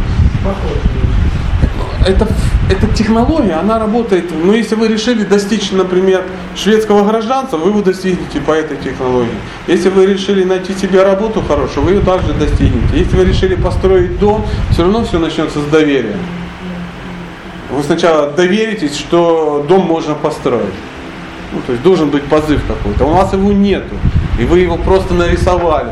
Это, 2.07 2.27
эта 2.69 2.87
технология, 2.95 3.53
она 3.53 3.77
работает, 3.77 4.31
но 4.31 4.53
если 4.53 4.75
вы 4.75 4.87
решили 4.87 5.23
достичь, 5.23 5.71
например, 5.71 6.23
шведского 6.55 7.05
гражданства, 7.05 7.57
вы 7.57 7.69
его 7.69 7.81
достигнете 7.81 8.39
по 8.39 8.51
этой 8.51 8.77
технологии. 8.77 9.35
Если 9.67 9.89
вы 9.89 10.05
решили 10.05 10.43
найти 10.43 10.73
себе 10.73 11.03
работу 11.03 11.41
хорошую, 11.41 11.85
вы 11.85 11.91
ее 11.93 12.01
также 12.01 12.33
достигнете. 12.33 12.97
Если 12.97 13.17
вы 13.17 13.25
решили 13.25 13.55
построить 13.55 14.17
дом, 14.19 14.45
все 14.71 14.83
равно 14.83 15.03
все 15.03 15.19
начнется 15.19 15.59
с 15.59 15.65
доверия. 15.65 16.17
Вы 17.71 17.83
сначала 17.83 18.31
доверитесь, 18.31 18.97
что 18.97 19.65
дом 19.67 19.85
можно 19.85 20.15
построить. 20.15 20.73
Ну, 21.51 21.61
то 21.65 21.73
есть 21.73 21.83
должен 21.83 22.09
быть 22.09 22.23
позыв 22.23 22.61
какой-то. 22.67 23.05
У 23.05 23.09
вас 23.09 23.33
его 23.33 23.51
нету. 23.51 23.95
И 24.39 24.45
вы 24.45 24.59
его 24.59 24.77
просто 24.77 25.13
нарисовали. 25.13 25.91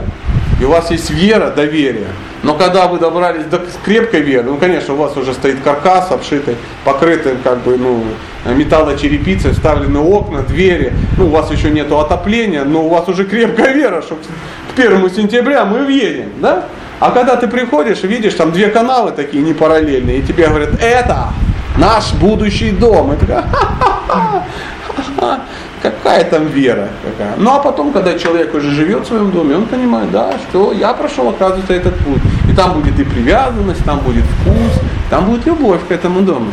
И 0.60 0.66
у 0.66 0.70
вас 0.70 0.90
есть 0.90 1.10
вера, 1.10 1.52
доверие. 1.52 2.08
Но 2.44 2.56
когда 2.56 2.88
вы 2.88 3.00
добрались 3.00 3.46
до 3.46 3.62
крепкой 3.86 4.22
веры, 4.22 4.44
ну, 4.44 4.58
конечно, 4.58 4.94
у 4.94 4.98
вас 4.98 5.16
уже 5.18 5.34
стоит 5.34 5.60
каркас 5.62 6.12
обшитый, 6.12 6.56
покрытый 6.84 7.34
как 7.44 7.60
бы, 7.60 7.78
ну, 7.78 8.04
металлочерепицей, 8.46 9.52
вставлены 9.52 10.00
окна, 10.00 10.42
двери. 10.42 10.94
Ну, 11.18 11.28
у 11.28 11.30
вас 11.30 11.52
еще 11.52 11.70
нету 11.70 12.00
отопления, 12.00 12.64
но 12.64 12.86
у 12.86 12.90
вас 12.90 13.08
уже 13.08 13.26
крепкая 13.26 13.74
вера, 13.74 14.02
что 14.02 14.16
к 14.16 14.76
первому 14.76 15.10
сентября 15.10 15.66
мы 15.66 15.86
въедем, 15.86 16.30
да? 16.42 16.66
А 17.00 17.12
когда 17.12 17.36
ты 17.36 17.48
приходишь 17.48 18.02
видишь, 18.04 18.34
там 18.34 18.52
две 18.52 18.70
каналы 18.70 19.12
такие 19.12 19.44
не 19.44 19.54
параллельные, 19.54 20.20
и 20.20 20.22
тебе 20.24 20.48
говорят, 20.48 20.70
это 20.82 21.30
наш 21.78 22.14
будущий 22.14 22.72
дом. 22.72 23.14
И 23.14 23.18
такая, 24.98 25.42
какая 25.82 26.24
там 26.26 26.48
вера? 26.48 26.90
Какая? 27.04 27.36
Ну 27.38 27.52
а 27.52 27.60
потом, 27.60 27.92
когда 27.92 28.18
человек 28.18 28.54
уже 28.54 28.72
живет 28.72 29.04
в 29.04 29.08
своем 29.08 29.32
доме, 29.32 29.56
он 29.56 29.66
понимает, 29.66 30.12
да, 30.12 30.34
что 30.50 30.72
я 30.74 30.94
прошел, 30.94 31.30
оказывается, 31.30 31.74
этот 31.74 31.98
путь. 32.00 32.22
И 32.50 32.56
там 32.56 32.74
будет 32.74 33.00
и 33.00 33.04
привязанность, 33.04 33.84
там 33.86 34.00
будет 34.00 34.24
вкус, 34.26 34.82
там 35.10 35.26
будет 35.26 35.46
любовь 35.46 35.82
к 35.88 35.92
этому 35.92 36.22
дому. 36.22 36.52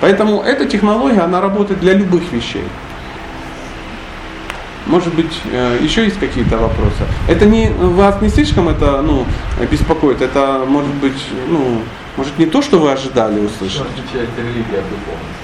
Поэтому 0.00 0.42
эта 0.42 0.66
технология, 0.66 1.20
она 1.20 1.40
работает 1.40 1.80
для 1.80 1.94
любых 1.94 2.32
вещей. 2.32 2.64
Может 4.86 5.14
быть, 5.14 5.32
э, 5.50 5.78
еще 5.80 6.04
есть 6.04 6.20
какие-то 6.20 6.58
вопросы? 6.58 7.04
Это 7.26 7.46
не 7.46 7.70
вас 7.70 8.20
не 8.20 8.28
слишком 8.28 8.68
это 8.68 9.00
ну, 9.00 9.24
беспокоит, 9.70 10.20
это 10.20 10.64
может 10.68 10.94
быть, 10.96 11.26
ну, 11.48 11.80
может 12.16 12.38
не 12.38 12.46
то, 12.46 12.60
что 12.60 12.78
вы 12.78 12.92
ожидали 12.92 13.40
услышать? 13.40 13.78
Чем 13.78 13.86
отличается 13.86 14.40
религия 14.40 14.78
от 14.78 14.88
духовности? 14.90 15.43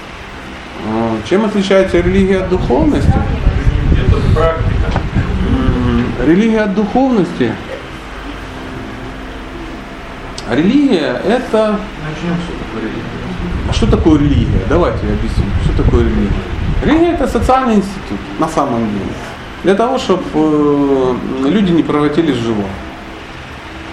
чем 1.27 1.45
отличается 1.45 1.99
религия 1.99 2.39
от 2.39 2.49
духовности? 2.49 3.13
Религия 6.25 6.61
от 6.61 6.75
духовности. 6.75 7.53
Религия 10.49 11.21
это... 11.25 11.79
Начнем, 12.07 12.35
что 12.43 12.53
такое 12.59 12.81
религия. 12.81 13.11
А 13.69 13.73
что 13.73 13.87
такое 13.87 14.19
религия? 14.19 14.61
Давайте 14.69 15.07
я 15.07 15.13
объясню. 15.13 15.45
Что 15.63 15.83
такое 15.83 16.03
религия? 16.03 16.31
Религия 16.83 17.11
это 17.13 17.27
социальный 17.27 17.75
институт 17.75 18.19
на 18.39 18.47
самом 18.47 18.85
деле. 18.91 19.11
Для 19.63 19.75
того, 19.75 19.97
чтобы 19.97 20.23
э, 20.33 21.15
люди 21.49 21.71
не 21.71 21.83
превратились 21.83 22.35
в 22.35 22.43
живот. 22.43 22.65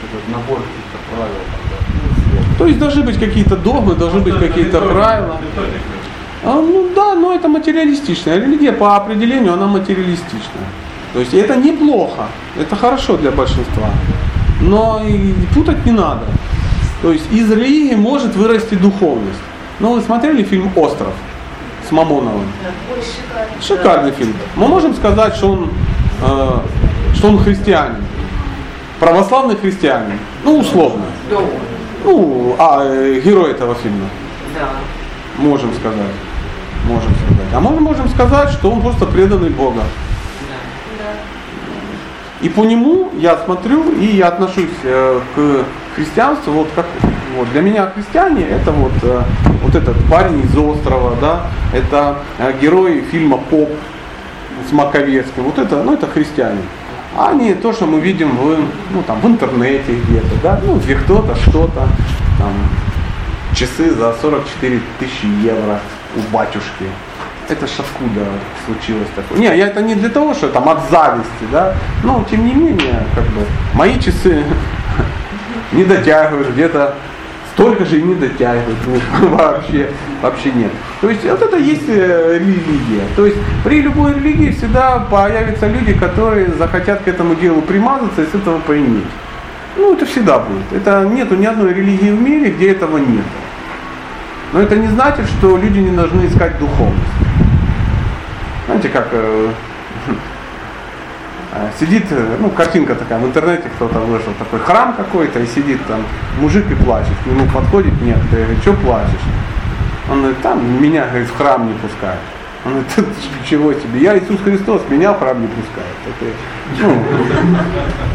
Это 0.03 0.33
набор 0.33 0.59
каких-то 0.59 0.99
правил. 1.15 2.57
То 2.59 2.67
есть 2.67 2.79
должны 2.79 3.03
быть 3.03 3.19
какие-то 3.19 3.57
догмы, 3.57 3.95
должны 3.95 4.21
быть 4.21 4.39
какие-то 4.39 4.81
правила. 4.81 5.41
А, 6.45 6.55
ну 6.55 6.89
да, 6.95 7.15
но 7.15 7.35
это 7.35 7.49
материалистичная. 7.49 8.39
Религия 8.39 8.73
по 8.73 8.97
определению, 8.97 9.55
она 9.55 9.67
материалистичная. 9.67 10.69
То 11.13 11.21
есть 11.21 11.35
это 11.35 11.57
неплохо, 11.57 12.27
это 12.59 12.77
хорошо 12.77 13.17
для 13.17 13.31
большинства. 13.31 13.89
Но 14.61 15.03
и 15.07 15.33
путать 15.55 15.85
не 15.87 15.93
надо. 15.93 16.25
То 17.03 17.13
есть 17.13 17.31
из 17.33 17.51
религии 17.51 17.95
может 17.95 18.35
вырасти 18.37 18.75
духовность. 18.75 19.41
Ну 19.81 19.95
вы 19.95 20.01
смотрели 20.01 20.43
фильм 20.43 20.71
«Остров» 20.77 21.13
с 21.89 21.93
Мамоновым? 21.93 22.47
Ой, 22.93 23.03
шикарно. 23.03 23.63
Шикарный 23.63 24.11
фильм. 24.13 24.35
Мы 24.57 24.67
можем 24.67 24.95
сказать, 24.95 25.37
что 25.37 25.53
он, 25.53 25.71
э, 26.23 26.59
что 27.15 27.29
он 27.29 27.39
христианин. 27.39 28.05
Православный 28.99 29.57
христианин. 29.57 30.19
Ну, 30.45 30.59
условно. 30.59 31.05
Ну, 32.05 32.57
а 32.59 32.83
э, 32.85 33.21
герой 33.25 33.53
этого 33.53 33.77
фильма. 33.77 34.09
Да. 34.55 34.69
Можем 35.39 35.73
сказать. 35.75 36.28
Можем 36.89 37.13
сказать. 37.15 37.53
А 37.55 37.61
мы 37.61 37.81
можем 37.81 38.09
сказать, 38.09 38.51
что 38.51 38.71
он 38.71 38.81
просто 38.81 39.05
преданный 39.07 39.51
Бога. 39.51 39.83
И 42.41 42.49
по 42.49 42.65
нему 42.65 43.11
я 43.19 43.37
смотрю 43.37 43.93
и 43.93 44.07
я 44.07 44.29
отношусь 44.29 44.71
э, 44.85 45.21
к 45.35 45.65
христианству, 45.97 46.53
вот 46.53 46.69
как 46.75 46.87
вот 47.37 47.51
для 47.51 47.63
меня 47.63 47.87
христиане 47.87 48.47
это 48.49 48.71
вот, 48.71 48.93
э, 49.03 49.23
вот 49.63 49.75
этот 49.75 49.97
парень 50.09 50.41
из 50.45 50.57
острова, 50.57 51.17
да, 51.21 51.47
это 51.75 52.19
э, 52.39 52.55
герой 52.61 53.05
фильма 53.11 53.39
Поп 53.39 53.69
с 54.69 54.73
Маковецким, 54.73 55.43
вот 55.43 55.59
это, 55.59 55.83
ну 55.83 55.95
это 55.95 56.07
христиане. 56.07 56.61
А 57.17 57.33
не 57.33 57.55
то, 57.55 57.73
что 57.73 57.87
мы 57.87 57.99
видим 58.01 58.37
в, 58.37 58.57
ну, 58.91 59.03
там, 59.05 59.21
в 59.21 59.27
интернете 59.27 59.97
где-то, 59.97 60.37
да, 60.43 60.61
ну 60.65 60.77
где 60.77 60.95
кто-то, 60.95 61.35
что-то, 61.35 61.89
там, 62.39 62.53
часы 63.55 63.91
за 63.91 64.15
44 64.23 64.81
тысячи 65.01 65.27
евро 65.43 65.81
у 66.17 66.21
батюшки 66.33 66.87
это 67.49 67.67
ж 67.67 67.71
откуда 67.79 68.27
случилось 68.67 69.09
такое. 69.17 69.39
Не, 69.39 69.57
я 69.57 69.69
это 69.69 69.81
не 69.81 69.95
для 69.95 70.11
того, 70.11 70.35
что 70.35 70.49
там 70.49 70.69
от 70.69 70.91
зависти, 70.91 71.45
да, 71.51 71.75
но 72.05 72.25
тем 72.31 72.45
не 72.45 72.55
менее, 72.55 73.07
как 73.15 73.25
бы, 73.25 73.43
мои 73.75 73.99
часы 73.99 74.45
не 75.73 75.85
дотягивают 75.85 76.51
где-то 76.51 76.95
столько 77.55 77.85
же 77.85 77.99
и 77.99 78.03
не 78.03 78.15
дотягивают 78.15 78.79
ну, 78.87 79.29
вообще, 79.37 79.91
вообще 80.23 80.53
нет. 80.53 80.71
То 81.01 81.11
есть 81.11 81.25
вот 81.25 81.43
это 81.43 81.57
есть 81.57 81.89
э, 81.89 82.39
религия. 82.39 83.03
То 83.17 83.27
есть 83.27 83.39
при 83.65 83.81
любой 83.81 84.15
религии 84.15 84.53
всегда 84.53 85.01
появятся 85.11 85.67
люди, 85.67 85.93
которые 85.93 86.49
захотят 86.53 87.03
к 87.03 87.09
этому 87.09 87.35
делу 87.35 87.63
примазаться 87.63 88.23
и 88.23 88.27
с 88.27 88.35
этого 88.35 88.61
поиметь. 88.61 89.07
Ну, 89.77 89.95
это 89.95 90.07
всегда 90.07 90.39
будет. 90.39 90.73
Это 90.73 91.05
нету 91.05 91.35
ни 91.35 91.47
одной 91.47 91.73
религии 91.75 92.11
в 92.11 92.21
мире, 92.21 92.51
где 92.51 92.73
этого 92.73 92.99
нет. 92.99 93.25
Но 94.53 94.61
это 94.61 94.77
не 94.77 94.89
значит, 94.89 95.27
что 95.27 95.57
люди 95.57 95.79
не 95.79 95.91
должны 95.91 96.27
искать 96.27 96.59
духовность. 96.59 97.05
Знаете, 98.67 98.89
как 98.89 99.09
э, 99.13 99.51
э, 101.53 101.71
сидит, 101.79 102.07
э, 102.11 102.37
ну, 102.41 102.49
картинка 102.51 102.95
такая 102.95 103.19
в 103.19 103.27
интернете, 103.27 103.69
кто-то 103.77 103.99
вышел, 104.01 104.33
такой 104.39 104.61
храм 104.61 104.95
какой-то, 104.95 105.41
и 105.41 105.47
сидит 105.47 105.85
там 105.87 106.03
мужик 106.41 106.71
и 106.71 106.75
плачет. 106.75 107.13
К 107.25 107.27
нему 107.27 107.47
подходит, 107.47 108.01
нет, 108.01 108.19
ты 108.31 108.47
что 108.63 108.73
плачешь? 108.75 109.21
Он 110.11 110.21
говорит, 110.21 110.41
там 110.41 110.83
меня, 110.83 111.07
говорит, 111.07 111.29
в 111.29 111.37
храм 111.37 111.67
не 111.67 111.75
пускают. 111.75 112.21
Он 112.65 112.73
говорит, 112.73 113.15
чего 113.45 113.73
себе, 113.73 114.01
я 114.01 114.19
Иисус 114.19 114.41
Христос, 114.43 114.83
меня 114.89 115.13
в 115.13 115.19
храм 115.19 115.41
не 115.41 115.47
пускают. 115.47 115.97
Это, 116.07 116.87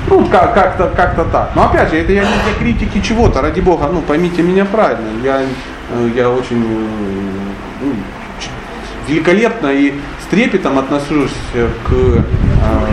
ну, 0.09 0.19
ну 0.19 0.25
как, 0.25 0.53
как-то, 0.53 0.91
как-то 0.95 1.25
так. 1.25 1.51
Но 1.55 1.65
опять 1.65 1.91
же, 1.91 1.97
это 1.97 2.11
я 2.11 2.21
не 2.21 2.27
для 2.27 2.53
критики 2.59 3.01
чего-то, 3.01 3.41
ради 3.41 3.61
Бога, 3.61 3.87
ну 3.91 4.01
поймите 4.01 4.41
меня 4.41 4.65
правильно. 4.65 5.07
Я, 5.23 5.41
я 6.15 6.29
очень 6.29 6.59
ну, 7.81 7.93
великолепно 9.07 9.67
и 9.67 9.93
с 10.21 10.25
трепетом 10.29 10.79
отношусь 10.79 11.31
к, 11.53 11.91
э, 11.91 12.21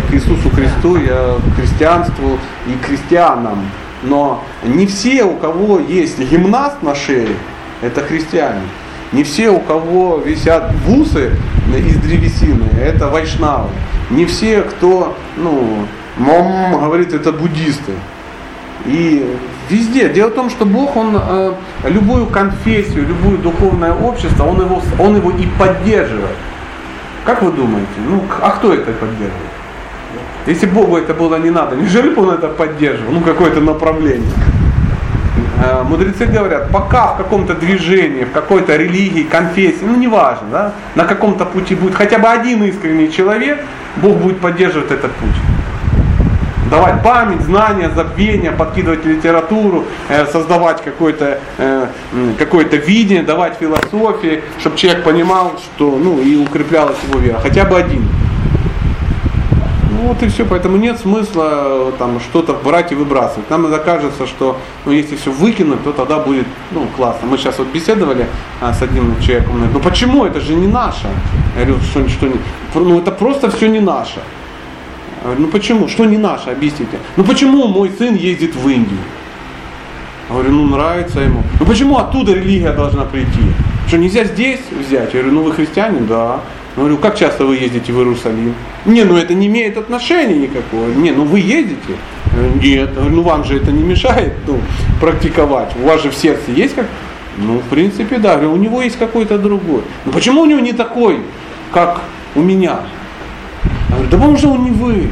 к 0.08 0.14
Иисусу 0.14 0.50
Христу, 0.50 0.96
я 0.96 1.36
к 1.36 1.60
христианству 1.60 2.38
и 2.66 2.72
к 2.82 2.86
христианам. 2.86 3.66
Но 4.02 4.42
не 4.64 4.86
все, 4.86 5.24
у 5.24 5.36
кого 5.36 5.78
есть 5.78 6.18
гимнаст 6.18 6.82
на 6.82 6.94
шее, 6.94 7.28
это 7.82 8.02
христиане. 8.02 8.62
Не 9.12 9.24
все, 9.24 9.50
у 9.50 9.60
кого 9.60 10.18
висят 10.18 10.72
бусы 10.86 11.32
из 11.76 11.96
древесины, 11.96 12.68
это 12.80 13.08
вайшнавы. 13.08 13.68
Не 14.10 14.24
все, 14.24 14.62
кто, 14.62 15.16
ну, 15.36 15.86
мам, 16.16 16.80
говорит, 16.80 17.12
это 17.12 17.32
буддисты. 17.32 17.92
И 18.86 19.36
везде. 19.70 20.08
Дело 20.08 20.28
в 20.28 20.34
том, 20.34 20.50
что 20.50 20.64
Бог, 20.64 20.96
Он 20.96 21.16
э, 21.16 21.52
любую 21.84 22.26
конфессию, 22.26 23.06
любое 23.06 23.38
духовное 23.38 23.92
общество, 23.92 24.44
Он 24.44 24.60
его, 24.60 24.82
он 24.98 25.16
его 25.16 25.30
и 25.30 25.46
поддерживает. 25.58 26.36
Как 27.24 27.42
вы 27.42 27.52
думаете? 27.52 27.88
Ну, 28.08 28.22
а 28.42 28.50
кто 28.50 28.72
это 28.72 28.92
поддерживает? 28.92 29.50
Если 30.46 30.66
Богу 30.66 30.96
это 30.96 31.14
было 31.14 31.36
не 31.36 31.50
надо, 31.50 31.76
неужели 31.76 32.14
бы 32.14 32.22
Он 32.22 32.30
это 32.30 32.48
поддерживал? 32.48 33.12
Ну, 33.12 33.20
какое-то 33.20 33.60
направление. 33.60 34.32
Э, 35.62 35.82
мудрецы 35.82 36.24
говорят, 36.24 36.70
пока 36.70 37.08
в 37.08 37.16
каком-то 37.18 37.54
движении, 37.54 38.24
в 38.24 38.32
какой-то 38.32 38.76
религии, 38.76 39.22
конфессии, 39.22 39.84
ну 39.84 39.96
неважно, 39.96 40.48
да, 40.50 40.72
на 40.94 41.04
каком-то 41.04 41.44
пути 41.44 41.74
будет 41.74 41.94
хотя 41.94 42.18
бы 42.18 42.28
один 42.28 42.64
искренний 42.64 43.12
человек, 43.12 43.60
Бог 43.96 44.16
будет 44.16 44.40
поддерживать 44.40 44.90
этот 44.90 45.12
путь. 45.12 45.49
Давать 46.70 47.02
память, 47.02 47.40
знания, 47.40 47.90
забвения, 47.90 48.52
подкидывать 48.52 49.04
литературу, 49.04 49.86
э, 50.08 50.24
создавать 50.26 50.80
какое-то 50.82 51.40
э, 51.58 51.86
какое 52.38 52.64
видение, 52.64 53.24
давать 53.24 53.56
философии, 53.58 54.44
чтобы 54.60 54.76
человек 54.76 55.02
понимал, 55.02 55.54
что, 55.58 55.98
ну, 55.98 56.20
и 56.20 56.36
укреплялась 56.36 56.96
его 57.08 57.18
вера. 57.18 57.40
Хотя 57.40 57.64
бы 57.64 57.76
один. 57.76 58.06
Ну 59.90 60.08
вот 60.08 60.22
и 60.22 60.28
все, 60.28 60.46
поэтому 60.46 60.76
нет 60.76 61.00
смысла 61.00 61.48
э, 61.52 61.92
там 61.98 62.20
что-то 62.20 62.54
брать 62.54 62.92
и 62.92 62.94
выбрасывать. 62.94 63.50
Нам 63.50 63.62
иногда 63.62 63.78
кажется, 63.78 64.28
что 64.28 64.56
ну, 64.84 64.92
если 64.92 65.16
все 65.16 65.32
выкинуть, 65.32 65.82
то 65.82 65.92
тогда 65.92 66.20
будет 66.20 66.46
ну, 66.70 66.86
классно. 66.96 67.26
Мы 67.26 67.36
сейчас 67.36 67.58
вот 67.58 67.66
беседовали 67.66 68.26
а, 68.60 68.72
с 68.72 68.80
одним 68.80 69.20
человеком, 69.20 69.68
ну 69.72 69.80
почему, 69.80 70.24
это 70.24 70.40
же 70.40 70.54
не 70.54 70.68
наше. 70.68 71.08
Я 71.58 71.64
говорю, 71.64 71.82
что, 71.82 72.08
что 72.08 72.28
не, 72.28 72.36
ну 72.74 73.00
это 73.00 73.10
просто 73.10 73.50
все 73.50 73.68
не 73.68 73.80
наше. 73.80 74.20
Говорю, 75.22 75.42
ну 75.42 75.48
почему, 75.48 75.88
что 75.88 76.04
не 76.04 76.16
наше, 76.16 76.50
объясните. 76.50 76.98
Ну 77.16 77.24
почему 77.24 77.68
мой 77.68 77.90
сын 77.98 78.14
ездит 78.14 78.54
в 78.54 78.68
Индию? 78.68 78.98
Я 80.28 80.34
говорю, 80.34 80.52
ну 80.52 80.64
нравится 80.66 81.20
ему. 81.20 81.42
Ну 81.58 81.66
почему 81.66 81.98
оттуда 81.98 82.32
религия 82.32 82.72
должна 82.72 83.04
прийти? 83.04 83.42
Что 83.86 83.98
нельзя 83.98 84.24
здесь 84.24 84.60
взять? 84.70 85.12
Я 85.12 85.20
говорю, 85.20 85.32
ну 85.32 85.42
вы 85.42 85.52
христианин, 85.52 86.06
да. 86.06 86.40
Я 86.76 86.82
говорю, 86.82 86.98
как 86.98 87.18
часто 87.18 87.44
вы 87.44 87.56
ездите 87.56 87.92
в 87.92 87.98
Иерусалим? 87.98 88.54
Не, 88.86 89.04
ну 89.04 89.16
это 89.16 89.34
не 89.34 89.48
имеет 89.48 89.76
отношения 89.76 90.36
никакого. 90.36 90.88
Не, 90.88 91.10
ну 91.10 91.24
вы 91.24 91.40
ездите? 91.40 91.96
Нет. 92.62 92.90
Ну 92.96 93.22
вам 93.22 93.44
же 93.44 93.56
это 93.56 93.72
не 93.72 93.82
мешает 93.82 94.34
ну, 94.46 94.60
практиковать. 95.00 95.72
У 95.82 95.86
вас 95.86 96.02
же 96.02 96.10
в 96.10 96.14
сердце 96.14 96.52
есть 96.52 96.74
как? 96.74 96.86
Ну, 97.36 97.58
в 97.58 97.64
принципе, 97.64 98.18
да. 98.18 98.40
Я 98.40 98.48
у 98.48 98.56
него 98.56 98.82
есть 98.82 98.98
какой-то 98.98 99.38
другой. 99.38 99.82
Ну 100.04 100.12
почему 100.12 100.42
у 100.42 100.46
него 100.46 100.60
не 100.60 100.72
такой, 100.72 101.20
как 101.72 102.02
у 102.34 102.40
меня? 102.40 102.80
Я 103.64 103.94
говорю, 103.96 104.10
да 104.10 104.16
потому 104.16 104.36
что 104.36 104.48
он 104.52 104.64
не 104.64 104.70
вы. 104.70 105.10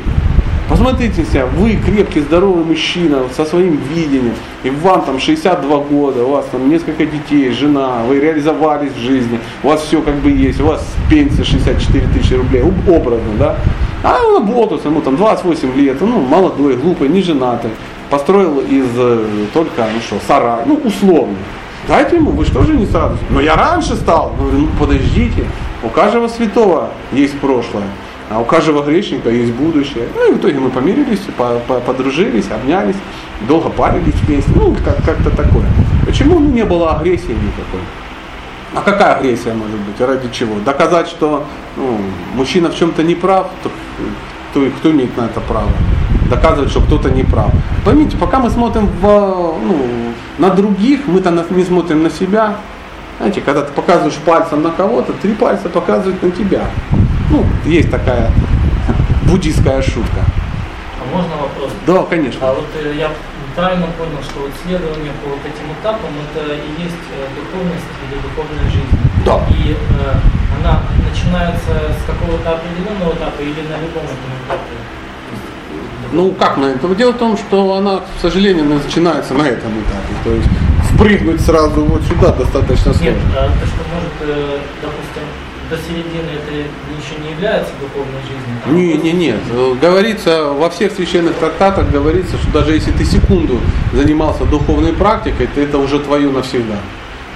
Посмотрите 0.68 1.24
себя, 1.24 1.46
вы 1.46 1.76
крепкий, 1.76 2.20
здоровый 2.20 2.62
мужчина 2.62 3.22
со 3.34 3.46
своим 3.46 3.80
видением, 3.94 4.34
и 4.62 4.68
вам 4.68 5.00
там 5.00 5.18
62 5.18 5.78
года, 5.78 6.24
у 6.24 6.32
вас 6.32 6.44
там 6.52 6.68
несколько 6.68 7.06
детей, 7.06 7.50
жена, 7.52 8.02
вы 8.06 8.20
реализовались 8.20 8.92
в 8.92 8.98
жизни, 8.98 9.40
у 9.62 9.68
вас 9.68 9.80
все 9.80 10.02
как 10.02 10.16
бы 10.16 10.30
есть, 10.30 10.60
у 10.60 10.66
вас 10.66 10.86
пенсия 11.08 11.42
64 11.42 12.08
тысячи 12.08 12.34
рублей, 12.34 12.62
образно, 12.62 13.32
да? 13.38 13.56
А 14.02 14.18
он 14.26 14.46
работает, 14.46 14.84
ему 14.84 15.00
там 15.00 15.16
28 15.16 15.74
лет, 15.74 15.96
ну, 16.02 16.20
молодой, 16.20 16.76
глупый, 16.76 17.08
не 17.08 17.22
женатый, 17.22 17.70
построил 18.10 18.60
из 18.60 18.88
э, 18.94 19.24
только, 19.54 19.86
ну 19.94 20.00
что, 20.00 20.16
сарай, 20.26 20.64
ну, 20.66 20.74
условно. 20.84 21.36
Дайте 21.88 22.16
ему, 22.16 22.32
вы 22.32 22.44
что 22.44 22.62
же 22.64 22.74
не 22.74 22.84
сразу? 22.84 23.16
Но 23.30 23.40
я 23.40 23.56
раньше 23.56 23.94
стал. 23.94 24.34
Говорю, 24.38 24.58
ну 24.58 24.68
подождите, 24.78 25.46
у 25.82 25.88
каждого 25.88 26.28
святого 26.28 26.90
есть 27.12 27.38
прошлое. 27.40 27.84
А 28.30 28.40
у 28.40 28.44
каждого 28.44 28.82
грешника 28.82 29.30
есть 29.30 29.52
будущее. 29.52 30.06
Ну 30.14 30.30
и 30.30 30.34
в 30.34 30.38
итоге 30.38 30.58
мы 30.58 30.68
помирились, 30.70 31.20
подружились, 31.86 32.50
обнялись, 32.50 32.96
долго 33.48 33.70
парились 33.70 34.14
вместе. 34.26 34.50
Ну, 34.54 34.76
как- 34.84 35.02
как-то 35.04 35.30
такое. 35.30 35.64
Почему 36.04 36.38
не 36.38 36.64
было 36.64 36.96
агрессии 36.96 37.32
никакой? 37.32 37.80
А 38.74 38.82
какая 38.82 39.14
агрессия 39.14 39.54
может 39.54 39.78
быть? 39.80 39.98
Ради 39.98 40.28
чего? 40.30 40.56
Доказать, 40.64 41.08
что 41.08 41.44
ну, 41.76 41.96
мужчина 42.34 42.68
в 42.68 42.76
чем-то 42.76 43.02
не 43.02 43.14
прав, 43.14 43.48
то 43.62 43.70
кто, 44.50 44.66
кто 44.78 44.90
имеет 44.90 45.16
на 45.16 45.22
это 45.22 45.40
право? 45.40 45.70
Доказывать, 46.28 46.70
что 46.70 46.82
кто-то 46.82 47.10
не 47.10 47.24
прав. 47.24 47.50
Поймите, 47.86 48.18
пока 48.18 48.38
мы 48.40 48.50
смотрим 48.50 48.88
в, 49.00 49.02
ну, 49.02 49.86
на 50.36 50.50
других, 50.50 51.06
мы-то 51.06 51.30
не 51.50 51.64
смотрим 51.64 52.02
на 52.02 52.10
себя. 52.10 52.56
Знаете, 53.18 53.40
когда 53.40 53.62
ты 53.62 53.72
показываешь 53.72 54.16
пальцем 54.16 54.62
на 54.62 54.70
кого-то, 54.70 55.14
три 55.14 55.32
пальца 55.32 55.70
показывают 55.70 56.22
на 56.22 56.30
тебя. 56.30 56.64
Ну, 57.30 57.44
есть 57.66 57.90
такая 57.90 58.30
буддийская 59.24 59.82
шутка. 59.82 60.24
А 61.00 61.04
можно 61.14 61.36
вопрос? 61.36 61.72
Да, 61.86 62.02
конечно. 62.04 62.48
А 62.48 62.54
вот 62.54 62.66
э, 62.82 62.94
я 62.96 63.10
правильно 63.54 63.86
понял, 63.98 64.22
что 64.22 64.40
вот 64.40 64.50
следование 64.64 65.12
по 65.22 65.30
вот 65.30 65.40
этим 65.44 65.66
этапам 65.80 66.10
это 66.24 66.54
и 66.54 66.82
есть 66.82 67.04
э, 67.12 67.26
духовность 67.36 67.90
или 68.08 68.16
духовная 68.22 68.64
жизнь. 68.70 68.98
Да. 69.26 69.44
И 69.50 69.72
э, 69.72 70.14
она 70.58 70.82
начинается 71.08 71.92
с 72.00 72.06
какого-то 72.06 72.56
определенного 72.56 73.14
этапа 73.14 73.42
или 73.42 73.60
на 73.68 73.76
любом 73.76 74.04
этом 74.04 74.30
этапе? 74.46 74.74
Ну 76.12 76.32
как 76.32 76.56
на 76.56 76.66
этом? 76.66 76.94
Дело 76.96 77.12
в 77.12 77.18
том, 77.18 77.36
что 77.36 77.74
она, 77.76 77.98
к 77.98 78.20
сожалению, 78.22 78.64
начинается 78.64 79.34
на 79.34 79.42
этом 79.42 79.70
этапе. 79.72 80.14
То 80.24 80.30
есть 80.30 80.48
впрыгнуть 80.94 81.40
сразу 81.42 81.84
вот 81.84 82.02
сюда 82.02 82.32
достаточно 82.32 82.94
сложно. 82.94 83.04
Нет, 83.04 83.16
а 83.36 83.48
то, 83.48 83.66
что 83.66 83.82
может, 83.92 84.14
э, 84.22 84.58
допустим, 84.80 85.22
до 85.70 85.76
середины 85.76 86.30
это 86.34 86.54
еще 86.54 87.20
не 87.22 87.32
является 87.32 87.72
духовной 87.80 88.20
жизнью? 88.22 88.60
Там 88.64 88.74
Не, 88.74 88.94
не, 88.94 89.12
нет. 89.12 89.38
Говорится, 89.80 90.52
во 90.52 90.70
всех 90.70 90.92
священных 90.92 91.34
трактатах 91.34 91.90
говорится, 91.90 92.36
что 92.38 92.50
даже 92.52 92.72
если 92.72 92.92
ты 92.92 93.04
секунду 93.04 93.60
занимался 93.92 94.44
духовной 94.44 94.92
практикой, 94.92 95.46
то 95.46 95.60
это 95.60 95.78
уже 95.78 95.98
твое 96.00 96.30
навсегда. 96.30 96.76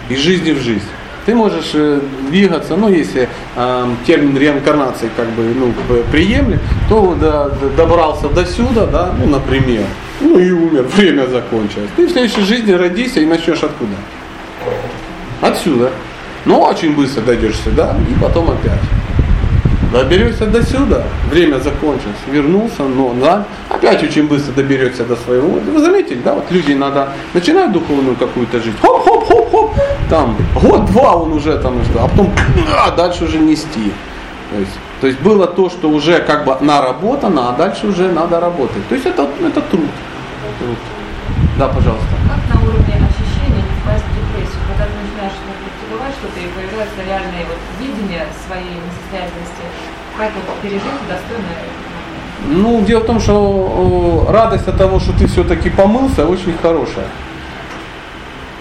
Из 0.08 0.18
жизни 0.18 0.52
в 0.52 0.60
жизнь. 0.60 0.88
Ты 1.24 1.36
можешь 1.36 1.70
э, 1.74 2.00
двигаться, 2.30 2.74
ну 2.74 2.88
если 2.88 3.28
э, 3.54 3.86
термин 4.04 4.36
реинкарнации 4.36 5.08
как 5.16 5.28
бы 5.30 5.44
ну, 5.54 5.72
приемлем, 6.10 6.58
то 6.88 7.16
да, 7.20 7.48
добрался 7.76 8.28
до 8.28 8.44
сюда, 8.44 8.86
да, 8.86 9.14
ну, 9.16 9.26
например, 9.26 9.84
ну 10.20 10.36
и 10.38 10.50
умер, 10.50 10.82
время 10.96 11.26
закончилось. 11.28 11.90
Ты 11.94 12.08
в 12.08 12.10
следующей 12.10 12.42
жизни 12.42 12.72
родишься 12.72 13.20
и 13.20 13.26
начнешь 13.26 13.62
откуда? 13.62 13.94
Отсюда. 15.40 15.92
Ну, 16.44 16.60
очень 16.60 16.94
быстро 16.94 17.22
дойдешь 17.22 17.56
сюда 17.56 17.96
и 18.10 18.20
потом 18.20 18.50
опять. 18.50 18.80
Доберешься 19.92 20.46
до 20.46 20.64
сюда, 20.64 21.04
время 21.30 21.58
закончилось, 21.58 22.16
вернулся, 22.26 22.82
но 22.82 23.14
да, 23.20 23.44
опять 23.68 24.02
очень 24.02 24.26
быстро 24.26 24.54
доберешься 24.54 25.04
до 25.04 25.16
своего. 25.16 25.48
Вы 25.48 25.80
заметили, 25.80 26.18
да, 26.24 26.32
вот 26.32 26.50
люди 26.50 26.72
иногда 26.72 27.10
начинают 27.34 27.72
духовную 27.72 28.16
какую-то 28.16 28.58
жизнь, 28.58 28.76
хоп-хоп-хоп-хоп, 28.80 29.74
там 30.08 30.36
год-два 30.54 31.16
он 31.16 31.34
уже 31.34 31.58
там, 31.58 31.78
а 31.96 32.08
потом 32.08 32.32
а 32.74 32.90
дальше 32.92 33.24
уже 33.24 33.38
нести. 33.38 33.92
То 34.50 34.58
есть, 34.58 34.72
то 35.02 35.06
есть 35.06 35.20
было 35.20 35.46
то, 35.46 35.68
что 35.68 35.90
уже 35.90 36.20
как 36.20 36.46
бы 36.46 36.56
наработано, 36.60 37.50
а 37.50 37.52
дальше 37.52 37.86
уже 37.86 38.10
надо 38.10 38.40
работать. 38.40 38.86
То 38.88 38.94
есть 38.94 39.06
это, 39.06 39.28
это 39.40 39.60
труд. 39.60 39.90
труд. 40.58 40.78
Да, 41.58 41.68
пожалуйста. 41.68 42.06
Как 42.28 42.54
на 42.54 42.62
уровне 42.66 42.94
ощущения 42.96 43.60
не 43.60 43.74
впасть 43.80 44.04
в 44.04 44.12
депрессию, 44.12 44.60
когда 44.68 44.84
ты 44.84 44.92
начинаешь 45.04 45.36
практиковать 45.92 46.14
появляется 46.82 47.02
реальное 47.06 47.44
вот 47.46 47.58
видение 47.80 48.26
своей 48.46 48.64
несостоятельности, 48.64 49.62
как 50.18 50.30
вот 50.34 50.56
пережить 50.62 50.82
достойно 51.08 51.44
Ну, 52.46 52.82
дело 52.82 53.00
в 53.00 53.06
том, 53.06 53.20
что 53.20 54.26
э, 54.28 54.32
радость 54.32 54.68
от 54.68 54.78
того, 54.78 55.00
что 55.00 55.12
ты 55.12 55.26
все-таки 55.26 55.70
помылся, 55.70 56.26
очень 56.26 56.56
хорошая. 56.58 57.06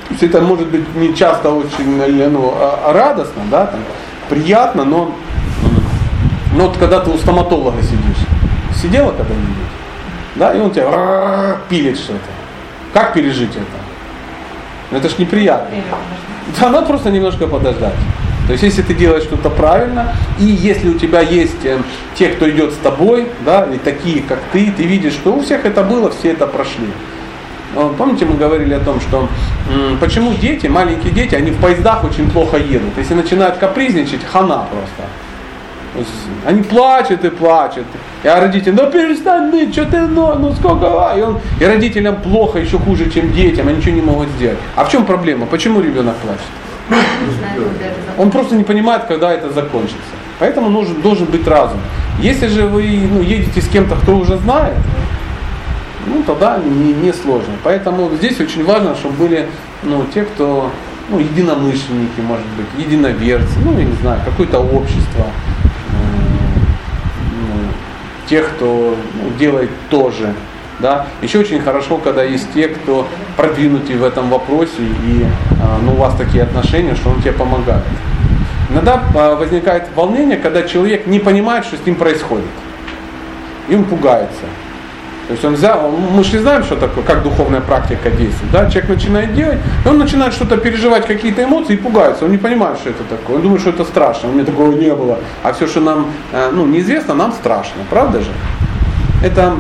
То 0.08 0.14
есть 0.14 0.24
это 0.24 0.42
может 0.42 0.68
быть 0.68 0.94
не 0.96 1.16
часто 1.16 1.52
очень 1.52 1.98
ну, 2.30 2.54
а 2.56 2.92
радостно, 2.94 3.44
да, 3.50 3.68
там, 3.68 3.80
приятно, 4.30 4.84
но, 4.84 5.16
но 6.54 6.68
вот 6.68 6.78
когда 6.78 7.00
ты 7.00 7.10
у 7.10 7.18
стоматолога 7.18 7.82
сидишь, 7.82 8.28
сидела 8.76 9.12
когда-нибудь, 9.12 9.72
да, 10.36 10.54
и 10.54 10.60
он 10.60 10.72
тебя 10.72 11.58
пилит 11.70 11.98
что-то. 11.98 12.20
Как 12.94 13.14
пережить 13.14 13.52
это? 13.52 14.98
Это 14.98 15.08
ж 15.08 15.18
неприятно. 15.18 15.74
Да, 16.60 16.70
надо 16.70 16.88
просто 16.88 17.12
немножко 17.12 17.48
подождать. 17.48 17.96
То 18.48 18.54
есть 18.54 18.64
если 18.64 18.82
ты 18.82 18.94
делаешь 18.94 19.24
что-то 19.24 19.50
правильно, 19.50 20.16
и 20.40 20.44
если 20.44 20.90
у 20.90 20.98
тебя 20.98 21.22
есть 21.22 21.64
э, 21.64 21.80
те, 22.16 22.30
кто 22.30 22.50
идет 22.50 22.74
с 22.74 22.78
тобой, 22.78 23.28
да, 23.46 23.66
и 23.66 23.78
такие, 23.78 24.24
как 24.24 24.40
ты, 24.52 24.72
ты 24.76 24.84
видишь, 24.84 25.14
что 25.14 25.34
у 25.34 25.42
всех 25.42 25.66
это 25.66 25.84
было, 25.84 26.10
все 26.12 26.32
это 26.32 26.48
прошли. 26.48 26.88
Помните, 27.98 28.26
мы 28.26 28.36
говорили 28.36 28.74
о 28.74 28.80
том, 28.80 29.00
что 29.00 29.30
почему 30.02 30.34
дети, 30.34 30.68
маленькие 30.68 31.14
дети, 31.14 31.36
они 31.36 31.52
в 31.52 31.58
поездах 31.62 32.04
очень 32.04 32.30
плохо 32.30 32.58
едут. 32.58 32.98
Если 32.98 33.14
начинают 33.14 33.58
капризничать, 33.58 34.26
хана 34.26 34.68
просто. 34.70 35.10
Они 36.46 36.64
плачут 36.64 37.26
и 37.26 37.30
плачут. 37.30 37.86
А 38.24 38.40
родители, 38.40 38.72
ну 38.72 38.90
перестань 38.90 39.52
ныть, 39.52 39.74
что 39.74 39.86
ты, 39.86 40.00
ну, 40.02 40.36
ну 40.36 40.54
сколько, 40.54 41.12
а?» 41.12 41.18
и, 41.18 41.22
он, 41.22 41.40
и 41.60 41.66
родителям 41.66 42.22
плохо, 42.22 42.60
еще 42.60 42.78
хуже, 42.78 43.10
чем 43.10 43.34
детям, 43.34 43.68
они 43.68 43.78
ничего 43.78 43.96
не 43.96 44.02
могут 44.02 44.30
сделать. 44.30 44.58
А 44.76 44.86
в 44.86 44.92
чем 44.92 45.06
проблема? 45.06 45.48
Почему 45.48 45.82
ребенок 45.82 46.16
плачет? 46.18 47.02
Он 48.18 48.32
просто 48.32 48.56
не 48.56 48.64
понимает, 48.64 49.06
когда 49.06 49.32
это 49.32 49.52
закончится. 49.52 50.00
Поэтому 50.40 50.70
нужен, 50.70 51.02
должен 51.02 51.26
быть 51.26 51.48
разум. 51.48 51.80
Если 52.20 52.48
же 52.48 52.66
вы 52.66 53.08
ну, 53.12 53.22
едете 53.22 53.62
с 53.62 53.68
кем-то, 53.68 53.96
кто 53.96 54.18
уже 54.18 54.38
знает, 54.38 54.78
ну 56.08 56.24
тогда 56.24 56.58
не, 56.58 56.94
не 56.94 57.14
сложно. 57.14 57.54
Поэтому 57.64 58.10
здесь 58.16 58.40
очень 58.40 58.64
важно, 58.64 58.96
чтобы 58.96 59.16
были 59.16 59.48
ну, 59.84 60.06
те, 60.14 60.24
кто 60.24 60.72
ну, 61.10 61.20
единомышленники, 61.20 62.22
может 62.22 62.46
быть, 62.58 62.86
единоверцы, 62.86 63.60
ну, 63.64 63.78
я 63.78 63.86
не 63.86 63.96
знаю, 63.96 64.22
какое-то 64.26 64.60
общество, 64.60 65.26
тех, 68.32 68.56
кто 68.56 68.96
ну, 69.22 69.38
делает 69.38 69.70
то 69.90 70.10
же. 70.10 70.34
Да? 70.80 71.06
Еще 71.22 71.40
очень 71.40 71.60
хорошо, 71.60 71.98
когда 71.98 72.24
есть 72.24 72.52
те, 72.54 72.70
кто 72.70 73.08
продвинутый 73.38 73.98
в 73.98 74.04
этом 74.04 74.30
вопросе, 74.30 74.82
и 74.82 75.26
а, 75.62 75.78
ну, 75.84 75.92
у 75.92 75.96
вас 75.98 76.16
такие 76.16 76.44
отношения, 76.44 76.96
что 76.96 77.10
он 77.10 77.22
тебе 77.22 77.34
помогает. 77.34 77.84
Иногда 78.70 79.04
а, 79.14 79.36
возникает 79.36 79.90
волнение, 79.96 80.38
когда 80.38 80.64
человек 80.64 81.06
не 81.06 81.20
понимает, 81.20 81.66
что 81.66 81.76
с 81.76 81.86
ним 81.86 81.96
происходит. 81.96 82.46
И 83.68 83.76
он 83.76 83.84
пугается. 83.84 84.46
То 85.28 85.34
есть 85.34 85.46
он 85.46 85.54
взял, 85.54 85.90
мы 85.90 86.24
же 86.24 86.34
не 86.34 86.40
знаем, 86.40 86.64
что 86.64 86.76
такое, 86.76 87.04
как 87.04 87.24
духовная 87.24 87.62
практика 87.62 88.10
действует. 88.10 88.52
Да? 88.52 88.70
Человек 88.70 88.90
начинает 88.90 89.34
делать, 89.34 89.60
и 89.86 89.88
он 89.88 89.98
начинает 89.98 90.34
что-то 90.34 90.58
переживать, 90.58 91.06
какие-то 91.06 91.44
эмоции 91.44 91.74
и 91.74 91.78
пугается. 91.78 92.26
Он 92.26 92.32
не 92.32 92.38
понимает, 92.38 92.78
что 92.80 92.90
это 92.90 93.04
такое. 93.04 93.38
Он 93.38 93.42
думает, 93.42 93.62
что 93.62 93.70
это 93.70 93.86
страшно. 93.86 94.30
У 94.30 94.34
меня 94.34 94.46
такого 94.46 94.72
не 94.74 94.94
было. 94.94 95.20
А 95.44 95.54
все, 95.54 95.68
что 95.68 95.80
нам 95.80 96.08
э, 96.34 96.50
ну, 96.52 96.66
неизвестно, 96.66 97.14
нам 97.14 97.32
страшно. 97.32 97.82
Правда 97.90 98.20
же? 98.20 98.32
Это, 99.24 99.54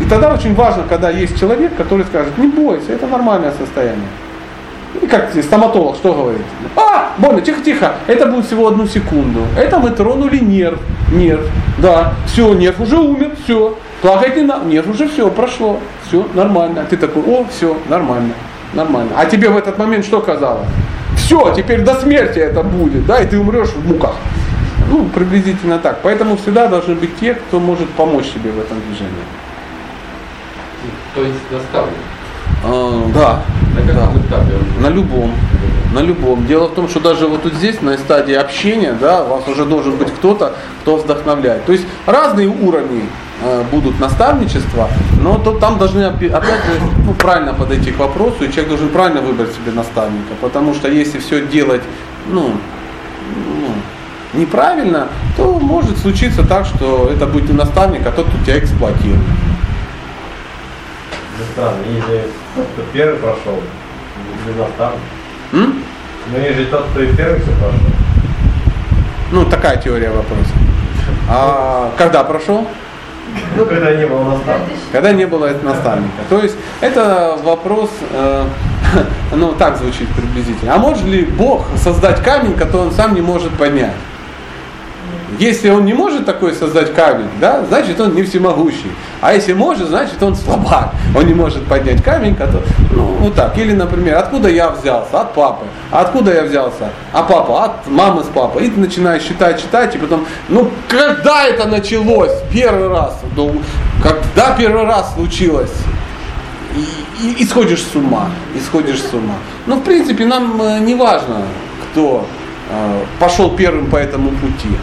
и 0.00 0.04
тогда 0.08 0.32
очень 0.32 0.54
важно, 0.54 0.84
когда 0.88 1.10
есть 1.10 1.38
человек, 1.40 1.74
который 1.76 2.04
скажет, 2.04 2.36
не 2.36 2.46
бойся, 2.46 2.92
это 2.92 3.06
нормальное 3.06 3.52
состояние. 3.52 4.08
И 5.00 5.06
как 5.06 5.32
стоматолог 5.42 5.96
что 5.96 6.12
говорит? 6.12 6.42
А, 6.76 7.12
больно, 7.18 7.40
тихо-тихо, 7.40 7.94
это 8.06 8.26
будет 8.26 8.46
всего 8.46 8.68
одну 8.68 8.86
секунду. 8.86 9.40
Это 9.56 9.78
мы 9.78 9.90
тронули 9.90 10.38
нерв, 10.38 10.78
нерв, 11.12 11.44
да, 11.78 12.12
все, 12.26 12.52
нерв 12.54 12.80
уже 12.80 12.96
умер, 12.98 13.32
все, 13.44 13.76
Плакать 14.04 14.36
не 14.36 14.42
надо. 14.42 14.66
Нет, 14.66 14.86
уже 14.86 15.08
все, 15.08 15.30
прошло. 15.30 15.80
Все, 16.06 16.28
нормально. 16.34 16.82
А 16.82 16.84
ты 16.84 16.98
такой, 16.98 17.22
о, 17.22 17.46
все, 17.50 17.74
нормально. 17.88 18.34
Нормально. 18.74 19.12
А 19.16 19.24
тебе 19.24 19.48
в 19.48 19.56
этот 19.56 19.78
момент 19.78 20.04
что 20.04 20.20
казалось? 20.20 20.68
Все, 21.16 21.54
теперь 21.56 21.80
до 21.80 21.94
смерти 21.94 22.38
это 22.38 22.62
будет, 22.62 23.06
да, 23.06 23.20
и 23.20 23.26
ты 23.26 23.38
умрешь 23.38 23.70
в 23.70 23.88
муках. 23.88 24.16
Ну, 24.90 25.06
приблизительно 25.06 25.78
так. 25.78 26.00
Поэтому 26.02 26.36
всегда 26.36 26.66
должны 26.66 26.96
быть 26.96 27.18
те, 27.18 27.32
кто 27.32 27.58
может 27.58 27.88
помочь 27.92 28.26
тебе 28.26 28.50
в 28.50 28.58
этом 28.58 28.78
движении. 28.86 29.14
То 31.14 31.22
есть 31.22 31.50
наставник? 31.50 31.94
А, 32.62 33.10
да. 33.14 33.42
На 33.74 33.90
каком 33.90 34.20
да. 34.20 34.20
этапе? 34.20 34.52
На 34.80 34.88
любом. 34.88 35.32
На 35.94 36.00
любом. 36.00 36.46
Дело 36.46 36.66
в 36.66 36.74
том, 36.74 36.90
что 36.90 37.00
даже 37.00 37.26
вот 37.26 37.42
тут 37.44 37.54
здесь, 37.54 37.80
на 37.80 37.96
стадии 37.96 38.34
общения, 38.34 38.92
да, 39.00 39.24
у 39.24 39.28
вас 39.28 39.48
уже 39.48 39.64
должен 39.64 39.96
быть 39.96 40.12
кто-то, 40.12 40.56
кто 40.82 40.96
вдохновляет. 40.96 41.64
То 41.64 41.72
есть 41.72 41.86
разные 42.04 42.48
уровни 42.48 43.04
будут 43.70 44.00
наставничества, 44.00 44.88
но 45.20 45.38
то 45.38 45.52
там 45.58 45.78
должны 45.78 46.02
опять 46.02 46.30
же 46.30 46.80
ну, 47.04 47.14
правильно 47.14 47.54
подойти 47.54 47.92
к 47.92 47.98
вопросу, 47.98 48.44
и 48.44 48.48
человек 48.48 48.68
должен 48.68 48.88
правильно 48.88 49.20
выбрать 49.20 49.52
себе 49.52 49.72
наставника, 49.72 50.34
потому 50.40 50.74
что 50.74 50.88
если 50.88 51.18
все 51.18 51.46
делать 51.46 51.82
ну, 52.26 52.52
ну, 53.36 54.38
неправильно, 54.38 55.08
то 55.36 55.58
может 55.58 55.98
случиться 55.98 56.44
так, 56.44 56.66
что 56.66 57.10
это 57.12 57.26
будет 57.26 57.48
не 57.48 57.56
наставник, 57.56 58.06
а 58.06 58.10
тот, 58.10 58.26
кто 58.28 58.38
тебя 58.44 58.58
эксплуатирует. 58.58 59.20
Странно, 61.52 61.78
если 61.86 62.28
тот, 62.54 62.66
кто 62.72 62.82
первый 62.92 63.16
прошел, 63.16 63.60
не 64.46 64.60
наставник. 64.60 65.00
М? 65.52 65.82
Ну, 66.32 66.38
если 66.38 66.64
тот, 66.64 66.86
кто 66.90 67.02
и 67.02 67.14
первый 67.14 67.40
все 67.40 67.50
прошел. 67.52 67.90
Ну, 69.32 69.44
такая 69.46 69.76
теория 69.76 70.10
вопроса. 70.10 70.52
А 71.28 71.92
когда 71.98 72.24
прошел? 72.24 72.66
Ну, 73.56 73.66
когда 73.66 73.94
не 73.94 74.06
было 74.06 74.24
наставника. 74.24 74.72
Когда 74.92 75.12
не 75.12 75.24
было 75.26 75.50
наставника. 75.62 76.22
То 76.28 76.40
есть 76.40 76.56
это 76.80 77.38
вопрос, 77.42 77.90
э, 78.12 78.44
ну 79.34 79.52
так 79.52 79.76
звучит 79.76 80.08
приблизительно. 80.08 80.74
А 80.74 80.78
может 80.78 81.04
ли 81.04 81.24
Бог 81.24 81.66
создать 81.76 82.22
камень, 82.22 82.54
который 82.54 82.88
он 82.88 82.92
сам 82.92 83.14
не 83.14 83.20
может 83.20 83.52
поднять? 83.52 83.92
Если 85.38 85.68
он 85.68 85.84
не 85.84 85.94
может 85.94 86.26
такой 86.26 86.54
создать 86.54 86.94
камень, 86.94 87.28
да, 87.40 87.64
значит 87.64 88.00
он 88.00 88.14
не 88.14 88.22
всемогущий. 88.22 88.90
А 89.20 89.34
если 89.34 89.52
может, 89.52 89.88
значит 89.88 90.22
он 90.22 90.36
слабак. 90.36 90.92
Он 91.16 91.26
не 91.26 91.34
может 91.34 91.64
поднять 91.64 92.02
камень, 92.02 92.34
который, 92.34 92.62
ну, 92.92 93.04
вот 93.20 93.34
так. 93.34 93.56
Или, 93.58 93.72
например, 93.72 94.18
откуда 94.18 94.48
я 94.48 94.70
взялся? 94.70 95.20
От 95.20 95.34
папы. 95.34 95.64
А 95.90 96.02
откуда 96.02 96.32
я 96.32 96.42
взялся? 96.44 96.90
А 97.12 97.22
папа? 97.22 97.64
От 97.64 97.86
мамы 97.88 98.22
с 98.22 98.26
папой. 98.26 98.66
И 98.66 98.70
ты 98.70 98.78
начинаешь 98.78 99.22
считать, 99.22 99.60
читать, 99.60 99.94
и 99.94 99.98
потом, 99.98 100.26
ну, 100.48 100.70
когда 100.88 101.46
это 101.46 101.66
началось? 101.66 102.32
Первый 102.52 102.88
раз. 102.88 103.18
Ну, 103.36 103.60
когда 104.02 104.54
первый 104.56 104.84
раз 104.84 105.14
случилось? 105.14 105.72
И, 107.22 107.42
и, 107.42 107.46
с 107.46 107.94
ума, 107.94 108.30
и 108.54 108.60
сходишь 108.60 109.00
с 109.00 109.14
ума. 109.14 109.36
Ну, 109.66 109.76
в 109.76 109.82
принципе, 109.82 110.26
нам 110.26 110.60
э, 110.60 110.80
не 110.80 110.94
важно, 110.94 111.42
кто 111.84 112.26
э, 112.68 113.04
пошел 113.20 113.56
первым 113.56 113.86
по 113.86 113.96
этому 113.96 114.30
пути. 114.30 114.76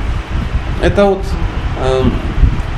Это 0.81 1.05
вот, 1.05 1.23
э, 1.83 2.03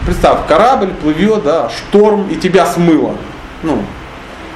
представь, 0.05 0.39
корабль 0.47 0.89
плывет, 1.01 1.43
да, 1.43 1.69
шторм, 1.69 2.27
и 2.29 2.35
тебя 2.35 2.65
смыло. 2.65 3.15
Ну, 3.63 3.81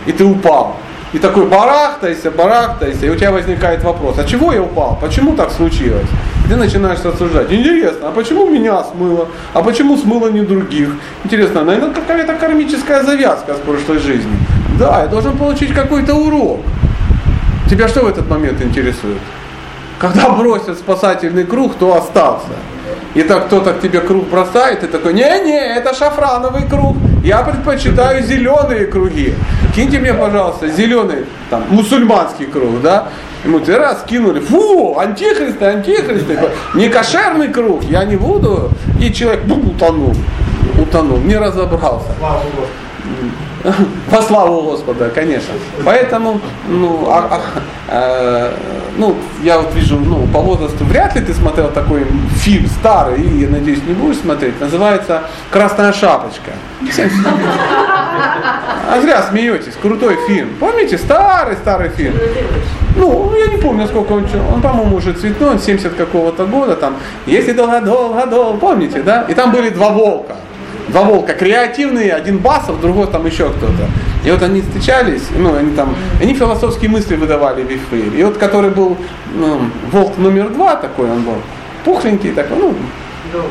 и 0.05 0.11
ты 0.11 0.25
упал. 0.25 0.75
И 1.13 1.19
такой 1.19 1.45
барахтайся, 1.45 2.29
барахтайся, 2.29 3.05
и 3.05 3.09
у 3.09 3.15
тебя 3.15 3.31
возникает 3.31 3.81
вопрос, 3.83 4.19
а 4.19 4.25
чего 4.25 4.51
я 4.51 4.61
упал? 4.61 4.97
Почему 4.99 5.35
так 5.35 5.51
случилось? 5.51 6.07
И 6.45 6.49
ты 6.49 6.57
начинаешь 6.57 6.99
рассуждать. 7.03 7.51
Интересно, 7.51 8.09
а 8.09 8.11
почему 8.11 8.49
меня 8.49 8.83
смыло? 8.83 9.29
А 9.53 9.63
почему 9.63 9.95
смыло 9.97 10.29
не 10.29 10.41
других? 10.41 10.89
Интересно, 11.23 11.63
наверное, 11.63 11.93
какая-то 11.93 12.33
кармическая 12.33 13.03
завязка 13.03 13.53
с 13.53 13.59
прошлой 13.59 13.99
жизни. 13.99 14.37
Да, 14.77 15.03
я 15.03 15.07
должен 15.07 15.37
получить 15.37 15.73
какой-то 15.73 16.13
урок. 16.13 16.59
Тебя 17.69 17.87
что 17.87 18.01
в 18.01 18.07
этот 18.07 18.29
момент 18.29 18.61
интересует? 18.61 19.17
Когда 19.99 20.29
бросят 20.29 20.77
спасательный 20.77 21.43
круг, 21.43 21.75
то 21.75 21.95
остался. 21.95 22.53
И 23.15 23.23
так 23.23 23.47
кто-то 23.47 23.73
к 23.73 23.81
тебе 23.81 23.99
круг 23.99 24.27
бросает, 24.29 24.83
и 24.83 24.87
такой, 24.87 25.13
не-не, 25.13 25.75
это 25.75 25.95
шафрановый 25.95 26.67
круг, 26.69 26.97
я 27.23 27.41
предпочитаю 27.41 28.23
зеленые 28.23 28.85
круги. 28.85 29.33
Киньте 29.75 29.99
мне, 29.99 30.13
пожалуйста, 30.13 30.67
зеленый, 30.69 31.25
там, 31.49 31.63
мусульманский 31.69 32.45
круг, 32.45 32.81
да? 32.83 33.07
Ему 33.43 33.59
ты 33.59 33.75
раз 33.75 34.03
кинули, 34.07 34.39
фу, 34.39 34.99
антихристы, 34.99 35.65
антихристы, 35.65 36.37
не 36.75 36.89
кошерный 36.89 37.47
круг, 37.47 37.83
я 37.85 38.03
не 38.05 38.17
буду. 38.17 38.69
И 39.01 39.11
человек 39.11 39.45
бум, 39.45 39.69
утонул, 39.69 40.13
утонул, 40.79 41.17
не 41.19 41.37
разобрался. 41.37 42.09
Во 44.09 44.21
славу 44.21 44.61
Господа, 44.61 45.09
конечно. 45.09 45.53
Поэтому, 45.83 46.39
ну, 46.67 47.07
а, 47.09 47.27
а, 47.31 47.39
ну, 47.89 49.15
я 49.43 49.59
вот 49.59 49.73
вижу, 49.73 49.97
ну, 49.97 50.27
по 50.27 50.39
возрасту 50.39 50.83
вряд 50.83 51.15
ли 51.15 51.21
ты 51.21 51.33
смотрел 51.33 51.69
такой 51.69 52.05
фильм 52.35 52.67
старый, 52.67 53.21
и, 53.21 53.41
я 53.43 53.49
надеюсь, 53.49 53.83
не 53.83 53.93
будешь 53.93 54.17
смотреть. 54.17 54.59
Называется 54.59 55.23
«Красная 55.51 55.93
шапочка». 55.93 56.51
А 58.89 59.01
зря 59.01 59.23
смеетесь, 59.23 59.73
крутой 59.81 60.17
фильм. 60.27 60.55
Помните, 60.59 60.97
старый-старый 60.97 61.89
фильм? 61.89 62.15
Ну, 62.95 63.33
я 63.35 63.47
не 63.47 63.57
помню, 63.57 63.87
сколько 63.87 64.13
он, 64.13 64.25
он, 64.53 64.61
по-моему, 64.61 64.95
уже 64.95 65.13
цветной, 65.13 65.51
он 65.51 65.59
70 65.59 65.93
какого-то 65.95 66.45
года, 66.45 66.75
там, 66.75 66.95
если 67.25 67.51
долго-долго-долго, 67.51 68.57
помните, 68.57 69.01
да? 69.01 69.25
И 69.29 69.33
там 69.33 69.51
были 69.51 69.69
два 69.69 69.89
волка 69.89 70.35
два 70.89 71.03
волка 71.03 71.33
креативные, 71.33 72.13
один 72.13 72.39
басов, 72.39 72.79
другой 72.81 73.07
там 73.07 73.25
еще 73.25 73.49
кто-то. 73.49 73.87
И 74.25 74.31
вот 74.31 74.41
они 74.41 74.61
встречались, 74.61 75.23
ну, 75.35 75.55
они 75.55 75.73
там, 75.75 75.95
они 76.21 76.33
философские 76.33 76.89
мысли 76.89 77.15
выдавали 77.15 77.63
в 77.63 77.71
эфире. 77.71 78.19
И 78.19 78.23
вот 78.23 78.37
который 78.37 78.71
был 78.71 78.97
ну, 79.33 79.61
волк 79.91 80.17
номер 80.17 80.49
два 80.49 80.75
такой, 80.75 81.09
он 81.09 81.23
был 81.23 81.35
пухленький 81.85 82.31
такой, 82.31 82.57
ну, 82.57 82.75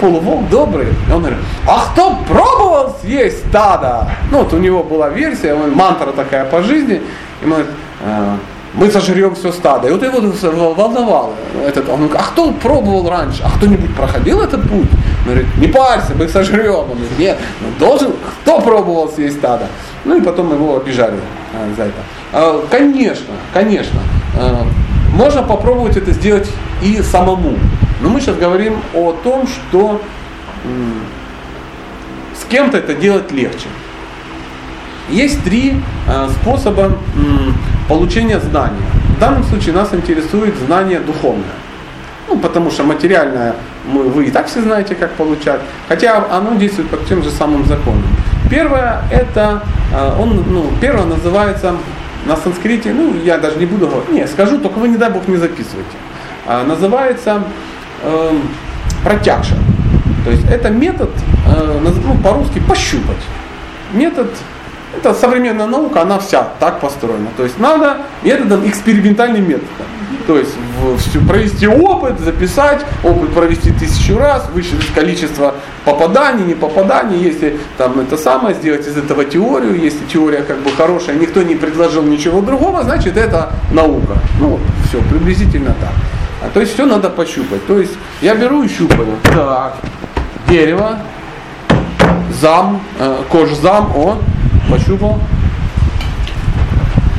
полуволк 0.00 0.48
добрый. 0.48 0.88
И 1.08 1.12
он 1.12 1.20
говорит, 1.20 1.38
а 1.66 1.86
кто 1.92 2.18
пробовал 2.28 2.96
съесть 3.02 3.46
стадо? 3.48 4.08
Ну, 4.30 4.38
вот 4.38 4.52
у 4.52 4.58
него 4.58 4.82
была 4.82 5.08
версия, 5.08 5.54
мантра 5.54 6.12
такая 6.12 6.44
по 6.44 6.62
жизни. 6.62 7.02
И 7.42 7.44
он 7.44 7.50
говорит, 7.50 7.70
«А, 8.04 8.36
мы 8.76 8.90
сожрем 8.90 9.34
все 9.34 9.52
стадо. 9.52 9.88
И 9.88 9.90
вот 9.90 10.02
его 10.02 10.74
волновало. 10.74 11.32
Этот, 11.66 11.88
он 11.88 12.06
говорит, 12.06 12.16
а 12.16 12.22
кто 12.24 12.52
пробовал 12.52 13.08
раньше? 13.08 13.42
А 13.42 13.50
кто-нибудь 13.56 13.94
проходил 13.94 14.40
этот 14.42 14.62
путь? 14.62 14.90
Он 14.90 15.24
говорит, 15.24 15.46
не 15.56 15.68
парься, 15.68 16.12
мы 16.14 16.28
сожрем. 16.28 16.74
Он 16.74 16.88
говорит, 16.88 17.18
нет, 17.18 17.38
ну, 17.60 17.68
должен, 17.78 18.12
кто 18.42 18.60
пробовал 18.60 19.08
съесть 19.08 19.38
стадо? 19.38 19.66
Ну 20.04 20.18
и 20.18 20.20
потом 20.20 20.52
его 20.52 20.76
обижали 20.76 21.18
а, 21.54 21.74
за 21.74 21.84
это. 21.84 21.98
А, 22.32 22.66
конечно, 22.70 23.34
конечно, 23.52 24.00
а, 24.38 24.66
можно 25.14 25.42
попробовать 25.42 25.96
это 25.96 26.12
сделать 26.12 26.48
и 26.82 27.00
самому. 27.00 27.58
Но 28.02 28.10
мы 28.10 28.20
сейчас 28.20 28.36
говорим 28.36 28.76
о 28.94 29.12
том, 29.12 29.46
что 29.46 30.02
с 32.38 32.44
кем-то 32.50 32.76
это 32.76 32.94
делать 32.94 33.32
легче. 33.32 33.68
Есть 35.08 35.42
три 35.44 35.80
э, 36.08 36.28
способа 36.40 36.98
м, 37.88 37.88
получения 37.88 38.40
знания. 38.40 38.86
В 39.16 39.20
данном 39.20 39.44
случае 39.44 39.74
нас 39.74 39.94
интересует 39.94 40.54
знание 40.56 41.00
духовное. 41.00 41.44
Ну, 42.28 42.38
потому 42.38 42.70
что 42.70 42.82
материальное 42.82 43.54
мы, 43.86 44.04
вы 44.04 44.26
и 44.26 44.30
так 44.30 44.46
все 44.46 44.62
знаете, 44.62 44.94
как 44.94 45.12
получать. 45.12 45.60
Хотя 45.88 46.26
оно 46.30 46.54
действует 46.56 46.90
по 46.90 46.96
тем 47.08 47.22
же 47.22 47.30
самым 47.30 47.64
законам. 47.66 48.04
Первое, 48.50 49.02
это, 49.10 49.62
э, 49.92 50.20
он, 50.20 50.44
ну, 50.48 50.70
первое 50.80 51.04
называется 51.04 51.74
на 52.26 52.36
санскрите, 52.36 52.92
ну, 52.92 53.14
я 53.24 53.38
даже 53.38 53.56
не 53.58 53.66
буду 53.66 53.86
говорить, 53.86 54.10
не, 54.10 54.26
скажу, 54.26 54.58
только 54.58 54.78
вы, 54.78 54.88
не 54.88 54.96
дай 54.96 55.10
бог, 55.10 55.28
не 55.28 55.36
записывайте. 55.36 55.96
А, 56.46 56.64
называется 56.64 57.44
э, 58.02 58.38
протягша. 59.04 59.56
То 60.24 60.30
есть 60.30 60.44
это 60.50 60.70
метод, 60.70 61.10
э, 61.46 61.78
ну, 62.04 62.16
по-русски, 62.22 62.60
пощупать. 62.60 63.22
Метод 63.92 64.28
это 64.98 65.14
современная 65.14 65.66
наука, 65.66 66.02
она 66.02 66.18
вся 66.18 66.48
так 66.58 66.80
построена. 66.80 67.28
То 67.36 67.44
есть 67.44 67.58
надо 67.58 67.98
методом, 68.22 68.66
экспериментальным 68.68 69.48
методом. 69.48 69.86
То 70.26 70.38
есть 70.38 70.56
провести 71.28 71.68
опыт, 71.68 72.18
записать, 72.18 72.84
опыт 73.04 73.32
провести 73.32 73.70
тысячу 73.70 74.18
раз, 74.18 74.48
высчитать 74.52 74.92
количество 74.92 75.54
попаданий, 75.84 76.44
не 76.44 76.54
попаданий, 76.54 77.18
если 77.18 77.58
там 77.78 78.00
это 78.00 78.16
самое, 78.16 78.54
сделать 78.56 78.86
из 78.86 78.96
этого 78.96 79.24
теорию, 79.24 79.80
если 79.80 80.04
теория 80.06 80.42
как 80.42 80.58
бы 80.58 80.72
хорошая, 80.72 81.16
никто 81.16 81.42
не 81.42 81.54
предложил 81.54 82.02
ничего 82.02 82.40
другого, 82.40 82.82
значит 82.82 83.16
это 83.16 83.52
наука. 83.70 84.14
Ну 84.40 84.58
все, 84.88 85.00
приблизительно 85.02 85.74
так. 85.80 85.92
А, 86.42 86.50
то 86.52 86.60
есть 86.60 86.74
все 86.74 86.86
надо 86.86 87.08
пощупать. 87.08 87.64
То 87.66 87.78
есть 87.78 87.92
я 88.20 88.34
беру 88.34 88.64
и 88.64 88.68
щупаю. 88.68 89.16
Так, 89.32 89.76
дерево, 90.48 90.98
зам, 92.40 92.80
э, 92.98 93.22
кожзам, 93.30 93.92
о, 93.96 94.18
пощупал. 94.68 95.20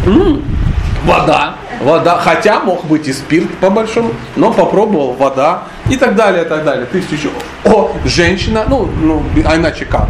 М-м, 0.05 0.41
вода. 1.05 1.55
Вода, 1.81 2.17
хотя 2.17 2.59
мог 2.59 2.85
быть 2.85 3.07
и 3.07 3.13
спирт 3.13 3.49
по 3.59 3.69
большому, 3.69 4.11
но 4.35 4.51
попробовал 4.51 5.13
вода 5.13 5.63
и 5.89 5.95
так 5.95 6.15
далее, 6.15 6.43
и 6.43 6.47
так 6.47 6.63
далее. 6.63 6.87
Ты 6.91 6.97
еще, 6.97 7.29
о, 7.65 7.91
женщина, 8.03 8.65
ну, 8.67 8.89
ну, 9.01 9.23
а 9.45 9.55
иначе 9.57 9.85
как? 9.85 10.09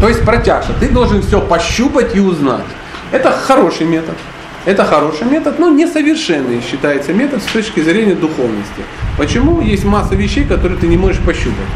То 0.00 0.08
есть 0.08 0.24
протяжка. 0.24 0.72
Ты 0.80 0.88
должен 0.88 1.22
все 1.22 1.40
пощупать 1.40 2.16
и 2.16 2.20
узнать. 2.20 2.64
Это 3.12 3.30
хороший 3.30 3.86
метод. 3.86 4.16
Это 4.64 4.84
хороший 4.84 5.26
метод, 5.26 5.58
но 5.58 5.70
несовершенный 5.70 6.60
считается 6.60 7.12
метод 7.12 7.42
с 7.42 7.46
точки 7.46 7.80
зрения 7.80 8.14
духовности. 8.14 8.82
Почему? 9.16 9.60
Есть 9.60 9.84
масса 9.84 10.14
вещей, 10.14 10.44
которые 10.44 10.78
ты 10.78 10.86
не 10.86 10.96
можешь 10.96 11.22
пощупать. 11.22 11.66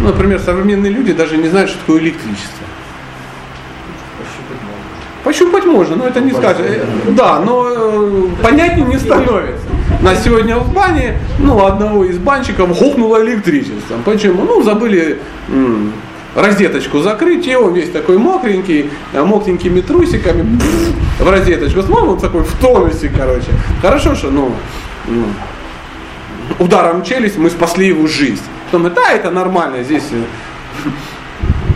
Ну, 0.00 0.08
например, 0.08 0.40
современные 0.40 0.90
люди 0.90 1.12
даже 1.12 1.36
не 1.36 1.48
знают, 1.48 1.70
что 1.70 1.78
такое 1.80 2.00
электричество. 2.00 2.66
Пощупать 5.24 5.64
можно, 5.64 5.96
но 5.96 6.06
это 6.06 6.20
не 6.20 6.32
скажешь. 6.32 6.66
Да, 7.10 7.38
но 7.40 7.68
э, 7.70 8.26
понятнее 8.42 8.86
не 8.86 8.98
становится. 8.98 9.62
На 10.00 10.16
сегодня 10.16 10.56
в 10.56 10.72
бане, 10.72 11.18
ну, 11.38 11.64
одного 11.64 12.04
из 12.04 12.18
банщиков 12.18 12.76
хухнуло 12.76 13.22
электричеством. 13.22 14.02
Почему? 14.04 14.42
Ну, 14.44 14.62
забыли 14.62 15.18
м- 15.48 15.92
розеточку 16.34 16.98
закрыть, 17.00 17.46
и 17.46 17.54
он 17.54 17.72
весь 17.74 17.90
такой 17.90 18.18
мокренький, 18.18 18.90
э, 19.12 19.22
мокренькими 19.22 19.80
трусиками 19.80 20.58
в 21.20 21.30
розеточку. 21.30 21.82
Смотрим, 21.82 22.08
он 22.08 22.18
такой 22.18 22.42
в 22.42 22.52
тонусе, 22.56 23.08
короче. 23.16 23.48
Хорошо, 23.80 24.16
что, 24.16 24.30
ну, 24.30 24.52
ну 25.06 25.24
ударом 26.58 27.04
челюсть 27.04 27.38
мы 27.38 27.48
спасли 27.50 27.86
его 27.88 28.08
жизнь. 28.08 28.42
Потом, 28.72 28.92
да, 28.92 29.12
это 29.12 29.30
нормально, 29.30 29.84
здесь 29.84 30.04
э, 30.10 30.88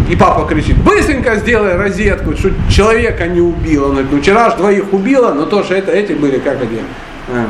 и 0.08 0.16
папа 0.16 0.46
кричит, 0.46 0.76
быстренько 0.78 1.36
сделай 1.36 1.76
розетку, 1.76 2.36
что 2.36 2.50
человека 2.70 3.26
не 3.26 3.40
убило. 3.40 3.86
Он 3.86 3.90
говорит, 3.92 4.12
ну 4.12 4.20
вчера 4.20 4.50
же 4.50 4.56
двоих 4.56 4.92
убило, 4.92 5.32
но 5.32 5.46
тоже 5.46 5.74
это, 5.74 5.90
эти 5.90 6.12
были, 6.12 6.38
как 6.38 6.62
эти, 6.62 6.80
а, 7.28 7.46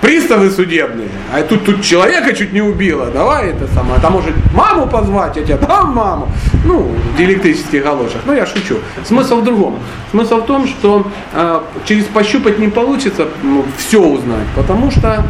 приставы 0.00 0.50
судебные. 0.50 1.08
А 1.32 1.42
тут, 1.42 1.64
тут 1.64 1.82
человека 1.82 2.32
чуть 2.34 2.52
не 2.52 2.62
убило. 2.62 3.06
Давай 3.06 3.50
это 3.50 3.66
самое. 3.68 3.96
А 3.96 4.00
там 4.00 4.12
может 4.12 4.34
маму 4.54 4.86
позвать, 4.86 5.36
я 5.36 5.42
тебе 5.42 5.56
дам 5.56 5.94
маму. 5.94 6.28
Ну, 6.64 6.94
в 7.16 7.20
электрических 7.20 7.82
галошах. 7.82 8.20
Ну, 8.24 8.32
я 8.32 8.46
шучу. 8.46 8.78
Смысл 9.04 9.40
в 9.40 9.44
другом. 9.44 9.78
Смысл 10.10 10.42
в 10.42 10.46
том, 10.46 10.66
что 10.66 11.06
э, 11.32 11.60
через 11.84 12.04
пощупать 12.04 12.58
не 12.58 12.68
получится 12.68 13.28
ну, 13.42 13.64
все 13.78 14.00
узнать. 14.00 14.46
Потому 14.54 14.90
что, 14.90 15.24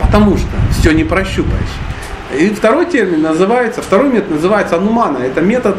потому 0.00 0.36
что 0.36 0.48
все 0.78 0.92
не 0.92 1.04
прощупаешь. 1.04 1.89
И 2.38 2.48
второй 2.50 2.86
термин 2.86 3.22
называется, 3.22 3.82
второй 3.82 4.08
метод 4.10 4.30
называется 4.30 4.76
анумана. 4.76 5.18
Это 5.18 5.40
метод 5.40 5.76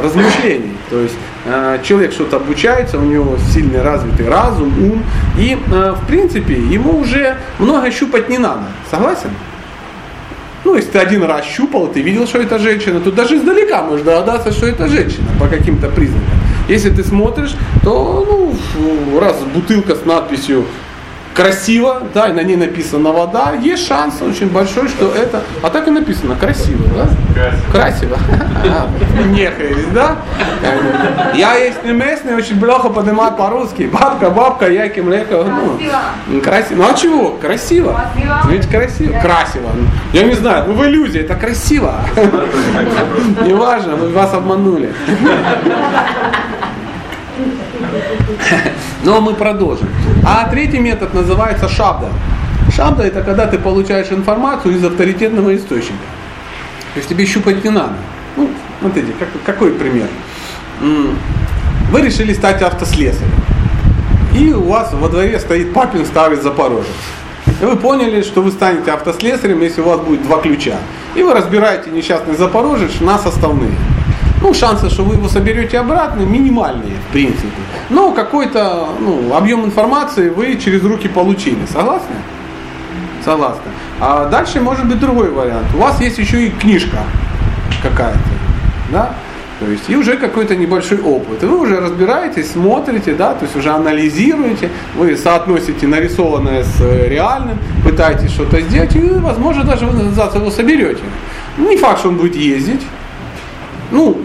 размышлений. 0.00 0.76
То 0.90 1.00
есть 1.00 1.14
э, 1.46 1.78
человек 1.84 2.12
что-то 2.12 2.36
обучается, 2.36 2.98
у 2.98 3.02
него 3.04 3.36
сильный 3.52 3.80
развитый 3.82 4.28
разум, 4.28 4.72
ум. 4.82 5.04
И 5.38 5.56
э, 5.56 5.92
в 5.92 6.06
принципе 6.06 6.54
ему 6.54 6.98
уже 6.98 7.36
много 7.58 7.90
щупать 7.90 8.28
не 8.28 8.38
надо. 8.38 8.64
Согласен? 8.90 9.30
Ну, 10.64 10.74
если 10.74 10.90
ты 10.92 10.98
один 10.98 11.22
раз 11.22 11.44
щупал, 11.44 11.88
ты 11.88 12.00
видел, 12.00 12.26
что 12.26 12.38
это 12.38 12.58
женщина, 12.58 12.98
то 12.98 13.12
даже 13.12 13.36
издалека 13.36 13.82
можешь 13.82 14.04
догадаться, 14.04 14.50
что 14.50 14.66
это 14.66 14.88
женщина 14.88 15.28
по 15.38 15.46
каким-то 15.46 15.88
признакам. 15.90 16.38
Если 16.68 16.88
ты 16.88 17.04
смотришь, 17.04 17.54
то 17.82 18.26
ну, 18.78 19.20
раз 19.20 19.36
бутылка 19.54 19.94
с 19.94 20.06
надписью 20.06 20.64
красиво, 21.34 22.02
да, 22.14 22.28
и 22.28 22.32
на 22.32 22.42
ней 22.42 22.56
написано 22.56 23.10
вода, 23.10 23.52
есть 23.60 23.86
шанс 23.86 24.22
очень 24.22 24.48
большой, 24.48 24.88
что 24.88 25.12
это, 25.12 25.42
а 25.62 25.70
так 25.70 25.88
и 25.88 25.90
написано, 25.90 26.36
красиво, 26.36 26.84
да? 26.94 27.52
Красиво. 27.72 28.16
Нехаясь, 29.30 29.86
да? 29.92 30.16
Я 31.34 31.56
есть 31.56 31.84
не 31.84 31.92
местный, 31.92 32.34
очень 32.34 32.60
плохо 32.60 32.88
поднимаю 32.88 33.34
по-русски. 33.34 33.90
Бабка, 33.92 34.30
бабка, 34.30 34.70
я 34.70 34.88
кемлека. 34.88 35.44
Ну, 35.44 36.40
красиво. 36.40 36.82
Ну 36.82 36.88
а 36.88 36.94
чего? 36.94 37.30
Красиво. 37.32 38.00
Ведь 38.48 38.68
красиво. 38.68 39.18
Красиво. 39.20 39.70
Я 40.12 40.22
не 40.22 40.34
знаю, 40.34 40.64
ну 40.68 40.74
в 40.74 40.84
иллюзии, 40.84 41.20
это 41.20 41.34
красиво. 41.34 41.94
Неважно, 43.44 43.96
вы 43.96 44.08
вас 44.10 44.32
обманули. 44.32 44.92
Но 49.04 49.20
мы 49.20 49.34
продолжим. 49.34 49.88
А 50.24 50.48
третий 50.48 50.78
метод 50.78 51.14
называется 51.14 51.68
шабда. 51.68 52.08
Шабда 52.74 53.04
это 53.04 53.22
когда 53.22 53.46
ты 53.46 53.58
получаешь 53.58 54.10
информацию 54.10 54.76
из 54.76 54.84
авторитетного 54.84 55.54
источника. 55.54 56.04
То 56.94 56.98
есть 56.98 57.08
тебе 57.08 57.26
щупать 57.26 57.62
не 57.64 57.70
надо. 57.70 57.94
Ну, 58.36 58.48
смотрите, 58.80 59.12
как, 59.18 59.28
какой 59.44 59.72
пример. 59.72 60.08
Вы 61.90 62.00
решили 62.00 62.32
стать 62.32 62.62
автослесарем. 62.62 63.30
И 64.34 64.52
у 64.52 64.62
вас 64.64 64.92
во 64.92 65.08
дворе 65.08 65.38
стоит 65.38 65.72
папин 65.72 66.04
старый 66.04 66.38
запорожец. 66.38 66.88
И 67.60 67.64
вы 67.64 67.76
поняли, 67.76 68.22
что 68.22 68.42
вы 68.42 68.50
станете 68.50 68.90
автослесарем, 68.90 69.60
если 69.60 69.80
у 69.80 69.84
вас 69.84 70.00
будет 70.00 70.22
два 70.22 70.38
ключа. 70.38 70.76
И 71.14 71.22
вы 71.22 71.34
разбираете 71.34 71.90
несчастный 71.90 72.34
запорожец 72.34 73.00
на 73.00 73.18
составные. 73.18 73.70
Ну, 74.44 74.52
шансы, 74.52 74.90
что 74.90 75.04
вы 75.04 75.14
его 75.14 75.26
соберете 75.26 75.78
обратно, 75.78 76.20
минимальные, 76.20 76.96
в 77.08 77.12
принципе. 77.12 77.48
Но 77.88 78.12
какой-то 78.12 78.88
ну, 79.00 79.34
объем 79.34 79.64
информации 79.64 80.28
вы 80.28 80.56
через 80.56 80.82
руки 80.84 81.08
получили. 81.08 81.64
Согласны? 81.72 82.14
Согласны. 83.24 83.62
А 84.00 84.26
дальше 84.26 84.60
может 84.60 84.86
быть 84.86 85.00
другой 85.00 85.30
вариант. 85.30 85.68
У 85.74 85.78
вас 85.78 85.98
есть 86.02 86.18
еще 86.18 86.46
и 86.46 86.50
книжка 86.50 86.98
какая-то. 87.82 88.18
Да? 88.92 89.14
То 89.60 89.66
есть 89.66 89.88
и 89.88 89.96
уже 89.96 90.18
какой-то 90.18 90.54
небольшой 90.56 91.00
опыт. 91.00 91.42
И 91.42 91.46
вы 91.46 91.60
уже 91.60 91.80
разбираетесь, 91.80 92.50
смотрите, 92.52 93.14
да, 93.14 93.32
то 93.32 93.46
есть 93.46 93.56
уже 93.56 93.70
анализируете, 93.70 94.68
вы 94.94 95.16
соотносите 95.16 95.86
нарисованное 95.86 96.64
с 96.64 96.82
э, 96.82 97.08
реальным, 97.08 97.58
пытаетесь 97.82 98.32
что-то 98.32 98.60
сделать, 98.60 98.94
и, 98.94 99.08
возможно, 99.08 99.64
даже 99.64 99.86
вы 99.86 100.02
его 100.02 100.50
соберете. 100.50 101.02
Не 101.56 101.78
факт, 101.78 102.00
что 102.00 102.08
он 102.08 102.16
будет 102.16 102.36
ездить, 102.36 102.82
ну, 103.94 104.18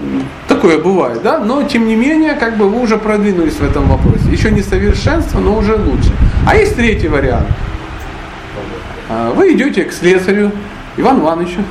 такое 0.47 0.79
бывает, 0.79 1.21
да, 1.21 1.37
но 1.37 1.61
тем 1.61 1.87
не 1.87 1.95
менее, 1.95 2.33
как 2.33 2.57
бы 2.57 2.67
вы 2.67 2.81
уже 2.81 2.97
продвинулись 2.97 3.53
в 3.53 3.63
этом 3.63 3.87
вопросе. 3.87 4.29
Еще 4.31 4.49
не 4.49 4.63
совершенство, 4.63 5.39
но 5.39 5.55
уже 5.55 5.75
лучше. 5.75 6.11
А 6.47 6.55
есть 6.55 6.75
третий 6.75 7.07
вариант. 7.07 7.47
А, 9.09 9.31
вы 9.31 9.53
идете 9.53 9.83
к 9.83 9.93
слесарю 9.93 10.51
Ивану 10.97 11.21
Ивановичу, 11.21 11.63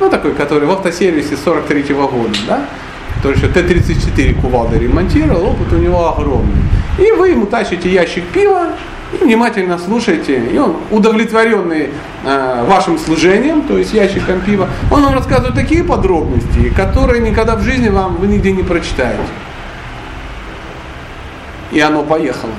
ну 0.00 0.10
такой, 0.10 0.34
который 0.34 0.66
в 0.66 0.72
автосервисе 0.72 1.36
43 1.36 1.82
-го 1.94 2.10
года, 2.10 2.36
да, 2.48 2.60
который 3.14 3.36
еще 3.36 3.46
Т-34 3.46 4.40
кувалды 4.40 4.78
ремонтировал, 4.78 5.50
опыт 5.50 5.72
у 5.72 5.76
него 5.76 6.08
огромный. 6.08 6.62
И 6.98 7.12
вы 7.12 7.28
ему 7.28 7.46
тащите 7.46 7.88
ящик 7.88 8.24
пива, 8.34 8.72
внимательно 9.16 9.78
слушаете, 9.78 10.38
и 10.38 10.58
он 10.58 10.76
удовлетворенный 10.90 11.90
э, 12.24 12.64
вашим 12.66 12.98
служением, 12.98 13.62
то 13.62 13.78
есть 13.78 13.92
ящиком 13.92 14.40
пива, 14.40 14.68
он 14.90 15.02
вам 15.02 15.14
рассказывает 15.14 15.54
такие 15.54 15.84
подробности, 15.84 16.72
которые 16.76 17.20
никогда 17.20 17.56
в 17.56 17.62
жизни 17.62 17.88
вам 17.88 18.16
вы 18.16 18.26
нигде 18.26 18.52
не 18.52 18.62
прочитаете. 18.62 19.20
И 21.72 21.80
оно 21.80 22.02
поехало. 22.02 22.52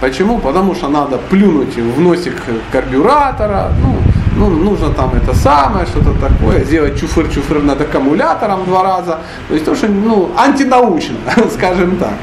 Почему? 0.00 0.38
Потому 0.38 0.74
что 0.74 0.88
надо 0.88 1.18
плюнуть 1.18 1.76
в 1.76 2.00
носик 2.00 2.34
карбюратора, 2.70 3.72
ну, 3.82 3.96
ну, 4.36 4.50
нужно 4.50 4.90
там 4.90 5.14
это 5.14 5.34
самое, 5.34 5.86
что-то 5.86 6.12
такое, 6.12 6.64
сделать 6.64 7.02
чуфыр-чуфыр 7.02 7.62
над 7.62 7.80
аккумулятором 7.80 8.64
два 8.66 8.82
раза. 8.82 9.20
То 9.48 9.54
есть 9.54 9.64
то, 9.64 9.74
что 9.74 9.88
ну, 9.88 10.30
антинаучно, 10.36 11.16
скажем 11.54 11.96
так. 11.96 12.14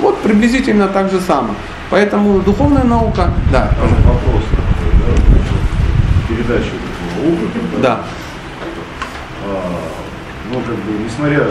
Вот 0.00 0.18
приблизительно 0.18 0.88
так 0.88 1.10
же 1.10 1.20
самое. 1.20 1.54
Поэтому 1.92 2.40
духовная 2.40 2.84
наука, 2.84 3.28
да. 3.52 3.70
Вопрос 4.06 4.42
да, 4.50 6.26
передача 6.26 6.70
опыта. 7.22 7.82
Да. 7.82 8.00
А, 9.46 9.70
ну, 10.50 10.60
как 10.60 10.74
бы, 10.74 11.04
несмотря 11.04 11.44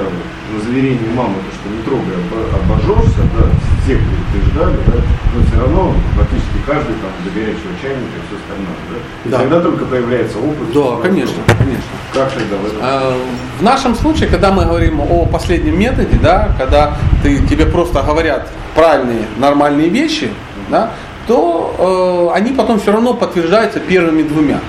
на 0.53 0.59
заверение 0.59 1.09
мамы, 1.15 1.35
то, 1.35 1.51
что 1.55 1.69
не 1.69 1.81
трогай, 1.83 2.15
обо- 2.21 2.49
обожжешься, 2.59 3.21
да, 3.37 3.45
все 3.83 3.97
предупреждали, 3.97 4.77
да, 4.87 4.99
но 5.35 5.43
все 5.45 5.59
равно 5.61 5.93
практически 6.15 6.57
каждый 6.67 6.95
там 7.01 7.11
до 7.23 7.29
горячего 7.31 7.71
чайника 7.81 8.15
и 8.19 8.23
все 8.27 8.35
остальное, 8.41 8.77
да. 8.91 8.97
И 9.25 9.29
Да. 9.29 9.37
тогда 9.39 9.61
только 9.61 9.85
появляется 9.85 10.37
опыт. 10.39 10.73
Да, 10.73 11.01
конечно, 11.01 11.41
конечно. 11.57 11.91
Как 12.13 12.31
тогда 12.33 12.55
в 12.57 12.65
этом? 12.65 12.79
Э, 12.81 13.13
В 13.59 13.63
нашем 13.63 13.95
случае, 13.95 14.29
когда 14.29 14.51
мы 14.51 14.65
говорим 14.65 14.99
о 15.01 15.25
последнем 15.25 15.79
методе, 15.79 16.17
да, 16.21 16.53
когда 16.57 16.97
ты, 17.23 17.39
тебе 17.47 17.65
просто 17.65 18.01
говорят 18.03 18.49
правильные, 18.75 19.25
нормальные 19.37 19.89
вещи, 19.89 20.29
да, 20.69 20.91
то 21.27 22.29
э, 22.33 22.37
они 22.37 22.51
потом 22.51 22.79
все 22.79 22.91
равно 22.91 23.13
подтверждаются 23.13 23.79
первыми 23.79 24.23
двумя. 24.23 24.59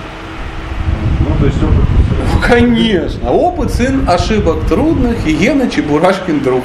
Ну, 1.21 1.35
то 1.41 1.47
есть 1.47 1.63
опыт. 1.63 1.82
Конечно. 2.53 3.33
Опыт 3.33 3.73
сын 3.73 4.07
ошибок 4.07 4.67
трудных, 4.69 5.27
и 5.27 5.33
Гена 5.33 5.71
Чебурашкин 5.71 6.41
друг. 6.41 6.63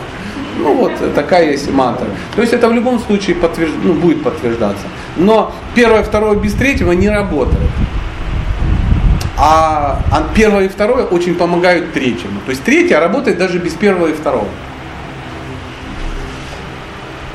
Ну 0.59 0.75
вот 0.75 0.91
э, 0.99 1.11
такая 1.15 1.51
есть 1.51 1.71
мантра. 1.71 2.07
То 2.35 2.41
есть 2.41 2.51
это 2.51 2.67
в 2.67 2.73
любом 2.73 2.99
случае 2.99 3.37
подтвержд... 3.37 3.73
ну, 3.83 3.93
будет 3.93 4.21
подтверждаться. 4.21 4.85
Но 5.15 5.53
первое, 5.75 6.03
второе 6.03 6.37
без 6.37 6.53
третьего 6.55 6.91
не 6.91 7.09
работает. 7.09 7.69
А, 9.37 10.01
а 10.11 10.27
первое 10.35 10.65
и 10.65 10.67
второе 10.67 11.05
очень 11.05 11.35
помогают 11.35 11.93
третьему. 11.93 12.41
То 12.45 12.49
есть 12.49 12.63
третье 12.63 12.99
работает 12.99 13.37
даже 13.37 13.57
без 13.57 13.71
первого 13.71 14.07
и 14.07 14.13
второго. 14.13 14.49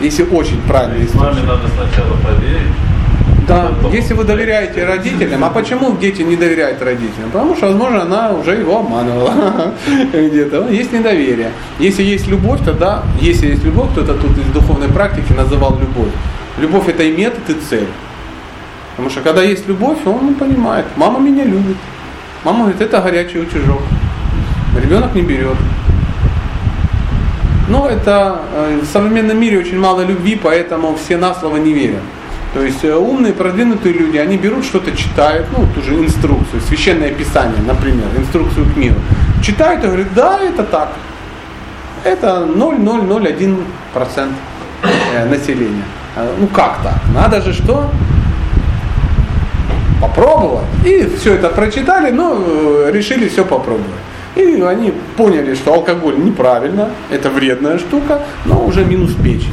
Если 0.00 0.24
очень 0.24 0.60
правильно 0.62 1.08
С 1.08 1.14
вами 1.14 1.40
надо 1.46 1.68
сначала 1.68 2.16
поверить. 2.16 2.71
Да, 3.52 3.88
если 3.92 4.14
вы 4.14 4.24
доверяете 4.24 4.84
родителям, 4.84 5.44
а 5.44 5.50
почему 5.50 5.96
дети 5.96 6.22
не 6.22 6.36
доверяют 6.36 6.80
родителям? 6.82 7.30
Потому 7.30 7.54
что, 7.54 7.66
возможно, 7.66 8.02
она 8.02 8.32
уже 8.32 8.52
его 8.52 8.78
обманывала 8.78 9.74
где-то. 10.12 10.62
Ну, 10.62 10.70
Есть 10.70 10.92
недоверие. 10.92 11.50
Если 11.78 12.02
есть 12.02 12.28
любовь, 12.28 12.60
тогда, 12.64 13.02
если 13.20 13.48
есть 13.48 13.64
любовь, 13.64 13.90
кто-то 13.92 14.14
тут 14.14 14.38
из 14.38 14.46
духовной 14.52 14.88
практики 14.88 15.32
называл 15.32 15.78
любовь. 15.78 16.12
Любовь 16.58 16.88
это 16.88 17.02
и 17.02 17.12
метод, 17.16 17.50
и 17.50 17.54
цель. 17.68 17.88
Потому 18.92 19.10
что 19.10 19.20
когда 19.20 19.42
есть 19.42 19.68
любовь, 19.68 19.98
он 20.06 20.34
понимает, 20.34 20.86
мама 20.96 21.18
меня 21.18 21.44
любит. 21.44 21.76
Мама 22.44 22.60
говорит, 22.60 22.80
это 22.80 23.00
горячий 23.00 23.38
утюжок. 23.38 23.82
Ребенок 24.82 25.14
не 25.14 25.22
берет. 25.22 25.56
Но 27.68 27.88
это 27.88 28.40
э, 28.54 28.80
в 28.82 28.86
современном 28.86 29.38
мире 29.40 29.58
очень 29.58 29.78
мало 29.78 30.02
любви, 30.02 30.38
поэтому 30.42 30.94
все 30.96 31.16
на 31.16 31.34
слово 31.34 31.56
не 31.58 31.72
верят. 31.72 32.02
То 32.54 32.62
есть 32.62 32.84
э, 32.84 32.94
умные, 32.94 33.32
продвинутые 33.32 33.94
люди, 33.94 34.18
они 34.18 34.36
берут 34.36 34.64
что-то, 34.64 34.94
читают, 34.94 35.46
ну, 35.56 35.66
ту 35.74 35.80
же 35.82 35.94
инструкцию, 35.94 36.60
священное 36.60 37.10
писание, 37.10 37.62
например, 37.66 38.06
инструкцию 38.16 38.66
к 38.66 38.76
миру. 38.76 38.96
Читают 39.42 39.82
и 39.84 39.86
говорят, 39.86 40.14
да, 40.14 40.38
это 40.38 40.62
так. 40.62 40.92
Это 42.04 42.46
0,001% 42.54 44.28
э, 45.14 45.24
населения. 45.26 45.84
Э, 46.16 46.28
Ну 46.38 46.46
как 46.48 46.82
так? 46.82 47.00
Надо 47.14 47.40
же 47.40 47.54
что? 47.54 47.90
Попробовать. 50.00 50.66
И 50.84 51.08
все 51.18 51.34
это 51.34 51.48
прочитали, 51.48 52.10
но 52.10 52.36
э, 52.36 52.90
решили 52.92 53.28
все 53.28 53.44
попробовать. 53.44 54.02
И 54.36 54.60
они 54.60 54.92
поняли, 55.16 55.54
что 55.54 55.74
алкоголь 55.74 56.18
неправильно, 56.18 56.90
это 57.10 57.30
вредная 57.30 57.78
штука, 57.78 58.22
но 58.44 58.64
уже 58.64 58.84
минус 58.84 59.14
печень. 59.14 59.52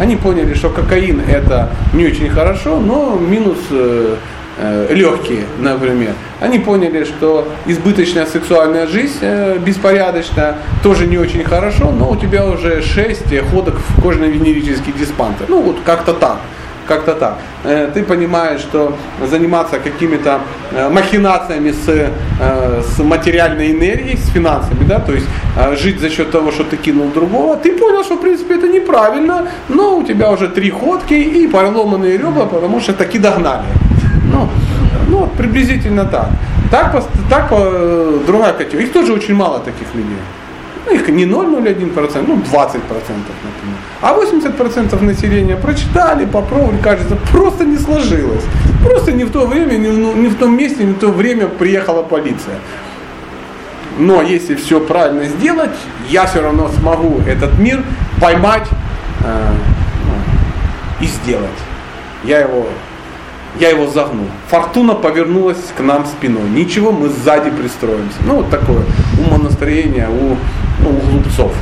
Они 0.00 0.16
поняли, 0.16 0.54
что 0.54 0.70
кокаин 0.70 1.20
это 1.20 1.68
не 1.92 2.06
очень 2.06 2.30
хорошо, 2.30 2.80
но 2.80 3.18
минус 3.18 3.58
э, 3.70 4.16
э, 4.56 4.94
легкие, 4.94 5.44
например. 5.58 6.14
Они 6.40 6.58
поняли, 6.58 7.04
что 7.04 7.46
избыточная 7.66 8.24
сексуальная 8.24 8.86
жизнь 8.86 9.18
э, 9.20 9.58
беспорядочная 9.58 10.56
тоже 10.82 11.06
не 11.06 11.18
очень 11.18 11.44
хорошо, 11.44 11.90
но 11.90 12.10
у 12.10 12.16
тебя 12.16 12.46
уже 12.46 12.80
6 12.80 13.24
ходок 13.50 13.74
в 13.76 14.00
кожно-венерический 14.00 14.94
диспансер. 14.98 15.44
Ну 15.48 15.60
вот 15.60 15.76
как-то 15.84 16.14
так 16.14 16.38
как-то 16.90 17.14
так. 17.14 17.34
Э, 17.64 17.88
Ты 17.94 18.02
понимаешь, 18.02 18.60
что 18.60 18.92
заниматься 19.30 19.78
какими-то 19.78 20.40
э, 20.72 20.88
махинациями 20.88 21.72
с, 21.72 21.88
э, 21.88 22.82
с 22.82 22.98
материальной 22.98 23.70
энергией, 23.70 24.16
с 24.16 24.32
финансами, 24.32 24.84
да, 24.88 24.98
то 24.98 25.12
есть 25.12 25.26
жить 25.82 26.00
за 26.00 26.08
счет 26.08 26.30
того, 26.30 26.50
что 26.50 26.64
ты 26.64 26.76
кинул 26.76 27.10
другого, 27.14 27.56
ты 27.56 27.72
понял, 27.78 28.04
что 28.04 28.14
в 28.14 28.20
принципе 28.20 28.54
это 28.54 28.68
неправильно, 28.68 29.46
но 29.68 29.98
у 29.98 30.02
тебя 30.02 30.30
уже 30.30 30.48
три 30.48 30.70
ходки 30.70 31.14
и 31.14 31.48
поломанные 31.48 32.18
ребра, 32.18 32.44
потому 32.44 32.80
что 32.80 32.92
таки 32.92 33.18
догнали. 33.18 33.64
Ну, 34.32 34.48
ну 35.08 35.28
приблизительно 35.38 36.04
так. 36.04 36.28
Так, 36.70 37.04
так 37.30 37.48
другая 38.26 38.52
категория. 38.52 38.86
Их 38.86 38.92
тоже 38.92 39.12
очень 39.12 39.34
мало 39.34 39.58
таких 39.58 39.94
людей. 39.94 40.18
Ну, 40.86 40.94
их 40.94 41.08
не 41.08 41.26
0,01%, 41.26 42.24
ну 42.28 42.34
20%, 42.34 42.74
например. 43.44 43.59
А 44.02 44.14
80% 44.14 45.02
населения 45.02 45.56
прочитали, 45.56 46.24
попробовали, 46.24 46.78
кажется, 46.78 47.16
просто 47.30 47.64
не 47.64 47.76
сложилось. 47.76 48.44
Просто 48.82 49.12
не 49.12 49.24
в 49.24 49.30
то 49.30 49.46
время, 49.46 49.76
не, 49.76 49.88
в- 49.88 50.16
не 50.16 50.28
в 50.28 50.36
том 50.36 50.56
месте, 50.56 50.84
не 50.84 50.94
в 50.94 50.98
то 50.98 51.08
время 51.08 51.46
приехала 51.48 52.02
полиция. 52.02 52.56
Но 53.98 54.22
если 54.22 54.54
все 54.54 54.80
правильно 54.80 55.24
сделать, 55.24 55.76
я 56.08 56.24
все 56.24 56.40
равно 56.40 56.68
смогу 56.68 57.20
этот 57.28 57.58
мир 57.58 57.82
поймать 58.20 58.66
э, 59.22 59.50
ну, 60.06 61.04
и 61.04 61.06
сделать. 61.06 61.50
Я 62.24 62.38
его, 62.38 62.66
я 63.58 63.68
его 63.68 63.86
загнул. 63.88 64.26
Фортуна 64.48 64.94
повернулась 64.94 65.58
к 65.76 65.80
нам 65.80 66.06
спиной. 66.06 66.48
Ничего, 66.48 66.92
мы 66.92 67.10
сзади 67.10 67.50
пристроимся. 67.50 68.16
Ну, 68.26 68.36
вот 68.36 68.48
такое 68.50 68.82
умонастроение 69.26 70.08
у, 70.08 70.36
ну, 70.82 70.88
у 70.90 71.10
глупцов. 71.10 71.52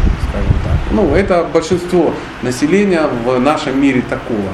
Ну, 0.90 1.14
это 1.14 1.44
большинство 1.52 2.14
населения 2.42 3.06
в 3.24 3.38
нашем 3.38 3.80
мире 3.80 4.02
такого. 4.08 4.50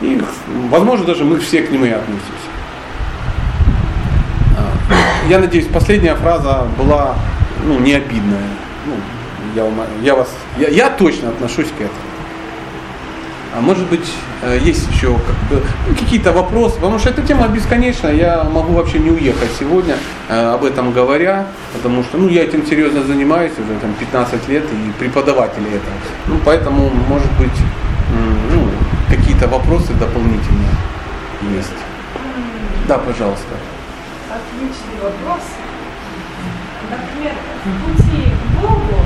И, 0.00 0.20
возможно, 0.68 1.06
даже 1.06 1.24
мы 1.24 1.38
все 1.38 1.62
к 1.62 1.70
нему 1.70 1.86
и 1.86 1.90
относимся. 1.90 2.48
А, 4.56 5.28
Я 5.28 5.38
надеюсь, 5.38 5.66
последняя 5.66 6.14
фраза 6.14 6.66
была 6.76 7.16
ну, 7.64 7.78
не 7.78 7.94
обидная. 7.94 8.48
Ну, 8.86 8.94
я, 9.54 9.66
я, 10.02 10.14
вас, 10.14 10.28
я, 10.58 10.68
я 10.68 10.90
точно 10.90 11.30
отношусь 11.30 11.68
к 11.68 11.80
этому. 11.80 12.07
А 13.58 13.60
может 13.60 13.88
быть, 13.88 14.08
э, 14.42 14.56
есть 14.62 14.88
еще 14.88 15.08
ну, 15.50 15.60
какие-то 15.98 16.30
вопросы, 16.30 16.76
потому 16.76 17.00
что 17.00 17.10
эта 17.10 17.22
тема 17.22 17.48
бесконечная, 17.48 18.14
я 18.14 18.44
могу 18.44 18.72
вообще 18.72 19.00
не 19.00 19.10
уехать 19.10 19.50
сегодня, 19.58 19.96
э, 20.28 20.54
об 20.54 20.64
этом 20.64 20.92
говоря, 20.92 21.44
потому 21.72 22.04
что 22.04 22.18
ну, 22.18 22.28
я 22.28 22.44
этим 22.44 22.64
серьезно 22.64 23.02
занимаюсь 23.02 23.50
уже 23.58 23.76
там, 23.80 23.94
15 23.94 24.48
лет 24.48 24.62
и 24.62 24.92
преподаватель 25.00 25.66
этого. 25.66 25.96
Ну, 26.28 26.36
поэтому, 26.44 26.88
может 27.08 27.32
быть, 27.32 27.58
ну, 28.52 28.68
какие-то 29.08 29.48
вопросы 29.48 29.92
дополнительные 29.94 30.70
есть. 31.56 31.78
Да, 32.86 32.98
пожалуйста. 32.98 33.54
Отличный 34.30 35.02
вопрос. 35.02 35.42
Например, 36.88 37.32
пути 37.64 38.22
к 38.30 38.62
Богу, 38.62 39.04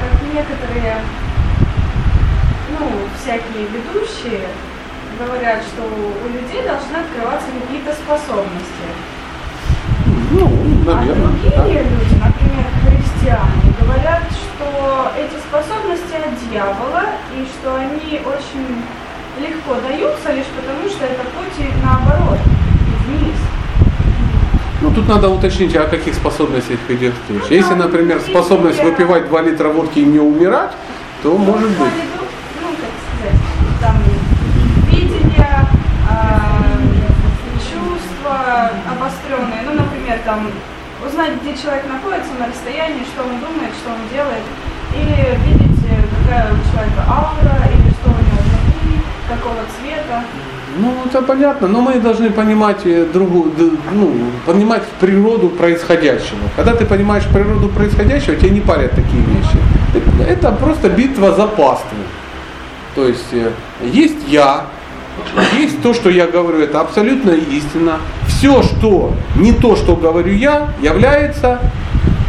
как 0.00 0.34
некоторые, 0.34 1.02
ну, 2.78 2.86
всякие 3.20 3.66
ведущие 3.66 4.46
говорят, 5.18 5.62
что 5.62 5.82
у 5.82 6.28
людей 6.28 6.62
должны 6.62 6.96
открываться 6.96 7.48
какие-то 7.60 7.92
способности. 7.92 8.86
Ну, 10.30 10.46
А 10.86 10.94
наверное. 10.96 11.32
другие 11.42 11.82
люди, 11.82 12.14
например, 12.22 12.66
христиане, 12.84 13.74
говорят, 13.80 14.22
что 14.30 15.12
эти 15.18 15.40
способности 15.40 16.14
от 16.14 16.50
дьявола 16.50 17.04
и 17.34 17.46
что 17.46 17.74
они 17.74 18.20
очень 18.20 18.82
легко 19.40 19.74
даются 19.86 20.32
лишь 20.32 20.46
потому, 20.46 20.88
что 20.88 21.04
это 21.04 21.22
путь 21.22 21.66
наоборот, 21.82 22.38
вниз. 23.06 23.36
Ну, 24.82 24.92
тут 24.92 25.08
надо 25.08 25.28
уточнить, 25.28 25.74
о 25.76 25.84
каких 25.84 26.14
способностях 26.14 26.78
идет 26.88 27.14
речь. 27.28 27.50
Если, 27.50 27.74
например, 27.74 28.20
способность 28.20 28.82
выпивать 28.82 29.28
2 29.28 29.42
литра 29.42 29.68
водки 29.68 29.98
и 30.00 30.04
не 30.04 30.20
умирать, 30.20 30.72
то 31.22 31.36
может 31.36 31.70
быть. 31.70 31.78
Ну, 32.62 32.68
как 32.68 32.92
сказать, 33.08 33.40
там 33.80 33.96
распространенные. 39.28 39.62
Ну, 39.66 39.72
например, 39.74 40.18
там 40.24 40.46
узнать, 41.06 41.32
где 41.42 41.54
человек 41.60 41.84
находится 41.88 42.32
на 42.38 42.46
расстоянии, 42.48 43.02
что 43.04 43.22
он 43.22 43.38
думает, 43.40 43.72
что 43.80 43.90
он 43.90 44.00
делает, 44.12 44.44
или 44.94 45.36
видеть, 45.46 45.84
э, 45.90 46.02
какая 46.24 46.52
у 46.52 46.58
человека 46.72 47.02
аура, 47.08 47.56
или 47.72 47.90
что 47.92 48.08
у 48.08 48.18
него 48.18 48.40
внутри, 48.42 49.00
какого 49.28 49.60
цвета. 49.78 50.24
Ну, 50.80 50.94
это 51.06 51.22
понятно, 51.22 51.68
но 51.68 51.80
мы 51.80 51.94
должны 52.00 52.30
понимать 52.30 52.84
э, 52.84 53.04
другую, 53.12 53.50
д- 53.52 53.76
ну, 53.92 54.12
понимать 54.46 54.82
природу 55.00 55.48
происходящего. 55.48 56.38
Когда 56.56 56.74
ты 56.74 56.84
понимаешь 56.86 57.24
природу 57.32 57.68
происходящего, 57.68 58.36
тебя 58.36 58.50
не 58.50 58.60
парят 58.60 58.90
такие 58.92 59.22
вещи. 59.22 59.58
Это- 59.94 60.30
Это 60.32 60.52
просто 60.52 60.88
битва 60.88 61.32
за 61.32 61.46
паству. 61.46 61.98
То 62.94 63.06
есть 63.06 63.32
э, 63.32 63.50
есть 63.82 64.28
я, 64.28 64.66
есть 65.58 65.82
то, 65.82 65.94
что 65.94 66.10
я 66.10 66.26
говорю, 66.26 66.60
это 66.60 66.80
абсолютно 66.80 67.30
истина. 67.30 67.98
Все, 68.26 68.62
что 68.62 69.14
не 69.36 69.52
то, 69.52 69.76
что 69.76 69.96
говорю 69.96 70.32
я, 70.32 70.68
является 70.80 71.60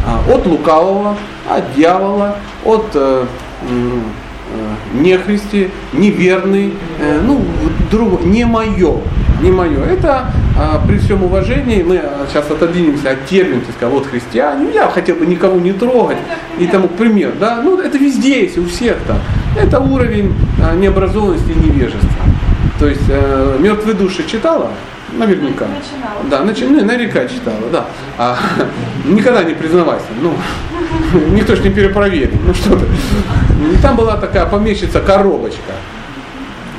а, 0.06 0.20
от 0.32 0.46
лукавого, 0.46 1.16
от 1.48 1.74
дьявола, 1.74 2.36
от 2.64 2.86
э, 2.94 3.24
э, 3.68 4.00
нехристи, 4.94 5.70
неверный, 5.92 6.74
э, 6.98 7.20
ну, 7.22 7.42
друг, 7.90 8.24
не 8.24 8.44
мое, 8.44 8.98
не 9.42 9.50
мое. 9.50 9.84
Это 9.84 10.32
а, 10.58 10.80
при 10.86 10.98
всем 10.98 11.22
уважении, 11.22 11.82
мы 11.82 11.98
а, 11.98 12.26
сейчас 12.28 12.50
отодвинемся 12.50 13.10
от 13.10 13.26
термина, 13.26 13.60
ты 13.60 13.72
сказал, 13.72 13.94
вот 13.94 14.06
христиане, 14.06 14.64
ну, 14.64 14.70
я 14.74 14.88
хотел 14.88 15.16
бы 15.16 15.26
никого 15.26 15.58
не 15.58 15.72
трогать, 15.72 16.18
и 16.58 16.66
тому 16.66 16.88
пример, 16.88 17.32
да, 17.38 17.60
ну, 17.62 17.80
это 17.80 17.96
везде 17.98 18.42
есть, 18.42 18.58
у 18.58 18.66
всех 18.66 18.96
там. 19.06 19.18
Это 19.58 19.80
уровень 19.80 20.34
необразованности 20.76 21.50
и 21.50 21.68
невежества. 21.68 22.08
То 22.80 22.88
есть 22.88 23.02
э, 23.10 23.56
мертвые 23.60 23.94
души 23.94 24.26
читала? 24.26 24.70
Наверняка. 25.12 25.66
Начинала. 25.66 26.22
Да, 26.30 26.42
начи, 26.44 26.64
ну, 26.64 26.82
наверняка 26.82 27.26
читала, 27.28 27.68
да. 27.70 27.84
А, 28.16 28.38
никогда 29.04 29.44
не 29.44 29.52
признавайся. 29.52 30.06
Ну, 30.22 30.32
никто 31.32 31.54
ж 31.56 31.60
не 31.60 31.68
перепроверит. 31.68 32.32
Ну 32.42 32.54
что 32.54 32.78
ты. 32.78 32.86
И 33.70 33.76
там 33.82 33.96
была 33.96 34.16
такая 34.16 34.46
помещица 34.46 35.00
коробочка. 35.00 35.72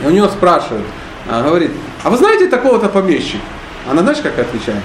И 0.04 0.08
у 0.08 0.10
нее 0.10 0.28
спрашивают, 0.30 0.86
а, 1.30 1.44
говорит, 1.44 1.70
а 2.04 2.10
вы 2.10 2.18
знаете 2.18 2.48
такого-то 2.48 2.90
помещика? 2.90 3.44
Она 3.88 4.02
знаешь, 4.02 4.22
как 4.24 4.40
отвечает? 4.40 4.82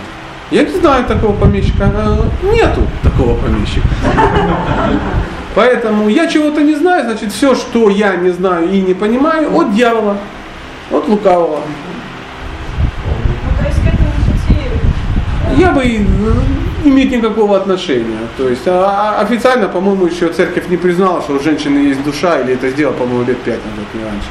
Я 0.50 0.64
не 0.64 0.78
знаю 0.78 1.06
такого 1.06 1.34
помещика. 1.34 1.86
Она, 1.86 2.18
Нету 2.42 2.82
такого 3.02 3.38
помещика. 3.38 3.88
Поэтому 5.54 6.10
я 6.10 6.26
чего-то 6.26 6.60
не 6.60 6.74
знаю, 6.74 7.04
значит, 7.04 7.32
все, 7.32 7.54
что 7.54 7.88
я 7.88 8.16
не 8.16 8.28
знаю 8.28 8.70
и 8.70 8.82
не 8.82 8.92
понимаю, 8.92 9.56
от 9.56 9.74
дьявола, 9.74 10.18
от 10.90 11.08
лукавого. 11.08 11.60
Ну, 15.50 15.56
Я 15.58 15.72
бы 15.72 15.82
э, 15.82 16.02
имеет 16.84 17.10
никакого 17.10 17.56
отношения. 17.56 18.18
То 18.36 18.48
есть 18.48 18.66
а, 18.66 19.16
а, 19.18 19.22
официально, 19.22 19.68
по-моему, 19.68 20.06
еще 20.06 20.28
церковь 20.28 20.68
не 20.68 20.76
признала, 20.76 21.22
что 21.22 21.34
у 21.34 21.40
женщины 21.40 21.78
есть 21.78 22.02
душа, 22.04 22.40
или 22.40 22.54
это 22.54 22.70
сделала, 22.70 22.94
по-моему, 22.94 23.24
лет 23.24 23.38
пять 23.38 23.60
назад, 23.64 23.86
не 23.94 24.04
раньше. 24.04 24.28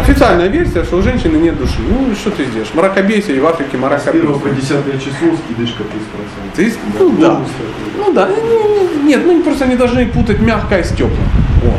Официальная 0.00 0.48
версия, 0.48 0.82
что 0.82 0.96
у 0.96 1.02
женщины 1.02 1.36
нет 1.36 1.58
души. 1.58 1.78
Ну, 1.88 2.14
что 2.14 2.30
ты 2.30 2.44
сделаешь? 2.46 2.72
Мракобесие, 2.74 3.36
и 3.36 3.40
в 3.40 3.46
Африке 3.46 3.76
С 3.76 4.08
1 4.08 4.26
по 4.26 4.38
мракобесие. 4.38 4.78
10 4.84 5.04
число 5.04 5.28
скидочка 5.36 5.82
30%. 5.82 5.86
Ты, 6.56 6.72
ну 6.98 7.10
да. 7.20 7.28
Такой, 7.28 7.46
Ну 7.98 8.12
да, 8.12 8.28
ну, 8.28 9.04
нет, 9.04 9.20
ну 9.24 9.42
просто 9.42 9.66
не 9.66 9.76
должны 9.76 10.06
путать 10.06 10.40
мягкое 10.40 10.82
с 10.82 10.90
теплым. 10.90 11.28
О. 11.62 11.74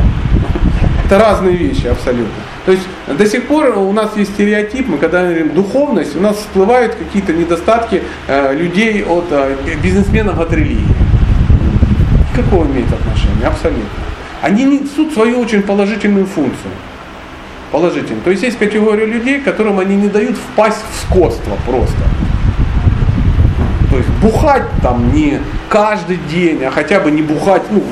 Это 1.04 1.18
разные 1.18 1.56
вещи 1.56 1.88
абсолютно. 1.88 2.32
То 2.64 2.72
есть 2.72 2.84
до 3.08 3.26
сих 3.26 3.48
пор 3.48 3.76
у 3.76 3.92
нас 3.92 4.16
есть 4.16 4.34
стереотип, 4.34 4.88
мы 4.88 4.98
когда 4.98 5.22
говорим 5.22 5.52
духовность, 5.52 6.16
у 6.16 6.20
нас 6.20 6.36
всплывают 6.36 6.94
какие-то 6.94 7.32
недостатки 7.32 8.02
э, 8.28 8.54
людей 8.54 9.04
от 9.04 9.24
э, 9.30 9.56
бизнесменов 9.82 10.38
от 10.38 10.52
религии. 10.52 10.86
Какого 12.36 12.64
имеет 12.64 12.92
отношение? 12.92 13.48
Абсолютно. 13.48 13.88
Они 14.42 14.64
несут 14.64 15.12
свою 15.12 15.40
очень 15.40 15.62
положительную 15.62 16.26
функцию. 16.26 16.72
Положительную. 17.72 18.22
То 18.22 18.30
есть 18.30 18.42
есть 18.44 18.58
категория 18.58 19.06
людей, 19.06 19.40
которым 19.40 19.80
они 19.80 19.96
не 19.96 20.08
дают 20.08 20.36
впасть 20.36 20.84
в 20.92 21.00
скотство 21.00 21.56
просто. 21.66 21.98
То 23.90 23.96
есть 23.96 24.08
бухать 24.22 24.64
там 24.82 25.12
не 25.12 25.40
каждый 25.68 26.18
день, 26.30 26.62
а 26.64 26.70
хотя 26.70 27.00
бы 27.00 27.10
не 27.10 27.22
бухать 27.22 27.62
ну, 27.70 27.82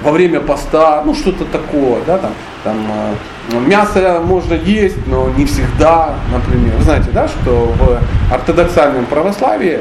во 0.00 0.12
время 0.12 0.40
поста, 0.40 1.02
ну 1.04 1.14
что-то 1.14 1.44
такое, 1.44 2.00
да, 2.06 2.18
там, 2.18 2.32
там 2.64 2.76
э, 2.88 3.14
мясо 3.50 4.20
можно 4.24 4.54
есть, 4.54 5.06
но 5.06 5.30
не 5.36 5.44
всегда, 5.44 6.14
например. 6.32 6.76
Вы 6.76 6.84
знаете, 6.84 7.10
да, 7.12 7.28
что 7.28 7.74
в 7.78 8.32
ортодоксальном 8.32 9.06
православии 9.06 9.80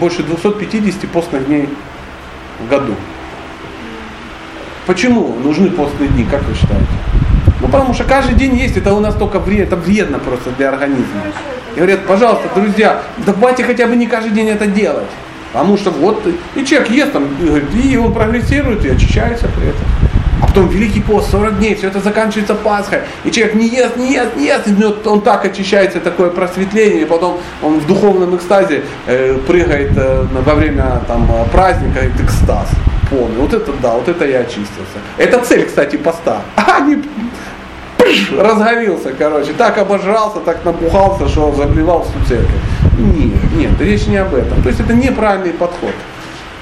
больше 0.00 0.22
250 0.22 1.08
постных 1.10 1.46
дней 1.46 1.68
в 2.60 2.68
году. 2.68 2.94
Почему 4.86 5.34
нужны 5.42 5.70
постные 5.70 6.08
дни, 6.08 6.24
как 6.24 6.42
вы 6.42 6.54
считаете? 6.54 6.86
Ну 7.60 7.68
потому 7.68 7.94
что 7.94 8.04
каждый 8.04 8.34
день 8.34 8.56
есть, 8.56 8.76
это 8.76 8.92
у 8.92 9.00
нас 9.00 9.14
только 9.14 9.38
вред, 9.38 9.68
это 9.68 9.76
вредно 9.76 10.18
просто 10.18 10.50
для 10.58 10.68
организма. 10.68 11.22
И 11.74 11.78
говорят, 11.78 12.06
пожалуйста, 12.06 12.48
друзья, 12.54 13.02
давайте 13.24 13.64
хотя 13.64 13.86
бы 13.86 13.96
не 13.96 14.06
каждый 14.06 14.32
день 14.32 14.48
это 14.48 14.66
делать. 14.66 15.08
Потому 15.52 15.76
что 15.78 15.90
вот, 15.90 16.26
и 16.54 16.64
человек 16.64 16.90
ест 16.90 17.12
там, 17.12 17.24
и 17.40 17.46
говорит, 17.46 17.68
и 17.84 17.96
он 17.96 18.12
прогрессирует, 18.12 18.84
и 18.84 18.90
очищается 18.90 19.48
при 19.56 19.68
этом. 19.68 19.84
А 20.42 20.46
потом 20.46 20.68
Великий 20.68 21.00
пост, 21.00 21.30
40 21.30 21.58
дней, 21.58 21.74
все 21.74 21.88
это 21.88 22.00
заканчивается 22.00 22.54
Пасхой. 22.54 23.00
И 23.24 23.30
человек 23.30 23.54
не 23.54 23.68
ест, 23.68 23.96
не 23.96 24.12
ест, 24.12 24.36
не 24.36 24.46
ест, 24.46 24.66
и 24.66 24.72
вот 24.72 25.06
он 25.06 25.20
так 25.20 25.44
очищается, 25.44 26.00
такое 26.00 26.30
просветление, 26.30 27.02
и 27.02 27.04
потом 27.04 27.38
он 27.62 27.80
в 27.80 27.86
духовном 27.86 28.36
экстазе 28.36 28.82
э, 29.06 29.38
прыгает 29.46 29.92
э, 29.96 30.26
во 30.32 30.54
время 30.54 31.00
там, 31.06 31.28
э, 31.30 31.44
праздника, 31.52 32.00
это 32.00 32.22
экстаз 32.22 32.68
полный. 33.10 33.36
Вот 33.36 33.52
это 33.52 33.72
да, 33.82 33.92
вот 33.92 34.08
это 34.08 34.24
я 34.26 34.40
очистился. 34.40 34.98
Это 35.16 35.38
цель, 35.44 35.66
кстати, 35.66 35.96
поста. 35.96 36.42
А 36.56 36.80
не 36.80 36.96
пш, 37.98 38.32
короче, 39.18 39.52
так 39.52 39.78
обожрался, 39.78 40.40
так 40.40 40.64
напухался, 40.64 41.28
что 41.28 41.52
заблевал 41.52 42.04
всю 42.04 42.28
церковь. 42.28 42.50
Нет, 42.98 43.52
нет, 43.56 43.80
речь 43.80 44.06
не 44.06 44.16
об 44.16 44.34
этом. 44.34 44.62
То 44.62 44.68
есть 44.68 44.80
это 44.80 44.92
неправильный 44.92 45.52
подход. 45.52 45.94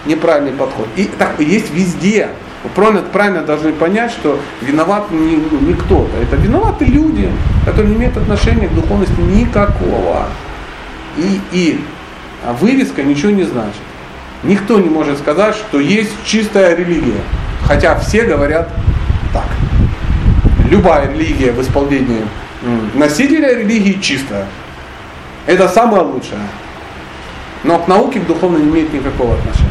Неправильный 0.06 0.52
подход. 0.52 0.88
И 0.96 1.04
так 1.04 1.38
есть 1.38 1.72
везде. 1.72 2.28
Правильно, 2.74 3.02
правильно 3.02 3.43
должны 3.43 3.72
понять, 3.72 4.12
что 4.12 4.39
виноват 4.60 5.10
не, 5.10 5.36
ну, 5.36 5.60
не 5.60 5.74
кто-то. 5.74 6.16
Это 6.22 6.36
виноваты 6.36 6.84
люди, 6.84 7.28
которые 7.64 7.90
не 7.90 7.97
имеют 7.97 8.16
отношения 8.16 8.68
к 8.68 8.74
духовности 8.74 9.20
никакого. 9.20 10.26
И, 11.16 11.40
и 11.51 11.84
а 12.44 12.52
вывеска 12.52 13.02
ничего 13.02 13.32
не 13.32 13.44
значит. 13.44 13.80
Никто 14.44 14.78
не 14.78 14.89
может 14.89 15.18
сказать, 15.18 15.55
что 15.55 15.80
есть 15.80 16.12
чистая 16.24 16.76
религия. 16.76 17.20
Хотя 17.64 17.98
все 17.98 18.24
говорят 18.24 18.68
так. 19.32 19.47
Любая 20.70 21.12
религия 21.12 21.52
в 21.52 21.60
исполнении 21.60 22.22
носителя 22.94 23.59
религии 23.59 24.01
чистая. 24.01 24.47
Это 25.47 25.68
самое 25.68 26.02
лучшее. 26.05 26.40
Но 27.64 27.78
к 27.78 27.89
науке, 27.89 28.20
к 28.20 28.26
духовной 28.26 28.60
не 28.60 28.70
имеет 28.70 28.93
никакого 28.93 29.34
отношения. 29.34 29.68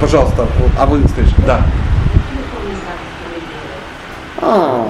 Пожалуйста, 0.00 0.46
вот, 0.58 0.70
а 0.78 0.86
вы 0.86 1.06
слышите? 1.08 1.42
Да. 1.46 1.62
А, 4.40 4.86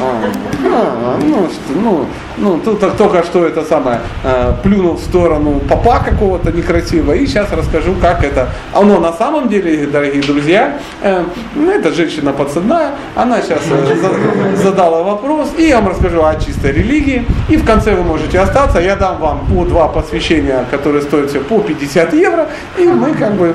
а, 0.00 0.22
а, 0.64 1.18
ну, 1.22 1.48
что, 1.48 1.72
ну, 1.80 2.06
ну, 2.38 2.58
тут 2.58 2.96
только 2.96 3.22
что 3.22 3.46
это 3.46 3.64
самое, 3.64 4.00
э, 4.24 4.52
плюнул 4.62 4.94
в 4.94 5.00
сторону 5.00 5.60
папа 5.68 6.00
какого-то 6.04 6.52
некрасивого, 6.52 7.12
и 7.12 7.26
сейчас 7.26 7.50
расскажу, 7.52 7.94
как 8.00 8.24
это. 8.24 8.48
Оно 8.74 9.00
на 9.00 9.12
самом 9.12 9.48
деле, 9.48 9.86
дорогие 9.86 10.22
друзья, 10.22 10.78
э, 11.02 11.24
ну, 11.54 11.70
эта 11.70 11.92
женщина 11.92 12.32
подсадная, 12.32 12.90
она 13.14 13.40
сейчас 13.40 13.60
э, 13.70 13.96
за- 13.96 14.62
задала 14.62 15.02
вопрос, 15.02 15.48
и 15.56 15.62
я 15.68 15.76
вам 15.80 15.88
расскажу 15.88 16.22
о 16.24 16.34
чистой 16.36 16.72
религии, 16.72 17.24
и 17.48 17.56
в 17.56 17.64
конце 17.64 17.94
вы 17.94 18.02
можете 18.02 18.38
остаться, 18.38 18.80
я 18.80 18.96
дам 18.96 19.18
вам 19.18 19.46
по 19.46 19.64
два 19.64 19.88
посвящения, 19.88 20.64
которые 20.70 21.02
стоят 21.02 21.30
все 21.30 21.40
по 21.40 21.60
50 21.60 22.12
евро, 22.14 22.48
и 22.78 22.84
мы 22.84 23.14
как 23.14 23.34
бы, 23.34 23.54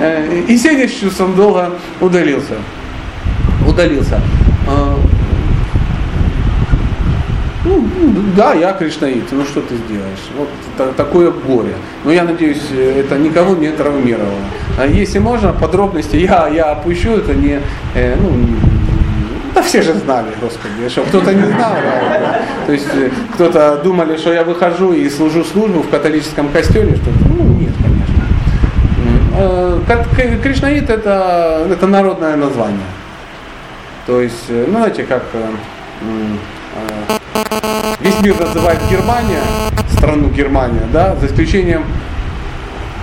э, 0.00 0.40
и 0.48 0.56
Сеня 0.56 0.88
с 0.88 0.92
чувством 0.92 1.34
долго 1.34 1.70
удалился 2.00 2.54
удалился. 3.66 4.20
Ну, 7.70 7.84
да, 8.36 8.54
я 8.54 8.72
кришнаит, 8.72 9.30
ну 9.30 9.44
что 9.44 9.60
ты 9.60 9.76
сделаешь? 9.76 10.30
Вот 10.36 10.48
та- 10.76 10.92
такое 10.92 11.30
горе. 11.30 11.74
Но 12.04 12.10
я 12.10 12.24
надеюсь, 12.24 12.62
это 12.72 13.16
никого 13.16 13.54
не 13.54 13.68
травмировало. 13.70 14.40
А 14.78 14.86
если 14.86 15.20
можно, 15.20 15.52
подробности 15.52 16.16
я, 16.16 16.48
я 16.48 16.72
опущу, 16.72 17.10
это 17.10 17.32
не, 17.34 17.60
э, 17.94 18.16
ну, 18.16 18.30
да 19.54 19.62
все 19.62 19.82
же 19.82 19.92
знали, 19.94 20.28
Господи, 20.40 20.88
что 20.88 21.02
кто-то 21.02 21.32
не 21.32 21.42
знал. 21.46 21.74
да. 21.82 22.42
То 22.66 22.72
есть 22.72 22.88
э, 22.94 23.10
кто-то 23.34 23.80
думали, 23.84 24.16
что 24.16 24.32
я 24.32 24.42
выхожу 24.42 24.92
и 24.92 25.08
служу 25.08 25.44
службу 25.44 25.80
в 25.82 25.90
католическом 25.90 26.48
костеле, 26.48 26.96
что 26.96 27.10
ну 27.28 27.44
нет, 27.54 27.72
конечно. 27.82 28.24
Э, 29.38 30.38
Кришнаит 30.42 30.90
это, 30.90 31.66
это 31.70 31.86
народное 31.86 32.36
название. 32.36 32.86
То 34.06 34.20
есть, 34.20 34.46
э, 34.48 34.64
ну 34.66 34.78
знаете, 34.78 35.04
как 35.04 35.22
мир 38.22 38.38
называет 38.38 38.80
Германия 38.90 39.42
страну 40.00 40.30
Германия, 40.30 40.82
да, 40.92 41.14
за 41.16 41.26
исключением 41.26 41.84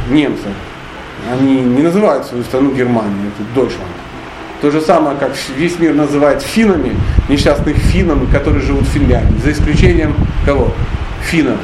немцев. 0.09 0.51
Они 1.31 1.61
не 1.61 1.83
называют 1.83 2.25
свою 2.25 2.43
страну 2.43 2.73
Германией, 2.73 3.27
это 3.27 3.59
Deutschland. 3.59 3.97
То 4.61 4.71
же 4.71 4.81
самое, 4.81 5.15
как 5.17 5.31
весь 5.55 5.77
мир 5.77 5.93
называет 5.93 6.41
финами, 6.41 6.95
несчастных 7.29 7.77
финнами, 7.77 8.25
которые 8.31 8.63
живут 8.63 8.83
в 8.83 8.89
Финляндии, 8.89 9.39
за 9.43 9.51
исключением 9.51 10.15
кого? 10.45 10.71
Финнов. 11.21 11.59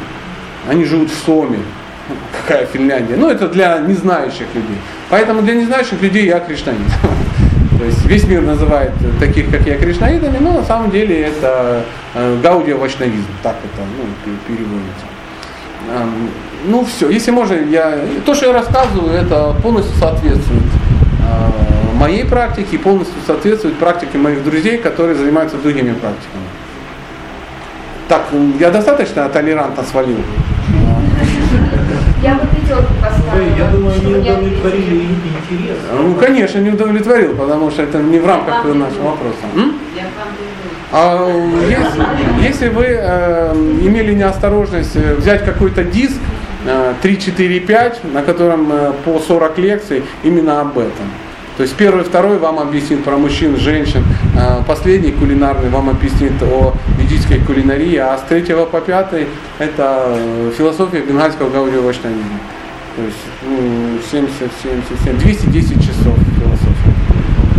Они 0.69 0.85
живут 0.85 1.09
в 1.09 1.25
Соме. 1.25 1.57
Какая 2.31 2.67
Финляндия? 2.67 3.15
Ну, 3.15 3.29
это 3.29 3.47
для 3.47 3.79
незнающих 3.79 4.47
людей. 4.53 4.77
Поэтому 5.09 5.41
для 5.41 5.55
незнающих 5.55 5.99
людей 6.01 6.25
я 6.27 6.39
кришнаит. 6.39 6.77
То 7.83 7.87
есть 7.87 8.05
весь 8.05 8.23
мир 8.27 8.41
называет 8.41 8.93
таких, 9.19 9.51
как 9.51 9.67
я, 9.67 9.77
кришнаитами, 9.77 10.37
но 10.39 10.53
на 10.53 10.63
самом 10.63 10.89
деле 10.89 11.19
это 11.19 11.83
э, 12.13 12.39
гаудио 12.41 12.77
вайшнавизм, 12.77 13.27
так 13.41 13.57
это 13.61 13.83
ну, 13.97 14.33
переводится. 14.47 15.05
Ну 16.63 16.85
все, 16.85 17.09
если 17.09 17.31
можно, 17.31 17.55
я, 17.55 17.99
то, 18.25 18.35
что 18.35 18.45
я 18.45 18.53
рассказываю, 18.53 19.11
это 19.11 19.53
полностью 19.61 19.93
соответствует 19.97 20.63
э, 20.63 21.97
моей 21.99 22.23
практике 22.23 22.77
и 22.77 22.77
полностью 22.77 23.15
соответствует 23.27 23.77
практике 23.77 24.17
моих 24.17 24.45
друзей, 24.45 24.77
которые 24.77 25.15
занимаются 25.15 25.57
другими 25.57 25.91
практиками. 25.91 26.45
Так, 28.07 28.21
я 28.61 28.71
достаточно 28.71 29.27
толерантно 29.27 29.83
свалил? 29.83 30.19
Я 32.23 32.35
бы 32.35 32.47
пятерку 32.47 32.93
поставила. 33.01 33.57
Я 33.57 33.67
думаю, 33.67 34.01
не 34.01 34.15
удовлетворили 34.15 35.01
интерес. 35.01 35.77
Ну, 35.91 36.15
конечно, 36.15 36.59
не 36.59 36.69
удовлетворил, 36.69 37.35
потому 37.35 37.69
что 37.69 37.83
это 37.83 37.97
не 37.97 38.19
в 38.19 38.25
рамках 38.25 38.63
нашего 38.63 39.09
вопроса. 39.09 39.45
М? 39.55 39.73
А 40.93 41.27
если, 41.67 42.47
если 42.47 42.69
вы 42.69 42.85
э, 42.87 43.53
имели 43.81 44.13
неосторожность 44.13 44.95
э, 44.95 45.15
взять 45.15 45.43
какой-то 45.43 45.83
диск 45.83 46.17
э, 46.65 46.93
3, 47.01 47.19
4, 47.19 47.59
5, 47.59 48.13
на 48.13 48.21
котором 48.21 48.71
э, 48.71 48.93
по 49.03 49.19
40 49.19 49.57
лекций 49.57 50.03
именно 50.23 50.61
об 50.61 50.77
этом. 50.77 51.07
То 51.57 51.63
есть 51.63 51.75
первый, 51.75 52.03
второй 52.03 52.39
вам 52.39 52.59
объяснит 52.59 53.03
про 53.03 53.15
мужчин, 53.17 53.57
женщин, 53.57 54.03
а, 54.35 54.63
последний 54.63 55.11
кулинарный 55.11 55.69
вам 55.69 55.89
объяснит 55.89 56.33
о 56.41 56.73
ведической 56.97 57.39
кулинарии, 57.39 57.95
а 57.97 58.17
с 58.17 58.21
третьего 58.21 58.65
по 58.65 58.81
пятый 58.81 59.27
это 59.59 60.15
э, 60.17 60.51
философия 60.57 61.01
бенгальского 61.01 61.51
гаудия-вайшнавизма. 61.51 62.39
То 62.95 63.03
есть 63.03 63.17
ну, 63.43 63.99
70, 64.11 64.33
77, 64.63 65.17
210 65.17 65.81
часов 65.81 66.17
философии. 66.39 66.93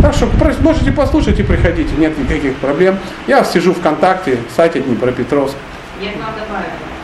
Так 0.01 0.13
что 0.13 0.27
можете 0.61 0.91
послушать 0.91 1.39
и 1.39 1.43
приходите, 1.43 1.95
нет 1.97 2.17
никаких 2.17 2.55
проблем. 2.55 2.97
Я 3.27 3.43
сижу 3.45 3.73
ВКонтакте, 3.73 4.37
сайте 4.55 4.81
Днепропетровск. 4.81 5.55
Я 6.01 6.11
к 6.11 6.15
вам 6.17 6.33
добавила. 6.35 6.94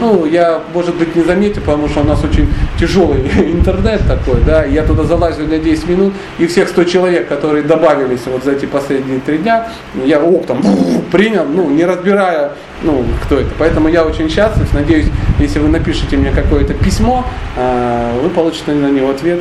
Ну, 0.00 0.24
я, 0.24 0.62
может 0.72 0.94
быть, 0.94 1.14
не 1.14 1.22
заметил, 1.22 1.60
потому 1.60 1.86
что 1.86 2.00
у 2.00 2.04
нас 2.04 2.24
очень 2.24 2.48
тяжелый 2.78 3.20
интернет 3.52 4.00
такой, 4.08 4.40
да, 4.46 4.64
я 4.64 4.82
туда 4.82 5.04
залазил 5.04 5.46
на 5.46 5.58
10 5.58 5.88
минут, 5.88 6.14
и 6.38 6.46
всех 6.46 6.70
100 6.70 6.84
человек, 6.84 7.28
которые 7.28 7.62
добавились 7.62 8.20
вот 8.24 8.42
за 8.42 8.52
эти 8.52 8.64
последние 8.64 9.20
три 9.20 9.38
дня, 9.38 9.68
я 10.06 10.18
оптом 10.20 10.62
принял, 11.12 11.44
ну, 11.44 11.68
не 11.68 11.84
разбирая, 11.84 12.52
ну, 12.82 13.04
кто 13.24 13.36
это. 13.36 13.50
Поэтому 13.58 13.88
я 13.88 14.04
очень 14.04 14.30
счастлив, 14.30 14.72
надеюсь, 14.72 15.06
если 15.38 15.58
вы 15.58 15.68
напишите 15.68 16.16
мне 16.16 16.30
какое-то 16.30 16.72
письмо, 16.72 17.26
а, 17.58 18.18
вы 18.22 18.30
получите 18.30 18.72
на 18.72 18.90
него 18.90 19.10
ответ 19.10 19.40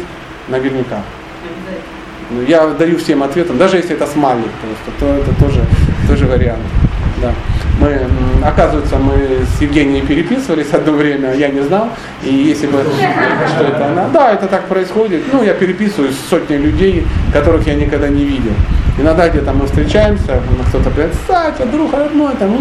наверняка. 0.49 1.03
Ну, 2.31 2.41
я 2.47 2.67
даю 2.67 2.97
всем 2.97 3.23
ответом, 3.23 3.57
даже 3.57 3.77
если 3.77 3.95
это 3.95 4.05
смайлик 4.05 4.51
просто, 4.61 4.99
то 4.99 5.05
это 5.15 5.41
тоже, 5.41 5.61
тоже 6.07 6.25
вариант. 6.25 6.59
Да 7.21 7.33
мы, 7.79 7.97
оказывается, 8.43 8.97
мы 8.97 9.45
с 9.57 9.61
Евгенией 9.61 10.05
переписывались 10.05 10.71
одно 10.73 10.93
время, 10.93 11.33
я 11.33 11.47
не 11.47 11.61
знал, 11.61 11.89
и 12.23 12.33
если 12.33 12.67
бы, 12.67 12.83
что 12.83 13.63
это 13.63 13.87
она, 13.87 14.09
да, 14.13 14.33
это 14.33 14.47
так 14.47 14.67
происходит, 14.67 15.23
ну, 15.31 15.43
я 15.43 15.53
переписываюсь 15.53 16.15
с 16.15 16.29
сотней 16.29 16.57
людей, 16.57 17.07
которых 17.33 17.65
я 17.67 17.75
никогда 17.75 18.09
не 18.09 18.25
видел. 18.25 18.53
Иногда 18.99 19.29
где-то 19.29 19.53
мы 19.53 19.65
встречаемся, 19.65 20.41
кто-то 20.67 20.89
говорит, 20.89 21.13
Сатя, 21.25 21.65
друг 21.65 21.93
родной, 21.93 22.33
там, 22.35 22.57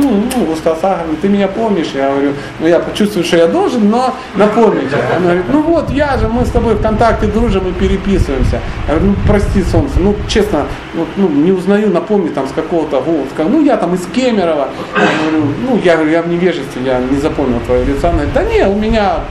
Устаса, 0.53 0.99
ты 1.21 1.29
меня 1.29 1.49
помнишь? 1.49 1.89
Я 1.95 2.11
говорю, 2.11 2.33
ну, 2.61 2.69
я 2.69 2.81
чувствую, 2.95 3.25
что 3.25 3.39
я 3.39 3.49
должен, 3.49 3.91
но 3.91 4.15
напомнить. 4.37 4.89
Она 5.17 5.25
говорит, 5.25 5.45
ну 5.51 5.63
вот, 5.63 5.91
я 5.91 6.17
же, 6.17 6.29
мы 6.29 6.45
с 6.45 6.51
тобой 6.51 6.75
в 6.75 6.83
контакте 6.83 7.27
дружим 7.27 7.69
и 7.69 7.73
переписываемся. 7.73 8.61
Я 8.87 8.95
говорю, 8.95 9.07
ну, 9.11 9.17
прости, 9.27 9.65
солнце, 9.65 9.99
ну, 9.99 10.15
честно, 10.29 10.67
ну, 10.95 11.07
ну 11.17 11.29
не 11.29 11.51
узнаю, 11.51 11.91
напомни 11.91 12.29
там 12.29 12.47
с 12.47 12.53
какого-то 12.53 13.01
Волска. 13.01 13.43
Ну, 13.43 13.65
я 13.65 13.77
там 13.77 13.95
из 13.95 14.07
Кемерово. 14.07 14.69
Я 14.95 15.31
говорю, 15.31 15.53
ну, 15.69 15.81
я 15.83 15.97
говорю, 15.97 16.13
я 16.13 16.23
в 16.23 16.29
невежестве, 16.29 16.83
я 16.85 17.01
не 17.01 17.19
запомнил 17.19 17.59
твое 17.67 17.85
лицо. 17.85 18.11
Она 18.11 18.25
говорит, 18.25 18.35
да 18.35 18.45
не, 18.45 18.65
у 18.67 18.77
меня 18.77 19.25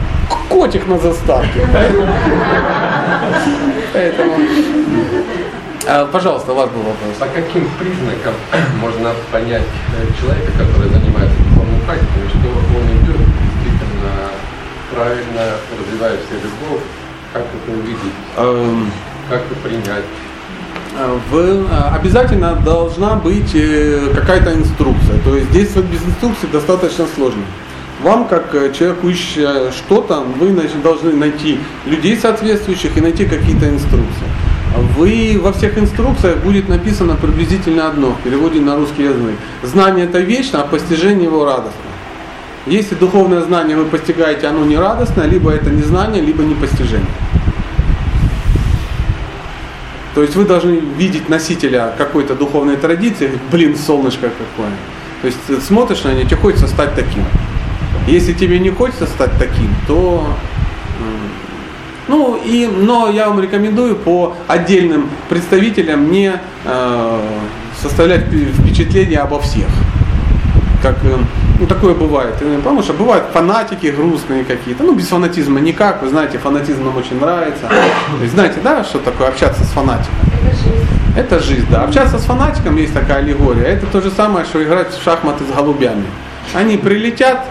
котик 0.50 0.88
на 0.88 0.98
заставке. 0.98 1.62
Поэтому 3.94 4.34
а, 5.88 6.06
пожалуйста, 6.06 6.52
у 6.52 6.56
вас 6.56 6.70
был 6.70 6.82
вопрос. 6.82 7.16
По 7.18 7.28
каким 7.28 7.70
признакам 7.80 8.34
можно 8.82 9.14
понять 9.32 9.64
э, 9.64 10.20
человека, 10.20 10.52
который 10.52 10.90
занимается 10.90 11.38
духовной 11.50 11.80
практикой, 11.86 12.28
что 12.28 12.50
он 12.50 12.84
идет 12.88 13.18
действительно 13.18 14.12
правильно 14.94 15.56
развивает 15.80 16.20
себе 16.28 16.40
любовь? 16.44 16.82
Как 17.32 17.44
это 17.44 17.78
увидеть? 17.78 18.14
Эм... 18.36 18.92
Как 19.30 19.42
это 19.50 19.56
принять? 19.62 20.04
А, 20.98 21.20
в, 21.32 21.68
а, 21.72 21.96
обязательно 21.96 22.56
должна 22.56 23.16
быть 23.16 23.56
э, 23.56 24.12
какая-то 24.14 24.54
инструкция. 24.54 25.20
То 25.24 25.36
есть 25.38 25.52
действовать 25.52 25.90
без 25.90 26.04
инструкции 26.06 26.48
достаточно 26.52 27.06
сложно. 27.16 27.44
Вам, 28.04 28.28
как 28.28 28.54
э, 28.54 28.74
человеку 28.74 29.10
ища 29.10 29.72
что-то, 29.72 30.20
вы 30.20 30.52
должны 30.84 31.14
найти 31.14 31.60
людей 31.86 32.18
соответствующих 32.18 32.98
и 32.98 33.02
найти 33.02 33.26
какие-то 33.26 33.70
инструкции 33.70 34.28
вы 34.98 35.40
во 35.42 35.54
всех 35.54 35.78
инструкциях 35.78 36.38
будет 36.38 36.70
написано 36.70 37.16
приблизительно 37.16 37.88
одно 37.88 38.12
в 38.12 38.22
переводе 38.22 38.60
на 38.60 38.76
русский 38.76 39.04
язык. 39.04 39.36
Знание 39.64 40.06
это 40.06 40.20
вечно, 40.20 40.62
а 40.62 40.68
постижение 40.68 41.26
его 41.26 41.46
радостно. 41.46 41.82
Если 42.66 42.96
духовное 42.96 43.42
знание 43.42 43.78
вы 43.78 43.86
постигаете, 43.86 44.48
оно 44.48 44.66
не 44.66 44.78
радостно, 44.78 45.22
либо 45.24 45.52
это 45.52 45.70
не 45.70 45.84
знание, 45.84 46.22
либо 46.22 46.44
не 46.44 46.56
постижение. 46.56 47.08
То 50.16 50.24
есть 50.24 50.36
вы 50.36 50.46
должны 50.46 50.82
видеть 50.98 51.30
носителя 51.30 51.94
какой-то 51.98 52.34
духовной 52.34 52.76
традиции, 52.76 53.30
блин, 53.52 53.78
солнышко 53.78 54.30
какое. 54.30 54.72
То 55.22 55.28
есть 55.28 55.66
смотришь 55.66 56.04
на 56.04 56.14
него, 56.14 56.24
тебе 56.24 56.38
хочется 56.38 56.68
стать 56.68 56.96
таким. 56.96 57.24
Если 58.08 58.34
тебе 58.34 58.60
не 58.60 58.72
хочется 58.72 59.06
стать 59.06 59.32
таким, 59.38 59.70
то 59.88 60.28
ну, 62.08 62.40
и, 62.44 62.68
но 62.68 63.10
я 63.10 63.28
вам 63.28 63.42
рекомендую 63.42 63.96
по 63.96 64.36
отдельным 64.48 65.10
представителям 65.30 66.12
не 66.12 66.40
э, 66.66 67.20
составлять 67.82 68.26
впечатление 68.26 69.20
обо 69.20 69.40
всех. 69.40 69.68
Как, 70.82 70.96
э, 71.04 71.18
ну, 71.60 71.68
такое 71.68 71.94
бывает. 71.94 72.36
Потому 72.58 72.84
что 72.84 72.94
бывают 72.94 73.26
фанатики 73.34 73.88
грустные 73.88 74.44
какие-то. 74.44 74.84
Ну, 74.84 74.96
без 74.96 75.08
фанатизма 75.08 75.60
никак. 75.60 76.02
Вы 76.02 76.10
знаете, 76.10 76.38
фанатизм 76.38 76.86
нам 76.86 76.96
очень 76.96 77.20
нравится. 77.20 77.70
Есть, 78.22 78.34
знаете, 78.34 78.60
да, 78.64 78.84
что 78.84 79.00
такое 79.00 79.28
общаться 79.28 79.64
с 79.64 79.70
фанатиком? 79.70 80.16
Это 80.46 80.56
жизнь. 80.56 80.88
Это 81.18 81.40
жизнь, 81.40 81.68
да. 81.70 81.84
Общаться 81.84 82.20
с 82.20 82.24
фанатиком 82.24 82.78
есть 82.78 82.94
такая 82.94 83.18
аллегория. 83.18 83.64
Это 83.64 83.88
то 83.88 84.02
же 84.02 84.12
самое, 84.12 84.46
что 84.46 84.64
играть 84.64 84.94
в 84.94 85.04
шахматы 85.04 85.44
с 85.44 85.56
голубями. 85.56 86.06
Они 86.54 86.78
прилетят, 86.78 87.46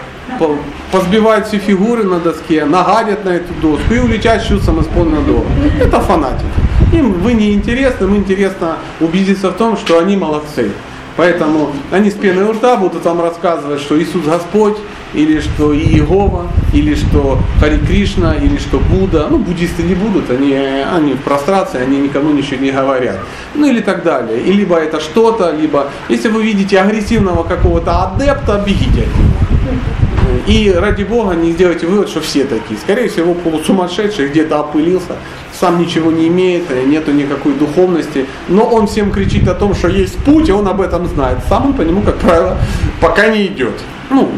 позбивают 0.91 1.47
все 1.47 1.57
фигуры 1.57 2.03
на 2.03 2.19
доске, 2.19 2.65
нагадят 2.65 3.25
на 3.25 3.29
эту 3.29 3.53
доску 3.61 3.93
и 3.93 3.99
улетят 3.99 4.41
с 4.41 4.47
чувством 4.47 4.81
исполненного 4.81 5.43
Это 5.81 5.99
фанатики. 5.99 6.45
Им 6.93 7.13
вы 7.13 7.33
не 7.33 7.53
интересны, 7.53 8.05
им 8.05 8.15
интересно 8.15 8.77
убедиться 8.99 9.49
в 9.49 9.53
том, 9.53 9.77
что 9.77 9.99
они 9.99 10.15
молодцы. 10.15 10.71
Поэтому 11.17 11.71
они 11.91 12.11
с 12.11 12.13
пеной 12.13 12.43
у 12.43 12.51
рта 12.51 12.77
будут 12.77 13.03
вам 13.03 13.21
рассказывать, 13.21 13.81
что 13.81 13.99
Иисус 13.99 14.23
Господь, 14.23 14.77
или 15.15 15.39
что 15.39 15.73
Иегова, 15.73 16.45
или 16.73 16.93
что 16.93 17.39
Хари 17.59 17.79
Кришна, 17.79 18.35
или 18.35 18.57
что 18.57 18.77
Будда. 18.77 19.27
Ну, 19.29 19.39
буддисты 19.39 19.81
не 19.81 19.95
будут, 19.95 20.29
они, 20.29 20.53
они 20.53 21.13
в 21.13 21.21
прострации, 21.21 21.81
они 21.81 21.97
никому 21.97 22.31
ничего 22.31 22.61
не 22.61 22.71
говорят. 22.71 23.17
Ну, 23.55 23.67
или 23.67 23.81
так 23.81 24.03
далее. 24.03 24.41
И 24.41 24.51
либо 24.53 24.77
это 24.77 24.99
что-то, 24.99 25.51
либо, 25.51 25.87
если 26.07 26.29
вы 26.29 26.43
видите 26.43 26.79
агрессивного 26.79 27.43
какого-то 27.43 28.03
адепта, 28.03 28.63
бегите 28.63 29.01
от 29.01 29.07
него. 29.07 30.06
И 30.47 30.71
ради 30.71 31.03
Бога 31.03 31.35
не 31.35 31.51
сделайте 31.51 31.87
вывод, 31.87 32.07
что 32.07 32.21
все 32.21 32.45
такие. 32.45 32.79
Скорее 32.79 33.09
всего, 33.09 33.33
полусумасшедший 33.33 34.29
где-то 34.29 34.61
опылился, 34.61 35.17
сам 35.51 35.77
ничего 35.77 36.09
не 36.09 36.29
имеет, 36.29 36.69
нету 36.87 37.11
никакой 37.11 37.53
духовности, 37.53 38.25
но 38.47 38.63
он 38.63 38.87
всем 38.87 39.11
кричит 39.11 39.45
о 39.49 39.55
том, 39.55 39.75
что 39.75 39.89
есть 39.89 40.17
путь, 40.19 40.47
и 40.47 40.53
он 40.53 40.65
об 40.69 40.79
этом 40.79 41.05
знает. 41.07 41.39
Сам 41.49 41.67
он 41.67 41.73
по 41.73 41.81
нему, 41.81 42.01
как 42.01 42.15
правило, 42.19 42.57
пока 43.01 43.27
не 43.27 43.47
идет. 43.47 43.73
Ну, 44.09 44.31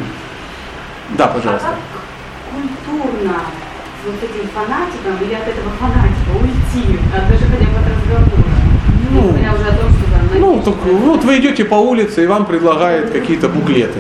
да, 1.16 1.28
пожалуйста. 1.28 1.68
А 1.68 1.76
как 1.94 2.02
культурно 2.56 3.36
вот 4.04 4.16
этим 4.16 4.50
фанатикам 4.50 5.24
или 5.24 5.36
от 5.36 5.48
этого 5.48 5.70
фанатика 5.80 6.32
уйти, 6.42 7.00
даже 7.14 7.46
хотя 7.46 7.66
бы 7.66 7.78
от 7.78 7.86
разговора? 7.86 8.50
Ну, 9.12 9.22
ну, 9.22 9.34
там 9.34 10.40
ну, 10.40 10.62
так, 10.64 10.76
вот 10.86 11.24
вы 11.24 11.38
идете 11.38 11.66
по 11.66 11.76
улице, 11.76 12.24
и 12.24 12.28
вам 12.28 12.48
предлагают 12.48 13.12
какие-то 13.12 13.48
буклеты 13.48 14.00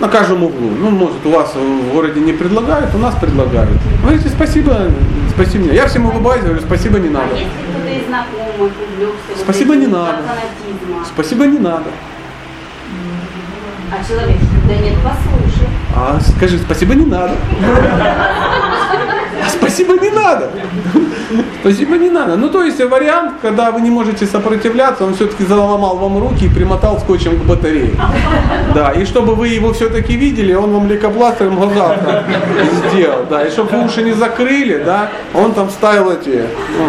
На 0.00 0.08
каждом 0.08 0.42
углу. 0.42 0.70
Ну, 0.70 0.90
может, 0.90 1.24
у 1.24 1.30
вас 1.30 1.54
в 1.54 1.92
городе 1.92 2.20
не 2.20 2.32
предлагают, 2.32 2.94
у 2.94 2.98
нас 2.98 3.14
предлагают. 3.14 3.70
Вы 4.02 4.08
говорите, 4.10 4.28
спасибо, 4.28 4.90
спасибо 5.32 5.64
мне. 5.64 5.74
Я 5.74 5.86
всем 5.86 6.06
улыбаюсь, 6.06 6.42
говорю, 6.42 6.60
спасибо 6.60 6.98
не 6.98 7.08
надо. 7.08 7.28
А 7.32 8.08
знакомых 8.08 8.72
увлекся 8.96 9.42
Спасибо, 9.42 9.76
не 9.76 9.86
надо. 9.86 10.18
Спасибо 11.06 11.46
не 11.46 11.58
надо. 11.58 11.90
а 13.92 14.04
человек, 14.04 14.36
да 14.66 14.74
нет, 14.74 14.94
послушай. 15.04 15.68
А 15.96 16.18
скажи, 16.36 16.58
спасибо 16.58 16.94
не 16.94 17.06
надо. 17.06 17.34
А 19.44 19.48
спасибо 19.50 19.92
не 19.94 20.08
надо. 20.08 20.50
Спасибо 21.60 21.96
не 21.96 22.10
надо. 22.10 22.36
Ну, 22.36 22.48
то 22.48 22.62
есть 22.62 22.80
вариант, 22.84 23.34
когда 23.42 23.70
вы 23.70 23.80
не 23.80 23.90
можете 23.90 24.26
сопротивляться, 24.26 25.04
он 25.04 25.14
все-таки 25.14 25.44
заломал 25.44 25.96
вам 25.96 26.18
руки 26.18 26.46
и 26.46 26.48
примотал 26.48 26.98
скотчем 27.00 27.38
к 27.38 27.44
батарее. 27.44 27.94
Да, 28.74 28.90
и 28.90 29.04
чтобы 29.04 29.34
вы 29.34 29.48
его 29.48 29.72
все-таки 29.72 30.16
видели, 30.16 30.54
он 30.54 30.72
вам 30.72 30.88
лейкопластырем 30.88 31.56
глаза 31.56 31.96
сделал. 32.90 33.24
Да, 33.28 33.44
и 33.44 33.50
чтобы 33.50 33.70
вы 33.70 33.84
уши 33.86 34.02
не 34.02 34.12
закрыли, 34.12 34.82
да, 34.84 35.10
он 35.32 35.52
там 35.52 35.68
вставил 35.68 36.10
эти 36.10 36.44
ну, 36.78 36.84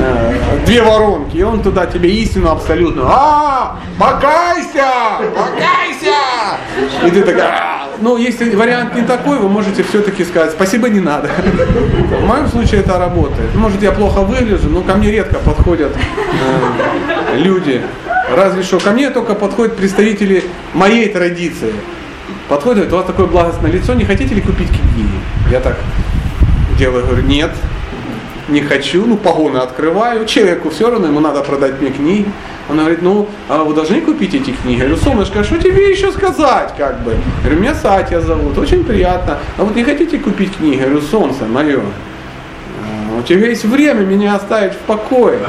э, 0.00 0.66
две 0.66 0.82
воронки, 0.82 1.36
и 1.36 1.42
он 1.42 1.62
туда 1.62 1.86
тебе 1.86 2.10
истину 2.10 2.50
абсолютно. 2.50 3.02
А, 3.06 3.76
покайся, 3.98 4.84
покайся. 5.34 6.14
И 7.06 7.10
ты 7.10 7.22
такая, 7.22 7.73
«А». 7.94 8.02
ну, 8.02 8.16
если 8.16 8.54
вариант 8.54 8.94
не 8.94 9.02
такой, 9.02 9.38
вы 9.38 9.48
можете 9.48 9.82
все-таки 9.82 10.24
сказать, 10.24 10.52
спасибо, 10.52 10.88
не 10.88 11.00
надо. 11.00 11.28
В 11.28 12.24
моем 12.24 12.48
случае 12.48 12.80
это 12.80 12.98
работает. 12.98 13.54
Может, 13.54 13.82
я 13.82 13.92
плохо 13.92 14.20
выгляжу, 14.20 14.68
но 14.68 14.82
ко 14.82 14.94
мне 14.94 15.10
редко 15.10 15.38
подходят 15.38 15.92
э, 15.94 17.38
люди. 17.38 17.80
Разве 18.34 18.62
что 18.62 18.80
ко 18.80 18.90
мне 18.90 19.10
только 19.10 19.34
подходят 19.34 19.76
представители 19.76 20.44
моей 20.72 21.08
традиции. 21.08 21.72
Подходят, 22.48 22.92
у 22.92 22.96
вас 22.96 23.06
такое 23.06 23.26
благостное 23.26 23.70
лицо, 23.70 23.94
не 23.94 24.04
хотите 24.04 24.34
ли 24.34 24.40
купить 24.40 24.68
книги? 24.68 25.08
Я 25.50 25.60
так 25.60 25.76
делаю, 26.78 27.06
говорю, 27.06 27.22
нет, 27.22 27.50
не 28.48 28.60
хочу, 28.60 29.04
ну 29.06 29.16
погоны 29.16 29.58
открываю, 29.58 30.26
человеку 30.26 30.70
все 30.70 30.90
равно, 30.90 31.06
ему 31.06 31.20
надо 31.20 31.42
продать 31.42 31.80
мне 31.80 31.90
книги. 31.90 32.26
Она 32.68 32.82
говорит, 32.82 33.02
ну, 33.02 33.28
а 33.48 33.62
вы 33.62 33.74
должны 33.74 34.00
купить 34.00 34.34
эти 34.34 34.50
книги. 34.50 34.78
Я 34.78 34.86
говорю, 34.86 34.96
солнышко, 34.96 35.40
а 35.40 35.44
что 35.44 35.58
тебе 35.58 35.90
еще 35.90 36.10
сказать, 36.12 36.72
как 36.78 37.00
бы? 37.00 37.12
Я 37.12 37.18
говорю, 37.42 37.60
меня 37.60 37.74
Сатя 37.74 38.20
зовут, 38.20 38.56
очень 38.56 38.84
приятно. 38.84 39.38
А 39.58 39.64
вот 39.64 39.76
не 39.76 39.84
хотите 39.84 40.18
купить 40.18 40.56
книги? 40.56 40.76
Я 40.76 40.84
говорю, 40.86 41.02
солнце 41.02 41.44
мое, 41.44 41.80
а, 41.80 43.18
у 43.18 43.22
тебя 43.22 43.48
есть 43.48 43.64
время 43.64 44.00
меня 44.00 44.34
оставить 44.36 44.72
в 44.72 44.78
покое. 44.78 45.40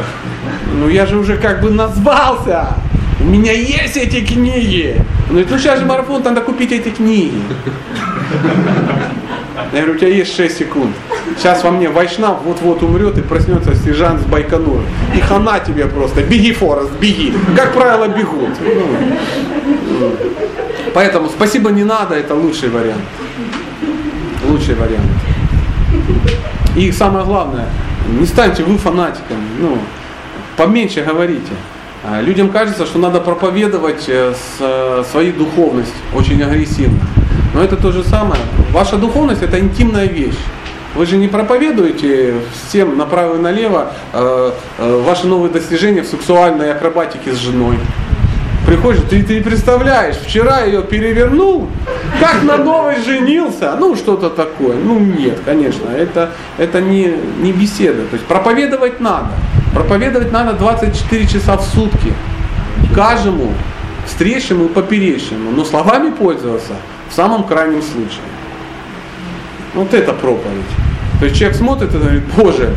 Ну 0.74 0.90
я 0.90 1.06
же 1.06 1.18
уже 1.18 1.38
как 1.38 1.62
бы 1.62 1.70
назвался. 1.70 2.76
У 3.20 3.24
меня 3.24 3.52
есть 3.54 3.98
эти 3.98 4.26
книги. 4.26 4.96
Он 5.28 5.30
говорит, 5.30 5.52
ну 5.52 5.58
сейчас 5.58 5.80
же 5.80 5.86
марафон, 5.86 6.22
надо 6.24 6.42
купить 6.42 6.72
эти 6.72 6.90
книги. 6.90 7.42
Я 9.74 9.82
говорю, 9.82 9.94
у 9.94 9.98
тебя 9.98 10.10
есть 10.10 10.36
6 10.36 10.58
секунд. 10.58 10.96
Сейчас 11.38 11.64
во 11.64 11.72
мне 11.72 11.90
Вайшнав 11.90 12.42
вот-вот 12.44 12.84
умрет 12.84 13.18
и 13.18 13.22
проснется 13.22 13.74
сержант 13.76 14.22
с 14.22 14.26
Байконура. 14.26 14.84
И 15.16 15.20
хана 15.22 15.60
тебе 15.60 15.86
просто. 15.86 16.22
Беги, 16.24 16.54
Форест, 16.54 16.92
беги. 17.00 17.34
Как 17.56 17.74
правило, 17.74 18.08
бегут. 18.08 18.52
Поэтому 20.94 21.30
спасибо 21.30 21.72
не 21.72 21.84
надо, 21.84 22.16
это 22.16 22.36
лучший 22.36 22.70
вариант. 22.70 23.04
Лучший 24.48 24.76
вариант. 24.76 25.12
И 26.76 26.92
самое 26.92 27.26
главное, 27.26 27.68
не 28.20 28.26
станьте 28.26 28.64
вы 28.64 28.78
фанатиками. 28.78 29.48
Ну, 29.60 29.78
поменьше 30.58 31.02
говорите. 31.02 31.52
А, 32.08 32.22
Людям 32.22 32.50
кажется, 32.50 32.86
что 32.86 33.00
надо 33.00 33.20
проповедовать 33.20 34.06
э, 34.08 34.34
э, 34.60 35.04
свою 35.10 35.34
духовность 35.34 35.94
очень 36.14 36.42
агрессивно. 36.44 37.00
Но 37.56 37.64
это 37.64 37.78
то 37.78 37.92
же 37.92 38.04
самое. 38.04 38.40
Ваша 38.72 38.98
духовность 38.98 39.42
это 39.42 39.60
интимная 39.60 40.06
вещь. 40.06 40.38
Вы 40.94 41.08
же 41.08 41.18
не 41.18 41.28
проповедуете 41.28 42.36
всем 42.54 42.96
направо 42.96 43.38
и 43.38 43.40
налево 43.40 43.94
э, 44.14 44.52
ваши 44.78 45.26
новые 45.26 45.52
достижения 45.52 46.04
в 46.04 46.08
сексуальной 46.08 46.72
акробатике 46.72 47.34
с 47.34 47.38
женой. 47.38 47.80
Приходишь, 48.66 49.04
ты, 49.10 49.22
ты 49.22 49.44
представляешь, 49.44 50.16
вчера 50.16 50.62
ее 50.62 50.82
перевернул, 50.82 51.68
как 52.20 52.42
на 52.44 52.58
новой 52.58 53.00
женился, 53.00 53.76
ну 53.80 53.96
что-то 53.96 54.30
такое. 54.32 54.76
Ну 54.76 55.00
нет, 55.00 55.40
конечно, 55.46 55.90
это, 55.90 56.32
это 56.58 56.82
не, 56.82 57.14
не 57.42 57.52
беседа. 57.52 58.06
То 58.06 58.16
есть 58.16 58.26
проповедовать 58.26 59.00
надо. 59.00 59.30
Проповедовать 59.74 60.32
надо 60.32 60.54
24 60.54 61.28
часа 61.28 61.58
в 61.58 61.64
сутки. 61.64 62.14
Каждому 62.96 63.54
встречному 64.08 64.66
и 64.66 64.70
поперечному. 64.70 65.52
Но 65.52 65.64
словами 65.64 66.10
пользоваться 66.10 66.74
в 67.10 67.14
самом 67.14 67.44
крайнем 67.44 67.84
случае. 67.84 68.26
Вот 69.76 69.94
это 69.94 70.14
проповедь. 70.14 70.66
То 71.26 71.30
есть 71.30 71.40
человек 71.40 71.58
смотрит 71.58 71.92
и 71.92 71.98
говорит, 71.98 72.24
Боже, 72.38 72.76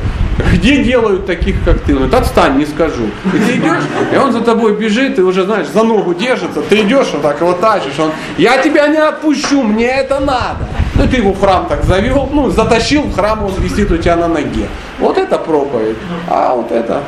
где 0.55 0.83
делают 0.83 1.27
таких, 1.27 1.63
как 1.65 1.81
ты? 1.81 1.93
Он 1.93 2.09
говорит, 2.09 2.15
отстань, 2.15 2.57
не 2.57 2.65
скажу. 2.65 3.11
И 3.27 3.39
ты 3.39 3.57
идешь, 3.59 3.83
и 4.11 4.17
он 4.17 4.33
за 4.33 4.41
тобой 4.41 4.75
бежит, 4.75 5.19
и 5.19 5.21
уже, 5.21 5.45
знаешь, 5.45 5.67
за 5.67 5.83
ногу 5.83 6.15
держится, 6.15 6.63
ты 6.63 6.81
идешь, 6.81 7.09
вот 7.13 7.21
так 7.21 7.39
его 7.43 7.53
тащишь, 7.53 7.99
он, 7.99 8.11
я 8.39 8.57
тебя 8.57 8.89
не 8.89 8.97
отпущу, 8.97 9.63
мне 9.63 9.89
это 9.89 10.19
надо. 10.21 10.67
Ну, 10.95 11.07
ты 11.07 11.19
его 11.19 11.35
в 11.35 11.41
храм 11.41 11.67
так 11.69 11.85
завел, 11.85 12.27
ну, 12.33 12.49
затащил 12.49 13.03
в 13.03 13.15
храм, 13.15 13.45
он 13.45 13.53
висит 13.59 13.91
у 13.91 13.99
тебя 13.99 14.17
на 14.17 14.29
ноге. 14.29 14.67
Вот 14.99 15.19
это 15.19 15.37
проповедь. 15.37 15.99
А 16.27 16.55
вот 16.55 16.73
это, 16.73 17.03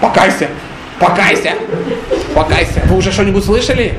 покайся, 0.00 0.46
покайся, 0.98 1.50
покайся. 2.34 2.82
Вы 2.86 2.96
уже 2.96 3.12
что-нибудь 3.12 3.44
слышали? 3.44 3.98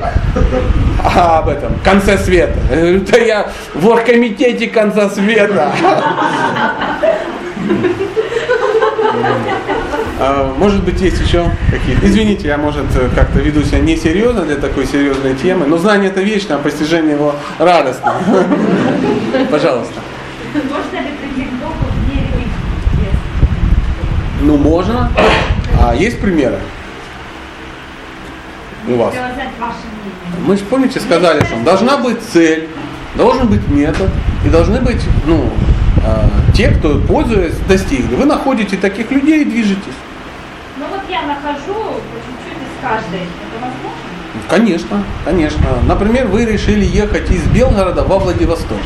А, 1.04 1.38
об 1.38 1.48
этом, 1.48 1.72
конце 1.84 2.18
света. 2.18 2.58
Я 2.70 2.76
говорю, 2.76 3.00
да 3.00 3.18
я 3.18 3.48
в 3.74 3.86
оргкомитете 3.88 4.68
конца 4.68 5.08
света. 5.10 5.72
А, 10.20 10.52
Может 10.58 10.82
быть, 10.84 11.00
есть 11.00 11.20
еще 11.20 11.48
какие-то. 11.70 12.04
Извините, 12.06 12.48
я, 12.48 12.58
может, 12.58 12.86
как-то 13.14 13.38
веду 13.38 13.62
себя 13.62 13.78
несерьезно 13.78 14.42
для 14.42 14.56
такой 14.56 14.86
серьезной 14.86 15.34
темы, 15.34 15.66
но 15.66 15.78
знание 15.78 16.10
это 16.10 16.20
вечно, 16.22 16.56
а 16.56 16.58
постижение 16.58 17.12
его 17.12 17.34
радостно. 17.58 18.14
Пожалуйста. 19.50 19.94
Можно 20.54 20.96
ли 21.06 21.12
прийти 21.20 21.48
к 21.48 21.52
Богу 21.62 21.74
религии? 22.10 22.48
Ну, 24.42 24.56
можно. 24.56 25.10
А 25.80 25.94
есть 25.94 26.20
примеры? 26.20 26.58
У 28.88 28.94
вас? 28.96 29.14
Мы 30.46 30.56
же 30.56 30.64
помните 30.64 31.00
сказали, 31.00 31.44
что 31.44 31.56
должна 31.64 31.98
быть 31.98 32.18
цель, 32.32 32.68
должен 33.16 33.48
быть 33.48 33.66
метод 33.68 34.08
и 34.44 34.48
должны 34.48 34.80
быть 34.80 35.02
ну, 35.26 35.50
э, 36.04 36.54
те, 36.54 36.68
кто 36.70 36.98
пользуясь 37.00 37.54
достигли. 37.68 38.14
Вы 38.14 38.24
находите 38.24 38.76
таких 38.76 39.10
людей 39.10 39.42
и 39.42 39.44
движетесь. 39.44 39.98
Ну 40.78 40.86
вот 40.90 41.02
я 41.10 41.22
нахожу 41.22 41.74
по 41.74 42.18
чуть-чуть 42.24 42.62
из 42.62 42.82
каждой. 42.82 43.20
Это 43.20 43.60
возможно? 43.60 43.98
Конечно, 44.48 45.04
конечно. 45.24 45.66
Например, 45.86 46.26
вы 46.28 46.44
решили 46.46 46.84
ехать 46.84 47.30
из 47.30 47.42
Белгорода 47.48 48.04
во 48.04 48.18
Владивосток. 48.18 48.78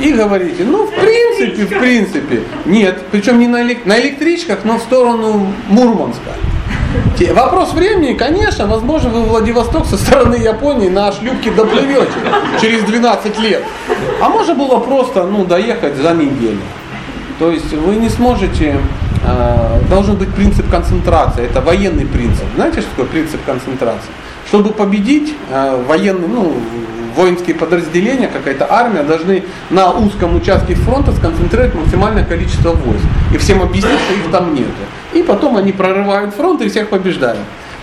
И 0.00 0.12
говорите, 0.12 0.64
ну 0.64 0.86
в 0.86 0.90
принципе, 0.90 1.66
в 1.66 1.78
принципе, 1.78 2.42
нет, 2.64 3.02
причем 3.10 3.38
не 3.38 3.48
на, 3.48 3.62
элек- 3.62 3.84
на 3.86 4.00
электричках, 4.00 4.60
но 4.64 4.78
в 4.78 4.82
сторону 4.82 5.52
Мурманска. 5.68 6.30
Вопрос 7.32 7.72
времени, 7.74 8.14
конечно, 8.14 8.66
возможно, 8.66 9.10
вы 9.10 9.22
в 9.22 9.28
Владивосток 9.28 9.86
со 9.86 9.96
стороны 9.96 10.36
Японии 10.36 10.88
на 10.88 11.12
шлюпке 11.12 11.50
доплывете 11.50 12.10
через 12.60 12.82
12 12.82 13.38
лет. 13.40 13.62
А 14.20 14.28
можно 14.28 14.54
было 14.54 14.78
просто 14.78 15.24
ну, 15.24 15.44
доехать 15.44 15.96
за 15.96 16.14
неделю. 16.14 16.60
То 17.38 17.50
есть 17.50 17.72
вы 17.72 17.96
не 17.96 18.08
сможете, 18.08 18.80
э, 19.24 19.80
должен 19.88 20.16
быть 20.16 20.32
принцип 20.34 20.68
концентрации, 20.70 21.44
это 21.44 21.60
военный 21.60 22.06
принцип. 22.06 22.44
Знаете, 22.54 22.80
что 22.80 22.90
такое 22.90 23.06
принцип 23.06 23.40
концентрации? 23.44 24.10
Чтобы 24.48 24.70
победить, 24.70 25.34
э, 25.50 25.82
военный, 25.86 26.28
ну, 26.28 26.54
воинские 27.16 27.56
подразделения, 27.56 28.28
какая-то 28.28 28.66
армия 28.70 29.02
должны 29.02 29.44
на 29.70 29.90
узком 29.92 30.36
участке 30.36 30.74
фронта 30.74 31.12
сконцентрировать 31.12 31.74
максимальное 31.74 32.24
количество 32.24 32.70
войск. 32.70 33.04
И 33.34 33.38
всем 33.38 33.62
объяснить, 33.62 33.98
что 34.00 34.14
их 34.14 34.30
там 34.30 34.54
нет. 34.54 34.66
И 35.12 35.22
потом 35.22 35.56
они 35.56 35.72
прорывают 35.72 36.34
фронт 36.34 36.62
и 36.62 36.68
всех 36.68 36.88
побеждают. 36.88 37.40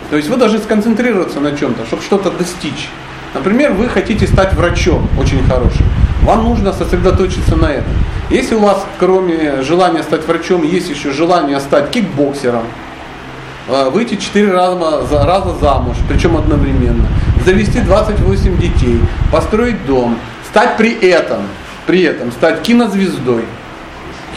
То 0.09 0.15
есть 0.15 0.29
вы 0.29 0.37
должны 0.37 0.59
сконцентрироваться 0.59 1.39
на 1.39 1.57
чем-то, 1.57 1.85
чтобы 1.85 2.01
что-то 2.01 2.31
достичь. 2.31 2.89
Например, 3.33 3.73
вы 3.73 3.89
хотите 3.89 4.25
стать 4.27 4.53
врачом 4.53 5.07
очень 5.19 5.43
хорошим. 5.43 5.85
Вам 6.23 6.43
нужно 6.43 6.71
сосредоточиться 6.73 7.55
на 7.55 7.67
этом. 7.67 7.91
Если 8.29 8.55
у 8.55 8.59
вас, 8.59 8.85
кроме 8.99 9.61
желания 9.63 10.03
стать 10.03 10.25
врачом, 10.27 10.63
есть 10.63 10.89
еще 10.89 11.11
желание 11.11 11.59
стать 11.59 11.89
кикбоксером, 11.91 12.63
э, 13.69 13.89
выйти 13.89 14.15
4 14.15 14.51
раза, 14.51 15.05
за- 15.05 15.25
раза 15.25 15.53
замуж, 15.59 15.97
причем 16.09 16.37
одновременно, 16.37 17.07
завести 17.45 17.81
28 17.81 18.57
детей, 18.57 18.99
построить 19.31 19.85
дом, 19.85 20.17
стать 20.49 20.77
при 20.77 20.91
этом, 20.91 21.39
при 21.85 22.01
этом 22.03 22.31
стать 22.31 22.61
кинозвездой, 22.61 23.43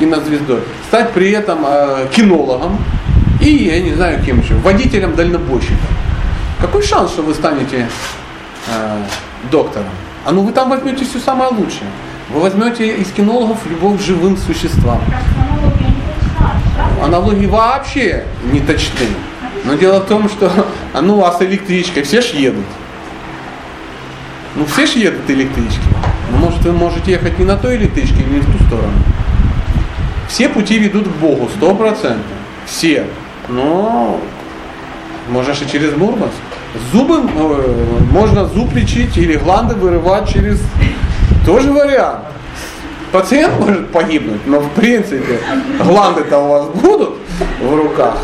кинозвездой, 0.01 0.61
стать 0.89 1.13
при 1.13 1.31
этом 1.31 1.65
э, 1.65 2.09
кинологом 2.13 2.79
и, 3.41 3.49
я 3.49 3.81
не 3.81 3.95
знаю 3.95 4.23
кем 4.25 4.41
еще, 4.41 4.55
водителем 4.55 5.15
дальнобойщиком. 5.15 5.79
Какой 6.61 6.83
шанс, 6.83 7.13
что 7.13 7.23
вы 7.23 7.33
станете 7.33 7.89
э, 8.69 9.03
доктором. 9.51 9.89
А 10.27 10.33
ну 10.33 10.43
вы 10.43 10.53
там 10.53 10.69
возьмете 10.69 11.05
все 11.05 11.19
самое 11.19 11.51
лучшее. 11.51 11.89
Вы 12.29 12.41
возьмете 12.41 12.97
из 12.97 13.11
кинологов 13.11 13.59
любовь 13.67 13.99
к 13.99 14.03
живым 14.03 14.37
существам. 14.37 15.01
Аналогии 17.03 17.47
вообще 17.47 18.25
не 18.53 18.61
точны. 18.61 19.07
Но 19.65 19.75
дело 19.75 20.01
в 20.01 20.07
том, 20.07 20.29
что 20.29 20.51
а 20.93 21.01
ну 21.01 21.25
а 21.25 21.33
с 21.33 21.41
электричкой 21.41 22.03
все 22.03 22.21
ж 22.21 22.27
едут. 22.35 22.67
Ну 24.55 24.67
все 24.67 24.87
ж 24.87 24.91
едут 24.91 25.29
электрички. 25.29 25.81
Но 26.31 26.39
может 26.39 26.61
вы 26.61 26.73
можете 26.73 27.13
ехать 27.13 27.39
не 27.39 27.47
на 27.47 27.57
той 27.57 27.77
электричке, 27.77 28.23
не 28.23 28.41
в 28.41 28.47
ту 28.47 28.65
сторону. 28.65 28.93
Все 30.31 30.49
пути 30.49 30.79
ведут 30.79 31.09
к 31.09 31.17
Богу, 31.17 31.49
сто 31.57 31.75
процентов. 31.75 32.25
Все. 32.65 33.05
Но 33.49 34.21
можешь 35.29 35.61
и 35.61 35.69
через 35.69 35.97
Мурманск. 35.97 36.37
Зубы, 36.93 37.17
э, 37.17 37.75
можно 38.13 38.47
зуб 38.47 38.73
лечить 38.73 39.17
или 39.19 39.37
гланды 39.37 39.75
вырывать 39.75 40.29
через... 40.33 40.61
Тоже 41.45 41.73
вариант. 41.73 42.21
Пациент 43.11 43.59
может 43.59 43.91
погибнуть, 43.91 44.47
но 44.47 44.61
в 44.61 44.71
принципе 44.71 45.41
гланды-то 45.83 46.39
у 46.39 46.49
вас 46.49 46.67
будут 46.69 47.15
в 47.61 47.75
руках. 47.75 48.19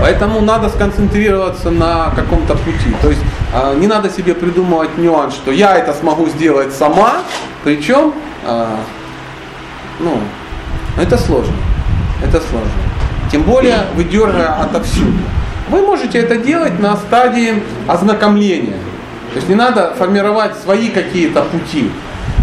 Поэтому 0.00 0.40
надо 0.40 0.68
сконцентрироваться 0.68 1.70
на 1.70 2.10
каком-то 2.16 2.54
пути. 2.56 2.92
То 3.00 3.10
есть 3.10 3.22
э, 3.54 3.76
не 3.78 3.86
надо 3.86 4.10
себе 4.10 4.34
придумывать 4.34 4.98
нюанс, 4.98 5.34
что 5.34 5.52
я 5.52 5.76
это 5.76 5.94
смогу 5.94 6.26
сделать 6.28 6.74
сама, 6.74 7.18
причем, 7.62 8.12
э, 8.44 8.66
ну, 10.00 10.18
это 10.96 11.16
сложно. 11.18 11.54
Это 12.22 12.40
сложно. 12.40 12.70
Тем 13.30 13.42
более 13.42 13.86
выдергивая 13.94 14.60
отовсюду. 14.62 15.18
Вы 15.68 15.82
можете 15.82 16.18
это 16.18 16.36
делать 16.36 16.78
на 16.78 16.96
стадии 16.96 17.62
ознакомления. 17.88 18.78
То 19.32 19.36
есть 19.36 19.48
не 19.48 19.54
надо 19.54 19.94
формировать 19.98 20.56
свои 20.56 20.88
какие-то 20.88 21.42
пути. 21.42 21.90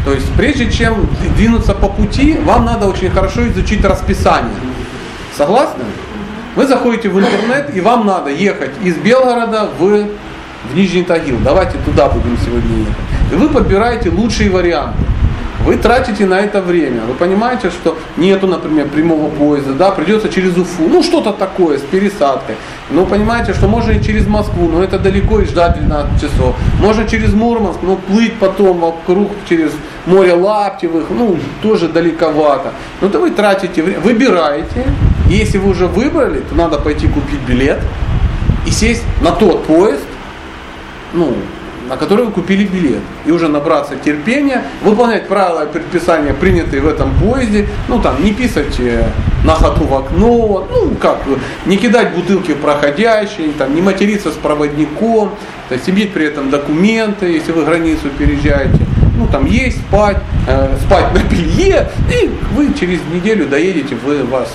То 0.04 0.14
есть 0.14 0.32
прежде 0.34 0.72
чем 0.72 1.08
двинуться 1.36 1.74
по 1.74 1.88
пути, 1.88 2.38
вам 2.44 2.66
надо 2.66 2.88
очень 2.88 3.10
хорошо 3.12 3.48
изучить 3.48 3.86
расписание. 3.86 4.56
Согласны? 5.38 5.84
Вы 6.56 6.68
заходите 6.68 7.08
в 7.08 7.20
интернет 7.20 7.74
и 7.74 7.80
вам 7.80 8.06
надо 8.06 8.30
ехать 8.30 8.72
из 8.84 8.98
Белгорода 8.98 9.70
в, 9.80 9.80
в 9.80 10.76
Нижний 10.76 11.04
Тагил. 11.04 11.38
Давайте 11.44 11.78
туда 11.86 12.10
будем 12.10 12.38
сегодня 12.44 12.80
ехать. 12.80 12.96
И 13.32 13.36
вы 13.36 13.48
подбираете 13.48 14.10
лучшие 14.10 14.50
варианты. 14.50 14.98
Вы 15.66 15.78
тратите 15.78 16.26
на 16.26 16.40
это 16.40 16.62
время. 16.62 17.02
Вы 17.08 17.14
понимаете, 17.14 17.70
что 17.70 17.98
нету, 18.18 18.48
например, 18.48 18.88
прямого 18.88 19.30
поезда, 19.30 19.74
да, 19.74 19.92
придется 19.92 20.28
через 20.30 20.58
Уфу, 20.58 20.88
ну 20.90 21.04
что-то 21.04 21.32
такое 21.34 21.78
с 21.78 21.82
пересадкой. 21.82 22.56
Но 22.90 23.06
понимаете, 23.06 23.54
что 23.54 23.68
можно 23.68 23.92
и 23.92 24.04
через 24.04 24.28
Москву, 24.28 24.68
но 24.68 24.84
это 24.84 24.98
далеко 24.98 25.40
и 25.40 25.46
ждать 25.46 25.80
12 25.80 26.22
часов. 26.22 26.56
Можно 26.80 27.08
через 27.08 27.34
Мурманск, 27.34 27.80
но 27.84 27.96
плыть 27.96 28.34
потом 28.40 28.80
вокруг 28.80 29.32
через 29.48 29.72
море 30.08 30.34
Лаптевых, 30.34 31.06
ну 31.10 31.38
тоже 31.62 31.88
далековато. 31.88 32.74
Ну 33.00 33.10
то 33.10 33.20
вы 33.20 33.30
тратите 33.30 33.84
время, 33.84 34.00
выбираете. 34.00 34.86
Если 35.30 35.60
вы 35.60 35.70
уже 35.70 35.88
выбрали, 35.88 36.40
то 36.40 36.56
надо 36.56 36.80
пойти 36.80 37.08
купить 37.08 37.40
билет 37.48 37.80
и 38.66 38.72
сесть 38.72 39.04
на 39.22 39.32
тот 39.32 39.64
поезд, 39.66 40.04
ну, 41.14 41.34
на 41.92 41.98
который 41.98 42.26
вы 42.26 42.32
купили 42.32 42.64
билет. 42.64 43.02
И 43.26 43.32
уже 43.32 43.50
набраться 43.50 43.98
терпения, 43.98 44.64
выполнять 44.82 45.28
правила 45.28 45.66
и 45.66 45.68
предписания, 45.68 46.34
принятые 46.34 46.82
в 46.82 46.88
этом 46.88 47.14
поезде, 47.16 47.68
ну 47.90 48.02
там 48.02 48.24
не 48.24 48.32
писать 48.32 48.80
э, 48.80 49.04
на 49.44 49.56
ходу 49.56 49.86
в 49.86 49.94
окно, 49.94 50.70
ну 50.72 50.96
как, 50.96 51.18
не 51.66 51.76
кидать 51.76 52.16
бутылки 52.16 52.54
проходящие, 52.54 53.52
там, 53.58 53.76
не 53.76 53.82
материться 53.82 54.32
с 54.32 54.36
проводником, 54.36 55.32
то 55.68 55.76
есть 55.76 55.90
иметь 55.90 56.14
при 56.14 56.28
этом 56.28 56.50
документы, 56.50 57.26
если 57.26 57.52
вы 57.52 57.66
границу 57.66 58.08
переезжаете, 58.18 58.80
ну 59.18 59.28
там 59.28 59.46
есть, 59.46 59.82
спать, 59.82 60.20
э, 60.48 60.78
спать 60.86 61.14
на 61.14 61.20
белье, 61.30 61.90
и 62.10 62.32
вы 62.56 62.74
через 62.74 63.02
неделю 63.14 63.48
доедете 63.48 63.96
в 63.96 64.30
ваш 64.30 64.48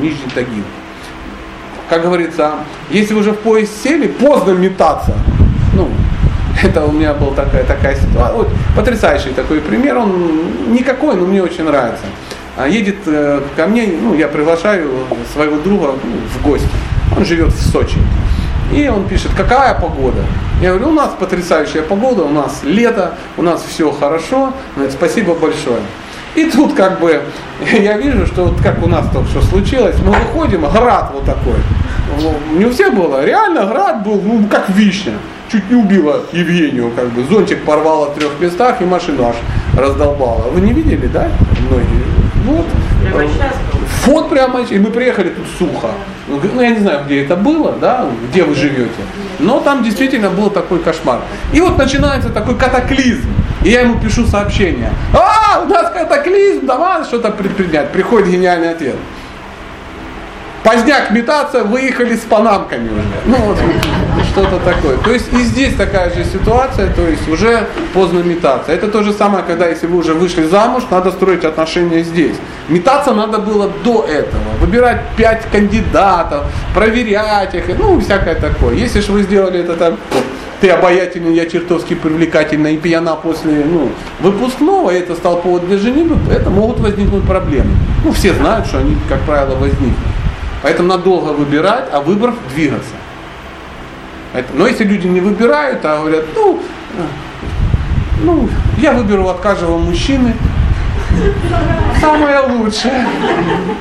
Нижний 0.00 0.30
Тагил. 0.32 0.62
Как 1.88 2.02
говорится, 2.02 2.52
если 2.88 3.14
вы 3.14 3.20
уже 3.20 3.32
в 3.32 3.38
поезд 3.38 3.72
сели, 3.82 4.06
поздно 4.06 4.52
метаться. 4.52 5.12
Ну, 5.74 5.90
это 6.62 6.84
у 6.84 6.92
меня 6.92 7.14
была 7.14 7.34
такая, 7.34 7.64
такая 7.64 7.96
ситуация. 7.96 8.36
Вот, 8.36 8.48
потрясающий 8.76 9.30
такой 9.30 9.60
пример, 9.60 9.98
он 9.98 10.72
никакой, 10.72 11.16
но 11.16 11.26
мне 11.26 11.42
очень 11.42 11.64
нравится. 11.64 12.04
А 12.56 12.68
едет 12.68 12.98
э, 13.06 13.40
ко 13.56 13.66
мне, 13.66 13.88
ну, 14.00 14.14
я 14.14 14.28
приглашаю 14.28 14.90
своего 15.32 15.56
друга 15.56 15.94
ну, 16.02 16.16
в 16.32 16.42
гости. 16.42 16.68
Он 17.16 17.24
живет 17.24 17.52
в 17.52 17.70
Сочи. 17.70 17.98
И 18.72 18.88
он 18.88 19.06
пишет, 19.08 19.32
какая 19.36 19.74
погода? 19.74 20.22
Я 20.60 20.70
говорю, 20.70 20.88
у 20.88 20.92
нас 20.92 21.12
потрясающая 21.18 21.82
погода, 21.82 22.22
у 22.22 22.30
нас 22.30 22.60
лето, 22.62 23.14
у 23.36 23.42
нас 23.42 23.64
все 23.68 23.90
хорошо, 23.90 24.52
говорит, 24.74 24.94
спасибо 24.94 25.34
большое. 25.34 25.80
И 26.34 26.50
тут 26.50 26.74
как 26.74 27.00
бы 27.00 27.22
я 27.72 27.96
вижу, 27.96 28.26
что 28.26 28.46
вот 28.46 28.60
как 28.60 28.82
у 28.82 28.88
нас 28.88 29.06
только 29.12 29.28
что 29.28 29.42
случилось, 29.42 29.96
мы 30.04 30.12
выходим, 30.12 30.62
град 30.62 31.10
вот 31.14 31.24
такой. 31.24 31.54
Не 32.56 32.66
у 32.66 32.70
всех 32.70 32.94
было, 32.94 33.24
реально 33.24 33.66
град 33.66 34.02
был, 34.02 34.20
ну 34.20 34.46
как 34.48 34.68
вишня 34.68 35.14
чуть 35.50 35.70
не 35.70 35.76
убила 35.76 36.22
Евгению, 36.32 36.90
как 36.96 37.10
бы, 37.10 37.22
зонтик 37.24 37.64
порвала 37.64 38.06
в 38.06 38.14
трех 38.14 38.40
местах 38.40 38.80
и 38.80 38.84
машину 38.84 39.24
аж 39.24 39.36
раздолбала. 39.78 40.48
Вы 40.50 40.60
не 40.60 40.72
видели, 40.72 41.06
да, 41.06 41.28
многие? 41.68 42.02
Вот. 42.44 42.66
Вот 44.06 44.30
прямо, 44.30 44.60
и 44.62 44.78
мы 44.78 44.90
приехали 44.90 45.28
тут 45.30 45.46
сухо. 45.58 45.88
Ну, 46.28 46.60
я 46.60 46.70
не 46.70 46.80
знаю, 46.80 47.04
где 47.04 47.22
это 47.22 47.36
было, 47.36 47.72
да, 47.80 48.06
где 48.28 48.42
вы 48.42 48.54
живете. 48.54 48.90
Но 49.38 49.60
там 49.60 49.82
действительно 49.84 50.30
был 50.30 50.50
такой 50.50 50.78
кошмар. 50.80 51.20
И 51.52 51.60
вот 51.60 51.78
начинается 51.78 52.30
такой 52.30 52.56
катаклизм. 52.56 53.28
И 53.64 53.70
я 53.70 53.80
ему 53.80 53.98
пишу 53.98 54.26
сообщение. 54.26 54.92
А, 55.14 55.62
у 55.62 55.66
нас 55.66 55.90
катаклизм, 55.90 56.66
давай 56.66 57.02
что-то 57.04 57.30
предпринять. 57.30 57.90
Приходит 57.90 58.28
гениальный 58.28 58.70
ответ. 58.70 58.96
Поздняк 60.62 61.10
метаться, 61.10 61.62
выехали 61.64 62.16
с 62.16 62.20
панамками 62.20 62.88
уже. 62.88 63.04
Ну 63.26 63.36
вот 63.36 63.58
что-то 64.32 64.58
такое. 64.64 64.96
То 64.96 65.12
есть 65.12 65.32
и 65.32 65.36
здесь 65.42 65.74
такая 65.74 66.12
же 66.14 66.24
ситуация, 66.24 66.90
то 66.92 67.02
есть 67.06 67.28
уже 67.28 67.66
поздно 67.92 68.20
метаться. 68.20 68.72
Это 68.72 68.88
то 68.88 69.02
же 69.02 69.12
самое, 69.12 69.44
когда 69.44 69.68
если 69.68 69.86
вы 69.86 69.98
уже 69.98 70.14
вышли 70.14 70.44
замуж, 70.44 70.84
надо 70.90 71.10
строить 71.12 71.44
отношения 71.44 72.02
здесь. 72.02 72.36
Метаться 72.68 73.12
надо 73.12 73.38
было 73.38 73.70
до 73.84 74.04
этого. 74.04 74.42
Выбирать 74.58 75.02
пять 75.16 75.42
кандидатов, 75.52 76.44
проверять 76.74 77.54
их, 77.54 77.64
ну 77.78 78.00
всякое 78.00 78.34
такое. 78.34 78.74
Если 78.74 79.00
же 79.00 79.12
вы 79.12 79.22
сделали 79.22 79.60
это 79.60 79.76
так, 79.76 79.94
ты 80.60 80.70
обаятельный, 80.70 81.34
я 81.34 81.46
чертовски 81.46 81.94
привлекательна 81.94 82.68
и 82.68 82.76
пьяна 82.76 83.16
после 83.16 83.64
ну, 83.64 83.90
выпускного, 84.20 84.90
и 84.90 84.98
это 84.98 85.14
стал 85.14 85.40
повод 85.40 85.66
для 85.66 85.78
женитьбы, 85.78 86.18
это 86.32 86.50
могут 86.50 86.80
возникнуть 86.80 87.24
проблемы. 87.24 87.70
Ну, 88.04 88.12
все 88.12 88.34
знают, 88.34 88.66
что 88.66 88.78
они, 88.78 88.96
как 89.08 89.20
правило, 89.22 89.54
возникнут. 89.54 89.96
Поэтому 90.62 90.88
надолго 90.88 91.30
выбирать, 91.30 91.86
а 91.92 92.00
выбрав 92.00 92.34
двигаться. 92.54 92.94
Но 94.54 94.66
если 94.66 94.84
люди 94.84 95.06
не 95.06 95.20
выбирают, 95.20 95.84
а 95.84 95.98
говорят, 95.98 96.24
ну, 96.34 96.60
ну, 98.22 98.48
я 98.78 98.92
выберу 98.92 99.28
от 99.28 99.40
каждого 99.40 99.78
мужчины 99.78 100.34
самое 102.00 102.40
лучшее. 102.40 103.06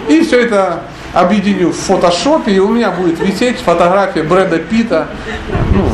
И 0.09 0.21
все 0.21 0.41
это 0.41 0.83
объединю 1.13 1.69
в 1.69 1.75
фотошопе, 1.75 2.51
и 2.51 2.59
у 2.59 2.69
меня 2.69 2.91
будет 2.91 3.19
висеть 3.19 3.59
фотография 3.59 4.23
Брэда 4.23 4.59
Питта. 4.59 5.07
Ну, 5.73 5.89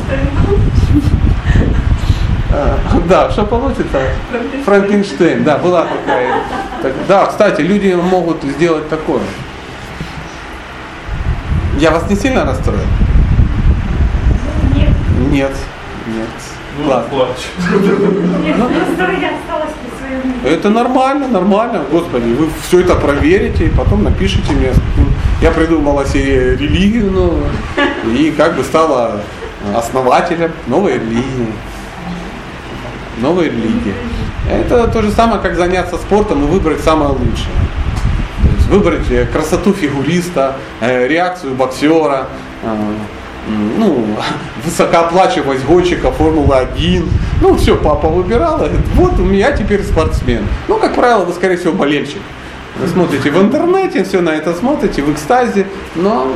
да, 3.07 3.29
что 3.31 3.45
получится? 3.45 3.99
Франкенштейн, 4.65 5.43
да, 5.43 5.57
была 5.57 5.85
такая. 5.85 6.33
Так, 6.81 6.93
да, 7.07 7.25
кстати, 7.27 7.61
люди 7.61 7.93
могут 7.93 8.43
сделать 8.43 8.89
такое. 8.89 9.21
Я 11.77 11.91
вас 11.91 12.09
не 12.09 12.15
сильно 12.15 12.45
расстроил? 12.45 12.79
Нет. 14.75 14.89
Нет. 15.29 15.51
Нет. 16.07 16.27
Ну, 16.81 16.89
Ладно. 16.89 17.09
плачь. 17.09 17.49
Нет, 18.43 18.55
просто 18.55 19.11
я 19.19 19.31
осталась 19.35 19.73
при 19.81 19.97
своем 19.97 20.21
мнении. 20.23 20.57
Это 20.57 20.69
нормально, 20.69 21.27
нормально. 21.27 21.83
Господи, 21.91 22.29
вы 22.33 22.49
все 22.67 22.81
это 22.81 22.95
проверите 22.95 23.65
и 23.65 23.69
потом 23.69 24.03
напишите 24.03 24.53
мне. 24.53 24.71
Я 25.41 25.51
придумала 25.51 26.05
себе 26.05 26.55
религию 26.55 27.11
новую 27.11 27.45
и 28.17 28.31
как 28.31 28.55
бы 28.55 28.63
стала 28.63 29.21
основателем 29.75 30.51
новой 30.67 30.93
религии. 30.95 31.47
Новой 33.21 33.45
религии. 33.45 33.93
Это 34.49 34.87
то 34.87 35.01
же 35.01 35.11
самое, 35.11 35.41
как 35.41 35.55
заняться 35.55 35.97
спортом 35.97 36.43
и 36.43 36.47
выбрать 36.47 36.79
самое 36.81 37.11
лучшее. 37.11 37.53
То 38.43 38.49
есть 38.55 38.67
выбрать 38.67 39.11
э, 39.11 39.25
красоту 39.25 39.73
фигуриста, 39.73 40.55
э, 40.81 41.07
реакцию 41.07 41.53
боксера, 41.55 42.27
э, 42.63 42.75
ну, 43.77 44.05
высокооплачиваемость 44.65 45.65
гонщика 45.65 46.11
Формулы-1. 46.11 47.07
Ну, 47.41 47.55
все, 47.57 47.75
папа. 47.75 48.09
Говорит, 48.09 48.79
вот 48.95 49.19
у 49.19 49.23
меня 49.23 49.51
теперь 49.51 49.83
спортсмен. 49.83 50.45
Ну, 50.67 50.77
как 50.77 50.95
правило, 50.95 51.25
вы, 51.25 51.33
скорее 51.33 51.57
всего, 51.57 51.73
болельщик. 51.73 52.21
Вы 52.79 52.87
смотрите 52.87 53.29
в 53.29 53.41
интернете, 53.41 54.03
все 54.05 54.21
на 54.21 54.29
это 54.29 54.53
смотрите, 54.53 55.01
в 55.01 55.11
экстазе, 55.11 55.67
но 55.95 56.27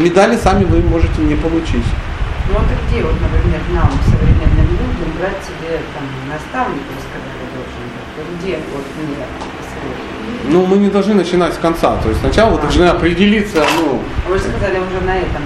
медали 0.00 0.36
сами 0.36 0.64
вы 0.64 0.80
можете 0.80 1.22
не 1.22 1.34
получить. 1.34 1.84
Ну 2.48 2.54
вот 2.54 2.64
и 2.70 2.76
где, 2.86 3.02
вот, 3.02 3.14
например, 3.20 3.60
нам, 3.74 3.90
современным 4.04 4.68
людям, 4.72 5.08
брать 5.18 5.40
себе 5.44 5.80
там 5.94 6.04
наставника, 6.30 6.92
которого 7.12 7.46
должен 7.54 7.84
быть? 7.92 8.08
Вот 8.16 8.26
где 8.38 8.58
вот 8.72 8.84
мне 8.96 9.24
освоить? 9.60 10.52
Ну, 10.52 10.66
мы 10.66 10.76
не 10.78 10.88
должны 10.90 11.14
начинать 11.14 11.54
с 11.54 11.58
конца. 11.58 11.96
То 12.02 12.08
есть 12.08 12.20
сначала 12.20 12.50
вы 12.54 12.60
должны 12.62 12.84
определиться, 12.84 13.64
ну, 13.78 14.00
Вы 14.28 14.38
же 14.38 14.44
сказали 14.44 14.78
уже 14.78 15.04
на 15.04 15.16
этом. 15.16 15.42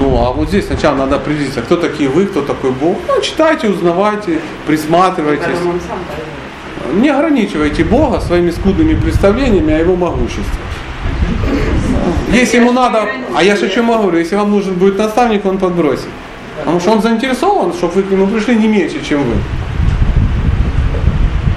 ну, 0.00 0.16
а 0.24 0.32
вот 0.32 0.48
здесь 0.48 0.66
сначала 0.66 0.96
надо 0.96 1.16
определиться, 1.16 1.62
кто 1.62 1.76
такие 1.76 2.08
вы, 2.08 2.26
кто 2.26 2.42
такой 2.42 2.70
Бог. 2.70 2.98
Ну, 3.08 3.20
читайте, 3.20 3.68
узнавайте, 3.68 4.38
присматривайтесь. 4.66 5.58
Не 6.92 7.08
ограничивайте 7.08 7.82
Бога 7.82 8.20
своими 8.20 8.50
скудными 8.50 8.94
представлениями 8.94 9.72
о 9.72 9.78
Его 9.78 9.96
могуществе. 9.96 10.44
Если 12.32 12.58
ему 12.58 12.72
надо, 12.72 13.06
а 13.34 13.42
я 13.42 13.56
же 13.56 13.66
о 13.66 13.68
чем 13.68 13.86
говорю, 13.86 14.18
если 14.18 14.36
вам 14.36 14.50
нужен 14.50 14.74
будет 14.74 14.98
наставник, 14.98 15.44
он 15.46 15.58
подбросит. 15.58 16.08
Потому 16.58 16.80
что 16.80 16.92
он 16.92 17.02
заинтересован, 17.02 17.72
чтобы 17.72 17.94
вы 17.94 18.02
к 18.02 18.10
нему 18.10 18.26
пришли 18.26 18.56
не 18.56 18.68
меньше, 18.68 19.04
чем 19.04 19.22
вы. 19.22 19.34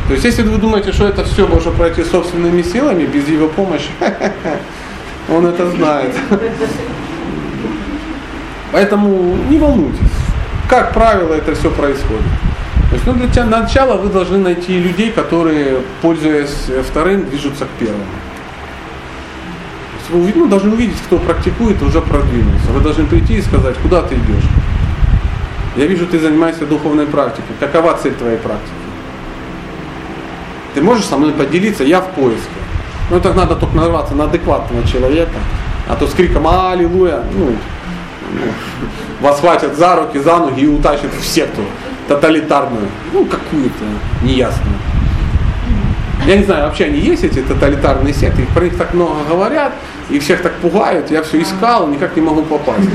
То 0.08 0.14
есть, 0.14 0.24
если 0.24 0.44
вы 0.44 0.58
думаете, 0.58 0.94
что 0.94 1.06
это 1.06 1.26
все 1.26 1.46
можно 1.48 1.72
пройти 1.72 2.04
собственными 2.04 2.62
силами, 2.62 3.06
без 3.06 3.28
его 3.28 3.48
помощи, 3.50 3.90
он 5.30 5.46
это 5.46 5.70
знает. 5.72 6.16
Поэтому 8.72 9.38
не 9.50 9.58
волнуйтесь. 9.58 10.00
Как 10.70 10.94
правило, 10.94 11.34
это 11.34 11.56
все 11.56 11.70
происходит. 11.70 12.24
То 12.90 12.96
есть, 12.96 13.06
ну, 13.06 13.14
для 13.14 13.28
тя- 13.28 13.46
начала 13.46 13.98
вы 13.98 14.10
должны 14.10 14.38
найти 14.38 14.80
людей, 14.80 15.12
которые, 15.12 15.80
пользуясь 16.02 16.70
вторым, 16.90 17.30
движутся 17.30 17.66
к 17.66 17.70
первому. 17.80 18.04
Вы 20.10 20.32
ну, 20.36 20.48
должны 20.48 20.72
увидеть, 20.72 20.98
кто 21.06 21.18
практикует, 21.18 21.82
уже 21.84 22.00
продвинулся. 22.00 22.68
Вы 22.72 22.80
должны 22.80 23.06
прийти 23.06 23.36
и 23.36 23.42
сказать, 23.42 23.76
куда 23.84 24.04
ты 24.04 24.16
идешь. 24.16 24.50
Я 25.78 25.86
вижу, 25.86 26.08
ты 26.08 26.20
занимаешься 26.20 26.66
духовной 26.66 27.06
практикой. 27.06 27.56
Какова 27.60 27.96
цель 28.02 28.14
твоей 28.16 28.38
практики? 28.38 28.72
Ты 30.74 30.82
можешь 30.82 31.06
со 31.06 31.18
мной 31.18 31.34
поделиться, 31.34 31.84
я 31.84 32.02
в 32.02 32.10
поиске. 32.12 32.50
Ну, 33.12 33.22
так 33.22 33.36
надо 33.36 33.56
только 33.56 33.76
нарваться 33.76 34.16
на 34.16 34.26
адекватного 34.26 34.86
человека, 34.88 35.38
а 35.88 35.96
то 35.96 36.08
с 36.08 36.14
криком 36.14 36.48
«Аллилуйя!» 36.48 37.24
ну, 37.34 37.56
ну, 38.34 38.42
вас 39.22 39.40
хватят 39.40 39.78
за 39.78 39.96
руки, 39.96 40.20
за 40.20 40.38
ноги 40.40 40.62
и 40.62 40.68
утащат 40.68 41.14
в 41.14 41.24
секту 41.24 41.62
тоталитарную, 42.08 42.88
ну, 43.14 43.26
какую-то 43.26 43.84
неясную. 44.24 44.76
Я 46.26 46.38
не 46.38 46.44
знаю, 46.44 46.66
вообще 46.66 46.86
они 46.86 47.00
есть 47.00 47.24
эти 47.24 47.40
тоталитарные 47.40 48.14
секты, 48.14 48.46
про 48.54 48.66
них 48.66 48.78
так 48.78 48.94
много 48.94 49.24
говорят, 49.30 49.74
и 50.10 50.20
всех 50.20 50.42
так 50.42 50.54
пугают, 50.56 51.12
я 51.12 51.22
все 51.22 51.42
искал, 51.42 51.88
никак 51.88 52.16
не 52.16 52.22
могу 52.22 52.42
попасть. 52.44 52.88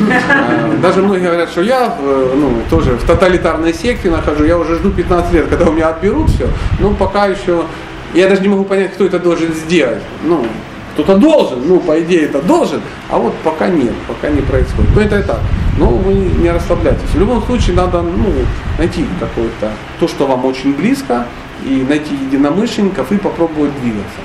Даже 0.80 1.02
многие 1.02 1.24
говорят, 1.24 1.50
что 1.50 1.62
я 1.62 1.96
ну, 2.00 2.54
тоже 2.70 2.92
в 2.92 3.04
тоталитарной 3.06 3.74
секте 3.74 4.10
нахожу, 4.10 4.44
я 4.44 4.58
уже 4.58 4.76
жду 4.76 4.90
15 4.90 5.32
лет, 5.32 5.46
когда 5.48 5.66
у 5.66 5.72
меня 5.72 5.88
отберут 5.88 6.30
все, 6.30 6.48
но 6.80 6.94
пока 6.94 7.26
еще, 7.26 7.64
я 8.14 8.28
даже 8.28 8.42
не 8.42 8.48
могу 8.48 8.64
понять, 8.64 8.94
кто 8.94 9.04
это 9.04 9.18
должен 9.18 9.52
сделать. 9.52 10.02
Ну, 10.24 10.46
кто-то 10.94 11.16
должен, 11.16 11.66
ну, 11.66 11.80
по 11.80 11.98
идее, 12.00 12.26
это 12.26 12.42
должен, 12.42 12.80
а 13.08 13.18
вот 13.18 13.34
пока 13.42 13.68
нет, 13.68 13.94
пока 14.06 14.28
не 14.28 14.42
происходит. 14.42 14.90
Ну, 14.94 15.00
это 15.00 15.18
и 15.20 15.22
так. 15.22 15.40
Но 15.78 15.86
вы 15.86 16.12
не 16.14 16.50
расслабляйтесь. 16.50 17.08
В 17.14 17.18
любом 17.18 17.42
случае 17.44 17.76
надо 17.76 18.02
ну, 18.02 18.30
найти 18.78 19.06
какое-то, 19.18 19.70
то, 19.98 20.06
что 20.06 20.26
вам 20.26 20.44
очень 20.44 20.74
близко, 20.74 21.26
и 21.64 21.84
найти 21.88 22.14
единомышленников 22.14 23.12
и 23.12 23.18
попробовать 23.18 23.70
двигаться. 23.80 24.20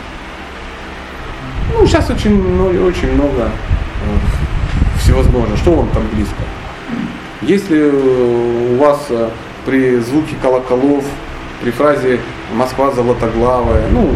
Ну, 1.73 1.85
сейчас 1.85 2.09
очень, 2.09 2.41
ну, 2.55 2.65
очень 2.85 3.13
много 3.13 3.43
э, 3.43 4.99
всевозможно. 4.99 5.57
Что 5.57 5.73
вам 5.73 5.89
там 5.89 6.03
близко? 6.13 6.35
Если 7.41 7.77
э, 7.77 8.73
у 8.73 8.77
вас 8.77 9.05
э, 9.09 9.29
при 9.65 9.97
звуке 9.99 10.35
колоколов, 10.41 11.03
при 11.61 11.71
фразе 11.71 12.19
«Москва 12.55 12.91
золотоглавая», 12.91 13.87
ну, 13.91 14.13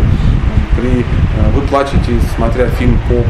при, 0.78 1.06
вы 1.54 1.62
плачете, 1.68 2.14
смотря 2.36 2.68
фильм 2.70 2.98
«Поп», 3.10 3.26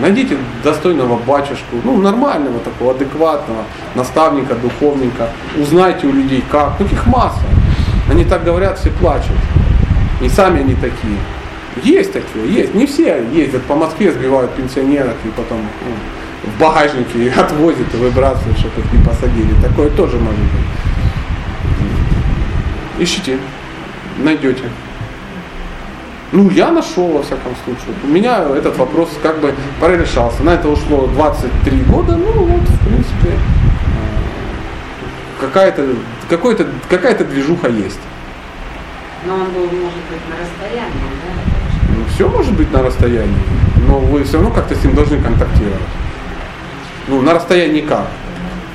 найдите 0.00 0.36
достойного 0.62 1.16
батюшку, 1.16 1.76
ну, 1.84 1.96
нормального 1.98 2.58
такого, 2.60 2.92
адекватного, 2.92 3.62
наставника, 3.94 4.54
духовника, 4.54 5.28
узнайте 5.58 6.06
у 6.06 6.12
людей 6.12 6.44
как, 6.50 6.74
ну, 6.78 6.86
их 6.86 7.06
масса. 7.06 7.44
Они 8.10 8.24
так 8.24 8.44
говорят, 8.44 8.78
все 8.78 8.90
плачут. 8.90 9.36
И 10.20 10.28
сами 10.28 10.60
они 10.60 10.74
такие. 10.74 11.16
Есть 11.82 12.12
такие, 12.12 12.52
есть. 12.52 12.74
Не 12.74 12.86
все 12.86 13.24
ездят 13.32 13.62
по 13.62 13.74
Москве, 13.74 14.12
сбивают 14.12 14.54
пенсионеров 14.54 15.14
и 15.24 15.28
потом 15.30 15.60
ну, 15.60 16.50
в 16.50 16.60
багажнике 16.60 17.30
отвозят 17.36 17.94
и 17.94 17.96
выбрасывают, 17.96 18.58
чтобы 18.58 18.80
их 18.80 18.92
не 18.92 19.04
посадили. 19.04 19.54
Такое 19.62 19.90
тоже 19.90 20.18
может 20.18 20.40
быть. 20.40 20.48
Ищите, 22.98 23.38
найдете. 24.18 24.64
Ну, 26.32 26.48
я 26.50 26.70
нашел, 26.70 27.08
во 27.08 27.22
всяком 27.22 27.52
случае. 27.64 27.94
У 28.04 28.06
меня 28.06 28.44
этот 28.56 28.76
вопрос 28.78 29.10
как 29.22 29.40
бы 29.40 29.54
прорешался. 29.80 30.42
На 30.42 30.50
это 30.50 30.68
ушло 30.68 31.06
23 31.06 31.78
года. 31.82 32.16
Ну, 32.16 32.32
вот, 32.32 32.60
в 32.60 32.86
принципе, 32.86 33.38
какая-то 35.40 35.86
какой-то, 36.28 36.66
какая-то 36.88 37.24
движуха 37.24 37.68
есть. 37.68 38.00
Но 39.26 39.34
он 39.34 39.52
был, 39.52 39.64
может 39.64 40.02
быть, 40.10 40.22
на 40.28 40.36
расстоянии, 40.40 40.92
все 42.22 42.28
может 42.28 42.52
быть 42.54 42.70
на 42.72 42.84
расстоянии, 42.84 43.34
но 43.88 43.98
вы 43.98 44.22
все 44.22 44.34
равно 44.34 44.50
как-то 44.50 44.76
с 44.76 44.84
ним 44.84 44.94
должны 44.94 45.20
контактировать. 45.20 45.80
Ну, 47.08 47.20
на 47.20 47.34
расстоянии 47.34 47.80
как? 47.80 48.06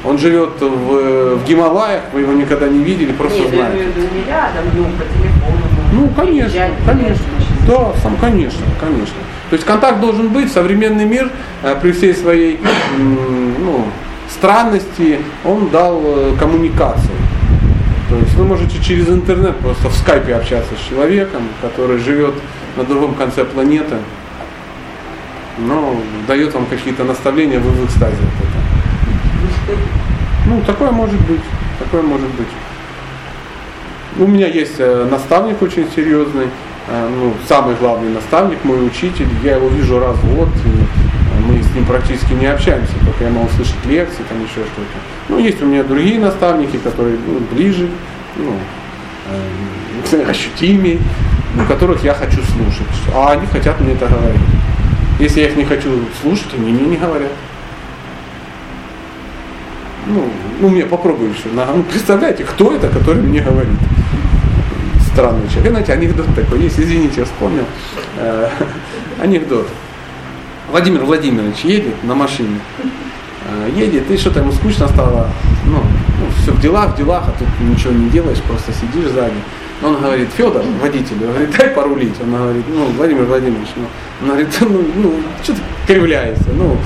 Он 0.04 0.18
живет 0.18 0.60
в, 0.60 1.36
в 1.36 1.46
Гималаях, 1.46 2.04
вы 2.12 2.22
его 2.22 2.34
никогда 2.34 2.68
не 2.68 2.84
видели, 2.84 3.14
просто 3.14 3.40
Нет, 3.40 3.54
я 3.54 3.56
знаете. 3.56 3.78
имею 3.78 3.92
в 3.94 3.96
виду 3.96 4.08
не 4.16 4.24
рядом, 4.26 4.66
ну, 4.76 4.84
по 4.84 5.06
телефону. 5.06 5.62
Ну, 5.94 6.10
конечно, 6.10 6.50
приезжать, 6.50 6.74
конечно. 6.86 7.26
Да, 7.66 7.94
сам, 8.04 8.18
конечно, 8.18 8.66
конечно. 8.82 9.16
То 9.50 9.54
есть 9.54 9.66
контакт 9.66 10.02
должен 10.02 10.28
быть, 10.28 10.52
современный 10.52 11.06
мир 11.06 11.32
э, 11.64 11.74
при 11.82 11.94
всей 11.94 12.14
своей 12.14 12.60
ну, 12.98 13.86
странности, 14.30 15.20
он 15.46 15.70
дал 15.70 16.02
э, 16.04 16.36
коммуникации. 16.38 17.16
То 18.10 18.18
есть 18.18 18.34
вы 18.34 18.44
можете 18.44 18.78
через 18.84 19.08
интернет 19.08 19.56
просто 19.58 19.88
в 19.88 19.96
скайпе 19.96 20.36
общаться 20.36 20.74
с 20.76 20.90
человеком, 20.90 21.44
который 21.62 21.98
живет 21.98 22.36
на 22.78 22.84
другом 22.84 23.16
конце 23.16 23.44
планеты, 23.44 23.98
но 25.58 25.96
дает 26.28 26.54
вам 26.54 26.66
какие-то 26.68 27.04
наставления, 27.04 27.60
вы 27.60 27.72
в 27.72 27.86
экстазе 27.86 28.16
от 28.16 28.22
этого. 28.22 29.78
Ну, 30.46 30.62
такое 30.62 30.92
может 30.92 31.20
быть, 31.22 31.42
такое 31.80 32.04
может 32.04 32.30
быть. 32.30 32.48
У 34.20 34.26
меня 34.26 34.48
есть 34.48 34.76
э, 34.80 35.08
наставник 35.10 35.62
очень 35.62 35.88
серьезный, 35.96 36.48
э, 36.88 37.10
ну, 37.10 37.34
самый 37.48 37.76
главный 37.76 38.14
наставник, 38.14 38.64
мой 38.64 38.86
учитель, 38.86 39.28
я 39.44 39.56
его 39.56 39.68
вижу 39.68 40.00
раз 40.00 40.16
в 40.18 40.36
год, 40.36 40.50
и 40.66 40.70
э, 40.70 41.48
мы 41.48 41.62
с 41.62 41.76
ним 41.76 41.86
практически 41.86 42.34
не 42.34 42.48
общаемся, 42.48 42.94
только 43.06 43.26
я 43.26 43.30
могу 43.30 43.50
слышать 43.50 43.86
лекции, 43.86 44.24
там 44.30 44.40
еще 44.40 44.66
что-то. 44.66 44.98
Ну, 45.30 45.38
есть 45.40 45.62
у 45.62 45.66
меня 45.66 45.84
другие 45.84 46.20
наставники, 46.20 46.78
которые 46.78 47.18
ну, 47.28 47.40
ближе, 47.52 47.90
ну, 48.38 48.54
ощутимее, 50.28 51.00
у 51.62 51.66
которых 51.66 52.04
я 52.04 52.14
хочу 52.14 52.40
слушать, 52.44 52.88
а 53.14 53.32
они 53.32 53.46
хотят 53.48 53.80
мне 53.82 53.94
это 53.94 54.08
говорить. 54.08 54.42
Если 55.20 55.42
я 55.42 55.48
их 55.48 55.58
не 55.58 55.66
хочу 55.66 55.90
слушать, 56.22 56.54
они 56.54 56.72
мне 56.72 56.86
не 56.86 56.98
говорят. 56.98 57.32
Ну, 60.06 60.30
ну 60.60 60.70
мне 60.70 60.86
попробуй 60.86 61.30
еще. 61.30 61.50
Ну, 61.54 61.84
представляете, 61.84 62.44
кто 62.44 62.74
это, 62.74 62.88
который 62.88 63.22
мне 63.22 63.42
говорит? 63.42 63.74
Странный 65.12 65.50
человек. 65.50 65.72
Знаете, 65.72 65.94
анекдот 65.94 66.28
такой 66.36 66.62
есть, 66.62 66.80
извините, 66.80 67.22
я 67.22 67.26
вспомнил. 67.26 67.66
Э, 68.18 68.50
анекдот. 69.22 69.68
Владимир 70.70 71.04
Владимирович 71.04 71.62
едет 71.62 72.04
на 72.04 72.14
машине. 72.14 72.60
Э, 73.46 73.70
едет, 73.76 74.10
и 74.12 74.18
что-то 74.18 74.42
ему 74.42 74.52
скучно 74.52 74.88
стало. 74.88 75.30
Ну, 75.66 75.82
ну, 76.20 76.26
все 76.42 76.52
в 76.52 76.62
делах, 76.62 76.94
в 76.94 76.98
делах, 76.98 77.24
а 77.28 77.32
тут 77.38 77.48
ничего 77.60 77.92
не 77.92 78.10
делаешь, 78.10 78.42
просто 78.44 78.72
сидишь 78.72 79.12
сзади. 79.12 79.34
Он 79.84 80.02
говорит, 80.02 80.30
Федор, 80.36 80.64
водитель, 80.82 81.18
говорит, 81.20 81.56
дай 81.56 81.70
порулить. 81.70 82.16
Он 82.22 82.32
говорит, 82.32 82.66
ну, 82.68 82.86
Владимир 82.98 83.26
Владимирович, 83.26 83.70
ну, 83.76 83.86
он 84.22 84.28
говорит, 84.30 84.58
ну, 84.62 84.86
ну 84.96 85.14
что 85.44 85.54
ты 85.54 85.62
кривляешься, 85.86 86.50
ну, 86.54 86.78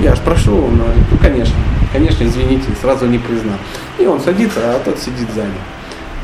я 0.00 0.14
ж 0.14 0.18
прошу, 0.20 0.54
он 0.54 0.76
говорит, 0.76 1.02
ну, 1.10 1.18
конечно, 1.18 1.56
конечно, 1.92 2.24
извините, 2.24 2.66
сразу 2.80 3.06
не 3.06 3.18
признал. 3.18 3.56
И 3.98 4.06
он 4.06 4.20
садится, 4.20 4.60
а 4.62 4.80
тот 4.84 4.98
сидит 4.98 5.28
сзади. 5.34 5.50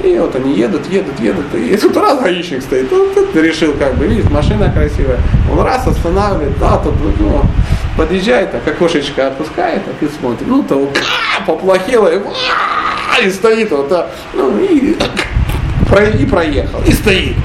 И 0.02 0.18
вот 0.18 0.34
они 0.34 0.54
едут, 0.54 0.86
едут, 0.90 1.18
едут, 1.20 1.54
и 1.54 1.76
тут 1.76 1.94
раз 1.96 2.20
гаишник 2.20 2.62
стоит, 2.62 2.90
он 2.90 3.12
тут 3.12 3.36
решил, 3.36 3.74
как 3.74 3.96
бы, 3.96 4.06
видит, 4.06 4.30
машина 4.30 4.72
красивая, 4.72 5.18
он 5.52 5.60
раз 5.60 5.86
останавливает, 5.86 6.56
а 6.62 6.78
тут, 6.82 6.94
ну, 7.18 7.42
подъезжает, 7.98 8.50
так 8.50 8.66
окошечко 8.66 9.26
опускает, 9.26 9.84
так 9.84 10.02
и 10.02 10.10
смотрит, 10.10 10.48
ну, 10.48 10.62
то 10.62 10.90
поплохело, 11.46 12.08
и, 12.08 12.20
и 13.26 13.30
стоит 13.30 13.70
вот, 13.72 13.90
так, 13.90 14.10
ну, 14.32 14.58
и, 14.58 14.96
и 15.98 16.26
проехал, 16.26 16.80
и 16.86 16.92
стоит. 16.92 17.36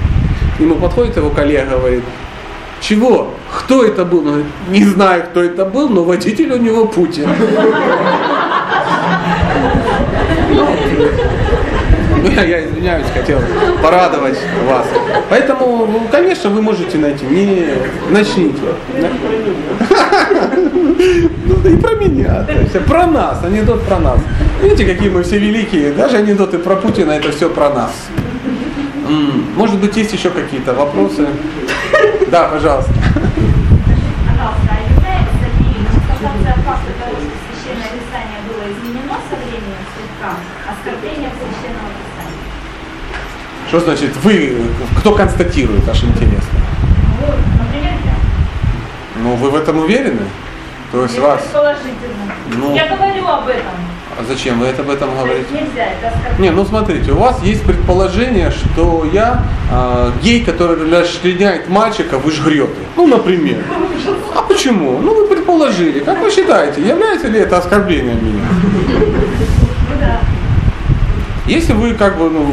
К 0.57 0.59
нему 0.59 0.75
подходит 0.75 1.17
его 1.17 1.29
коллега, 1.29 1.77
говорит, 1.77 2.03
чего? 2.81 3.33
Кто 3.51 3.83
это 3.83 4.05
был? 4.05 4.19
Он 4.19 4.25
говорит, 4.25 4.45
не 4.69 4.83
знаю, 4.83 5.23
кто 5.23 5.43
это 5.43 5.65
был, 5.65 5.89
но 5.89 6.03
водитель 6.03 6.51
у 6.53 6.57
него 6.57 6.85
Путин. 6.85 7.27
Ну, 12.21 12.31
я, 12.31 12.43
я 12.43 12.65
извиняюсь, 12.65 13.05
хотел 13.13 13.39
порадовать 13.83 14.37
вас. 14.67 14.87
Поэтому, 15.29 15.85
ну, 15.85 16.07
конечно, 16.11 16.49
вы 16.49 16.61
можете 16.61 16.97
найти. 16.97 17.25
Не 17.25 17.65
начните. 18.09 18.57
Ну 21.45 21.55
да 21.63 21.69
и 21.69 21.77
про 21.77 21.95
меня. 21.95 22.43
То 22.43 22.53
есть, 22.53 22.85
про 22.85 23.05
нас, 23.05 23.43
анекдот 23.43 23.83
про 23.83 23.99
нас. 23.99 24.19
Видите, 24.61 24.85
какие 24.85 25.09
мы 25.09 25.23
все 25.23 25.37
великие. 25.37 25.91
Даже 25.91 26.17
анекдоты 26.17 26.57
про 26.57 26.75
Путина 26.75 27.11
это 27.11 27.31
все 27.31 27.49
про 27.49 27.69
нас. 27.69 27.91
Может 29.55 29.79
быть, 29.79 29.95
есть 29.97 30.13
еще 30.13 30.29
какие-то 30.29 30.73
вопросы? 30.73 31.27
Да, 32.31 32.47
пожалуйста. 32.49 32.91
А 43.65 43.67
что 43.67 43.79
значит 43.79 44.15
вы, 44.17 44.57
кто 44.97 45.13
констатирует, 45.13 45.87
аж 45.89 46.03
интересно? 46.03 46.59
Ну, 47.19 47.27
например, 47.63 47.93
я. 48.05 48.13
Ну, 49.21 49.35
вы 49.35 49.49
в 49.49 49.55
этом 49.55 49.79
уверены? 49.79 50.21
То 50.91 51.03
есть 51.03 51.19
вас... 51.19 51.41
Ну. 52.55 52.75
Я 52.75 52.87
говорю 52.87 53.27
об 53.27 53.47
этом. 53.47 53.94
А 54.17 54.23
зачем 54.23 54.59
вы 54.59 54.67
это 54.67 54.81
об 54.81 54.89
этом 54.89 55.13
говорите? 55.13 55.45
нельзя, 55.51 55.87
это 55.87 56.07
оскорбление. 56.07 56.39
Не, 56.39 56.51
ну 56.51 56.65
смотрите, 56.65 57.11
у 57.11 57.17
вас 57.17 57.43
есть 57.43 57.63
предположение, 57.63 58.49
что 58.49 59.05
я 59.11 59.43
а, 59.69 60.13
гей, 60.23 60.43
который 60.43 60.89
расчленяет 60.89 61.67
мальчиков 61.67 62.25
и 62.25 62.31
жгрет 62.31 62.69
их. 62.69 62.87
Ну, 62.95 63.07
например. 63.07 63.57
А 64.33 64.41
почему? 64.43 64.99
Ну, 64.99 65.15
вы 65.15 65.27
предположили. 65.27 65.99
Как 65.99 66.21
вы 66.21 66.31
считаете, 66.31 66.81
является 66.81 67.27
ли 67.27 67.39
это 67.39 67.57
оскорблением 67.57 68.25
меня? 68.25 68.45
Ну 69.89 69.99
да. 69.99 70.19
Если 71.45 71.73
вы 71.73 71.93
как 71.93 72.17
бы 72.17 72.29
ну, 72.29 72.45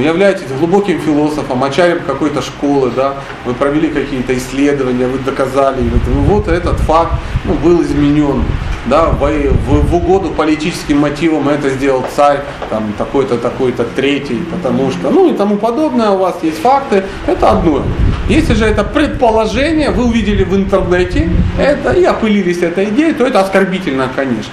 ну, 0.00 0.06
являетесь 0.06 0.46
глубоким 0.58 0.98
философом, 0.98 1.62
очарем 1.62 2.00
какой-то 2.06 2.40
школы, 2.40 2.90
да, 2.96 3.16
вы 3.44 3.52
провели 3.52 3.88
какие-то 3.88 4.36
исследования, 4.36 5.06
вы 5.06 5.18
доказали, 5.18 5.82
ну, 5.82 6.22
вот 6.22 6.48
этот 6.48 6.78
факт 6.80 7.12
ну, 7.44 7.52
был 7.54 7.82
изменен, 7.82 8.42
да, 8.86 9.10
в, 9.10 9.18
в- 9.20 9.90
в 9.90 9.94
угоду 9.94 10.30
политическим 10.30 11.00
мотивам 11.00 11.50
это 11.50 11.68
сделал 11.68 12.02
царь, 12.16 12.40
там 12.70 12.94
такой-то, 12.96 13.36
такой-то, 13.36 13.84
третий, 13.84 14.40
потому 14.50 14.90
что, 14.90 15.10
ну 15.10 15.30
и 15.30 15.36
тому 15.36 15.56
подобное, 15.58 16.10
у 16.10 16.18
вас 16.18 16.38
есть 16.42 16.62
факты, 16.62 17.04
это 17.26 17.50
одно. 17.50 17.82
Если 18.30 18.54
же 18.54 18.64
это 18.64 18.84
предположение, 18.84 19.90
вы 19.90 20.04
увидели 20.04 20.44
в 20.44 20.56
интернете 20.56 21.30
это 21.58 21.92
и 21.92 22.04
опылились 22.04 22.62
этой 22.62 22.86
идеей, 22.86 23.12
то 23.12 23.26
это 23.26 23.40
оскорбительно, 23.40 24.08
конечно, 24.16 24.52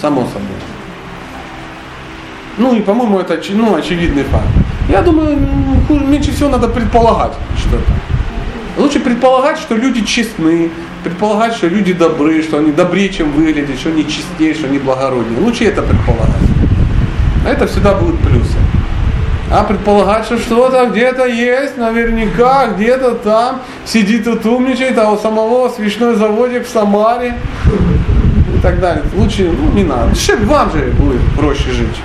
само 0.00 0.22
собой. 0.22 0.56
Ну 2.56 2.74
и, 2.74 2.80
по-моему, 2.80 3.18
это 3.18 3.40
ну, 3.50 3.74
очевидный 3.74 4.24
факт. 4.24 4.46
Я 4.90 5.02
думаю, 5.02 5.38
хуже- 5.86 6.04
меньше 6.04 6.32
всего 6.32 6.48
надо 6.48 6.68
предполагать 6.68 7.32
что-то. 7.58 7.92
Лучше 8.76 9.00
предполагать, 9.00 9.58
что 9.58 9.76
люди 9.76 10.04
честны, 10.04 10.70
предполагать, 11.04 11.54
что 11.54 11.68
люди 11.68 11.92
добры, 11.92 12.42
что 12.42 12.58
они 12.58 12.72
добрее, 12.72 13.08
чем 13.10 13.30
выглядят, 13.32 13.78
что 13.78 13.90
они 13.90 14.04
честнее, 14.06 14.54
что 14.54 14.66
они 14.66 14.78
благороднее. 14.78 15.40
Лучше 15.40 15.64
это 15.64 15.82
предполагать. 15.82 16.36
Это 17.46 17.66
всегда 17.66 17.94
будут 17.94 18.18
плюсы. 18.20 18.56
А 19.52 19.64
предполагать, 19.64 20.24
что 20.24 20.38
что-то 20.38 20.86
где-то 20.90 21.26
есть, 21.26 21.76
наверняка, 21.76 22.68
где-то 22.68 23.16
там 23.16 23.62
сидит 23.84 24.26
и 24.26 24.48
умничает, 24.48 24.96
а 24.98 25.10
у 25.10 25.18
самого 25.18 25.68
свечной 25.68 26.14
заводик 26.14 26.66
в 26.66 26.70
Самаре 26.70 27.34
и 28.56 28.60
так 28.60 28.80
далее. 28.80 29.02
Лучше 29.16 29.50
ну, 29.50 29.72
не 29.72 29.84
надо. 29.84 30.12
Вам 30.44 30.70
же 30.70 30.92
будет 30.98 31.22
проще 31.36 31.70
жить. 31.70 31.96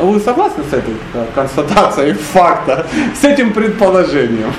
Вы 0.00 0.20
согласны 0.20 0.64
с 0.64 0.72
этой 0.72 0.94
э, 1.14 1.26
констатацией 1.34 2.14
факта, 2.14 2.86
с 3.20 3.24
этим 3.24 3.52
предположением? 3.52 4.52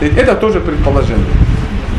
Это 0.00 0.34
тоже 0.34 0.60
предположение. 0.60 1.26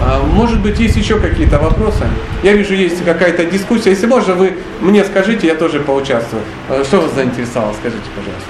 А, 0.02 0.22
Может 0.24 0.60
быть, 0.60 0.80
есть 0.80 0.98
еще 0.98 1.20
какие-то 1.20 1.60
вопросы? 1.60 2.04
Я 2.44 2.54
вижу, 2.54 2.74
есть 2.74 3.06
какая-то 3.06 3.46
дискуссия. 3.46 3.92
Если 3.92 4.08
можно, 4.08 4.34
вы 4.34 4.54
мне 4.82 5.06
скажите, 5.06 5.48
я 5.48 5.56
тоже 5.56 5.80
поучаствую. 5.80 6.42
Э, 6.70 6.84
Что 6.84 7.02
вас 7.02 7.14
заинтересовало, 7.14 7.74
скажите, 7.74 8.04
пожалуйста. 8.16 8.50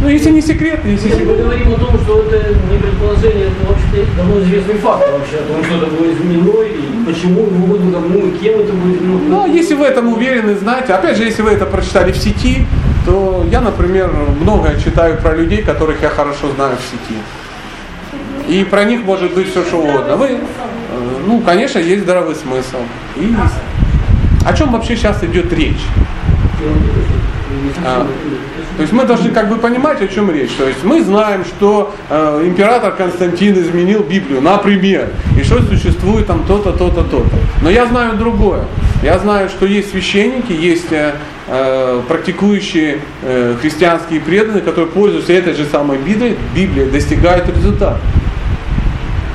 Ну, 0.00 0.08
если 0.08 0.30
не 0.30 0.40
секрет, 0.40 0.80
если 0.84 1.08
Если 1.08 1.24
мы 1.24 1.34
говорим 1.36 1.74
о 1.74 1.76
том, 1.76 1.98
что 1.98 2.22
это 2.22 2.54
не 2.70 2.78
предположение, 2.78 3.46
это 3.48 3.66
вообще 3.68 4.06
давно 4.16 4.40
известный 4.40 4.74
факт 4.74 5.10
вообще, 5.10 5.36
о 5.38 5.52
том, 5.52 5.64
что 5.64 5.76
это 5.76 5.86
было 5.86 6.12
изменено, 6.12 6.62
и 6.62 7.04
почему, 7.04 7.48
ну, 7.50 7.92
кому 7.92 8.26
и 8.26 8.30
кем 8.38 8.60
это 8.60 8.72
будет 8.72 9.02
изменено. 9.02 9.28
Ну, 9.28 9.42
а 9.44 9.48
если 9.48 9.74
вы 9.74 9.86
этом 9.86 10.12
уверены, 10.12 10.54
знаете, 10.54 10.92
опять 10.94 11.16
же, 11.16 11.24
если 11.24 11.42
вы 11.42 11.50
это 11.50 11.66
прочитали 11.66 12.12
в 12.12 12.16
сети, 12.16 12.64
то 13.08 13.46
я, 13.50 13.62
например, 13.62 14.10
многое 14.38 14.78
читаю 14.78 15.16
про 15.16 15.34
людей, 15.34 15.62
которых 15.62 16.02
я 16.02 16.10
хорошо 16.10 16.52
знаю 16.54 16.76
в 16.76 16.82
сети. 16.82 17.18
И 18.46 18.64
про 18.64 18.84
них 18.84 19.02
может 19.02 19.34
быть 19.34 19.50
все, 19.50 19.64
что 19.64 19.78
угодно. 19.78 20.16
Вы, 20.16 20.26
э, 20.26 20.38
ну, 21.26 21.40
конечно, 21.40 21.78
есть 21.78 22.02
здравый 22.02 22.34
смысл. 22.34 22.76
И 23.16 23.34
о 24.44 24.52
чем 24.52 24.72
вообще 24.72 24.94
сейчас 24.94 25.24
идет 25.24 25.50
речь? 25.54 25.84
А, 27.82 28.06
то 28.76 28.82
есть 28.82 28.92
мы 28.92 29.04
должны 29.04 29.30
как 29.30 29.48
бы 29.48 29.56
понимать, 29.56 30.02
о 30.02 30.08
чем 30.08 30.30
речь. 30.30 30.52
То 30.52 30.68
есть 30.68 30.84
мы 30.84 31.02
знаем, 31.02 31.46
что 31.46 31.94
э, 32.10 32.42
император 32.44 32.92
Константин 32.92 33.54
изменил 33.54 34.02
Библию, 34.02 34.42
например, 34.42 35.08
и 35.38 35.42
что 35.44 35.62
существует 35.62 36.26
там 36.26 36.44
то-то, 36.44 36.72
то-то, 36.72 37.04
то-то. 37.04 37.36
Но 37.62 37.70
я 37.70 37.86
знаю 37.86 38.18
другое. 38.18 38.64
Я 39.02 39.18
знаю, 39.18 39.48
что 39.48 39.64
есть 39.64 39.92
священники, 39.92 40.52
есть 40.52 40.92
э, 40.92 41.14
практикующие 42.08 42.98
э, 43.22 43.56
христианские 43.60 44.20
преданные, 44.20 44.62
которые 44.62 44.90
пользуются 44.90 45.32
этой 45.32 45.54
же 45.54 45.64
самой 45.64 45.98
Библией, 45.98 46.36
Библией 46.54 46.90
достигают 46.90 47.48
результата. 47.48 47.98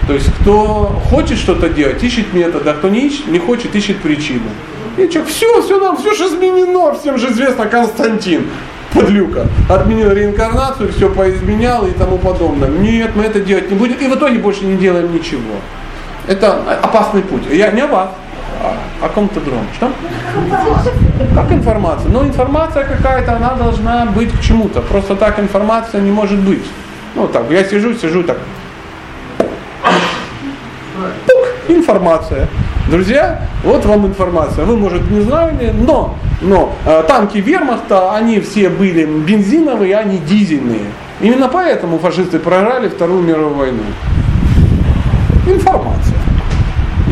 То 0.07 0.13
есть 0.13 0.31
кто 0.41 1.01
хочет 1.09 1.37
что-то 1.37 1.69
делать, 1.69 2.03
ищет 2.03 2.33
метод, 2.33 2.67
а 2.67 2.73
кто 2.73 2.89
не, 2.89 3.07
ищет, 3.07 3.27
не 3.27 3.39
хочет, 3.39 3.73
ищет 3.75 3.97
причину. 4.01 4.49
И 4.97 5.09
человек, 5.09 5.31
все, 5.31 5.61
все 5.63 5.79
нам, 5.79 5.97
все 5.97 6.13
же 6.13 6.25
изменено, 6.25 6.93
всем 6.93 7.17
же 7.17 7.31
известно 7.31 7.65
Константин, 7.65 8.47
подлюка, 8.93 9.47
отменил 9.67 10.11
реинкарнацию, 10.11 10.93
все 10.93 11.09
поизменял 11.09 11.87
и 11.87 11.91
тому 11.91 12.17
подобное. 12.19 12.69
Нет, 12.69 13.11
мы 13.15 13.23
это 13.23 13.39
делать 13.39 13.71
не 13.71 13.77
будем, 13.77 13.95
и 13.95 14.07
в 14.07 14.15
итоге 14.15 14.37
больше 14.37 14.65
не 14.65 14.77
делаем 14.77 15.11
ничего. 15.11 15.55
Это 16.27 16.61
опасный 16.81 17.21
путь. 17.21 17.43
Я 17.51 17.71
не 17.71 17.85
вас, 17.85 18.09
о 19.01 19.09
ком-то 19.09 19.39
другом. 19.39 19.65
Что? 19.75 19.91
Как 21.35 21.51
информация? 21.51 22.09
Ну, 22.09 22.23
информация 22.23 22.85
какая-то, 22.85 23.35
она 23.35 23.53
должна 23.55 24.05
быть 24.05 24.31
к 24.31 24.41
чему-то. 24.41 24.81
Просто 24.81 25.15
так 25.15 25.39
информация 25.39 26.01
не 26.01 26.11
может 26.11 26.39
быть. 26.39 26.65
Ну, 27.15 27.27
так, 27.27 27.43
я 27.51 27.63
сижу, 27.63 27.93
сижу 27.93 28.23
так, 28.23 28.37
Пук, 31.27 31.47
информация. 31.67 32.47
Друзья, 32.89 33.47
вот 33.63 33.85
вам 33.85 34.07
информация. 34.07 34.65
Вы, 34.65 34.77
может, 34.77 35.09
не 35.09 35.21
знали, 35.21 35.73
но, 35.73 36.15
но 36.41 36.75
э, 36.85 37.03
танки 37.07 37.37
вермахта, 37.37 38.13
они 38.13 38.39
все 38.39 38.69
были 38.69 39.05
бензиновые, 39.05 39.95
а 39.95 40.03
не 40.03 40.17
дизельные. 40.17 40.85
Именно 41.21 41.47
поэтому 41.47 41.99
фашисты 41.99 42.39
проиграли 42.39 42.89
Вторую 42.89 43.23
мировую 43.23 43.55
войну. 43.55 43.83
Информация. 45.47 46.22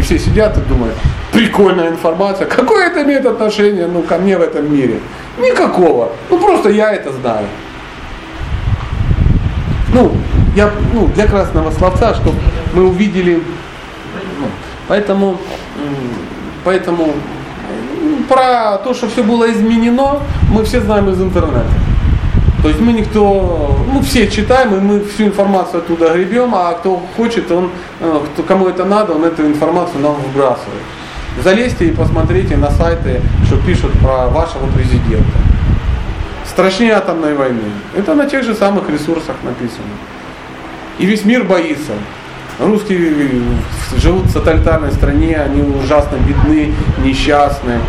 И 0.02 0.04
все 0.04 0.18
сидят 0.18 0.58
и 0.58 0.62
думают, 0.62 0.96
прикольная 1.32 1.90
информация. 1.90 2.48
Какое 2.48 2.88
это 2.88 3.04
имеет 3.04 3.24
отношение 3.24 3.86
ну, 3.86 4.02
ко 4.02 4.18
мне 4.18 4.36
в 4.36 4.42
этом 4.42 4.74
мире? 4.74 5.00
Никакого. 5.38 6.10
Ну 6.32 6.40
просто 6.40 6.70
я 6.70 6.92
это 6.92 7.12
знаю. 7.12 7.46
Ну, 9.94 10.12
я, 10.56 10.72
ну, 10.92 11.06
для 11.14 11.28
красного 11.28 11.70
словца, 11.70 12.16
чтобы 12.16 12.38
мы 12.74 12.88
увидели, 12.88 13.44
ну, 14.40 14.48
поэтому, 14.88 15.38
поэтому 16.64 17.14
про 18.28 18.80
то, 18.80 18.96
что 18.96 19.08
все 19.08 19.22
было 19.22 19.52
изменено, 19.52 20.22
мы 20.50 20.64
все 20.64 20.82
знаем 20.82 21.10
из 21.10 21.22
интернета. 21.22 21.70
То 22.62 22.68
есть 22.68 22.80
мы 22.80 22.94
никто, 22.94 23.76
ну 23.92 24.02
все 24.02 24.30
читаем, 24.30 24.76
и 24.76 24.80
мы 24.80 25.04
всю 25.04 25.26
информацию 25.26 25.80
оттуда 25.80 26.14
гребем, 26.14 26.54
а 26.54 26.74
кто 26.74 27.02
хочет, 27.18 27.52
он, 27.52 27.72
э, 28.00 28.20
кто, 28.34 28.44
кому 28.44 28.68
это 28.68 28.86
надо, 28.86 29.14
он 29.14 29.24
эту 29.24 29.48
информацию 29.48 30.00
нам 30.02 30.16
выбрасывает. 30.16 30.84
Залезьте 31.44 31.86
и 31.86 31.92
посмотрите 31.92 32.58
на 32.58 32.70
сайты, 32.70 33.22
что 33.48 33.58
пишут 33.58 33.92
про 33.94 34.28
вашего 34.28 34.68
президента. 34.68 35.40
Страшнее 36.46 36.94
атомной 36.94 37.34
войны. 37.34 37.72
Это 37.96 38.14
на 38.14 38.28
тех 38.28 38.44
же 38.44 38.54
самых 38.54 38.90
ресурсах 38.90 39.38
написано. 39.44 39.94
И 41.00 41.06
весь 41.06 41.26
мир 41.26 41.46
боится. 41.46 41.94
Русские 42.60 43.42
живут 43.98 44.26
в 44.26 44.34
тоталитарной 44.34 44.92
стране, 44.92 45.36
они 45.36 45.64
ужасно 45.64 46.18
бедны, 46.18 46.76
несчастны, 47.04 47.80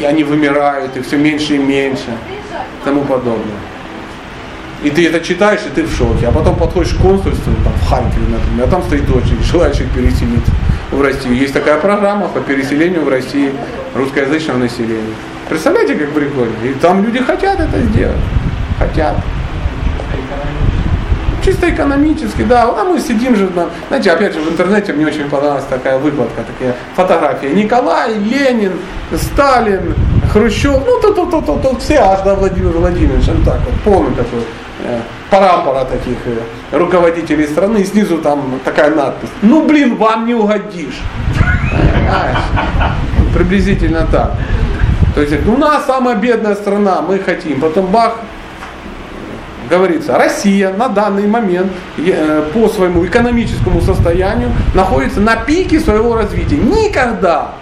и 0.00 0.02
они 0.02 0.24
вымирают, 0.24 0.96
и 0.96 1.02
все 1.02 1.16
меньше 1.16 1.56
и 1.56 1.58
меньше, 1.58 2.10
тому 2.88 3.02
подобное. 3.02 3.60
И 4.82 4.90
ты 4.90 5.06
это 5.06 5.20
читаешь, 5.20 5.60
и 5.66 5.70
ты 5.74 5.82
в 5.82 5.94
шоке. 5.94 6.26
А 6.26 6.32
потом 6.32 6.56
подходишь 6.56 6.94
к 6.94 6.98
консульству, 6.98 7.52
там, 7.64 7.72
в 7.74 7.88
Харькове, 7.88 8.26
например, 8.30 8.66
а 8.66 8.70
там 8.70 8.82
стоит 8.82 9.10
очередь, 9.10 9.42
желающих 9.52 9.90
переселиться. 9.90 10.52
в 10.90 11.02
Россию. 11.02 11.34
Есть 11.34 11.52
такая 11.52 11.78
программа 11.78 12.28
по 12.28 12.40
переселению 12.40 13.04
в 13.04 13.08
России 13.08 13.52
русскоязычного 13.94 14.58
населения. 14.58 15.14
Представляете, 15.48 15.96
как 15.96 16.10
прикольно? 16.12 16.54
И 16.64 16.72
там 16.74 17.04
люди 17.04 17.18
хотят 17.22 17.60
это 17.60 17.78
сделать. 17.80 18.16
Хотят. 18.78 19.16
Чисто 21.48 21.70
экономически, 21.70 22.42
да. 22.42 22.64
А 22.64 22.84
мы 22.84 23.00
сидим 23.00 23.34
же, 23.34 23.48
на, 23.48 23.68
знаете, 23.88 24.10
опять 24.10 24.34
же 24.34 24.40
в 24.40 24.50
интернете 24.50 24.92
мне 24.92 25.06
очень 25.06 25.30
понравилась 25.30 25.64
такая 25.70 25.96
выкладка, 25.96 26.42
такая 26.44 26.74
фотография. 26.94 27.54
Николай, 27.54 28.18
Ленин, 28.18 28.72
Сталин, 29.16 29.94
Хрущев, 30.30 30.82
ну 30.86 31.00
то, 31.00 31.14
то, 31.14 31.24
то, 31.24 31.40
то, 31.40 31.56
то 31.56 31.78
все 31.78 32.00
аж 32.00 32.20
до 32.20 32.34
Владимира 32.34 32.78
Владимировича, 32.78 33.32
ну 33.32 33.42
так 33.46 33.60
вот, 33.64 33.74
полный 33.82 34.14
такой 34.14 34.40
э, 34.84 35.00
парампора 35.30 35.86
таких 35.86 36.18
э, 36.26 36.76
руководителей 36.76 37.46
страны, 37.46 37.78
и 37.78 37.84
снизу 37.84 38.18
там 38.18 38.60
такая 38.62 38.94
надпись. 38.94 39.30
Ну 39.40 39.66
блин, 39.66 39.96
вам 39.96 40.26
не 40.26 40.34
угодишь. 40.34 41.00
Приблизительно 43.34 44.06
так. 44.12 44.34
То 45.14 45.22
есть 45.22 45.48
у 45.48 45.56
нас 45.56 45.86
самая 45.86 46.16
бедная 46.16 46.56
страна, 46.56 47.00
мы 47.00 47.18
хотим. 47.18 47.58
Потом 47.58 47.86
бах, 47.86 48.16
говорится, 49.68 50.16
Россия 50.16 50.72
на 50.72 50.88
данный 50.88 51.26
момент 51.26 51.72
э, 51.96 52.42
по 52.52 52.68
своему 52.68 53.04
экономическому 53.06 53.80
состоянию 53.80 54.50
находится 54.74 55.20
на 55.20 55.36
пике 55.36 55.80
своего 55.80 56.14
развития. 56.14 56.56
Никогда 56.56 57.52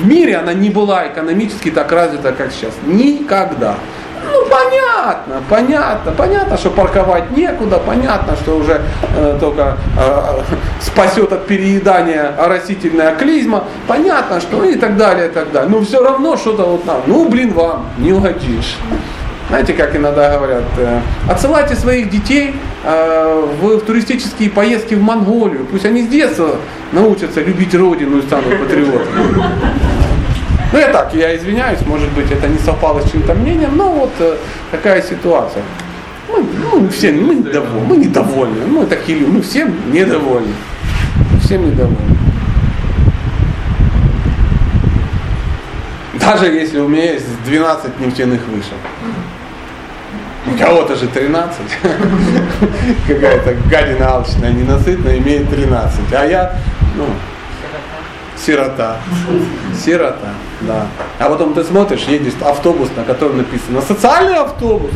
в 0.00 0.06
мире 0.06 0.36
она 0.36 0.52
не 0.52 0.70
была 0.70 1.08
экономически 1.08 1.70
так 1.70 1.92
развита, 1.92 2.32
как 2.32 2.52
сейчас. 2.52 2.72
Никогда. 2.86 3.76
Ну 4.32 4.46
понятно, 4.46 5.42
понятно, 5.50 6.12
понятно, 6.12 6.56
что 6.56 6.70
парковать 6.70 7.30
некуда, 7.36 7.78
понятно, 7.78 8.34
что 8.36 8.56
уже 8.56 8.80
э, 9.16 9.36
только 9.38 9.76
э, 9.98 10.40
спасет 10.80 11.30
от 11.32 11.46
переедания 11.46 12.32
растительная 12.38 13.14
клизма, 13.16 13.64
понятно, 13.86 14.40
что 14.40 14.64
и 14.64 14.76
так 14.76 14.96
далее, 14.96 15.28
и 15.28 15.30
так 15.30 15.52
далее. 15.52 15.70
Но 15.70 15.84
все 15.84 16.02
равно 16.02 16.36
что-то 16.36 16.64
вот 16.64 16.86
нам, 16.86 17.02
ну 17.06 17.28
блин 17.28 17.52
вам, 17.52 17.86
не 17.98 18.12
угодишь. 18.12 18.78
Знаете, 19.48 19.74
как 19.74 19.94
иногда 19.94 20.36
говорят, 20.36 20.64
э, 20.78 21.00
отсылайте 21.28 21.76
своих 21.76 22.10
детей 22.10 22.54
э, 22.82 23.46
в, 23.60 23.80
туристические 23.80 24.50
поездки 24.50 24.94
в 24.94 25.02
Монголию. 25.02 25.66
Пусть 25.70 25.84
они 25.84 26.02
с 26.02 26.08
детства 26.08 26.56
научатся 26.92 27.42
любить 27.42 27.74
родину 27.74 28.18
и 28.18 28.22
станут 28.22 28.58
патриотами. 28.58 29.44
Ну 30.72 30.78
я 30.78 30.88
так, 30.88 31.14
я 31.14 31.36
извиняюсь, 31.36 31.80
может 31.86 32.10
быть 32.12 32.32
это 32.32 32.48
не 32.48 32.58
совпало 32.58 33.00
с 33.00 33.10
чьим-то 33.10 33.34
мнением, 33.34 33.76
но 33.76 33.92
вот 33.92 34.10
э, 34.18 34.36
такая 34.70 35.02
ситуация. 35.02 35.62
Мы, 36.28 36.42
ну, 36.72 36.88
все 36.88 37.12
мы 37.12 37.34
недовольны, 37.34 37.86
мы 37.86 37.96
недовольны, 37.98 38.66
мы 38.66 38.86
такие 38.86 39.18
люди, 39.18 39.30
мы 39.30 39.42
всем 39.42 39.72
недовольны. 39.92 40.54
Всем 41.42 41.70
недовольны. 41.70 42.18
Даже 46.14 46.46
если 46.46 46.80
у 46.80 46.88
меня 46.88 47.12
есть 47.12 47.26
12 47.44 48.00
нефтяных 48.00 48.40
вышек. 48.48 48.72
Кого-то 50.58 50.94
же 50.94 51.08
13. 51.08 51.56
Какая-то 53.08 53.54
гадина 53.70 54.12
алчная, 54.16 54.52
ненасытная, 54.52 55.18
имеет 55.18 55.48
13. 55.48 56.12
А 56.12 56.24
я, 56.26 56.58
ну, 56.96 57.06
сирота. 58.36 58.98
Сирота, 59.74 60.34
да. 60.60 60.86
А 61.18 61.30
потом 61.30 61.54
ты 61.54 61.64
смотришь, 61.64 62.02
едешь 62.02 62.34
автобус, 62.42 62.90
на 62.96 63.04
котором 63.04 63.38
написано 63.38 63.80
социальный 63.80 64.36
автобус. 64.36 64.90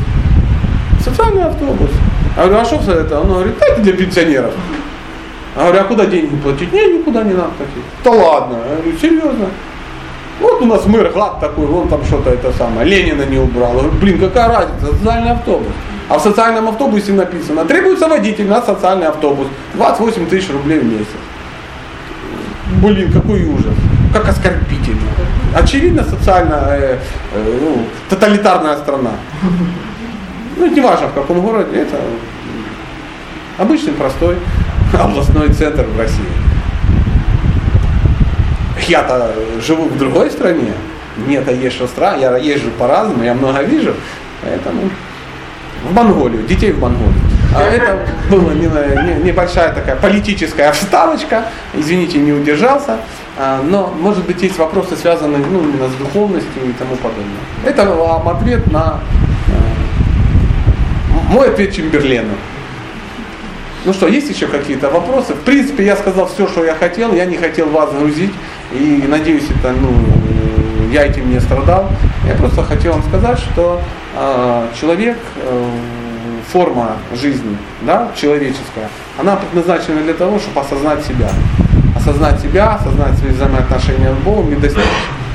Социальный 1.02 1.44
автобус. 1.44 1.90
А 2.36 2.46
говорю, 2.46 2.60
а 2.60 2.64
что 2.64 2.92
это? 2.92 3.20
Он 3.20 3.28
говорит, 3.28 3.54
это 3.60 3.80
для 3.80 3.94
пенсионеров. 3.94 4.52
А 5.56 5.62
говорю, 5.62 5.80
а 5.80 5.84
куда 5.84 6.06
деньги 6.06 6.36
платить? 6.36 6.72
Не, 6.72 6.98
никуда 6.98 7.22
не 7.22 7.32
надо 7.32 7.50
платить. 7.56 7.84
Да 8.04 8.10
ладно. 8.10 8.58
Я 8.68 8.76
говорю, 8.76 8.98
серьезно. 8.98 9.46
Вот 10.40 10.62
у 10.62 10.66
нас 10.66 10.86
мэр 10.86 11.10
гад 11.10 11.40
такой, 11.40 11.66
вон 11.66 11.88
там 11.88 12.04
что-то 12.04 12.30
это 12.30 12.52
самое, 12.52 12.88
Ленина 12.88 13.22
не 13.22 13.38
убрал. 13.38 13.82
Блин, 14.00 14.20
какая 14.20 14.48
разница, 14.48 14.94
социальный 14.94 15.32
автобус. 15.32 15.72
А 16.08 16.18
в 16.18 16.22
социальном 16.22 16.68
автобусе 16.68 17.12
написано, 17.12 17.64
требуется 17.64 18.08
водитель 18.08 18.48
на 18.48 18.62
социальный 18.62 19.08
автобус, 19.08 19.48
28 19.74 20.26
тысяч 20.26 20.50
рублей 20.50 20.78
в 20.78 20.84
месяц. 20.84 21.06
Блин, 22.82 23.12
какой 23.12 23.44
ужас, 23.44 23.74
как 24.12 24.28
оскорбительно. 24.28 25.10
Очевидно, 25.54 26.04
социально, 26.04 26.68
э, 26.70 26.98
э, 27.34 27.58
ну, 27.60 27.84
тоталитарная 28.08 28.76
страна. 28.76 29.12
Ну, 30.56 30.66
не 30.66 30.80
важно 30.80 31.08
в 31.08 31.14
каком 31.14 31.40
городе, 31.40 31.80
это 31.80 31.96
обычный 33.58 33.92
простой 33.92 34.36
областной 34.92 35.48
центр 35.52 35.84
в 35.84 35.98
России 35.98 36.47
я-то 38.86 39.32
живу 39.60 39.84
в 39.84 39.98
другой 39.98 40.30
стране, 40.30 40.72
мне-то 41.16 41.52
есть 41.52 41.76
что 41.76 41.86
стран, 41.86 42.20
я 42.20 42.36
езжу 42.36 42.70
по-разному, 42.78 43.24
я 43.24 43.34
много 43.34 43.62
вижу, 43.62 43.94
поэтому 44.42 44.90
в 45.84 45.94
Монголию, 45.94 46.42
детей 46.42 46.72
в 46.72 46.80
Монголию. 46.80 47.14
А 47.56 47.62
это 47.62 48.06
была 48.30 48.52
небольшая 48.52 49.72
такая 49.72 49.96
политическая 49.96 50.70
вставочка, 50.72 51.44
извините, 51.74 52.18
не 52.18 52.32
удержался, 52.32 52.98
а, 53.38 53.62
но, 53.62 53.94
может 53.98 54.26
быть, 54.26 54.42
есть 54.42 54.58
вопросы, 54.58 54.96
связанные 54.96 55.44
ну, 55.50 55.60
именно 55.60 55.88
с 55.88 55.94
духовностью 55.94 56.68
и 56.68 56.72
тому 56.72 56.96
подобное. 56.96 57.38
Это 57.64 57.84
вам 57.84 58.28
ответ 58.28 58.70
на 58.70 59.00
э, 59.46 59.52
мой 61.32 61.48
ответ 61.48 61.72
Чемберлену. 61.74 62.34
Ну 63.84 63.92
что, 63.92 64.08
есть 64.08 64.28
еще 64.28 64.48
какие-то 64.48 64.90
вопросы? 64.90 65.34
В 65.34 65.40
принципе, 65.40 65.84
я 65.86 65.96
сказал 65.96 66.26
все, 66.26 66.48
что 66.48 66.64
я 66.64 66.74
хотел, 66.74 67.14
я 67.14 67.24
не 67.24 67.36
хотел 67.36 67.68
вас 67.68 67.92
грузить. 67.92 68.32
И 68.72 69.04
надеюсь, 69.08 69.44
это, 69.50 69.72
ну, 69.72 69.90
я 70.92 71.06
этим 71.06 71.30
не 71.30 71.40
страдал. 71.40 71.90
Я 72.26 72.34
просто 72.34 72.62
хотел 72.62 72.92
вам 72.92 73.02
сказать, 73.02 73.38
что 73.38 73.80
э, 74.14 74.68
человек, 74.78 75.18
э, 75.36 75.70
форма 76.52 76.96
жизни, 77.14 77.56
да, 77.82 78.10
человеческая, 78.16 78.88
она 79.18 79.36
предназначена 79.36 80.02
для 80.02 80.14
того, 80.14 80.38
чтобы 80.38 80.60
осознать 80.60 81.04
себя. 81.04 81.28
Осознать 81.94 82.40
себя, 82.40 82.74
осознать 82.74 83.18
свои 83.18 83.32
взаимоотношения 83.32 84.14
с 84.14 84.24
Богом 84.24 84.52
и 84.52 84.56
достичь 84.56 84.84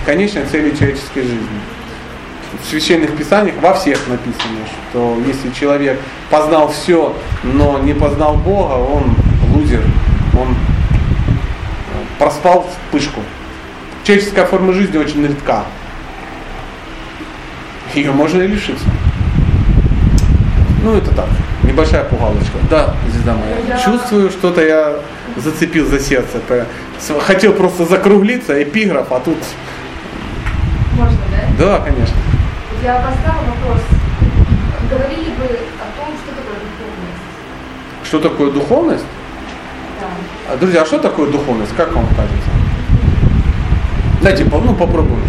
конечной 0.06 0.46
цели 0.46 0.76
человеческой 0.76 1.22
жизни. 1.22 1.60
В 2.62 2.70
священных 2.70 3.16
писаниях 3.18 3.56
во 3.62 3.74
всех 3.74 4.00
написано, 4.08 4.60
что 4.90 5.18
если 5.28 5.50
человек 5.52 6.00
познал 6.30 6.70
все, 6.70 7.14
но 7.44 7.80
не 7.80 7.94
познал 7.94 8.36
Бога, 8.36 8.74
он 8.74 9.16
лузер, 9.54 9.82
он 10.40 10.56
проспал 12.24 12.66
вспышку. 12.70 13.20
Человеческая 14.06 14.46
форма 14.46 14.72
жизни 14.72 14.98
очень 14.98 15.26
редка. 15.28 15.66
Ее 17.94 18.12
можно 18.12 18.42
и 18.42 18.48
лишиться. 18.48 18.86
Ну, 20.84 20.96
это 20.96 21.14
так, 21.14 21.28
небольшая 21.64 22.06
пугалочка. 22.06 22.58
Да, 22.70 22.96
звезда 23.12 23.36
моя. 23.36 23.58
Я... 23.68 23.78
Чувствую, 23.78 24.30
что-то 24.32 24.62
я 24.62 25.00
зацепил 25.36 25.86
за 25.86 26.00
сердце. 26.00 26.40
Хотел 27.22 27.54
просто 27.54 27.86
закруглиться, 27.86 28.62
эпиграф, 28.64 29.12
а 29.12 29.20
тут... 29.20 29.38
Можно, 30.98 31.18
да? 31.58 31.66
Да, 31.66 31.80
конечно. 31.80 32.16
Я 32.84 32.96
поставила 32.96 33.52
вопрос. 33.52 33.82
Говорили 34.90 35.30
бы 35.32 35.46
о 35.46 35.88
том, 35.98 36.14
что 36.24 36.32
такое 36.36 36.60
духовность? 36.60 38.06
Что 38.06 38.20
такое 38.20 38.52
духовность? 38.52 39.06
А, 40.50 40.58
друзья, 40.58 40.82
а 40.82 40.86
что 40.86 41.00
такое 41.00 41.32
духовность? 41.32 41.74
Как 41.76 41.94
вам 41.94 42.06
кажется? 42.08 42.50
Дайте, 44.22 44.44
ну 44.44 44.76
попробуем. 44.76 45.22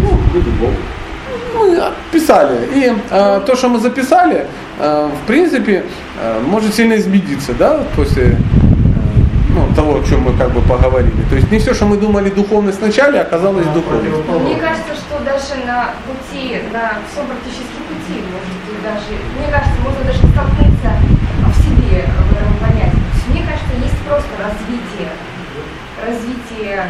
Ну, 0.00 0.18
мы 0.32 1.92
писали. 2.12 2.68
И 2.72 2.92
э, 3.10 3.40
то, 3.44 3.56
что 3.56 3.68
мы 3.68 3.80
записали, 3.80 4.46
э, 4.78 5.10
в 5.10 5.26
принципе, 5.26 5.84
э, 6.20 6.40
может 6.40 6.72
сильно 6.72 6.94
измениться, 6.94 7.52
да, 7.54 7.80
после 7.96 8.24
э, 8.24 8.36
ну, 9.50 9.74
того, 9.74 9.98
о 9.98 10.04
чем 10.04 10.22
мы 10.22 10.38
как 10.38 10.52
бы 10.52 10.60
поговорили. 10.60 11.22
То 11.30 11.34
есть 11.34 11.50
не 11.50 11.58
все, 11.58 11.74
что 11.74 11.86
мы 11.86 11.96
думали 11.96 12.30
духовность 12.30 12.80
вначале, 12.80 13.20
оказалось 13.20 13.66
духовность. 13.66 14.28
Мне 14.28 14.56
кажется, 14.56 14.94
что 14.94 15.18
даже 15.24 15.66
на 15.66 15.90
пути, 16.06 16.58
на 16.72 16.98
всем 17.10 17.26
практически 17.26 17.78
пути, 17.90 18.22
может 18.30 18.54
быть, 18.66 18.82
даже, 18.84 19.18
мне 19.36 19.50
кажется, 19.50 19.80
можно 19.82 20.04
даже 20.04 20.18
столкнуться 20.18 20.90
в 21.50 21.54
себе 21.60 22.04
в 22.06 22.32
этом 22.32 22.54
понятии 22.60 23.04
мне 23.34 23.42
кажется, 23.42 23.74
есть 23.82 23.92
просто 24.06 24.30
развитие, 24.36 25.10
развитие, 26.04 26.84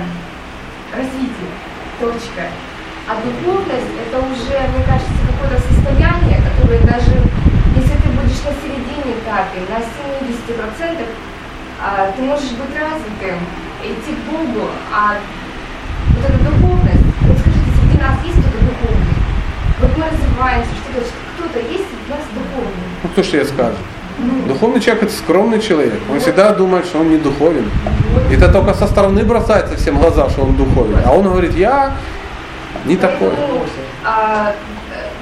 развитие, 0.94 1.52
точка. 2.00 2.50
А 3.06 3.20
духовность 3.22 3.92
это 4.00 4.18
уже, 4.18 4.56
мне 4.72 4.82
кажется, 4.84 5.12
какое-то 5.30 5.60
состояние, 5.62 6.40
которое 6.42 6.80
даже, 6.80 7.14
если 7.76 7.96
ты 8.02 8.08
будешь 8.10 8.40
на 8.42 8.52
середине 8.58 9.20
этапе, 9.20 9.60
на 9.68 9.78
70%, 9.78 11.06
а, 11.80 12.10
ты 12.16 12.22
можешь 12.22 12.52
быть 12.52 12.74
развитым, 12.74 13.38
идти 13.84 14.14
к 14.14 14.20
Богу, 14.30 14.70
а 14.92 15.16
вот 16.16 16.24
эта 16.24 16.38
духовность, 16.38 17.04
вот 17.22 17.38
скажите, 17.38 17.70
среди 17.78 17.98
нас 18.00 18.16
есть 18.24 18.38
кто-то 18.38 18.58
духовный? 18.64 19.14
Вот 19.80 19.98
мы 19.98 20.04
развиваемся, 20.08 20.70
что-то, 20.80 21.06
кто-то 21.36 21.58
есть 21.60 21.84
у 21.92 22.10
нас 22.10 22.24
духовный? 22.32 22.88
Ну 23.02 23.08
кто 23.10 23.22
что 23.22 23.36
я 23.36 23.44
скажу? 23.44 23.76
Духовный 24.46 24.80
человек 24.80 25.04
это 25.04 25.12
скромный 25.12 25.60
человек. 25.60 26.00
Он 26.10 26.20
всегда 26.20 26.52
думает, 26.52 26.86
что 26.86 27.00
он 27.00 27.10
не 27.10 27.16
духовен. 27.16 27.70
Это 28.30 28.52
только 28.52 28.74
со 28.74 28.86
стороны 28.86 29.24
бросается 29.24 29.76
всем 29.76 29.98
глаза, 29.98 30.28
что 30.30 30.42
он 30.42 30.56
духовный. 30.56 31.02
А 31.04 31.12
он 31.12 31.22
говорит, 31.24 31.54
я 31.54 31.96
не 32.84 32.96
такой. 32.96 33.32
А, 34.04 34.54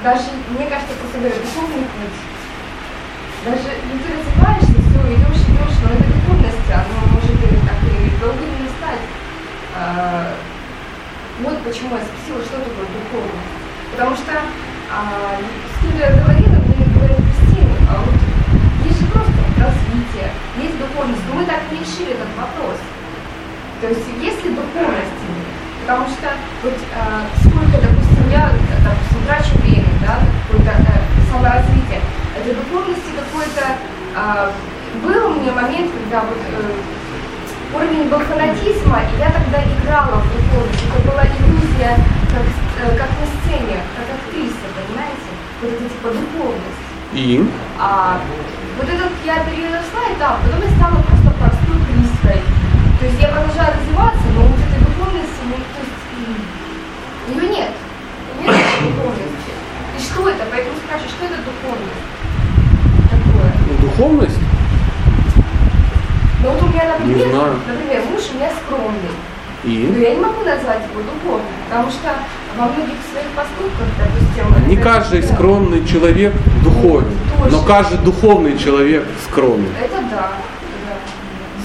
даже, 0.03 0.23
мне 0.49 0.67
кажется, 0.67 0.93
просто 0.99 1.19
говорю, 1.19 1.35
духовный 1.41 1.87
путь. 1.87 2.19
Даже 3.45 3.75
ну, 3.91 3.99
ты 3.99 4.07
развиваешься, 4.15 4.71
все, 4.71 4.99
идешь, 5.15 5.43
идешь, 5.47 5.77
но 5.83 5.89
эта 5.91 6.03
духовность, 6.03 6.69
она 6.71 6.99
может 7.11 7.31
и 7.31 7.55
так 7.67 7.79
и 7.83 8.21
долго 8.21 8.39
не 8.39 8.67
стать. 8.79 9.03
А, 9.77 10.31
вот 11.41 11.57
почему 11.63 11.95
я 11.95 12.03
спросила, 12.03 12.43
что 12.43 12.63
такое 12.63 12.87
духовность. 12.87 13.51
Потому 13.91 14.15
что 14.15 14.31
а, 14.91 15.39
с 15.39 15.81
кем 15.81 15.99
я 15.99 16.09
говорила, 16.23 16.55
мне 16.67 16.85
говорят, 16.95 17.17
Кристина, 17.17 17.75
а 17.89 18.03
вот 18.05 18.22
развитие, 20.03 20.29
есть 20.61 20.77
духовность, 20.77 21.21
но 21.29 21.35
мы 21.35 21.45
так 21.45 21.59
не 21.71 21.79
решили 21.79 22.11
этот 22.11 22.29
вопрос. 22.35 22.77
То 23.81 23.87
есть 23.87 24.05
есть 24.21 24.43
ли 24.43 24.51
духовность 24.51 25.23
Потому 25.83 26.05
что 26.07 26.31
вот 26.63 26.71
э, 26.71 27.27
сколько, 27.43 27.75
допустим, 27.75 28.31
я, 28.31 28.51
допустим, 28.87 29.19
трачу 29.27 29.51
время, 29.59 29.91
да, 29.99 30.15
какое-то 30.47 30.79
э, 30.79 31.29
саморазвитие, 31.29 31.99
это 32.39 32.55
духовности 32.55 33.11
какой-то... 33.11 33.63
Э, 34.15 34.51
был 35.03 35.31
у 35.31 35.41
меня 35.41 35.51
момент, 35.51 35.91
когда 35.91 36.23
вот 36.23 36.39
э, 36.39 37.75
уровень 37.75 38.07
был 38.07 38.19
фанатизма, 38.19 39.01
и 39.11 39.19
я 39.19 39.27
тогда 39.27 39.59
играла 39.59 40.23
в 40.23 40.31
духовность. 40.31 40.87
Это 40.87 41.11
была 41.11 41.23
иллюзия, 41.25 41.99
как, 42.31 42.47
э, 42.79 42.95
как 42.95 43.09
на 43.19 43.27
сцене, 43.27 43.83
как 43.99 44.07
актриса, 44.15 44.63
понимаете? 44.71 45.29
Вот 45.59 45.69
это 45.73 45.83
типа 45.83 46.09
духовность. 46.15 46.83
И? 47.11 47.45
А, 47.77 48.21
вот 48.77 48.89
этот 48.89 49.11
я 49.25 49.43
переросла 49.45 50.03
этап, 50.13 50.41
потом 50.43 50.61
я 50.61 50.69
стала 50.75 51.01
просто 51.03 51.29
простой 51.37 51.77
кристой. 51.87 52.39
То 52.99 53.05
есть 53.05 53.19
я 53.21 53.29
продолжаю 53.29 53.73
развиваться, 53.77 54.27
но 54.33 54.41
вот 54.47 54.59
этой 54.59 54.79
духовности, 54.79 55.41
ну, 55.49 55.55
то 55.59 55.79
есть, 55.83 56.01
ее 57.29 57.49
нет. 57.49 57.71
Нет 58.41 58.49
этой 58.49 58.91
духовности. 58.91 59.51
И 59.97 59.99
что 60.01 60.29
это? 60.29 60.43
Поэтому 60.49 60.75
спрашиваю, 60.77 61.11
что 61.11 61.25
это 61.25 61.37
духовность? 61.43 62.03
Такое. 63.11 63.51
Ну, 63.67 63.73
Духовность? 63.87 64.39
Ну 66.41 66.49
вот 66.49 66.61
у 66.61 66.67
меня, 66.67 66.83
например, 66.91 67.55
например, 67.67 68.01
муж 68.11 68.21
у 68.31 68.35
меня 68.35 68.49
скромный. 68.51 69.15
Но 69.63 69.69
И? 69.69 70.01
я 70.01 70.15
не 70.15 70.19
могу 70.21 70.43
назвать 70.43 70.81
его 70.91 71.01
духовным, 71.01 71.45
потому 71.69 71.89
что 71.89 72.09
во 72.57 72.65
многих 72.65 72.97
своих 73.11 73.27
поступках, 73.35 73.87
допустим... 73.97 74.69
Не 74.69 74.75
это- 74.75 74.83
каждый 74.83 75.21
да, 75.21 75.33
скромный 75.33 75.85
человек 75.85 76.33
духовен, 76.63 77.07
но 77.49 77.61
каждый 77.61 77.97
духовный 77.99 78.57
человек 78.57 79.05
скромный. 79.29 79.69
Это 79.81 80.01
да, 80.11 80.31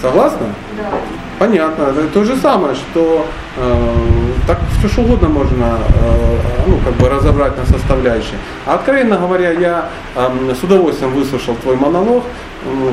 Согласна? 0.00 0.46
да, 0.76 0.90
да. 0.90 0.96
Понятно. 1.38 1.82
Это 1.84 2.08
то 2.08 2.24
же 2.24 2.36
самое, 2.36 2.74
что 2.74 3.26
э, 3.56 3.86
так 4.46 4.58
все 4.78 4.88
что 4.88 5.02
угодно 5.02 5.28
можно 5.28 5.78
э, 5.88 6.36
ну, 6.66 6.78
как 6.84 6.94
бы 6.94 7.08
разобрать 7.08 7.56
на 7.56 7.64
составляющие. 7.64 8.38
А 8.66 8.74
откровенно 8.74 9.16
говоря, 9.18 9.52
я 9.52 9.88
э, 10.16 10.54
с 10.58 10.62
удовольствием 10.64 11.12
выслушал 11.12 11.54
твой 11.56 11.76
монолог. 11.76 12.24
Ну, 12.64 12.92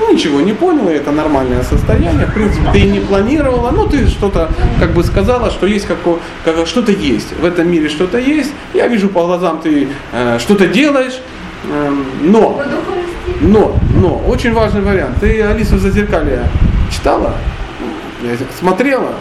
ну, 0.00 0.12
ничего 0.12 0.40
не 0.40 0.52
понял, 0.52 0.88
и 0.88 0.94
это 0.94 1.12
нормальное 1.12 1.62
состояние. 1.62 2.26
В 2.26 2.34
принципе, 2.34 2.70
ты 2.72 2.78
и 2.80 2.90
не 2.90 3.00
планировала, 3.00 3.70
но 3.70 3.86
ты 3.86 4.06
что-то 4.06 4.50
как 4.80 4.92
бы 4.92 5.04
сказала, 5.04 5.50
что 5.50 5.66
есть 5.66 5.86
какое, 5.86 6.18
как, 6.44 6.66
что-то 6.66 6.92
есть. 6.92 7.32
В 7.38 7.44
этом 7.44 7.70
мире 7.70 7.88
что-то 7.88 8.18
есть. 8.18 8.52
Я 8.74 8.88
вижу 8.88 9.08
по 9.08 9.24
глазам, 9.24 9.60
ты 9.60 9.88
э, 10.12 10.38
что-то 10.38 10.66
делаешь. 10.66 11.20
Э, 11.64 11.90
но 12.22 12.62
но, 13.40 13.76
но, 13.94 14.22
очень 14.28 14.52
важный 14.52 14.82
вариант. 14.82 15.16
Ты 15.20 15.42
Алису 15.42 15.78
Зазеркалье 15.78 16.44
читала? 16.90 17.34
Я 18.22 18.36
смотрела? 18.58 19.14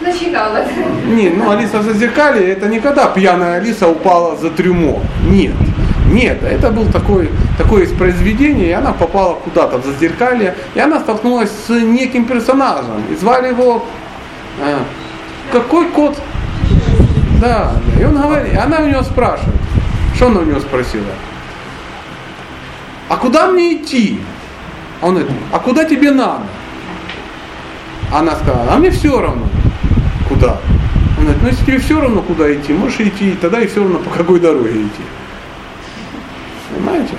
начинала. 0.00 0.64
Не, 1.06 1.30
ну 1.30 1.50
Алиса 1.50 1.78
в 1.78 1.82
Зазеркалье 1.82 2.52
это 2.52 2.66
не 2.68 2.80
когда 2.80 3.06
пьяная 3.06 3.60
Алиса 3.60 3.88
упала 3.88 4.36
за 4.36 4.50
трюмо. 4.50 5.00
Нет. 5.28 5.54
Нет, 6.10 6.42
это 6.42 6.70
был 6.70 6.86
такой, 6.86 7.30
такое 7.56 7.84
из 7.84 7.92
произведения, 7.92 8.68
и 8.68 8.72
она 8.72 8.92
попала 8.92 9.34
куда-то 9.34 9.78
в 9.78 9.86
Зазеркалье, 9.86 10.56
и 10.74 10.80
она 10.80 10.98
столкнулась 10.98 11.50
с 11.50 11.70
неким 11.70 12.24
персонажем. 12.24 13.04
И 13.12 13.14
звали 13.14 13.48
его 13.48 13.86
э, 14.60 14.78
какой 15.52 15.88
кот? 15.90 16.18
Да. 17.40 17.72
И 17.98 18.04
он 18.04 18.20
говорит, 18.20 18.58
она 18.58 18.80
у 18.80 18.86
него 18.86 19.02
спрашивает. 19.02 19.54
Что 20.16 20.26
она 20.26 20.40
у 20.40 20.44
него 20.44 20.58
спросила? 20.58 21.04
А 23.08 23.16
куда 23.16 23.46
мне 23.46 23.76
идти? 23.76 24.20
Он 25.00 25.14
говорит, 25.14 25.30
а 25.52 25.60
куда 25.60 25.84
тебе 25.84 26.10
надо? 26.10 26.42
Она 28.12 28.34
сказала, 28.34 28.72
а 28.72 28.78
мне 28.78 28.90
все 28.90 29.20
равно. 29.20 29.46
Куда? 30.28 30.58
Он 31.18 31.24
говорит, 31.24 31.42
ну 31.42 31.48
если 31.48 31.64
тебе 31.64 31.78
все 31.78 32.00
равно, 32.00 32.20
куда 32.22 32.52
идти, 32.52 32.72
можешь 32.72 32.98
идти, 32.98 33.36
тогда 33.40 33.60
и 33.60 33.68
все 33.68 33.80
равно, 33.80 34.00
по 34.00 34.10
какой 34.10 34.40
дороге 34.40 34.82
идти. 34.82 35.02
Понимаете? 36.74 37.14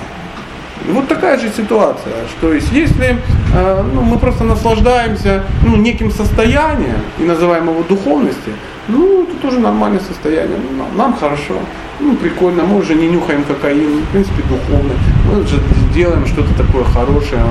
Вот 0.89 1.07
такая 1.07 1.37
же 1.37 1.49
ситуация, 1.55 2.13
что 2.37 2.53
есть, 2.53 2.71
если 2.71 3.17
э, 3.53 3.83
ну, 3.93 4.01
мы 4.01 4.17
просто 4.17 4.43
наслаждаемся 4.43 5.43
ну, 5.63 5.75
неким 5.75 6.09
состоянием 6.09 6.97
и 7.19 7.23
называем 7.23 7.69
его 7.69 7.83
духовностью, 7.83 8.53
ну, 8.87 9.23
это 9.23 9.35
тоже 9.41 9.59
нормальное 9.59 9.99
состояние, 9.99 10.57
ну, 10.57 10.77
нам, 10.77 10.97
нам 10.97 11.13
хорошо, 11.13 11.53
ну, 11.99 12.15
прикольно, 12.15 12.63
мы 12.63 12.79
уже 12.79 12.95
не 12.95 13.07
нюхаем 13.07 13.43
кокаин, 13.43 14.01
в 14.01 14.07
принципе, 14.07 14.41
духовно, 14.49 14.93
мы 15.27 15.41
уже 15.41 15.61
делаем 15.93 16.25
что-то 16.25 16.51
такое 16.55 16.83
хорошее, 16.83 17.43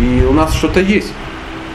и 0.00 0.24
у 0.24 0.32
нас 0.32 0.54
что-то 0.54 0.80
есть. 0.80 1.12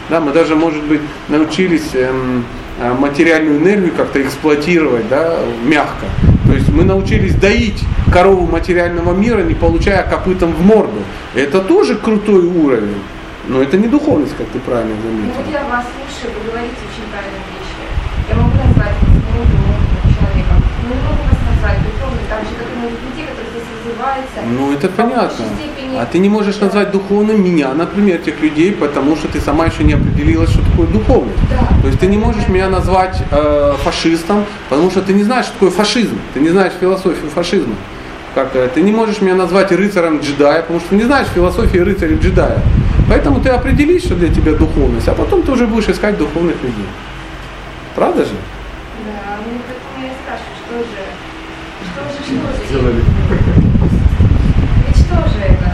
Да, 0.09 0.19
мы 0.19 0.31
даже, 0.31 0.55
может 0.55 0.83
быть, 0.83 1.01
научились 1.27 1.93
эм, 1.93 2.45
э, 2.79 2.93
материальную 2.93 3.59
энергию 3.59 3.93
как-то 3.95 4.21
эксплуатировать, 4.21 5.07
да, 5.09 5.39
мягко. 5.65 6.05
То 6.51 6.55
есть 6.59 6.67
мы 6.67 6.83
научились 6.83 7.33
доить 7.35 7.79
корову 8.11 8.45
материального 8.45 9.15
мира, 9.15 9.39
не 9.39 9.55
получая 9.55 10.03
копытом 10.03 10.51
в 10.51 10.59
морду. 10.59 10.99
Это 11.33 11.61
тоже 11.61 11.95
крутой 11.95 12.43
уровень. 12.43 12.99
Но 13.47 13.61
это 13.63 13.77
не 13.77 13.87
духовность, 13.87 14.35
как 14.35 14.47
ты 14.51 14.59
правильно 14.59 14.91
Ну 14.99 15.31
заметил. 15.31 15.31
вот 15.39 15.47
я 15.47 15.63
вас 15.71 15.87
слушаю, 15.95 16.35
вы 16.35 16.51
говорите 16.51 16.75
очень 16.91 17.07
правильные 17.07 17.39
вещи. 17.55 17.83
Я 18.27 18.35
могу 18.35 18.51
назвать 18.51 18.99
вас 18.99 19.15
ну, 19.31 19.47
духовным 19.47 20.03
человеком. 20.11 20.59
Но 20.59 20.91
не 20.91 21.03
могу 21.07 21.23
вас 21.23 21.39
назвать 21.55 21.79
духовным, 21.87 22.23
так 22.27 22.43
же, 22.43 22.51
как 22.59 22.67
и 22.67 22.75
многих 22.75 22.99
людей, 22.99 23.25
которые 23.31 23.47
здесь 24.01 24.43
развиваются. 24.43 24.57
Ну 24.57 24.73
это 24.73 24.87
понятно. 24.89 25.45
степени. 25.55 25.97
А 25.97 26.05
ты 26.05 26.19
не 26.19 26.29
можешь 26.29 26.59
назвать 26.59 26.91
духовным 26.91 27.43
меня, 27.43 27.73
например, 27.73 28.19
тех 28.19 28.39
людей, 28.41 28.71
потому 28.71 29.15
что 29.15 29.27
ты 29.27 29.39
сама 29.39 29.65
еще 29.65 29.83
не 29.83 29.93
определилась, 29.93 30.49
что 30.49 30.63
такое 30.63 30.87
духовность. 30.87 31.37
Да. 31.49 31.67
То 31.81 31.87
есть 31.87 31.99
ты 31.99 32.07
не 32.07 32.17
можешь 32.17 32.47
меня 32.47 32.69
назвать 32.69 33.21
э, 33.31 33.73
фашистом, 33.83 34.45
потому 34.69 34.89
что 34.91 35.01
ты 35.01 35.13
не 35.13 35.23
знаешь, 35.23 35.45
что 35.45 35.53
такое 35.53 35.71
фашизм. 35.71 36.17
Ты 36.33 36.39
не 36.39 36.49
знаешь 36.49 36.73
философию 36.79 37.29
фашизма. 37.29 37.75
Как, 38.35 38.55
э, 38.55 38.69
ты 38.73 38.81
не 38.81 38.91
можешь 38.91 39.21
меня 39.21 39.35
назвать 39.35 39.71
рыцарем 39.71 40.19
джедая, 40.19 40.61
потому 40.61 40.79
что 40.79 40.89
ты 40.89 40.95
не 40.95 41.03
знаешь 41.03 41.27
философии 41.27 41.77
рыцаря 41.77 42.15
джедая. 42.15 42.61
Поэтому 43.09 43.41
ты 43.41 43.49
определишь, 43.49 44.03
что 44.03 44.15
для 44.15 44.29
тебя 44.33 44.53
духовность, 44.53 45.07
а 45.07 45.13
потом 45.13 45.41
ты 45.41 45.51
уже 45.51 45.67
будешь 45.67 45.89
искать 45.89 46.17
духовных 46.17 46.55
людей. 46.63 46.85
Правда 47.95 48.23
же? 48.23 48.31
Да, 49.05 49.37
ну 49.45 49.59
поэтому 49.67 50.05
я 50.05 50.13
спрашиваю, 50.23 50.55
что 50.63 50.75
же, 50.79 51.01
что 51.91 52.01
же, 52.07 52.23
что 52.23 52.35
же? 52.55 52.67
Сделали. 52.69 53.03
Ведь 54.87 54.97
что 54.97 55.15
же 55.27 55.39
это? 55.43 55.73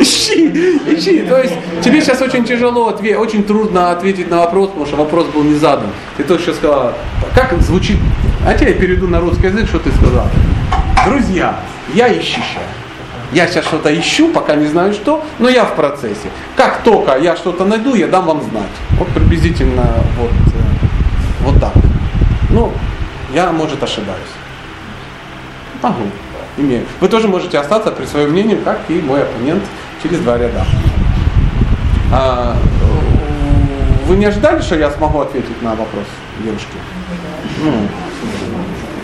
Ищи? 0.00 0.48
Ищи. 0.86 1.20
То 1.22 1.40
есть 1.40 1.54
тебе 1.82 2.00
сейчас 2.00 2.20
очень 2.20 2.44
тяжело, 2.44 2.90
отве- 2.90 3.16
очень 3.16 3.44
трудно 3.44 3.90
ответить 3.90 4.30
на 4.30 4.38
вопрос, 4.38 4.68
потому 4.68 4.86
что 4.86 4.96
вопрос 4.96 5.26
был 5.26 5.42
не 5.42 5.54
задан. 5.54 5.90
Ты 6.16 6.24
только 6.24 6.42
что 6.42 6.54
сказала, 6.54 6.94
как 7.34 7.60
звучит, 7.60 7.98
а 8.46 8.52
я 8.52 8.72
перейду 8.74 9.08
на 9.08 9.20
русский 9.20 9.46
язык, 9.46 9.68
что 9.68 9.78
ты 9.78 9.90
сказал. 9.92 10.26
Друзья, 11.06 11.60
я 11.94 12.08
ищущая. 12.08 12.66
Я 13.32 13.46
сейчас 13.46 13.64
что-то 13.64 13.98
ищу, 13.98 14.28
пока 14.28 14.56
не 14.56 14.66
знаю 14.66 14.92
что, 14.92 15.24
но 15.38 15.48
я 15.48 15.64
в 15.64 15.74
процессе. 15.74 16.28
Как 16.54 16.82
только 16.82 17.16
я 17.18 17.34
что-то 17.34 17.64
найду, 17.64 17.94
я 17.94 18.06
дам 18.06 18.26
вам 18.26 18.42
знать. 18.42 18.68
Вот 18.98 19.08
приблизительно 19.08 19.86
вот, 20.18 20.30
вот 21.40 21.60
так. 21.60 21.72
Ну, 22.50 22.70
я, 23.34 23.50
может, 23.50 23.82
ошибаюсь. 23.82 24.20
Могу. 25.80 26.02
Имею. 26.56 26.84
Вы 27.00 27.08
тоже 27.08 27.28
можете 27.28 27.58
остаться 27.58 27.90
при 27.90 28.04
своем 28.04 28.30
мнении, 28.30 28.56
как 28.56 28.80
и 28.88 29.00
мой 29.00 29.22
оппонент 29.22 29.62
через 30.02 30.18
два 30.20 30.36
ряда. 30.36 30.64
А, 32.12 32.56
вы 34.06 34.16
не 34.16 34.26
ожидали, 34.26 34.60
что 34.60 34.76
я 34.76 34.90
смогу 34.90 35.20
ответить 35.20 35.62
на 35.62 35.70
вопрос 35.70 36.04
девушки? 36.44 36.66
Ну, 37.64 37.72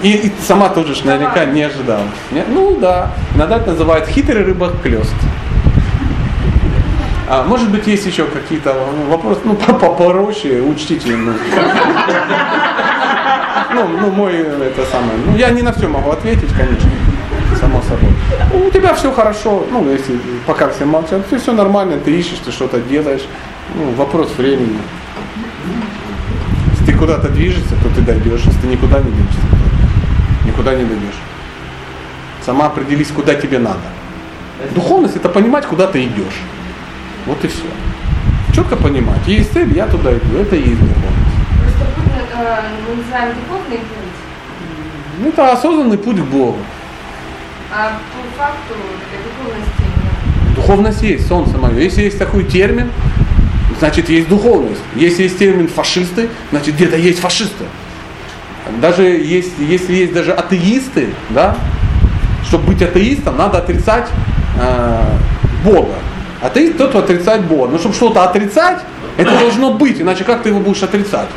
и, 0.02 0.12
и 0.12 0.32
сама 0.46 0.68
тоже 0.68 0.94
ж 0.94 1.04
наверняка 1.04 1.44
не 1.46 1.62
ожидала. 1.62 2.02
Не? 2.32 2.44
Ну 2.48 2.76
да, 2.78 3.12
иногда 3.34 3.56
это 3.56 3.70
называют 3.70 4.06
хитрый 4.08 4.54
клест. 4.82 5.14
А, 7.30 7.44
может 7.44 7.70
быть, 7.70 7.86
есть 7.86 8.06
еще 8.06 8.24
какие-то 8.24 8.74
вопросы, 9.08 9.40
ну, 9.44 9.54
по- 9.54 9.74
попроще, 9.74 10.60
учтите. 10.62 11.14
Ну. 11.16 11.32
Ну, 13.74 13.86
ну, 14.00 14.10
мой, 14.10 14.32
это 14.34 14.84
самое, 14.90 15.12
ну, 15.26 15.36
я 15.36 15.50
не 15.50 15.62
на 15.62 15.72
все 15.72 15.88
могу 15.88 16.10
ответить, 16.10 16.50
конечно. 16.56 16.90
Само 17.58 17.82
собой. 17.82 18.12
У 18.66 18.70
тебя 18.70 18.94
все 18.94 19.12
хорошо, 19.12 19.66
ну, 19.70 19.90
если 19.90 20.18
пока 20.46 20.68
все 20.68 20.84
молчат, 20.84 21.26
все, 21.26 21.38
все 21.38 21.52
нормально, 21.52 21.98
ты 21.98 22.10
ищешь, 22.18 22.38
ты 22.44 22.50
что-то 22.52 22.80
делаешь. 22.80 23.26
Ну, 23.74 23.92
вопрос 23.92 24.30
времени. 24.38 24.78
Если 26.72 26.86
ты 26.86 26.98
куда-то 26.98 27.28
движешься, 27.28 27.74
то 27.82 27.88
ты 27.94 28.00
дойдешь. 28.00 28.42
Если 28.44 28.60
ты 28.60 28.66
никуда 28.66 28.98
не 29.00 29.10
движешься, 29.10 29.40
то 29.40 30.48
никуда 30.48 30.74
не 30.74 30.84
дойдешь. 30.84 31.20
Сама 32.44 32.66
определись, 32.66 33.08
куда 33.08 33.34
тебе 33.34 33.58
надо. 33.58 33.80
Духовность 34.74 35.16
это 35.16 35.28
понимать, 35.28 35.66
куда 35.66 35.86
ты 35.86 36.04
идешь. 36.04 36.40
Вот 37.26 37.44
и 37.44 37.48
все. 37.48 37.64
Четко 38.54 38.76
понимать. 38.76 39.26
Есть 39.26 39.52
цель, 39.52 39.72
я 39.76 39.86
туда 39.86 40.12
иду. 40.12 40.38
Это 40.38 40.56
и 40.56 40.60
есть 40.60 40.80
духовность. 40.80 41.36
Просто 41.60 41.84
путь, 41.94 42.12
э, 42.34 42.60
мы 42.88 42.96
называем 42.96 43.34
духовный 43.34 43.78
путь, 43.78 44.18
Ну, 45.20 45.28
это 45.28 45.52
осознанный 45.52 45.98
путь 45.98 46.16
к 46.16 46.24
Богу. 46.24 46.58
А 47.70 47.98
по 48.12 48.38
факту 48.38 48.74
для 49.10 49.18
духовности 49.22 49.80
нет. 49.80 50.54
Духовность 50.54 51.02
есть, 51.02 51.28
солнце 51.28 51.58
мое. 51.58 51.78
Если 51.78 52.02
есть 52.02 52.18
такой 52.18 52.44
термин, 52.44 52.90
значит 53.78 54.08
есть 54.08 54.28
духовность. 54.28 54.80
Если 54.94 55.24
есть 55.24 55.38
термин 55.38 55.68
фашисты, 55.68 56.28
значит 56.50 56.74
где-то 56.74 56.96
есть 56.96 57.20
фашисты. 57.20 57.64
Даже 58.80 59.02
есть, 59.02 59.52
если 59.58 59.94
есть 59.94 60.12
даже 60.12 60.32
атеисты, 60.32 61.08
да, 61.30 61.56
чтобы 62.46 62.68
быть 62.68 62.82
атеистом, 62.82 63.36
надо 63.36 63.58
отрицать 63.58 64.08
э, 64.60 65.18
Бога. 65.64 65.94
Атеист 66.42 66.76
тот, 66.76 66.90
кто 66.90 66.98
отрицает 67.00 67.44
Бога. 67.44 67.72
Но 67.72 67.78
чтобы 67.78 67.94
что-то 67.94 68.24
отрицать, 68.24 68.80
это 69.16 69.38
должно 69.38 69.72
быть, 69.72 70.00
иначе 70.00 70.24
как 70.24 70.42
ты 70.42 70.50
его 70.50 70.60
будешь 70.60 70.82
отрицать? 70.82 71.28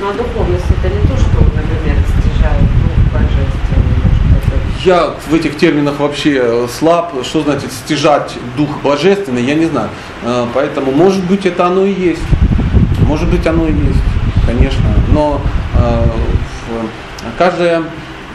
Ну 0.00 0.08
а 0.08 0.12
духовность 0.14 0.64
это 0.70 0.88
не 0.88 1.02
то, 1.02 1.16
что, 1.16 1.38
например, 1.54 1.96
стяжает 2.08 2.62
дух 2.62 3.12
божественный, 3.12 3.98
может, 4.02 4.48
это 4.48 4.71
Я 4.84 5.14
в 5.28 5.32
этих 5.32 5.58
терминах 5.58 6.00
вообще 6.00 6.40
э, 6.42 6.66
слаб. 6.68 7.12
Что 7.24 7.42
значит 7.42 7.70
стяжать 7.72 8.34
дух 8.56 8.68
божественный, 8.82 9.44
я 9.44 9.54
не 9.54 9.66
знаю. 9.66 9.88
Э, 10.24 10.46
Поэтому, 10.54 10.90
может 10.90 11.22
быть, 11.24 11.46
это 11.46 11.66
оно 11.66 11.84
и 11.84 11.92
есть. 11.92 12.22
Может 13.06 13.30
быть, 13.30 13.46
оно 13.46 13.68
и 13.68 13.72
есть, 13.72 14.02
конечно. 14.44 14.84
Но 15.12 15.40
э, 15.76 16.04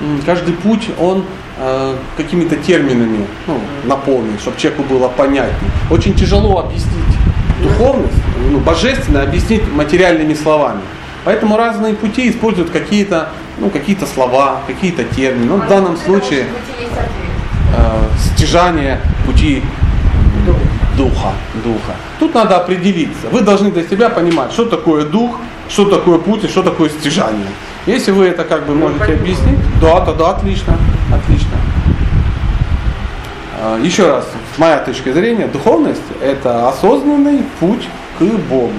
м, 0.02 0.22
каждый 0.26 0.54
путь, 0.54 0.90
он 1.00 1.26
какими-то 2.16 2.56
терминами 2.56 3.26
ну, 3.48 3.60
наполнен, 3.86 4.38
чтобы 4.38 4.60
человеку 4.60 4.84
было 4.84 5.08
понятнее. 5.08 5.72
Очень 5.90 6.14
тяжело 6.14 6.60
объяснить 6.60 7.18
духовность, 7.64 8.14
ну, 8.52 8.60
божественное 8.60 9.24
объяснить 9.24 9.64
материальными 9.74 10.36
словами. 10.36 10.82
Поэтому 11.26 11.58
разные 11.58 11.96
пути 11.96 12.30
используют 12.30 12.70
какие-то 12.70 13.30
ну, 13.60 13.70
какие 13.70 13.98
слова, 14.06 14.62
какие-то 14.68 15.04
термины. 15.04 15.46
Ну, 15.46 15.58
в 15.58 15.68
данном 15.68 15.98
случае 15.98 16.46
э, 17.76 18.04
стяжание 18.20 19.00
пути 19.26 19.64
духа, 20.96 21.34
духа. 21.64 21.96
Тут 22.20 22.34
надо 22.34 22.58
определиться. 22.58 23.28
Вы 23.32 23.42
должны 23.42 23.72
для 23.72 23.84
себя 23.84 24.10
понимать, 24.10 24.52
что 24.52 24.66
такое 24.66 25.06
дух, 25.06 25.40
что 25.70 25.86
такое 25.86 26.18
путь 26.18 26.44
и 26.44 26.48
что 26.48 26.64
такое 26.64 26.90
стяжание. 26.90 27.48
Если 27.86 28.12
вы 28.12 28.26
это 28.26 28.44
как 28.44 28.66
бы 28.66 28.76
можете 28.76 29.14
объяснить, 29.14 29.60
да, 29.82 30.02
тогда 30.02 30.32
отлично, 30.32 30.78
отлично. 31.14 31.58
Э, 33.60 33.80
Еще 33.84 34.08
раз, 34.08 34.26
с 34.56 34.58
моей 34.60 34.80
точки 34.86 35.12
зрения, 35.12 35.48
духовность 35.48 36.02
это 36.22 36.70
осознанный 36.70 37.44
путь 37.60 37.88
к 38.20 38.24
Богу. 38.50 38.74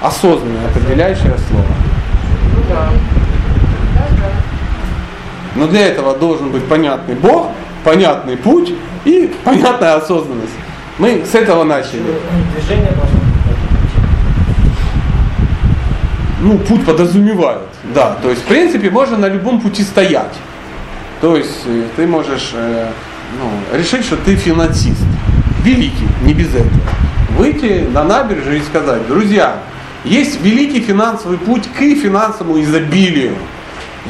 Осознанное 0.00 0.66
определяющее 0.68 1.34
слово. 1.48 1.66
Но 5.56 5.66
для 5.66 5.86
этого 5.86 6.14
должен 6.16 6.50
быть 6.50 6.64
понятный 6.64 7.14
Бог, 7.14 7.52
понятный 7.84 8.36
путь 8.36 8.74
и 9.04 9.32
понятная 9.44 9.96
осознанность. 9.96 10.52
Мы 10.98 11.24
с 11.24 11.34
этого 11.34 11.64
начали. 11.64 12.02
Движение 12.54 12.92
должно 12.92 13.16
Ну, 16.42 16.58
путь 16.58 16.84
подразумевает, 16.84 17.62
да. 17.94 18.16
То 18.22 18.30
есть, 18.30 18.42
в 18.42 18.44
принципе, 18.44 18.90
можно 18.90 19.16
на 19.16 19.26
любом 19.26 19.60
пути 19.60 19.82
стоять. 19.82 20.34
То 21.20 21.36
есть, 21.36 21.62
э, 21.66 21.84
ты 21.96 22.06
можешь 22.06 22.50
э, 22.54 22.88
ну, 23.40 23.78
решить, 23.78 24.04
что 24.04 24.16
ты 24.16 24.36
финансист. 24.36 25.00
Великий, 25.64 26.06
не 26.22 26.34
без 26.34 26.54
этого. 26.54 26.70
Выйти 27.36 27.86
на 27.92 28.04
набережную 28.04 28.58
и 28.58 28.62
сказать, 28.62 29.06
друзья, 29.08 29.56
есть 30.04 30.40
великий 30.40 30.80
финансовый 30.80 31.38
путь 31.38 31.64
к 31.68 31.78
финансовому 31.78 32.60
изобилию. 32.60 33.34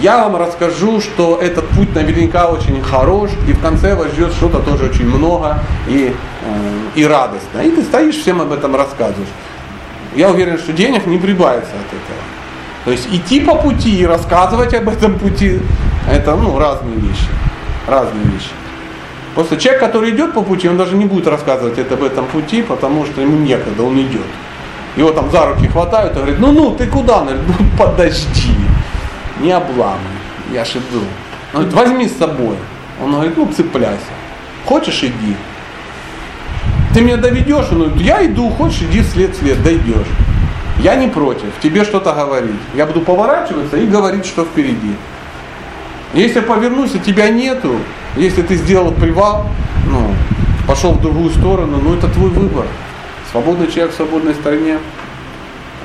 Я 0.01 0.19
вам 0.19 0.37
расскажу, 0.37 1.01
что 1.01 1.39
этот 1.41 1.67
путь 1.69 1.95
наверняка 1.95 2.49
очень 2.49 2.83
хорош, 2.83 3.31
и 3.49 3.53
в 3.53 3.61
конце 3.61 3.95
вас 3.95 4.09
ждет 4.09 4.33
что-то 4.33 4.59
тоже 4.59 4.85
очень 4.87 5.07
много 5.07 5.59
и, 5.89 6.13
э, 6.13 7.01
и 7.01 7.07
радостно. 7.07 7.61
И 7.61 7.71
ты 7.71 7.83
стоишь, 7.83 8.17
всем 8.17 8.43
об 8.43 8.53
этом 8.53 8.77
рассказываешь. 8.77 9.29
Я 10.15 10.31
уверен, 10.31 10.59
что 10.59 10.73
денег 10.73 11.07
не 11.07 11.19
прибавится 11.19 11.73
от 11.73 11.87
этого. 11.87 12.21
То 12.85 12.93
есть 12.93 13.09
идти 13.11 13.41
по 13.41 13.55
пути 13.55 13.99
и 13.99 14.07
рассказывать 14.07 14.75
об 14.75 14.89
этом 14.89 15.19
пути, 15.19 15.61
это 16.11 16.37
ну, 16.37 16.59
разные 16.59 16.97
вещи. 16.97 17.29
Разные 17.87 18.25
вещи. 18.25 18.51
Просто 19.35 19.57
человек, 19.57 19.81
который 19.81 20.11
идет 20.11 20.35
по 20.35 20.43
пути, 20.43 20.69
он 20.69 20.77
даже 20.77 20.97
не 20.97 21.05
будет 21.05 21.27
рассказывать 21.27 21.79
это 21.79 21.95
об 21.95 22.03
этом 22.03 22.27
пути, 22.27 22.63
потому 22.63 23.05
что 23.07 23.21
ему 23.21 23.37
некогда, 23.39 23.83
он 23.83 24.01
идет. 24.01 24.27
Его 24.97 25.11
там 25.11 25.31
за 25.31 25.47
руки 25.47 25.67
хватают 25.69 26.13
и 26.13 26.17
говорят, 26.17 26.39
ну 26.39 26.53
ну, 26.53 26.75
ты 26.75 26.87
куда? 26.87 27.19
Он 27.19 27.27
говорит, 27.27 27.43
ну 27.47 27.67
подожди, 27.79 28.56
не 29.41 29.53
обламывай, 29.53 29.99
я 30.53 30.65
ж 30.65 30.77
иду. 30.77 31.03
Он 31.55 31.63
говорит, 31.63 31.75
возьми 31.75 32.09
с 32.09 32.17
собой. 32.19 32.57
Он 33.03 33.13
говорит, 33.13 33.37
ну 33.37 33.51
цепляйся. 33.53 34.01
Хочешь, 34.65 35.03
иди. 35.03 35.37
Ты 36.95 37.03
меня 37.03 37.17
доведешь? 37.17 37.67
Он 37.71 37.79
говорит, 37.79 38.01
я 38.01 38.25
иду, 38.25 38.49
хочешь, 38.51 38.83
иди 38.83 39.03
вслед 39.03 39.35
вслед, 39.35 39.63
дойдешь. 39.63 40.07
Я 40.81 40.95
не 40.97 41.09
против, 41.09 41.49
тебе 41.63 41.85
что-то 41.85 42.13
говорить. 42.13 42.61
Я 42.75 42.87
буду 42.87 43.01
поворачиваться 43.01 43.77
и 43.77 43.87
говорить, 43.87 44.27
что 44.27 44.45
впереди. 44.45 44.95
Если 46.15 46.41
повернусь, 46.41 46.95
и 46.95 46.99
тебя 46.99 47.29
нету, 47.29 47.77
если 48.17 48.43
ты 48.43 48.57
сделал 48.57 48.93
привал, 48.93 49.49
ну, 49.87 50.15
пошел 50.67 50.93
в 50.93 51.01
другую 51.01 51.31
сторону, 51.31 51.79
ну 51.83 51.95
это 51.95 52.09
твой 52.09 52.31
выбор. 52.31 52.67
Свободный 53.31 53.69
человек 53.69 53.93
в 53.93 53.97
свободной 53.97 54.35
стране. 54.35 54.79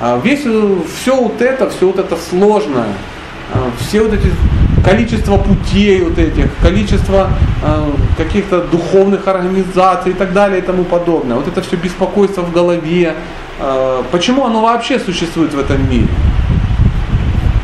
А 0.00 0.20
весь, 0.22 0.40
все 0.40 1.16
вот 1.16 1.40
это, 1.40 1.70
все 1.70 1.86
вот 1.86 1.98
это 1.98 2.16
сложное, 2.16 2.88
а, 2.88 3.11
все 3.78 4.02
вот 4.02 4.12
эти 4.12 4.30
количество 4.84 5.36
путей 5.36 6.02
вот 6.02 6.18
этих, 6.18 6.46
количество 6.60 7.30
э, 7.62 7.90
каких-то 8.16 8.62
духовных 8.62 9.28
организаций 9.28 10.12
и 10.12 10.14
так 10.14 10.32
далее 10.32 10.58
и 10.58 10.62
тому 10.62 10.84
подобное. 10.84 11.36
Вот 11.36 11.46
это 11.48 11.62
все 11.62 11.76
беспокойство 11.76 12.42
в 12.42 12.52
голове. 12.52 13.14
Э, 13.60 14.02
почему 14.10 14.44
оно 14.44 14.62
вообще 14.62 14.98
существует 14.98 15.54
в 15.54 15.58
этом 15.58 15.88
мире? 15.88 16.08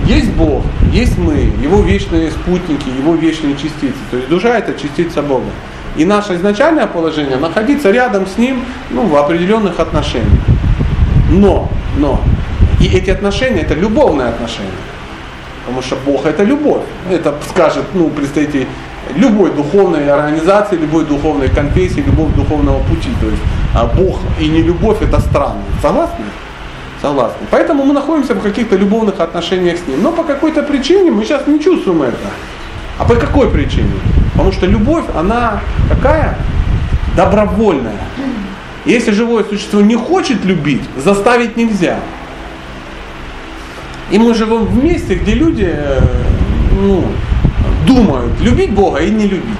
Есть 0.05 0.31
Бог, 0.32 0.65
есть 0.93 1.19
мы, 1.19 1.52
Его 1.62 1.82
вечные 1.82 2.31
спутники, 2.31 2.89
Его 2.89 3.15
вечные 3.15 3.55
частицы. 3.55 3.98
То 4.10 4.16
есть 4.16 4.28
душа 4.28 4.56
это 4.56 4.78
частица 4.78 5.23
Бога. 5.23 5.51
И 5.97 6.05
наше 6.05 6.36
изначальное 6.36 6.86
положение 6.86 7.36
находиться 7.36 7.90
рядом 7.90 8.27
с 8.27 8.39
Ним 8.39 8.65
ну, 8.90 9.06
в 9.06 9.16
определенных 9.16 9.81
отношениях. 9.81 10.40
Но, 11.31 11.69
но, 11.98 12.20
и 12.81 12.86
эти 12.86 13.10
отношения 13.10 13.62
это 13.62 13.74
любовные 13.74 14.28
отношения. 14.28 14.70
Потому 15.69 15.82
что 15.82 15.97
Бог 15.97 16.24
это 16.24 16.45
любовь. 16.45 16.82
Это 17.11 17.35
скажет 17.51 17.85
ну, 17.93 18.09
представитель 18.09 18.66
любой 19.15 19.51
духовной 19.51 20.09
организации, 20.11 20.77
любой 20.77 21.05
духовной 21.05 21.51
конфессии, 21.51 22.01
любого 22.01 22.31
духовного 22.32 22.82
пути. 22.85 23.11
То 23.20 23.27
есть 23.27 23.43
а 23.74 23.85
Бог 23.85 24.19
и 24.40 24.49
не 24.49 24.62
любовь 24.62 25.03
это 25.03 25.20
странно. 25.20 25.62
Согласны? 25.82 26.24
Согласны. 27.03 27.47
Поэтому 27.51 27.85
мы 27.85 27.93
находимся 27.93 28.35
в 28.35 28.40
каких-то 28.40 28.77
любовных 28.77 29.20
отношениях 29.20 29.77
с 29.77 29.86
Ним. 29.86 30.03
Но 30.03 30.11
по 30.12 30.24
какой-то 30.24 30.62
причине 30.62 31.11
мы 31.11 31.24
сейчас 31.24 31.47
не 31.47 31.61
чувствуем 31.61 32.03
это. 32.03 32.16
А 32.99 33.05
по 33.05 33.15
какой 33.15 33.51
причине? 33.51 33.93
Потому 34.32 34.53
что 34.53 34.66
любовь, 34.66 35.05
она 35.15 35.61
какая? 35.90 36.39
Добровольная. 37.15 38.01
Если 38.86 39.11
живое 39.11 39.45
существо 39.45 39.82
не 39.82 39.97
хочет 39.97 40.47
любить, 40.47 40.82
заставить 40.97 41.59
нельзя. 41.59 41.99
И 44.10 44.18
мы 44.18 44.35
живем 44.35 44.64
в 44.64 44.82
месте, 44.82 45.14
где 45.16 45.35
люди 45.35 45.74
ну, 46.80 47.05
думают, 47.86 48.40
любить 48.40 48.72
Бога 48.72 49.01
и 49.01 49.10
не 49.10 49.24
любить. 49.24 49.59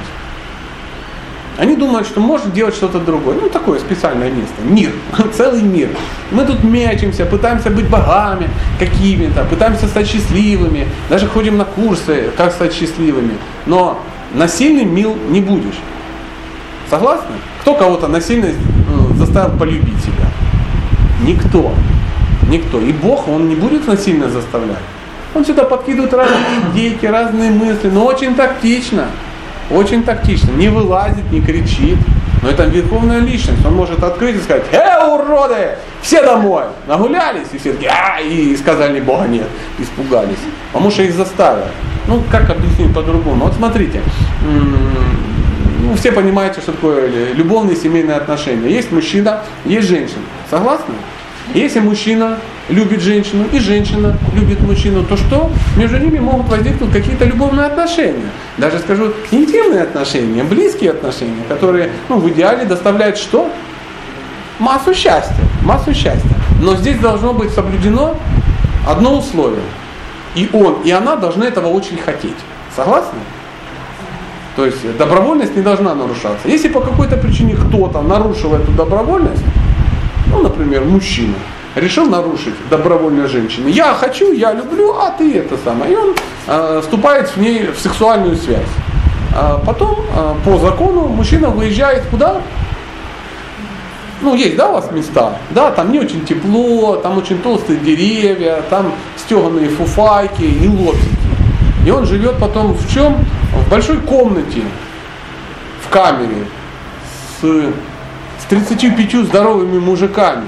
Они 1.59 1.75
думают, 1.75 2.07
что 2.07 2.21
можно 2.21 2.53
делать 2.53 2.75
что-то 2.77 3.01
другое. 3.01 3.37
Ну, 3.41 3.49
такое 3.49 3.81
специальное 3.81 4.31
место. 4.31 4.55
Мир. 4.63 4.93
Целый 5.37 5.63
мир. 5.63 5.89
Мы 6.31 6.45
тут 6.45 6.63
мячимся, 6.63 7.27
пытаемся 7.27 7.71
быть 7.71 7.89
богами 7.89 8.49
какими-то, 8.79 9.45
пытаемся 9.45 9.89
стать 9.89 10.07
счастливыми. 10.07 10.87
Даже 11.11 11.27
ходим 11.27 11.59
на 11.59 11.65
курсы, 11.65 12.31
как 12.37 12.53
стать 12.53 12.73
счастливыми. 12.73 13.33
Но 13.67 14.01
насильным 14.35 14.95
мил 14.95 15.17
не 15.31 15.41
будешь. 15.41 15.81
Согласны? 16.89 17.35
Кто 17.63 17.75
кого-то 17.75 18.07
насильно 18.07 18.47
э, 18.47 18.53
заставил 19.17 19.59
полюбить 19.59 19.99
себя? 19.99 20.27
Никто. 21.27 21.75
Никто. 22.49 22.81
И 22.81 22.93
Бог, 22.93 23.29
Он 23.29 23.49
не 23.49 23.55
будет 23.55 23.87
насильно 23.87 24.29
заставлять. 24.29 24.79
Он 25.35 25.45
сюда 25.45 25.65
подкидывает 25.65 26.13
разные 26.13 26.39
идейки, 26.73 27.07
разные 27.07 27.51
мысли, 27.51 27.89
но 27.89 28.05
очень 28.07 28.35
тактично. 28.35 29.07
очень 29.71 30.03
тактично, 30.03 30.51
не 30.53 30.69
вылазит, 30.69 31.31
не 31.31 31.41
кричит. 31.41 31.99
Но 32.43 32.51
это 32.51 32.65
верховная 32.65 33.19
личность, 33.19 33.65
он 33.67 33.75
может 33.75 34.03
открыть 34.03 34.37
и 34.37 34.39
сказать, 34.39 34.63
«Э, 34.71 35.05
уроды, 35.13 35.77
все 36.03 36.23
домой!» 36.23 36.65
Нагулялись, 36.87 37.49
и 37.53 37.59
все 37.59 37.73
такие, 37.73 37.91
а, 37.91 38.21
и 38.21 38.57
сказали, 38.57 39.01
Бога 39.01 39.27
нет, 39.27 39.49
испугались. 39.79 40.39
Потому 40.73 40.91
что 40.91 41.03
их 41.03 41.15
заставили. 41.15 41.67
Ну, 42.07 42.23
как 42.31 42.49
объяснить 42.49 42.95
по-другому? 42.95 43.47
Вот 43.47 43.55
смотрите, 43.55 44.01
ну, 45.81 45.95
все 45.97 46.13
понимаете, 46.13 46.61
что 46.61 46.73
такое 46.73 47.33
любовные 47.35 47.77
семейные 47.77 48.17
отношения. 48.17 48.71
Есть 48.71 48.93
мужчина, 48.93 49.41
есть 49.65 49.89
женщина. 49.89 50.23
Согласны? 50.49 50.95
Если 51.55 51.81
мужчина 51.81 52.39
любит 52.69 53.01
женщину 53.01 53.45
и 53.51 53.59
женщина 53.59 54.17
любит 54.35 54.61
мужчину, 54.61 55.03
то 55.05 55.17
что? 55.17 55.51
Между 55.77 55.99
ними 55.99 56.19
могут 56.19 56.49
возникнуть 56.49 56.93
какие-то 56.93 57.25
любовные 57.25 57.67
отношения. 57.67 58.31
Даже 58.59 58.79
скажу, 58.79 59.13
интимные 59.31 59.83
отношения, 59.83 60.45
близкие 60.45 60.91
отношения, 60.91 61.43
которые 61.49 61.91
ну, 62.09 62.19
в 62.19 62.29
идеале 62.31 62.67
доставляют 62.67 63.17
что? 63.17 63.51
Массу 64.59 64.93
счастья. 64.93 65.35
Массу 65.63 65.95
счастья. 65.95 66.31
Но 66.61 66.77
здесь 66.77 66.99
должно 66.99 67.33
быть 67.33 67.51
соблюдено 67.51 68.17
одно 68.87 69.19
условие. 69.19 69.65
И 70.35 70.51
он, 70.53 70.83
и 70.85 70.91
она 70.91 71.17
должны 71.17 71.45
этого 71.45 71.69
очень 71.69 71.97
хотеть. 71.97 72.37
Согласны? 72.77 73.19
То 74.57 74.67
есть 74.67 74.97
добровольность 74.99 75.55
не 75.57 75.63
должна 75.63 75.95
нарушаться. 75.95 76.49
Если 76.49 76.69
по 76.69 76.81
какой-то 76.81 77.17
причине 77.17 77.55
кто-то 77.55 78.03
нарушил 78.03 78.55
эту 78.55 78.73
добровольность, 78.73 79.43
ну, 80.31 80.43
например, 80.43 80.85
мужчина, 80.85 81.35
решил 81.75 82.07
нарушить 82.07 82.55
добровольно 82.71 83.29
женщины. 83.29 83.69
Я 83.69 83.95
хочу, 83.95 84.33
я 84.33 84.53
люблю, 84.53 84.95
а 84.95 85.11
ты 85.11 85.39
это 85.39 85.57
самое. 85.65 85.93
И 85.93 85.97
он 85.97 86.15
э, 86.47 86.81
вступает 86.83 87.29
в 87.29 87.37
ней 87.37 87.69
в 87.69 87.79
сексуальную 87.79 88.37
связь. 88.37 88.69
А 89.35 89.61
потом 89.65 89.99
э, 90.15 90.35
по 90.45 90.59
закону 90.59 91.09
мужчина 91.09 91.51
выезжает 91.51 92.05
куда? 92.11 92.41
Ну, 94.21 94.35
есть, 94.35 94.57
да, 94.57 94.71
у 94.71 94.73
вас 94.73 94.91
места? 94.91 95.39
Да, 95.51 95.71
там 95.71 95.93
не 95.93 96.01
очень 96.01 96.25
тепло, 96.25 96.97
там 96.97 97.19
очень 97.19 97.39
толстые 97.39 97.79
деревья, 97.79 98.63
там 98.69 98.93
стеганые 99.17 99.69
фуфайки 99.69 100.43
и 100.43 100.67
лодки. 100.67 101.09
И 101.87 101.91
он 101.91 102.05
живет 102.05 102.39
потом 102.39 102.73
в 102.73 102.93
чем? 102.93 103.17
В 103.55 103.71
большой 103.71 103.99
комнате, 103.99 104.63
в 105.87 105.89
камере, 105.89 106.47
с, 107.41 107.73
с 108.41 108.45
35 108.45 109.27
здоровыми 109.27 109.79
мужиками. 109.79 110.47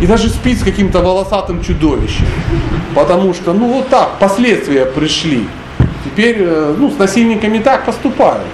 И 0.00 0.06
даже 0.06 0.28
спит 0.28 0.60
с 0.60 0.62
каким-то 0.62 1.00
волосатым 1.00 1.62
чудовищем. 1.62 2.26
Потому 2.94 3.32
что, 3.34 3.52
ну 3.52 3.72
вот 3.72 3.88
так, 3.88 4.18
последствия 4.18 4.84
пришли. 4.84 5.48
Теперь, 6.04 6.36
э, 6.40 6.74
ну, 6.78 6.90
с 6.90 6.98
насильниками 6.98 7.58
так 7.58 7.84
поступают. 7.84 8.44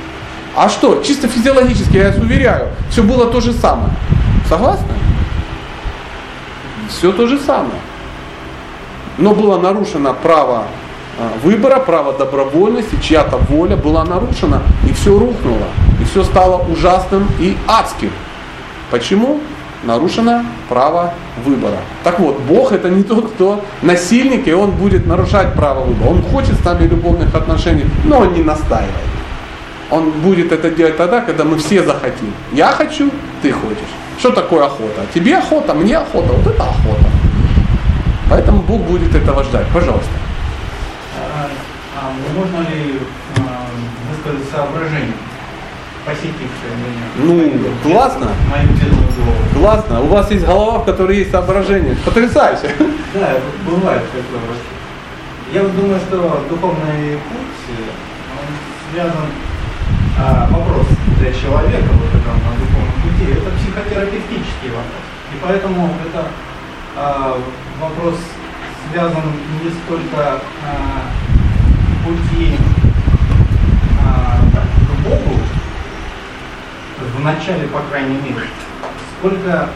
А 0.55 0.69
что, 0.69 1.03
чисто 1.03 1.29
физиологически, 1.29 1.97
я 1.97 2.09
вас 2.09 2.19
уверяю, 2.19 2.69
все 2.91 3.03
было 3.03 3.27
то 3.27 3.41
же 3.41 3.53
самое. 3.53 3.93
Согласны? 4.49 4.95
Все 6.89 7.11
то 7.13 7.27
же 7.27 7.39
самое. 7.39 7.81
Но 9.19 9.35
было 9.35 9.59
нарушено 9.59 10.15
право 10.15 10.65
а, 11.19 11.33
выбора, 11.43 11.79
право 11.79 12.13
добровольности, 12.13 12.99
чья-то 13.03 13.37
воля 13.37 13.77
была 13.77 14.05
нарушена, 14.05 14.63
и 14.89 14.93
все 14.93 15.19
рухнуло, 15.19 15.67
и 16.03 16.05
все 16.05 16.25
стало 16.25 16.65
ужасным 16.65 17.29
и 17.39 17.57
адским. 17.69 18.11
Почему? 18.91 19.41
Нарушено 19.85 20.45
право 20.69 21.15
выбора. 21.45 21.79
Так 22.03 22.19
вот, 22.19 22.41
Бог 22.41 22.73
это 22.73 22.89
не 22.89 23.05
тот, 23.05 23.33
кто 23.33 23.65
насильник, 23.83 24.49
и 24.49 24.53
он 24.53 24.73
будет 24.73 25.07
нарушать 25.07 25.55
право 25.55 25.85
выбора. 25.85 26.11
Он 26.11 26.23
хочет 26.23 26.61
с 26.61 26.65
нами 26.65 26.89
любовных 26.89 27.35
отношений, 27.35 27.85
но 28.05 28.19
он 28.19 28.33
не 28.33 28.43
настаивает. 28.43 28.91
Он 29.91 30.11
будет 30.11 30.51
это 30.53 30.71
делать 30.71 30.97
тогда, 30.97 31.21
когда 31.21 31.45
мы 31.45 31.57
все 31.59 31.85
захотим. 31.85 32.33
Я 32.53 32.69
хочу, 32.69 33.11
ты 33.43 33.53
хочешь. 33.53 33.93
Что 34.19 34.31
такое 34.31 34.65
охота? 34.65 35.03
Тебе 35.15 35.39
охота, 35.39 35.75
мне 35.75 35.99
охота, 35.99 36.33
вот 36.33 36.47
это 36.47 36.63
охота. 36.63 37.07
Поэтому 38.29 38.63
Бог 38.63 38.81
будет 38.83 39.15
этого 39.15 39.45
ждать. 39.45 39.67
Пожалуйста. 39.75 40.11
А, 41.21 41.49
а 42.01 42.13
можно 42.37 42.69
ли 42.71 42.99
а, 43.39 43.67
высказать 44.11 44.49
соображение, 44.51 45.15
посетившее 46.05 46.75
меня? 46.83 47.07
Ну, 47.17 47.91
классно. 47.91 48.31
Мою 48.51 48.69
голову. 48.69 49.43
Классно. 49.55 50.01
У 50.03 50.07
вас 50.07 50.31
есть 50.31 50.45
голова, 50.45 50.79
в 50.79 50.85
которой 50.85 51.19
есть 51.19 51.31
соображение. 51.31 51.97
Потрясающе. 52.05 52.75
Да, 53.15 53.37
бывает 53.67 54.03
такое. 54.11 54.57
Я 55.53 55.63
вот 55.63 55.77
думаю, 55.77 56.01
что 56.01 56.45
духовный 56.49 57.19
путь, 57.29 57.77
он 58.39 58.47
связан, 58.91 59.27
а, 60.19 60.49
вопрос 60.51 60.87
для 61.19 61.33
человека, 61.33 61.89
вот 61.93 62.09
это 62.09 62.31
на 62.31 62.53
духовном 62.57 63.03
пути, 63.03 63.33
это 63.33 63.51
психотерапевтический 63.59 64.71
вопрос. 64.71 65.05
И 65.33 65.37
поэтому 65.43 65.91
это 66.07 66.29
а, 66.97 67.39
вопрос 67.81 68.17
связан 68.91 69.25
не 69.63 69.71
столько 69.71 70.41
а, 70.65 71.03
пути 72.05 72.57
а, 74.01 74.41
так, 74.53 74.65
к 74.65 75.09
Богу, 75.09 75.39
в 77.17 77.21
начале, 77.21 77.67
по 77.69 77.81
крайней 77.91 78.17
мере, 78.17 78.47
сколько 79.19 79.51
а, 79.53 79.69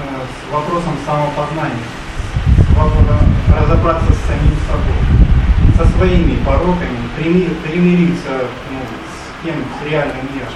с 0.00 0.52
вопросом 0.52 0.94
самопознания, 1.04 1.86
с 2.58 2.76
вопросом 2.76 3.34
разобраться 3.48 4.12
с 4.12 4.26
самим 4.26 4.56
собой, 4.68 5.00
со 5.76 5.98
своими 5.98 6.36
пороками, 6.44 6.98
примир, 7.16 7.50
примириться 7.62 8.46
ну, 8.70 8.80
с 8.80 9.44
кем, 9.44 9.54
с 9.56 9.90
реальным 9.90 10.28
миром. 10.34 10.54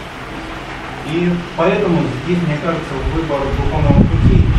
И 1.06 1.32
поэтому 1.56 2.02
здесь, 2.24 2.38
мне 2.46 2.56
кажется, 2.64 2.94
выбор 3.14 3.40
духовного 3.56 4.02
пути 4.04 4.50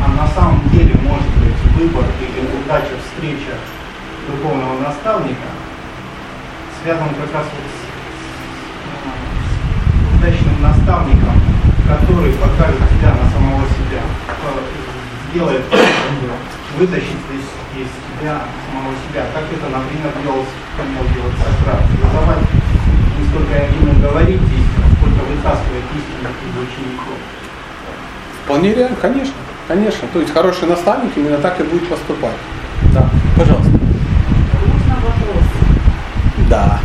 а 0.00 0.08
на 0.08 0.28
самом 0.28 0.68
деле 0.70 0.94
может 1.02 1.28
быть 1.42 1.58
выбор 1.74 2.04
или 2.20 2.46
удача 2.62 2.94
встреча 3.02 3.58
духовного 4.26 4.80
наставника 4.80 5.50
связан 6.80 7.08
как 7.08 7.34
раз 7.34 7.46
вот 7.50 7.66
с 7.66 7.77
удачным 10.18 10.62
наставником, 10.62 11.40
который 11.86 12.32
покажет 12.34 12.82
тебя 12.90 13.14
на 13.14 13.30
самого 13.30 13.62
себя, 13.78 14.02
сделает, 15.30 15.62
вытащит 16.78 17.22
из, 17.30 17.46
из 17.78 17.88
тебя 18.18 18.42
самого 18.66 18.94
себя. 19.06 19.26
Как 19.32 19.44
это, 19.46 19.68
например, 19.70 20.12
делал, 20.22 20.44
умел 20.78 21.04
делать 21.14 21.36
Сократ. 21.38 21.82
Вызывать 22.02 22.44
не 23.18 23.26
столько 23.28 23.54
ему 23.54 24.00
говорить 24.00 24.42
истину, 24.42 24.86
сколько 24.98 25.22
вытаскивать 25.24 25.86
истину 25.94 26.28
из 26.28 26.54
учеников. 26.68 27.18
Вполне 28.44 28.74
реально, 28.74 28.96
конечно. 29.00 29.34
Конечно, 29.68 30.08
то 30.12 30.20
есть 30.20 30.32
хороший 30.32 30.66
наставник 30.66 31.12
именно 31.16 31.36
так 31.38 31.60
и 31.60 31.62
будет 31.62 31.86
поступать. 31.88 32.36
Да, 32.94 33.10
пожалуйста. 33.36 33.70
Можно 33.70 34.94
вопрос? 34.94 35.44
Да. 36.48 36.80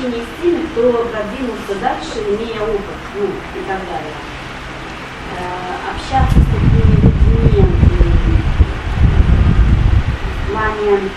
Общения 0.00 0.24
с 0.24 0.42
теми, 0.42 0.64
кто 0.72 1.04
продвинулся 1.12 1.74
дальше, 1.78 2.24
имея 2.24 2.62
опыт, 2.62 2.96
ну 3.16 3.26
и 3.26 3.64
так 3.68 3.80
далее. 3.84 4.16
Э, 5.36 5.92
общаться 5.92 6.40
с 6.40 6.46
такими 6.46 6.96
людьми 7.04 7.66
в 10.40 10.50
плане 10.50 11.10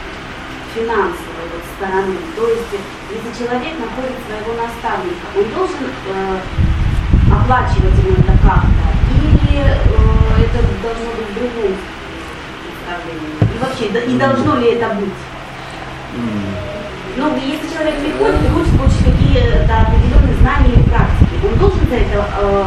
финансовой 0.76 1.48
вот 1.54 1.64
стороны. 1.78 2.18
То 2.36 2.48
есть, 2.50 2.76
если 3.10 3.46
человек 3.46 3.80
находит 3.80 4.20
своего 4.28 4.52
наставника, 4.62 5.32
он 5.34 5.46
должен 5.56 5.88
э, 5.88 6.40
оплачивать 7.32 7.98
ему 8.04 8.18
это 8.18 8.34
как-то, 8.44 8.86
или 9.16 9.64
э, 9.64 9.80
это 10.44 10.60
должно 10.84 11.10
быть 11.16 11.30
в 11.30 11.36
другом 11.36 11.78
представлении? 12.68 13.32
И 13.40 13.58
вообще, 13.64 14.14
и 14.14 14.18
должно 14.18 14.58
ли 14.58 14.72
это 14.72 14.90
быть? 14.96 15.20
Ну, 17.16 17.32
если 17.36 17.74
человек 17.74 17.96
приходит 18.00 18.36
и 18.44 18.50
хочет 18.50 18.78
получить 18.78 19.06
какие-то 19.06 19.82
определенные 19.82 20.36
знания 20.42 20.74
или 20.74 20.84
практики, 20.84 21.30
он 21.44 21.60
должен 21.60 21.80
за 21.88 21.96
это 21.96 22.26
э, 22.42 22.64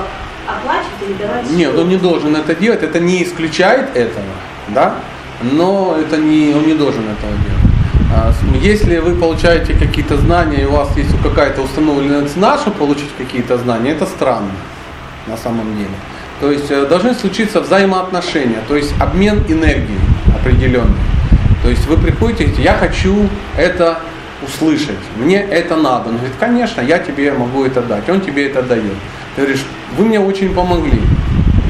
оплачивать 0.47 1.03
или 1.03 1.15
давать 1.15 1.51
Нет, 1.51 1.77
он 1.77 1.89
не 1.89 1.97
должен 1.97 2.37
это 2.37 2.55
делать, 2.55 2.83
это 2.83 3.01
не 3.01 3.25
исключает 3.25 3.97
этого, 3.97 4.25
да, 4.69 4.95
но 5.43 5.97
это 6.01 6.17
не, 6.17 6.55
он 6.55 6.67
не 6.67 6.75
должен 6.75 7.03
этого 7.03 7.33
делать. 7.33 7.67
А, 8.15 8.33
если 8.63 8.99
вы 8.99 9.17
получаете 9.17 9.75
какие-то 9.75 10.17
знания, 10.17 10.63
и 10.63 10.65
у 10.65 10.73
вас 10.73 10.97
есть 10.97 11.11
какая-то 11.23 11.63
установленная 11.63 12.29
цена, 12.29 12.57
чтобы 12.59 12.77
получить 12.77 13.11
какие-то 13.19 13.59
знания, 13.59 13.91
это 13.91 14.07
странно 14.07 14.53
на 15.27 15.37
самом 15.37 15.77
деле. 15.77 15.91
То 16.41 16.53
есть 16.53 16.71
э, 16.71 16.87
должны 16.87 17.15
случиться 17.15 17.61
взаимоотношения, 17.61 18.63
то 18.69 18.77
есть 18.77 18.95
обмен 19.01 19.45
энергией 19.49 19.99
определенный. 20.39 20.95
То 21.63 21.71
есть 21.71 21.85
вы 21.87 21.97
приходите 21.97 22.45
и 22.45 22.47
говорите, 22.47 22.63
я 22.63 22.75
хочу 22.75 23.29
это 23.57 23.99
услышать, 24.43 24.99
мне 25.17 25.41
это 25.41 25.77
надо. 25.77 26.11
Он 26.11 26.17
говорит, 26.17 26.37
конечно, 26.39 26.81
я 26.81 26.99
тебе 26.99 27.33
могу 27.33 27.65
это 27.65 27.83
дать. 27.83 28.09
Он 28.09 28.21
тебе 28.21 28.47
это 28.49 28.63
дает. 28.63 28.95
Ты 29.35 29.43
говоришь, 29.43 29.65
вы 29.97 30.05
мне 30.05 30.21
очень 30.21 30.55
помогли. 30.55 31.01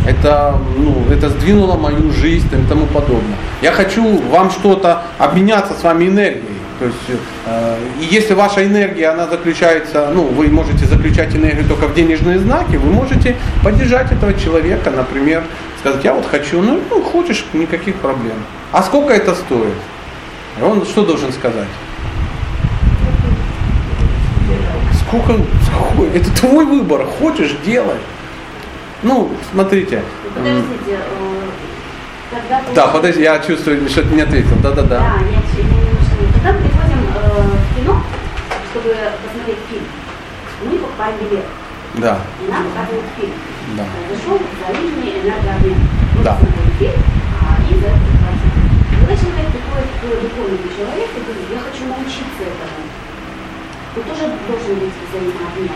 Это, 0.06 0.56
ну, 0.76 1.04
это 1.10 1.28
сдвинуло 1.30 1.76
мою 1.76 2.12
жизнь 2.12 2.48
и 2.52 2.68
тому 2.68 2.86
подобное. 2.86 3.36
Я 3.60 3.72
хочу 3.72 4.18
вам 4.30 4.50
что-то 4.50 5.02
обменяться 5.18 5.74
с 5.74 5.82
вами 5.82 6.04
энергией. 6.04 6.56
То 6.78 6.84
есть, 6.84 7.20
э, 7.46 7.78
и 8.00 8.14
если 8.14 8.34
ваша 8.34 8.64
энергия, 8.64 9.08
она 9.08 9.26
заключается, 9.26 10.10
ну, 10.14 10.24
вы 10.24 10.48
можете 10.48 10.84
заключать 10.84 11.34
энергию 11.34 11.66
только 11.66 11.86
в 11.86 11.94
денежные 11.94 12.38
знаки, 12.38 12.76
вы 12.76 12.90
можете 12.90 13.34
поддержать 13.64 14.12
этого 14.12 14.34
человека, 14.34 14.90
например, 14.90 15.42
сказать, 15.80 16.04
я 16.04 16.12
вот 16.12 16.26
хочу, 16.26 16.60
ну, 16.60 16.80
ну 16.90 17.02
хочешь, 17.02 17.46
никаких 17.54 17.96
проблем. 17.96 18.36
А 18.72 18.82
сколько 18.82 19.12
это 19.12 19.34
стоит? 19.34 19.74
Он 20.62 20.84
что 20.84 21.06
должен 21.06 21.32
сказать? 21.32 21.68
Сколько, 25.08 25.34
это 26.14 26.30
твой 26.36 26.64
выбор, 26.64 27.06
хочешь, 27.06 27.56
делай. 27.64 27.96
Ну, 29.02 29.30
смотрите. 29.52 30.02
Подождите, 30.34 30.98
э, 30.98 31.48
когда 32.30 32.60
Да, 32.74 32.86
подожди, 32.88 33.22
я 33.22 33.38
чувствую, 33.38 33.88
что 33.88 34.02
ты 34.02 34.14
не 34.14 34.22
ответил. 34.22 34.56
Да, 34.62 34.72
да, 34.72 34.82
я 34.82 35.22
не- 35.22 35.36
Когда 36.34 36.52
мы 36.52 36.58
приходим 36.60 37.00
э, 37.14 37.42
в 37.42 37.76
кино, 37.78 38.02
чтобы 38.70 38.94
посмотреть 39.22 39.62
фильм, 39.70 39.84
мы 40.64 40.78
покупаем 40.78 41.14
билет. 41.20 41.44
Да, 41.94 42.18
И 42.42 42.50
нам 42.50 42.64
показывают 42.66 43.06
фильм. 43.16 43.32
да. 43.76 43.84
Произошел 43.94 44.36
взаимный 44.42 45.10
энергообмен. 45.22 45.78
Мы 46.16 46.24
Да. 46.24 46.34
посмотрели 46.34 46.72
фильм, 46.78 47.02
а 47.40 47.62
и 47.62 47.72
за 47.78 47.86
это 47.94 48.04
заплатили. 48.10 48.58
Когда 48.90 49.14
человек 49.16 49.48
приходит 49.54 49.90
к 49.96 50.02
духовному 50.24 50.66
человеку 50.76 51.14
и 51.14 51.22
говорит, 51.24 51.48
я 51.56 51.60
хочу 51.62 51.82
научиться 51.88 52.42
этому, 52.42 52.82
то 53.94 53.98
тоже 54.12 54.24
должен 54.44 54.74
быть 54.82 54.95
взаимообмен. 55.18 55.70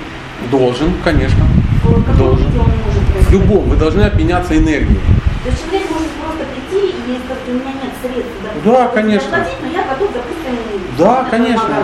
Должен, 0.50 0.94
конечно. 1.04 1.44
В 1.82 2.04
каком 2.04 2.16
Должен. 2.16 2.46
он 2.46 2.66
может 2.84 3.30
любом, 3.30 3.68
вы 3.68 3.76
должны 3.76 4.02
обменяться 4.02 4.56
энергией. 4.56 5.00
То 5.44 5.50
есть 5.50 5.64
человек 5.64 5.90
может 5.90 6.08
просто 6.10 6.44
прийти 6.44 6.86
и 6.88 7.12
есть, 7.12 7.24
у 7.48 7.52
меня 7.52 7.72
нет 7.82 7.92
средств, 8.02 8.32
допустим, 8.42 8.72
Да, 8.72 8.88
конечно. 8.88 9.30
заплатить, 9.30 9.56
но 9.62 9.68
я 9.68 9.82
готов, 9.88 10.10
допустим, 10.12 10.54
Да, 10.98 11.26
конечно. 11.30 11.76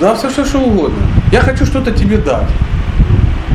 Да, 0.00 0.14
все, 0.14 0.28
все, 0.28 0.44
что 0.44 0.58
угодно. 0.58 0.98
Я 1.32 1.40
хочу 1.40 1.64
что-то 1.64 1.92
тебе 1.92 2.18
дать. 2.18 2.48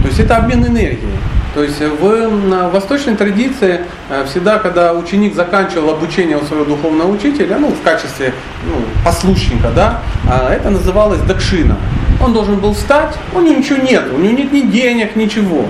То 0.02 0.08
есть 0.08 0.20
это 0.20 0.38
обмен 0.38 0.66
энергией. 0.66 1.18
То 1.54 1.64
есть 1.64 1.80
в 1.82 2.70
восточной 2.72 3.16
традиции 3.16 3.82
э, 4.10 4.26
всегда, 4.26 4.58
когда 4.58 4.94
ученик 4.94 5.36
заканчивал 5.36 5.90
обучение 5.90 6.38
у 6.38 6.46
своего 6.46 6.64
духовного 6.64 7.12
учителя, 7.12 7.58
ну, 7.60 7.68
в 7.72 7.82
качестве 7.82 8.34
ну, 8.66 8.76
послушника, 9.04 9.70
да, 9.76 10.00
а 10.30 10.54
это 10.54 10.70
называлось 10.70 11.20
дакшина. 11.20 11.78
Он 12.24 12.34
должен 12.34 12.58
был 12.58 12.74
встать, 12.74 13.16
у 13.34 13.42
него 13.42 13.58
ничего 13.58 13.78
нет, 13.82 14.04
у 14.14 14.18
него 14.18 14.38
нет 14.38 14.52
ни 14.52 14.62
денег, 14.62 15.16
ничего. 15.16 15.66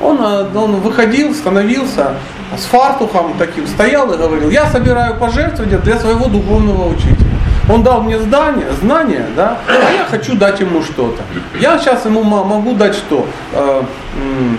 Он, 0.00 0.18
э, 0.20 0.46
он 0.54 0.76
выходил, 0.80 1.34
становился 1.34 2.14
с 2.56 2.64
фартухом 2.64 3.34
таким, 3.38 3.66
стоял 3.66 4.12
и 4.12 4.16
говорил, 4.16 4.50
я 4.50 4.66
собираю 4.66 5.14
пожертвования 5.16 5.78
для 5.78 5.98
своего 5.98 6.26
духовного 6.26 6.88
учителя. 6.88 7.26
Он 7.72 7.82
дал 7.82 8.02
мне 8.02 8.18
здание, 8.18 8.66
знания, 8.80 9.26
да, 9.34 9.58
а 9.66 9.92
я 9.92 10.04
хочу 10.04 10.36
дать 10.36 10.60
ему 10.60 10.82
что-то. 10.82 11.22
Я 11.60 11.78
сейчас 11.78 12.04
ему 12.04 12.22
мо- 12.22 12.44
могу 12.44 12.74
дать 12.74 12.94
что? 12.94 13.26
Э, 13.52 13.82
э, 14.16 14.54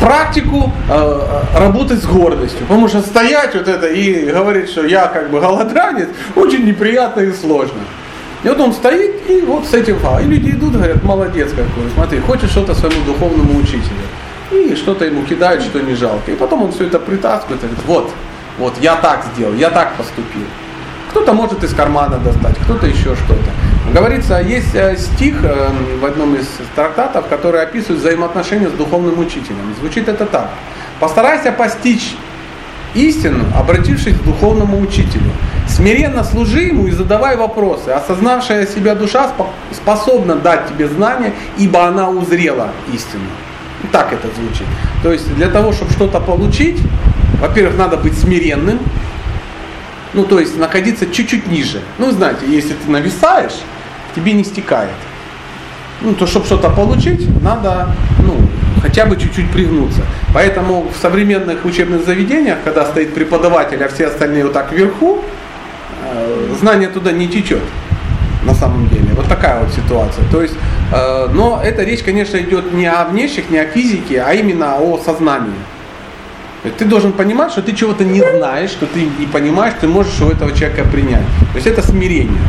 практику 0.00 0.72
э, 0.90 1.20
работать 1.56 2.02
с 2.02 2.06
гордостью. 2.06 2.66
Потому 2.66 2.88
что 2.88 3.00
стоять 3.02 3.54
вот 3.54 3.68
это 3.68 3.86
и 3.86 4.30
говорить, 4.30 4.68
что 4.70 4.84
я 4.84 5.06
как 5.06 5.30
бы 5.30 5.38
голодранец, 5.40 6.08
очень 6.34 6.64
неприятно 6.64 7.20
и 7.20 7.32
сложно. 7.32 7.78
И 8.44 8.48
вот 8.48 8.60
он 8.60 8.72
стоит 8.72 9.30
и 9.30 9.40
вот 9.42 9.66
с 9.66 9.74
этим, 9.74 9.98
а, 10.04 10.20
и 10.20 10.24
люди 10.24 10.50
идут, 10.50 10.72
говорят, 10.72 11.02
молодец 11.04 11.50
какой, 11.50 11.88
смотри, 11.94 12.18
хочешь 12.20 12.50
что-то 12.50 12.74
своему 12.74 13.04
духовному 13.06 13.58
учителю. 13.58 14.06
И 14.50 14.74
что-то 14.74 15.04
ему 15.04 15.22
кидают, 15.22 15.62
что 15.62 15.80
не 15.80 15.94
жалко. 15.94 16.32
И 16.32 16.34
потом 16.34 16.64
он 16.64 16.72
все 16.72 16.86
это 16.86 16.98
притаскивает 16.98 17.62
и 17.62 17.66
говорит, 17.66 17.84
вот, 17.86 18.10
вот, 18.58 18.74
я 18.80 18.96
так 18.96 19.24
сделал, 19.32 19.54
я 19.54 19.70
так 19.70 19.94
поступил. 19.94 20.42
Кто-то 21.10 21.32
может 21.34 21.62
из 21.62 21.72
кармана 21.74 22.18
достать, 22.18 22.56
кто-то 22.64 22.86
еще 22.86 23.14
что-то. 23.14 23.92
Говорится, 23.92 24.40
есть 24.40 24.74
э, 24.74 24.96
стих 24.96 25.44
э, 25.44 25.68
в 26.00 26.04
одном 26.04 26.34
из 26.34 26.48
трактатов, 26.74 27.26
который 27.28 27.62
описывает 27.62 28.00
взаимоотношения 28.00 28.68
с 28.68 28.72
духовным 28.72 29.18
учителем. 29.18 29.74
Звучит 29.78 30.08
это 30.08 30.24
так. 30.24 30.48
Постарайся 30.98 31.52
постичь 31.52 32.14
истину, 32.94 33.44
обратившись 33.54 34.16
к 34.16 34.22
духовному 34.22 34.80
учителю. 34.80 35.30
Смиренно 35.72 36.22
служи 36.22 36.64
ему 36.64 36.86
и 36.86 36.90
задавай 36.90 37.36
вопросы. 37.36 37.88
Осознавшая 37.90 38.66
себя 38.66 38.94
душа 38.94 39.32
спо- 39.36 39.48
способна 39.72 40.36
дать 40.36 40.68
тебе 40.68 40.86
знания, 40.86 41.32
ибо 41.56 41.86
она 41.86 42.10
узрела 42.10 42.68
истину. 42.92 43.24
Так 43.90 44.12
это 44.12 44.28
звучит. 44.36 44.66
То 45.02 45.12
есть 45.12 45.34
для 45.34 45.48
того, 45.48 45.72
чтобы 45.72 45.90
что-то 45.92 46.20
получить, 46.20 46.78
во-первых, 47.40 47.78
надо 47.78 47.96
быть 47.96 48.18
смиренным, 48.18 48.80
ну, 50.12 50.24
то 50.24 50.38
есть 50.38 50.58
находиться 50.58 51.06
чуть-чуть 51.06 51.46
ниже. 51.46 51.80
Ну, 51.98 52.10
знаете, 52.10 52.40
если 52.46 52.74
ты 52.74 52.90
нависаешь, 52.90 53.58
тебе 54.14 54.34
не 54.34 54.44
стекает. 54.44 54.90
Ну, 56.02 56.12
то, 56.12 56.26
чтобы 56.26 56.44
что-то 56.44 56.68
получить, 56.68 57.26
надо, 57.42 57.94
ну, 58.18 58.36
хотя 58.82 59.06
бы 59.06 59.16
чуть-чуть 59.16 59.50
пригнуться. 59.50 60.02
Поэтому 60.34 60.86
в 60.94 61.00
современных 61.00 61.64
учебных 61.64 62.04
заведениях, 62.04 62.58
когда 62.62 62.84
стоит 62.84 63.14
преподаватель, 63.14 63.82
а 63.82 63.88
все 63.88 64.08
остальные 64.08 64.44
вот 64.44 64.52
так 64.52 64.70
вверху, 64.70 65.24
знание 66.60 66.88
туда 66.88 67.12
не 67.12 67.28
течет 67.28 67.62
на 68.44 68.54
самом 68.54 68.88
деле. 68.88 69.08
Вот 69.14 69.28
такая 69.28 69.60
вот 69.60 69.72
ситуация. 69.72 70.24
То 70.30 70.42
есть, 70.42 70.54
э, 70.92 71.28
но 71.32 71.60
эта 71.62 71.84
речь, 71.84 72.02
конечно, 72.02 72.36
идет 72.38 72.72
не 72.72 72.86
о 72.86 73.04
внешних, 73.04 73.50
не 73.50 73.58
о 73.58 73.66
физике, 73.66 74.22
а 74.22 74.32
именно 74.34 74.76
о 74.78 74.98
сознании. 74.98 75.54
Есть 76.64 76.76
Ты 76.76 76.84
должен 76.84 77.12
понимать, 77.12 77.50
что 77.50 77.62
ты 77.62 77.72
чего-то 77.72 78.04
не 78.04 78.20
знаешь, 78.20 78.70
что 78.70 78.86
ты 78.86 79.00
не 79.18 79.26
понимаешь, 79.26 79.74
ты 79.80 79.88
можешь 79.88 80.20
у 80.20 80.28
этого 80.28 80.52
человека 80.52 80.84
принять. 80.84 81.26
То 81.52 81.56
есть 81.56 81.66
это 81.66 81.82
смирение. 81.82 82.42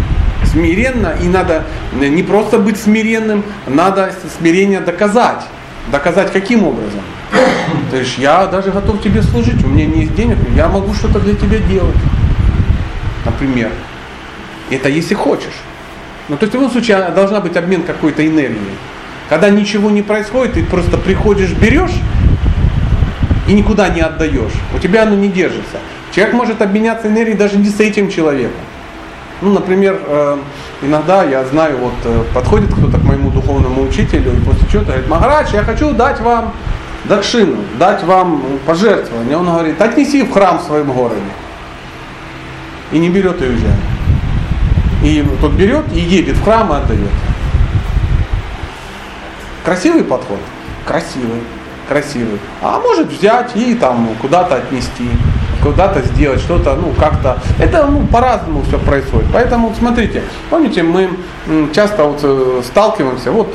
Смиренно, 0.46 1.16
и 1.24 1.28
надо 1.28 1.64
не 1.94 2.22
просто 2.22 2.60
быть 2.60 2.80
смиренным, 2.80 3.44
надо 3.68 4.14
смирение 4.38 4.82
доказать. 4.82 5.42
Доказать 5.92 6.32
каким 6.32 6.64
образом? 6.68 7.02
То 7.90 7.98
есть 7.98 8.18
я 8.20 8.46
даже 8.46 8.72
готов 8.72 9.02
тебе 9.02 9.22
служить, 9.24 9.64
у 9.64 9.68
меня 9.68 9.86
нет 9.86 10.16
денег, 10.16 10.38
но 10.48 10.56
я 10.56 10.68
могу 10.68 10.94
что-то 10.94 11.20
для 11.20 11.34
тебя 11.34 11.58
делать. 11.58 11.96
Например. 13.26 13.72
Это 14.70 14.90
если 14.90 15.14
хочешь. 15.14 15.54
Ну, 16.30 16.38
то 16.38 16.44
есть 16.44 16.54
в 16.54 16.58
любом 16.58 16.72
случае 16.72 17.10
должна 17.16 17.42
быть 17.42 17.56
обмен 17.58 17.84
какой-то 17.84 18.26
энергией. 18.26 18.78
Когда 19.30 19.50
ничего 19.50 19.90
не 19.90 20.02
происходит, 20.02 20.54
ты 20.54 20.64
просто 20.64 20.98
приходишь, 20.98 21.52
берешь, 21.52 21.96
и 23.48 23.54
никуда 23.54 23.90
не 23.90 24.02
отдаешь. 24.02 24.54
У 24.74 24.80
тебя 24.80 25.04
оно 25.04 25.16
не 25.16 25.28
держится. 25.28 25.78
Человек 26.14 26.34
может 26.34 26.62
обменяться 26.62 27.08
энергией 27.08 27.36
даже 27.36 27.58
не 27.58 27.70
с 27.70 27.80
этим 27.80 28.10
человеком. 28.10 28.62
Ну, 29.42 29.52
например, 29.52 30.00
э, 30.06 30.38
иногда 30.82 31.24
я 31.24 31.44
знаю, 31.46 31.78
вот 31.78 31.94
э, 32.06 32.24
подходит 32.34 32.74
кто-то 32.74 32.98
к 32.98 33.04
моему 33.04 33.30
духовному 33.30 33.82
учителю 33.82 34.32
и 34.32 34.40
после 34.46 34.68
чего-то 34.70 34.92
говорит, 34.92 35.10
Магарадж, 35.10 35.54
я 35.54 35.64
хочу 35.64 35.92
дать 35.92 36.22
вам 36.22 36.54
дакшину, 37.06 37.58
дать 37.78 38.04
вам 38.04 38.42
пожертвование. 38.66 39.36
Он 39.36 39.46
говорит, 39.46 39.82
отнеси 39.82 40.24
в 40.24 40.32
храм 40.32 40.60
в 40.60 40.64
своем 40.64 40.92
городе. 40.94 41.20
И 42.92 43.00
не 43.00 43.10
берет 43.10 43.42
и 43.42 43.46
уезжает. 43.46 43.76
И 45.04 45.26
тот 45.42 45.54
берет 45.54 45.86
и 45.94 46.00
едет 46.00 46.38
в 46.38 46.44
храм 46.44 46.72
и 46.72 46.76
отдает. 46.78 47.10
Красивый 49.64 50.04
подход? 50.04 50.40
Красивый 50.86 51.42
красивый. 51.88 52.40
А 52.62 52.80
может 52.80 53.12
взять 53.12 53.56
и 53.56 53.76
там 53.76 54.10
куда-то 54.22 54.56
отнести, 54.56 55.10
куда-то 55.62 56.02
сделать 56.02 56.40
что-то, 56.40 56.76
ну 56.76 56.94
как-то. 57.00 57.40
Это 57.60 57.86
ну, 57.86 58.06
по-разному 58.08 58.64
все 58.64 58.80
происходит. 58.80 59.28
Поэтому 59.34 59.74
смотрите, 59.78 60.24
помните, 60.50 60.84
мы 60.84 61.10
часто 61.74 62.06
вот 62.06 62.20
э, 62.24 62.62
сталкиваемся, 62.64 63.32
вот 63.32 63.54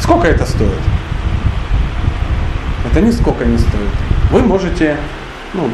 сколько 0.00 0.26
это 0.26 0.44
стоит? 0.44 0.80
Это 2.90 3.00
нисколько 3.00 3.44
не 3.44 3.58
стоит. 3.58 3.90
Вы 4.30 4.42
можете 4.42 4.96
ну, 5.54 5.70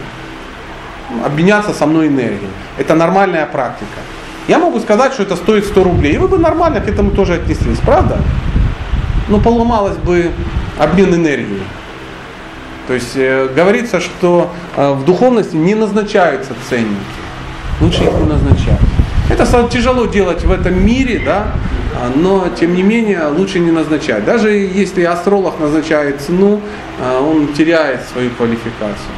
обменяться 1.24 1.72
со 1.72 1.86
мной 1.86 2.08
энергией. 2.08 2.50
Это 2.76 2.94
нормальная 2.94 3.46
практика. 3.46 4.00
Я 4.46 4.58
могу 4.58 4.80
сказать, 4.80 5.12
что 5.12 5.22
это 5.22 5.36
стоит 5.36 5.64
100 5.64 5.84
рублей, 5.84 6.14
и 6.14 6.18
вы 6.18 6.28
бы 6.28 6.38
нормально 6.38 6.80
к 6.80 6.88
этому 6.88 7.10
тоже 7.10 7.34
отнеслись, 7.34 7.78
правда? 7.78 8.18
ну, 9.28 9.40
поломалось 9.40 9.96
бы 9.96 10.30
обмен 10.78 11.14
энергией. 11.14 11.62
То 12.86 12.94
есть 12.94 13.12
э, 13.16 13.48
говорится, 13.54 14.00
что 14.00 14.50
э, 14.76 14.92
в 14.92 15.04
духовности 15.04 15.54
не 15.54 15.74
назначаются 15.74 16.54
ценники. 16.68 16.96
Лучше 17.80 18.04
их 18.04 18.12
не 18.12 18.24
назначать. 18.24 18.80
Это 19.30 19.68
тяжело 19.68 20.06
делать 20.06 20.42
в 20.42 20.50
этом 20.50 20.84
мире, 20.84 21.20
да, 21.22 21.48
а, 21.94 22.10
но 22.14 22.48
тем 22.58 22.74
не 22.74 22.82
менее 22.82 23.26
лучше 23.26 23.58
не 23.58 23.70
назначать. 23.70 24.24
Даже 24.24 24.48
если 24.48 25.04
астролог 25.04 25.60
назначает 25.60 26.22
цену, 26.22 26.62
а, 26.98 27.20
он 27.20 27.48
теряет 27.48 28.00
свою 28.10 28.30
квалификацию. 28.30 29.12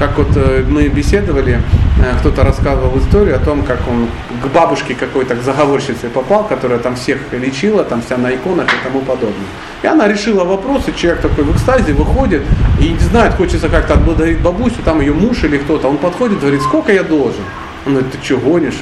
Как 0.00 0.16
вот 0.16 0.34
э, 0.34 0.64
мы 0.66 0.88
беседовали, 0.88 1.60
э, 2.02 2.18
кто-то 2.20 2.42
рассказывал 2.42 2.98
историю 2.98 3.36
о 3.36 3.38
том, 3.38 3.62
как 3.62 3.80
он 3.86 4.08
к 4.42 4.46
бабушке 4.46 4.94
какой-то, 4.94 5.34
к 5.34 5.42
заговорщице 5.42 6.08
попал, 6.08 6.44
которая 6.44 6.78
там 6.78 6.96
всех 6.96 7.18
лечила, 7.32 7.84
там 7.84 8.00
вся 8.00 8.16
на 8.16 8.34
иконах 8.34 8.66
и 8.66 8.76
тому 8.82 9.00
подобное. 9.00 9.46
И 9.82 9.86
она 9.86 10.08
решила 10.08 10.44
вопрос, 10.44 10.88
и 10.88 10.96
человек 10.96 11.20
такой 11.20 11.44
в 11.44 11.54
экстазе 11.54 11.92
выходит 11.92 12.42
и 12.80 12.88
не 12.88 12.98
знает, 12.98 13.34
хочется 13.34 13.68
как-то 13.68 13.92
отблагодарить 13.92 14.40
бабусю, 14.40 14.76
там 14.82 15.02
ее 15.02 15.12
муж 15.12 15.44
или 15.44 15.58
кто-то, 15.58 15.88
он 15.88 15.98
подходит, 15.98 16.40
говорит, 16.40 16.62
сколько 16.62 16.92
я 16.92 17.02
должен? 17.02 17.44
Он 17.84 17.92
говорит, 17.92 18.10
ты 18.12 18.24
что 18.24 18.38
гонишь? 18.38 18.80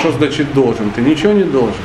Что 0.00 0.12
значит 0.18 0.52
должен? 0.52 0.90
Ты 0.90 1.00
ничего 1.00 1.32
не 1.32 1.44
должен. 1.44 1.76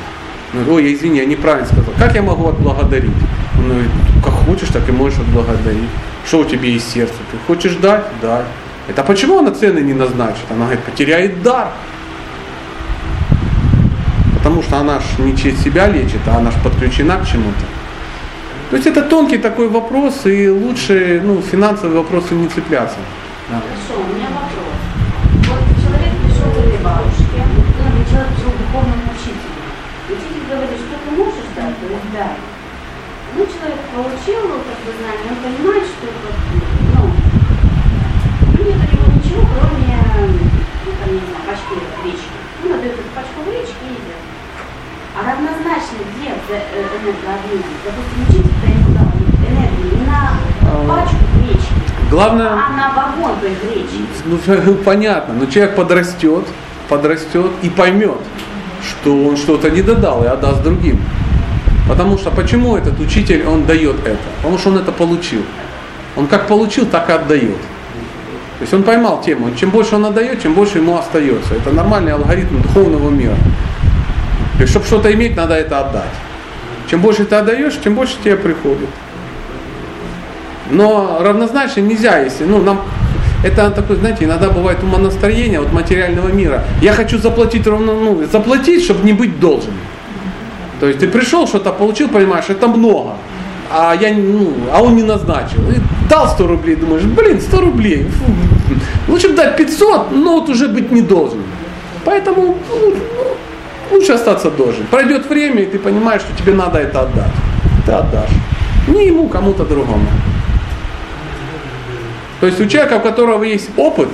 Он 0.54 0.64
говорит, 0.64 0.86
ой, 0.86 0.94
извини, 0.96 1.20
я 1.20 1.26
неправильно 1.26 1.68
сказал. 1.68 1.94
Как 2.00 2.16
я 2.16 2.24
могу 2.24 2.48
отблагодарить? 2.48 3.12
Он 3.60 3.70
говорит, 3.70 3.92
как 4.24 4.34
хочешь, 4.34 4.70
так 4.70 4.90
и 4.90 4.92
можешь 4.92 5.20
отблагодарить. 5.20 5.90
Что 6.26 6.40
у 6.40 6.46
тебя 6.46 6.68
есть 6.68 6.92
сердце? 6.92 7.14
Ты 7.32 7.38
хочешь 7.46 7.76
дать? 7.76 8.06
Дай. 8.92 9.04
Это 9.04 9.04
почему 9.04 9.40
она 9.40 9.52
цены 9.52 9.80
не 9.80 9.94
назначит? 9.94 10.46
Она 10.50 10.66
говорит, 10.66 10.84
потеряет 10.84 11.44
дар. 11.44 11.70
Потому 14.38 14.64
что 14.64 14.78
она 14.78 15.00
ж 15.00 15.04
не 15.20 15.36
через 15.38 15.62
себя 15.64 15.88
лечит, 15.88 16.22
а 16.28 16.38
она 16.38 16.52
ж 16.52 16.56
подключена 16.64 17.18
к 17.18 17.28
чему-то. 17.28 17.66
То 18.70 18.76
есть 18.78 18.88
это 18.88 19.02
тонкий 19.02 19.38
такой 19.38 19.68
вопрос, 19.68 20.26
и 20.26 20.50
лучше 20.50 21.22
ну, 21.24 21.42
финансовые 21.42 22.02
вопросы 22.02 22.34
не 22.34 22.48
цепляться. 22.48 22.98
Да. 23.50 23.62
Хорошо, 23.62 24.02
у 24.02 24.16
меня 24.16 24.28
вопрос. 24.32 24.80
Вот 25.48 25.62
человек 25.84 26.14
пришел 26.24 26.50
к 26.52 26.58
этой 26.58 26.80
бабушке, 26.84 27.40
ну, 27.52 28.04
человек 28.10 28.30
пришел 28.32 28.52
к 28.52 28.60
духовному 28.64 29.04
учителю. 29.12 29.62
Учитель 30.08 30.46
говорит, 30.50 30.80
что 30.80 30.96
ты 31.04 31.10
можешь 31.16 31.50
дать, 31.56 31.76
то 31.80 31.86
есть 31.92 32.10
дай. 32.16 32.36
Ну, 33.36 33.40
человек 33.46 33.80
получил, 33.92 34.42
ну, 34.48 34.58
как 34.64 34.80
знание, 34.88 35.28
он 35.32 35.38
понимает, 35.44 35.84
что 35.84 36.08
это, 36.08 36.41
нет 38.66 38.78
у 38.78 38.96
него 38.96 39.08
ничего, 39.16 39.42
кроме, 39.54 39.98
ну, 40.86 40.92
там, 41.00 41.14
не 41.14 41.22
знаю, 41.28 41.44
пачки 41.48 41.74
гречки. 42.02 42.36
Ну, 42.64 42.76
отдает 42.76 42.94
эту 42.94 43.10
пачку 43.16 43.40
гречки 43.48 43.84
и 43.90 43.94
идет. 43.98 44.22
А 45.16 45.20
равнозначно 45.28 45.98
где 46.16 46.30
энергообмен? 46.30 47.64
Допустим, 47.86 48.20
учитель 48.28 48.94
дал 48.96 49.10
энергию 49.50 50.00
не 50.00 50.06
на 50.08 50.40
пачку 50.88 51.24
гречки, 51.36 51.74
Главное, 52.10 52.48
а 52.48 52.70
на 52.76 52.94
вагон 52.96 53.40
той 53.40 53.56
гречки. 53.64 54.06
ну, 54.26 54.76
понятно, 54.76 55.34
но 55.34 55.46
человек 55.46 55.76
подрастет, 55.76 56.46
подрастет 56.90 57.52
и 57.62 57.70
поймет, 57.70 58.18
что 58.84 59.26
он 59.28 59.38
что-то 59.38 59.70
не 59.70 59.82
додал 59.82 60.24
и 60.24 60.28
отдаст 60.28 60.64
другим. 60.64 61.02
Потому 61.88 62.18
что 62.18 62.32
почему 62.32 62.78
этот 62.78 63.00
учитель, 63.00 63.46
он 63.46 63.66
дает 63.66 64.00
это? 64.06 64.18
Потому 64.38 64.58
что 64.58 64.70
он 64.70 64.78
это 64.78 64.92
получил. 64.92 65.44
Он 66.16 66.28
как 66.28 66.48
получил, 66.48 66.86
так 66.86 67.10
и 67.10 67.14
отдает. 67.14 67.58
То 68.62 68.64
есть 68.64 68.74
он 68.76 68.84
поймал 68.84 69.20
тему. 69.24 69.50
Чем 69.60 69.72
больше 69.72 69.96
он 69.96 70.06
отдает, 70.06 70.44
чем 70.44 70.54
больше 70.54 70.78
ему 70.78 70.96
остается. 70.96 71.56
Это 71.56 71.72
нормальный 71.72 72.12
алгоритм 72.14 72.62
духовного 72.62 73.10
мира. 73.10 73.34
То 74.58 74.62
есть, 74.62 74.70
чтобы 74.70 74.86
что-то 74.86 75.12
иметь, 75.12 75.36
надо 75.36 75.56
это 75.56 75.80
отдать. 75.80 76.14
Чем 76.88 77.02
больше 77.02 77.26
ты 77.26 77.34
отдаешь, 77.34 77.74
тем 77.84 77.96
больше 77.96 78.18
тебе 78.24 78.36
приходит. 78.36 78.88
Но 80.70 81.18
равнозначно 81.22 81.82
нельзя, 81.82 82.20
если, 82.20 82.44
ну, 82.44 82.62
нам, 82.62 82.82
это 83.44 83.72
такое, 83.72 83.98
знаете, 83.98 84.26
иногда 84.26 84.52
бывает 84.52 84.84
умонастроение 84.84 85.60
от 85.60 85.74
материального 85.74 86.28
мира. 86.28 86.64
Я 86.84 86.94
хочу 86.94 87.18
заплатить 87.18 87.66
ровно, 87.66 87.94
ну, 87.94 88.24
заплатить, 88.32 88.84
чтобы 88.84 89.04
не 89.04 89.14
быть 89.14 89.40
должен. 89.40 89.74
То 90.80 90.86
есть 90.86 91.00
ты 91.00 91.08
пришел, 91.08 91.48
что-то 91.48 91.72
получил, 91.72 92.10
понимаешь, 92.10 92.46
это 92.50 92.68
много. 92.68 93.14
А, 93.74 93.96
я, 93.96 94.14
ну, 94.14 94.54
а 94.74 94.82
он 94.82 94.96
не 94.96 95.04
назначил. 95.04 95.62
И 95.70 95.76
дал 96.10 96.28
100 96.28 96.48
рублей, 96.48 96.76
думаешь, 96.76 97.04
блин, 97.04 97.40
100 97.40 97.62
рублей. 97.62 98.04
Фу. 98.04 98.26
Лучше 99.12 99.30
бы 99.30 99.36
дать 99.36 99.56
500, 99.58 100.12
но 100.12 100.40
вот 100.40 100.50
уже 100.50 100.68
быть 100.68 100.92
не 100.92 101.02
должен. 101.02 101.40
Поэтому 102.04 102.58
ну, 102.70 102.94
лучше 103.92 104.14
остаться 104.14 104.52
должен. 104.52 104.86
Пройдет 104.88 105.30
время, 105.30 105.62
и 105.62 105.66
ты 105.66 105.80
понимаешь, 105.80 106.22
что 106.22 106.36
тебе 106.38 106.54
надо 106.54 106.80
это 106.80 107.02
отдать. 107.02 107.32
Ты 107.86 107.92
отдашь. 107.92 108.30
Не 108.88 109.08
ему, 109.08 109.28
кому-то 109.30 109.66
другому. 109.66 110.06
То 112.40 112.48
есть 112.48 112.60
у 112.60 112.66
человека, 112.66 112.96
у 112.96 113.00
которого 113.00 113.44
есть 113.44 113.70
опыт, 113.78 114.10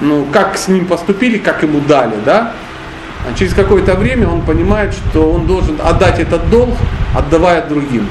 ну, 0.00 0.26
как 0.32 0.56
с 0.56 0.68
ним 0.68 0.86
поступили, 0.86 1.38
как 1.38 1.62
ему 1.62 1.80
дали, 1.80 2.14
да, 2.24 2.52
а 3.28 3.36
через 3.36 3.52
какое-то 3.52 3.96
время 3.96 4.28
он 4.28 4.42
понимает, 4.42 4.94
что 4.94 5.32
он 5.32 5.46
должен 5.46 5.76
отдать 5.84 6.20
этот 6.20 6.48
долг, 6.50 6.76
отдавая 7.16 7.66
другим. 7.68 8.08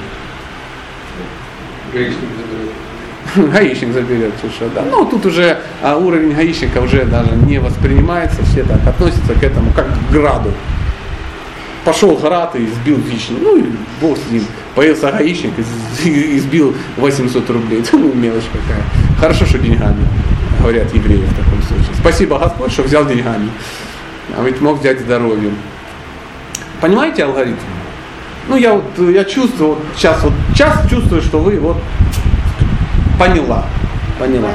Гаишник 1.98 2.30
заберет. 2.38 3.52
Гаишник 3.54 3.94
заберет, 3.94 4.34
слушай, 4.40 4.70
да. 4.74 4.84
Ну, 4.90 5.06
тут 5.06 5.26
уже 5.26 5.60
а, 5.82 5.98
уровень 5.98 6.34
гаишника 6.34 6.80
уже 6.80 7.06
даже 7.06 7.32
не 7.32 7.60
воспринимается, 7.60 8.44
все 8.44 8.64
так 8.64 8.86
относятся 8.86 9.34
к 9.34 9.44
этому, 9.44 9.72
как 9.74 9.88
к 9.88 10.12
граду. 10.12 10.52
Пошел 11.84 12.18
град 12.18 12.56
и 12.56 12.68
сбил 12.68 13.00
хищник, 13.10 13.40
ну 13.42 13.58
и 13.58 13.64
бог 14.02 14.18
с 14.18 14.32
ним. 14.32 14.44
Появился 14.76 15.12
гаишник 15.12 15.54
и 16.06 16.40
сбил 16.40 16.76
800 16.98 17.50
рублей. 17.50 17.84
Ну, 17.94 18.14
мелочь 18.14 18.44
какая. 18.52 18.84
Хорошо, 19.20 19.46
что 19.46 19.58
деньгами, 19.58 20.06
говорят 20.60 20.94
евреи 20.94 21.24
в 21.24 21.36
таком 21.36 21.62
случае. 21.64 21.96
Спасибо 22.00 22.38
Господь, 22.38 22.72
что 22.72 22.84
взял 22.84 23.06
деньгами. 23.06 23.50
А 24.38 24.44
ведь 24.44 24.62
мог 24.62 24.80
взять 24.80 25.00
здоровьем. 25.00 25.56
Понимаете 26.80 27.24
алгоритм? 27.24 27.58
Ну, 28.48 28.56
я 28.56 28.74
вот, 28.74 28.84
я 29.10 29.26
чувствую, 29.26 29.76
вот 29.76 29.84
сейчас 29.96 30.24
вот, 30.24 30.34
сейчас 30.54 30.90
чувствую, 30.90 31.22
что 31.22 31.40
вы 31.40 31.60
вот 31.60 31.78
поняла, 33.20 33.66
поняла. 34.20 34.50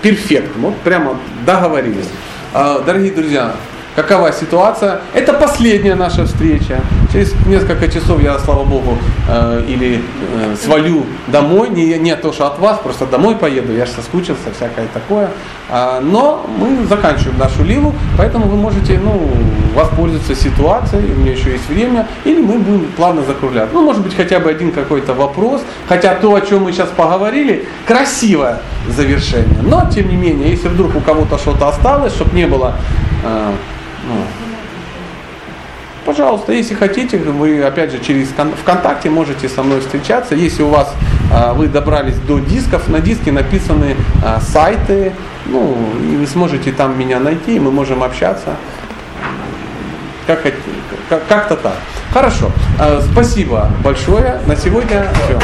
Перфект, 0.00 0.56
вот 0.56 0.76
прямо 0.78 1.18
договорились. 1.44 2.08
А, 2.54 2.80
Дорогие 2.80 3.12
друзья, 3.12 3.54
какова 3.96 4.32
ситуация? 4.32 5.00
Это 5.14 5.32
последняя 5.32 5.94
наша 5.94 6.24
встреча. 6.24 6.80
Через 7.12 7.34
несколько 7.46 7.88
часов 7.88 8.22
я, 8.22 8.38
слава 8.38 8.64
богу, 8.64 8.96
э, 9.28 9.64
или 9.68 9.96
э, 9.96 10.56
свалю 10.62 11.04
домой, 11.28 11.68
не, 11.70 11.98
не 11.98 12.14
то, 12.16 12.32
что 12.32 12.46
от 12.46 12.58
вас, 12.58 12.78
просто 12.78 13.06
домой 13.06 13.36
поеду, 13.36 13.72
я 13.72 13.86
же 13.86 13.92
соскучился, 13.92 14.52
всякое 14.56 14.86
такое. 14.92 15.28
А, 15.68 16.00
Но 16.00 16.46
мы 16.58 16.84
заканчиваем 16.86 17.38
нашу 17.38 17.62
ливу, 17.64 17.94
поэтому 18.16 18.46
вы 18.46 18.56
можете 18.56 18.98
ну, 18.98 19.30
воспользоваться 19.74 20.34
ситуацией, 20.34 21.12
у 21.12 21.16
меня 21.20 21.32
еще 21.32 21.52
есть 21.52 21.68
время, 21.68 22.08
или 22.24 22.40
мы 22.40 22.58
будем 22.58 22.86
плавно 22.96 23.22
закруглять. 23.22 23.68
Ну, 23.72 23.82
может 23.82 24.02
быть, 24.02 24.14
хотя 24.14 24.40
бы 24.40 24.50
один 24.50 24.72
какой-то 24.72 25.14
вопрос, 25.14 25.62
хотя 25.88 26.14
то, 26.14 26.34
о 26.34 26.40
чем 26.40 26.64
мы 26.64 26.72
сейчас 26.72 26.88
поговорили, 26.88 27.68
красивое 27.86 28.60
завершение. 28.88 29.60
Но, 29.62 29.88
тем 29.92 30.08
не 30.08 30.16
менее, 30.16 30.50
если 30.50 30.68
вдруг 30.68 30.96
у 30.96 31.00
кого-то 31.00 31.38
что-то 31.38 31.68
осталось, 31.68 32.14
чтобы 32.14 32.34
не 32.36 32.46
было 32.46 32.74
э, 33.24 33.52
ну, 34.10 34.24
Пожалуйста, 36.06 36.52
если 36.52 36.74
хотите, 36.74 37.18
вы 37.18 37.62
опять 37.62 37.92
же 37.92 37.98
через 38.00 38.30
кон- 38.30 38.52
ВКонтакте 38.62 39.10
можете 39.10 39.48
со 39.48 39.62
мной 39.62 39.80
встречаться. 39.80 40.34
Если 40.34 40.62
у 40.62 40.68
вас 40.68 40.92
а, 41.32 41.52
вы 41.52 41.68
добрались 41.68 42.16
до 42.26 42.38
дисков, 42.38 42.88
на 42.88 43.00
диске 43.00 43.30
написаны 43.32 43.96
а, 44.24 44.40
сайты, 44.40 45.12
ну 45.46 45.76
и 46.02 46.16
вы 46.16 46.26
сможете 46.26 46.72
там 46.72 46.98
меня 46.98 47.20
найти, 47.20 47.60
мы 47.60 47.70
можем 47.70 48.02
общаться. 48.02 48.56
Как- 50.26 50.42
как-то 51.28 51.56
так. 51.56 51.74
Хорошо. 52.12 52.50
А, 52.78 53.02
спасибо 53.12 53.70
большое. 53.84 54.40
На 54.46 54.56
сегодня 54.56 55.06
все. 55.26 55.38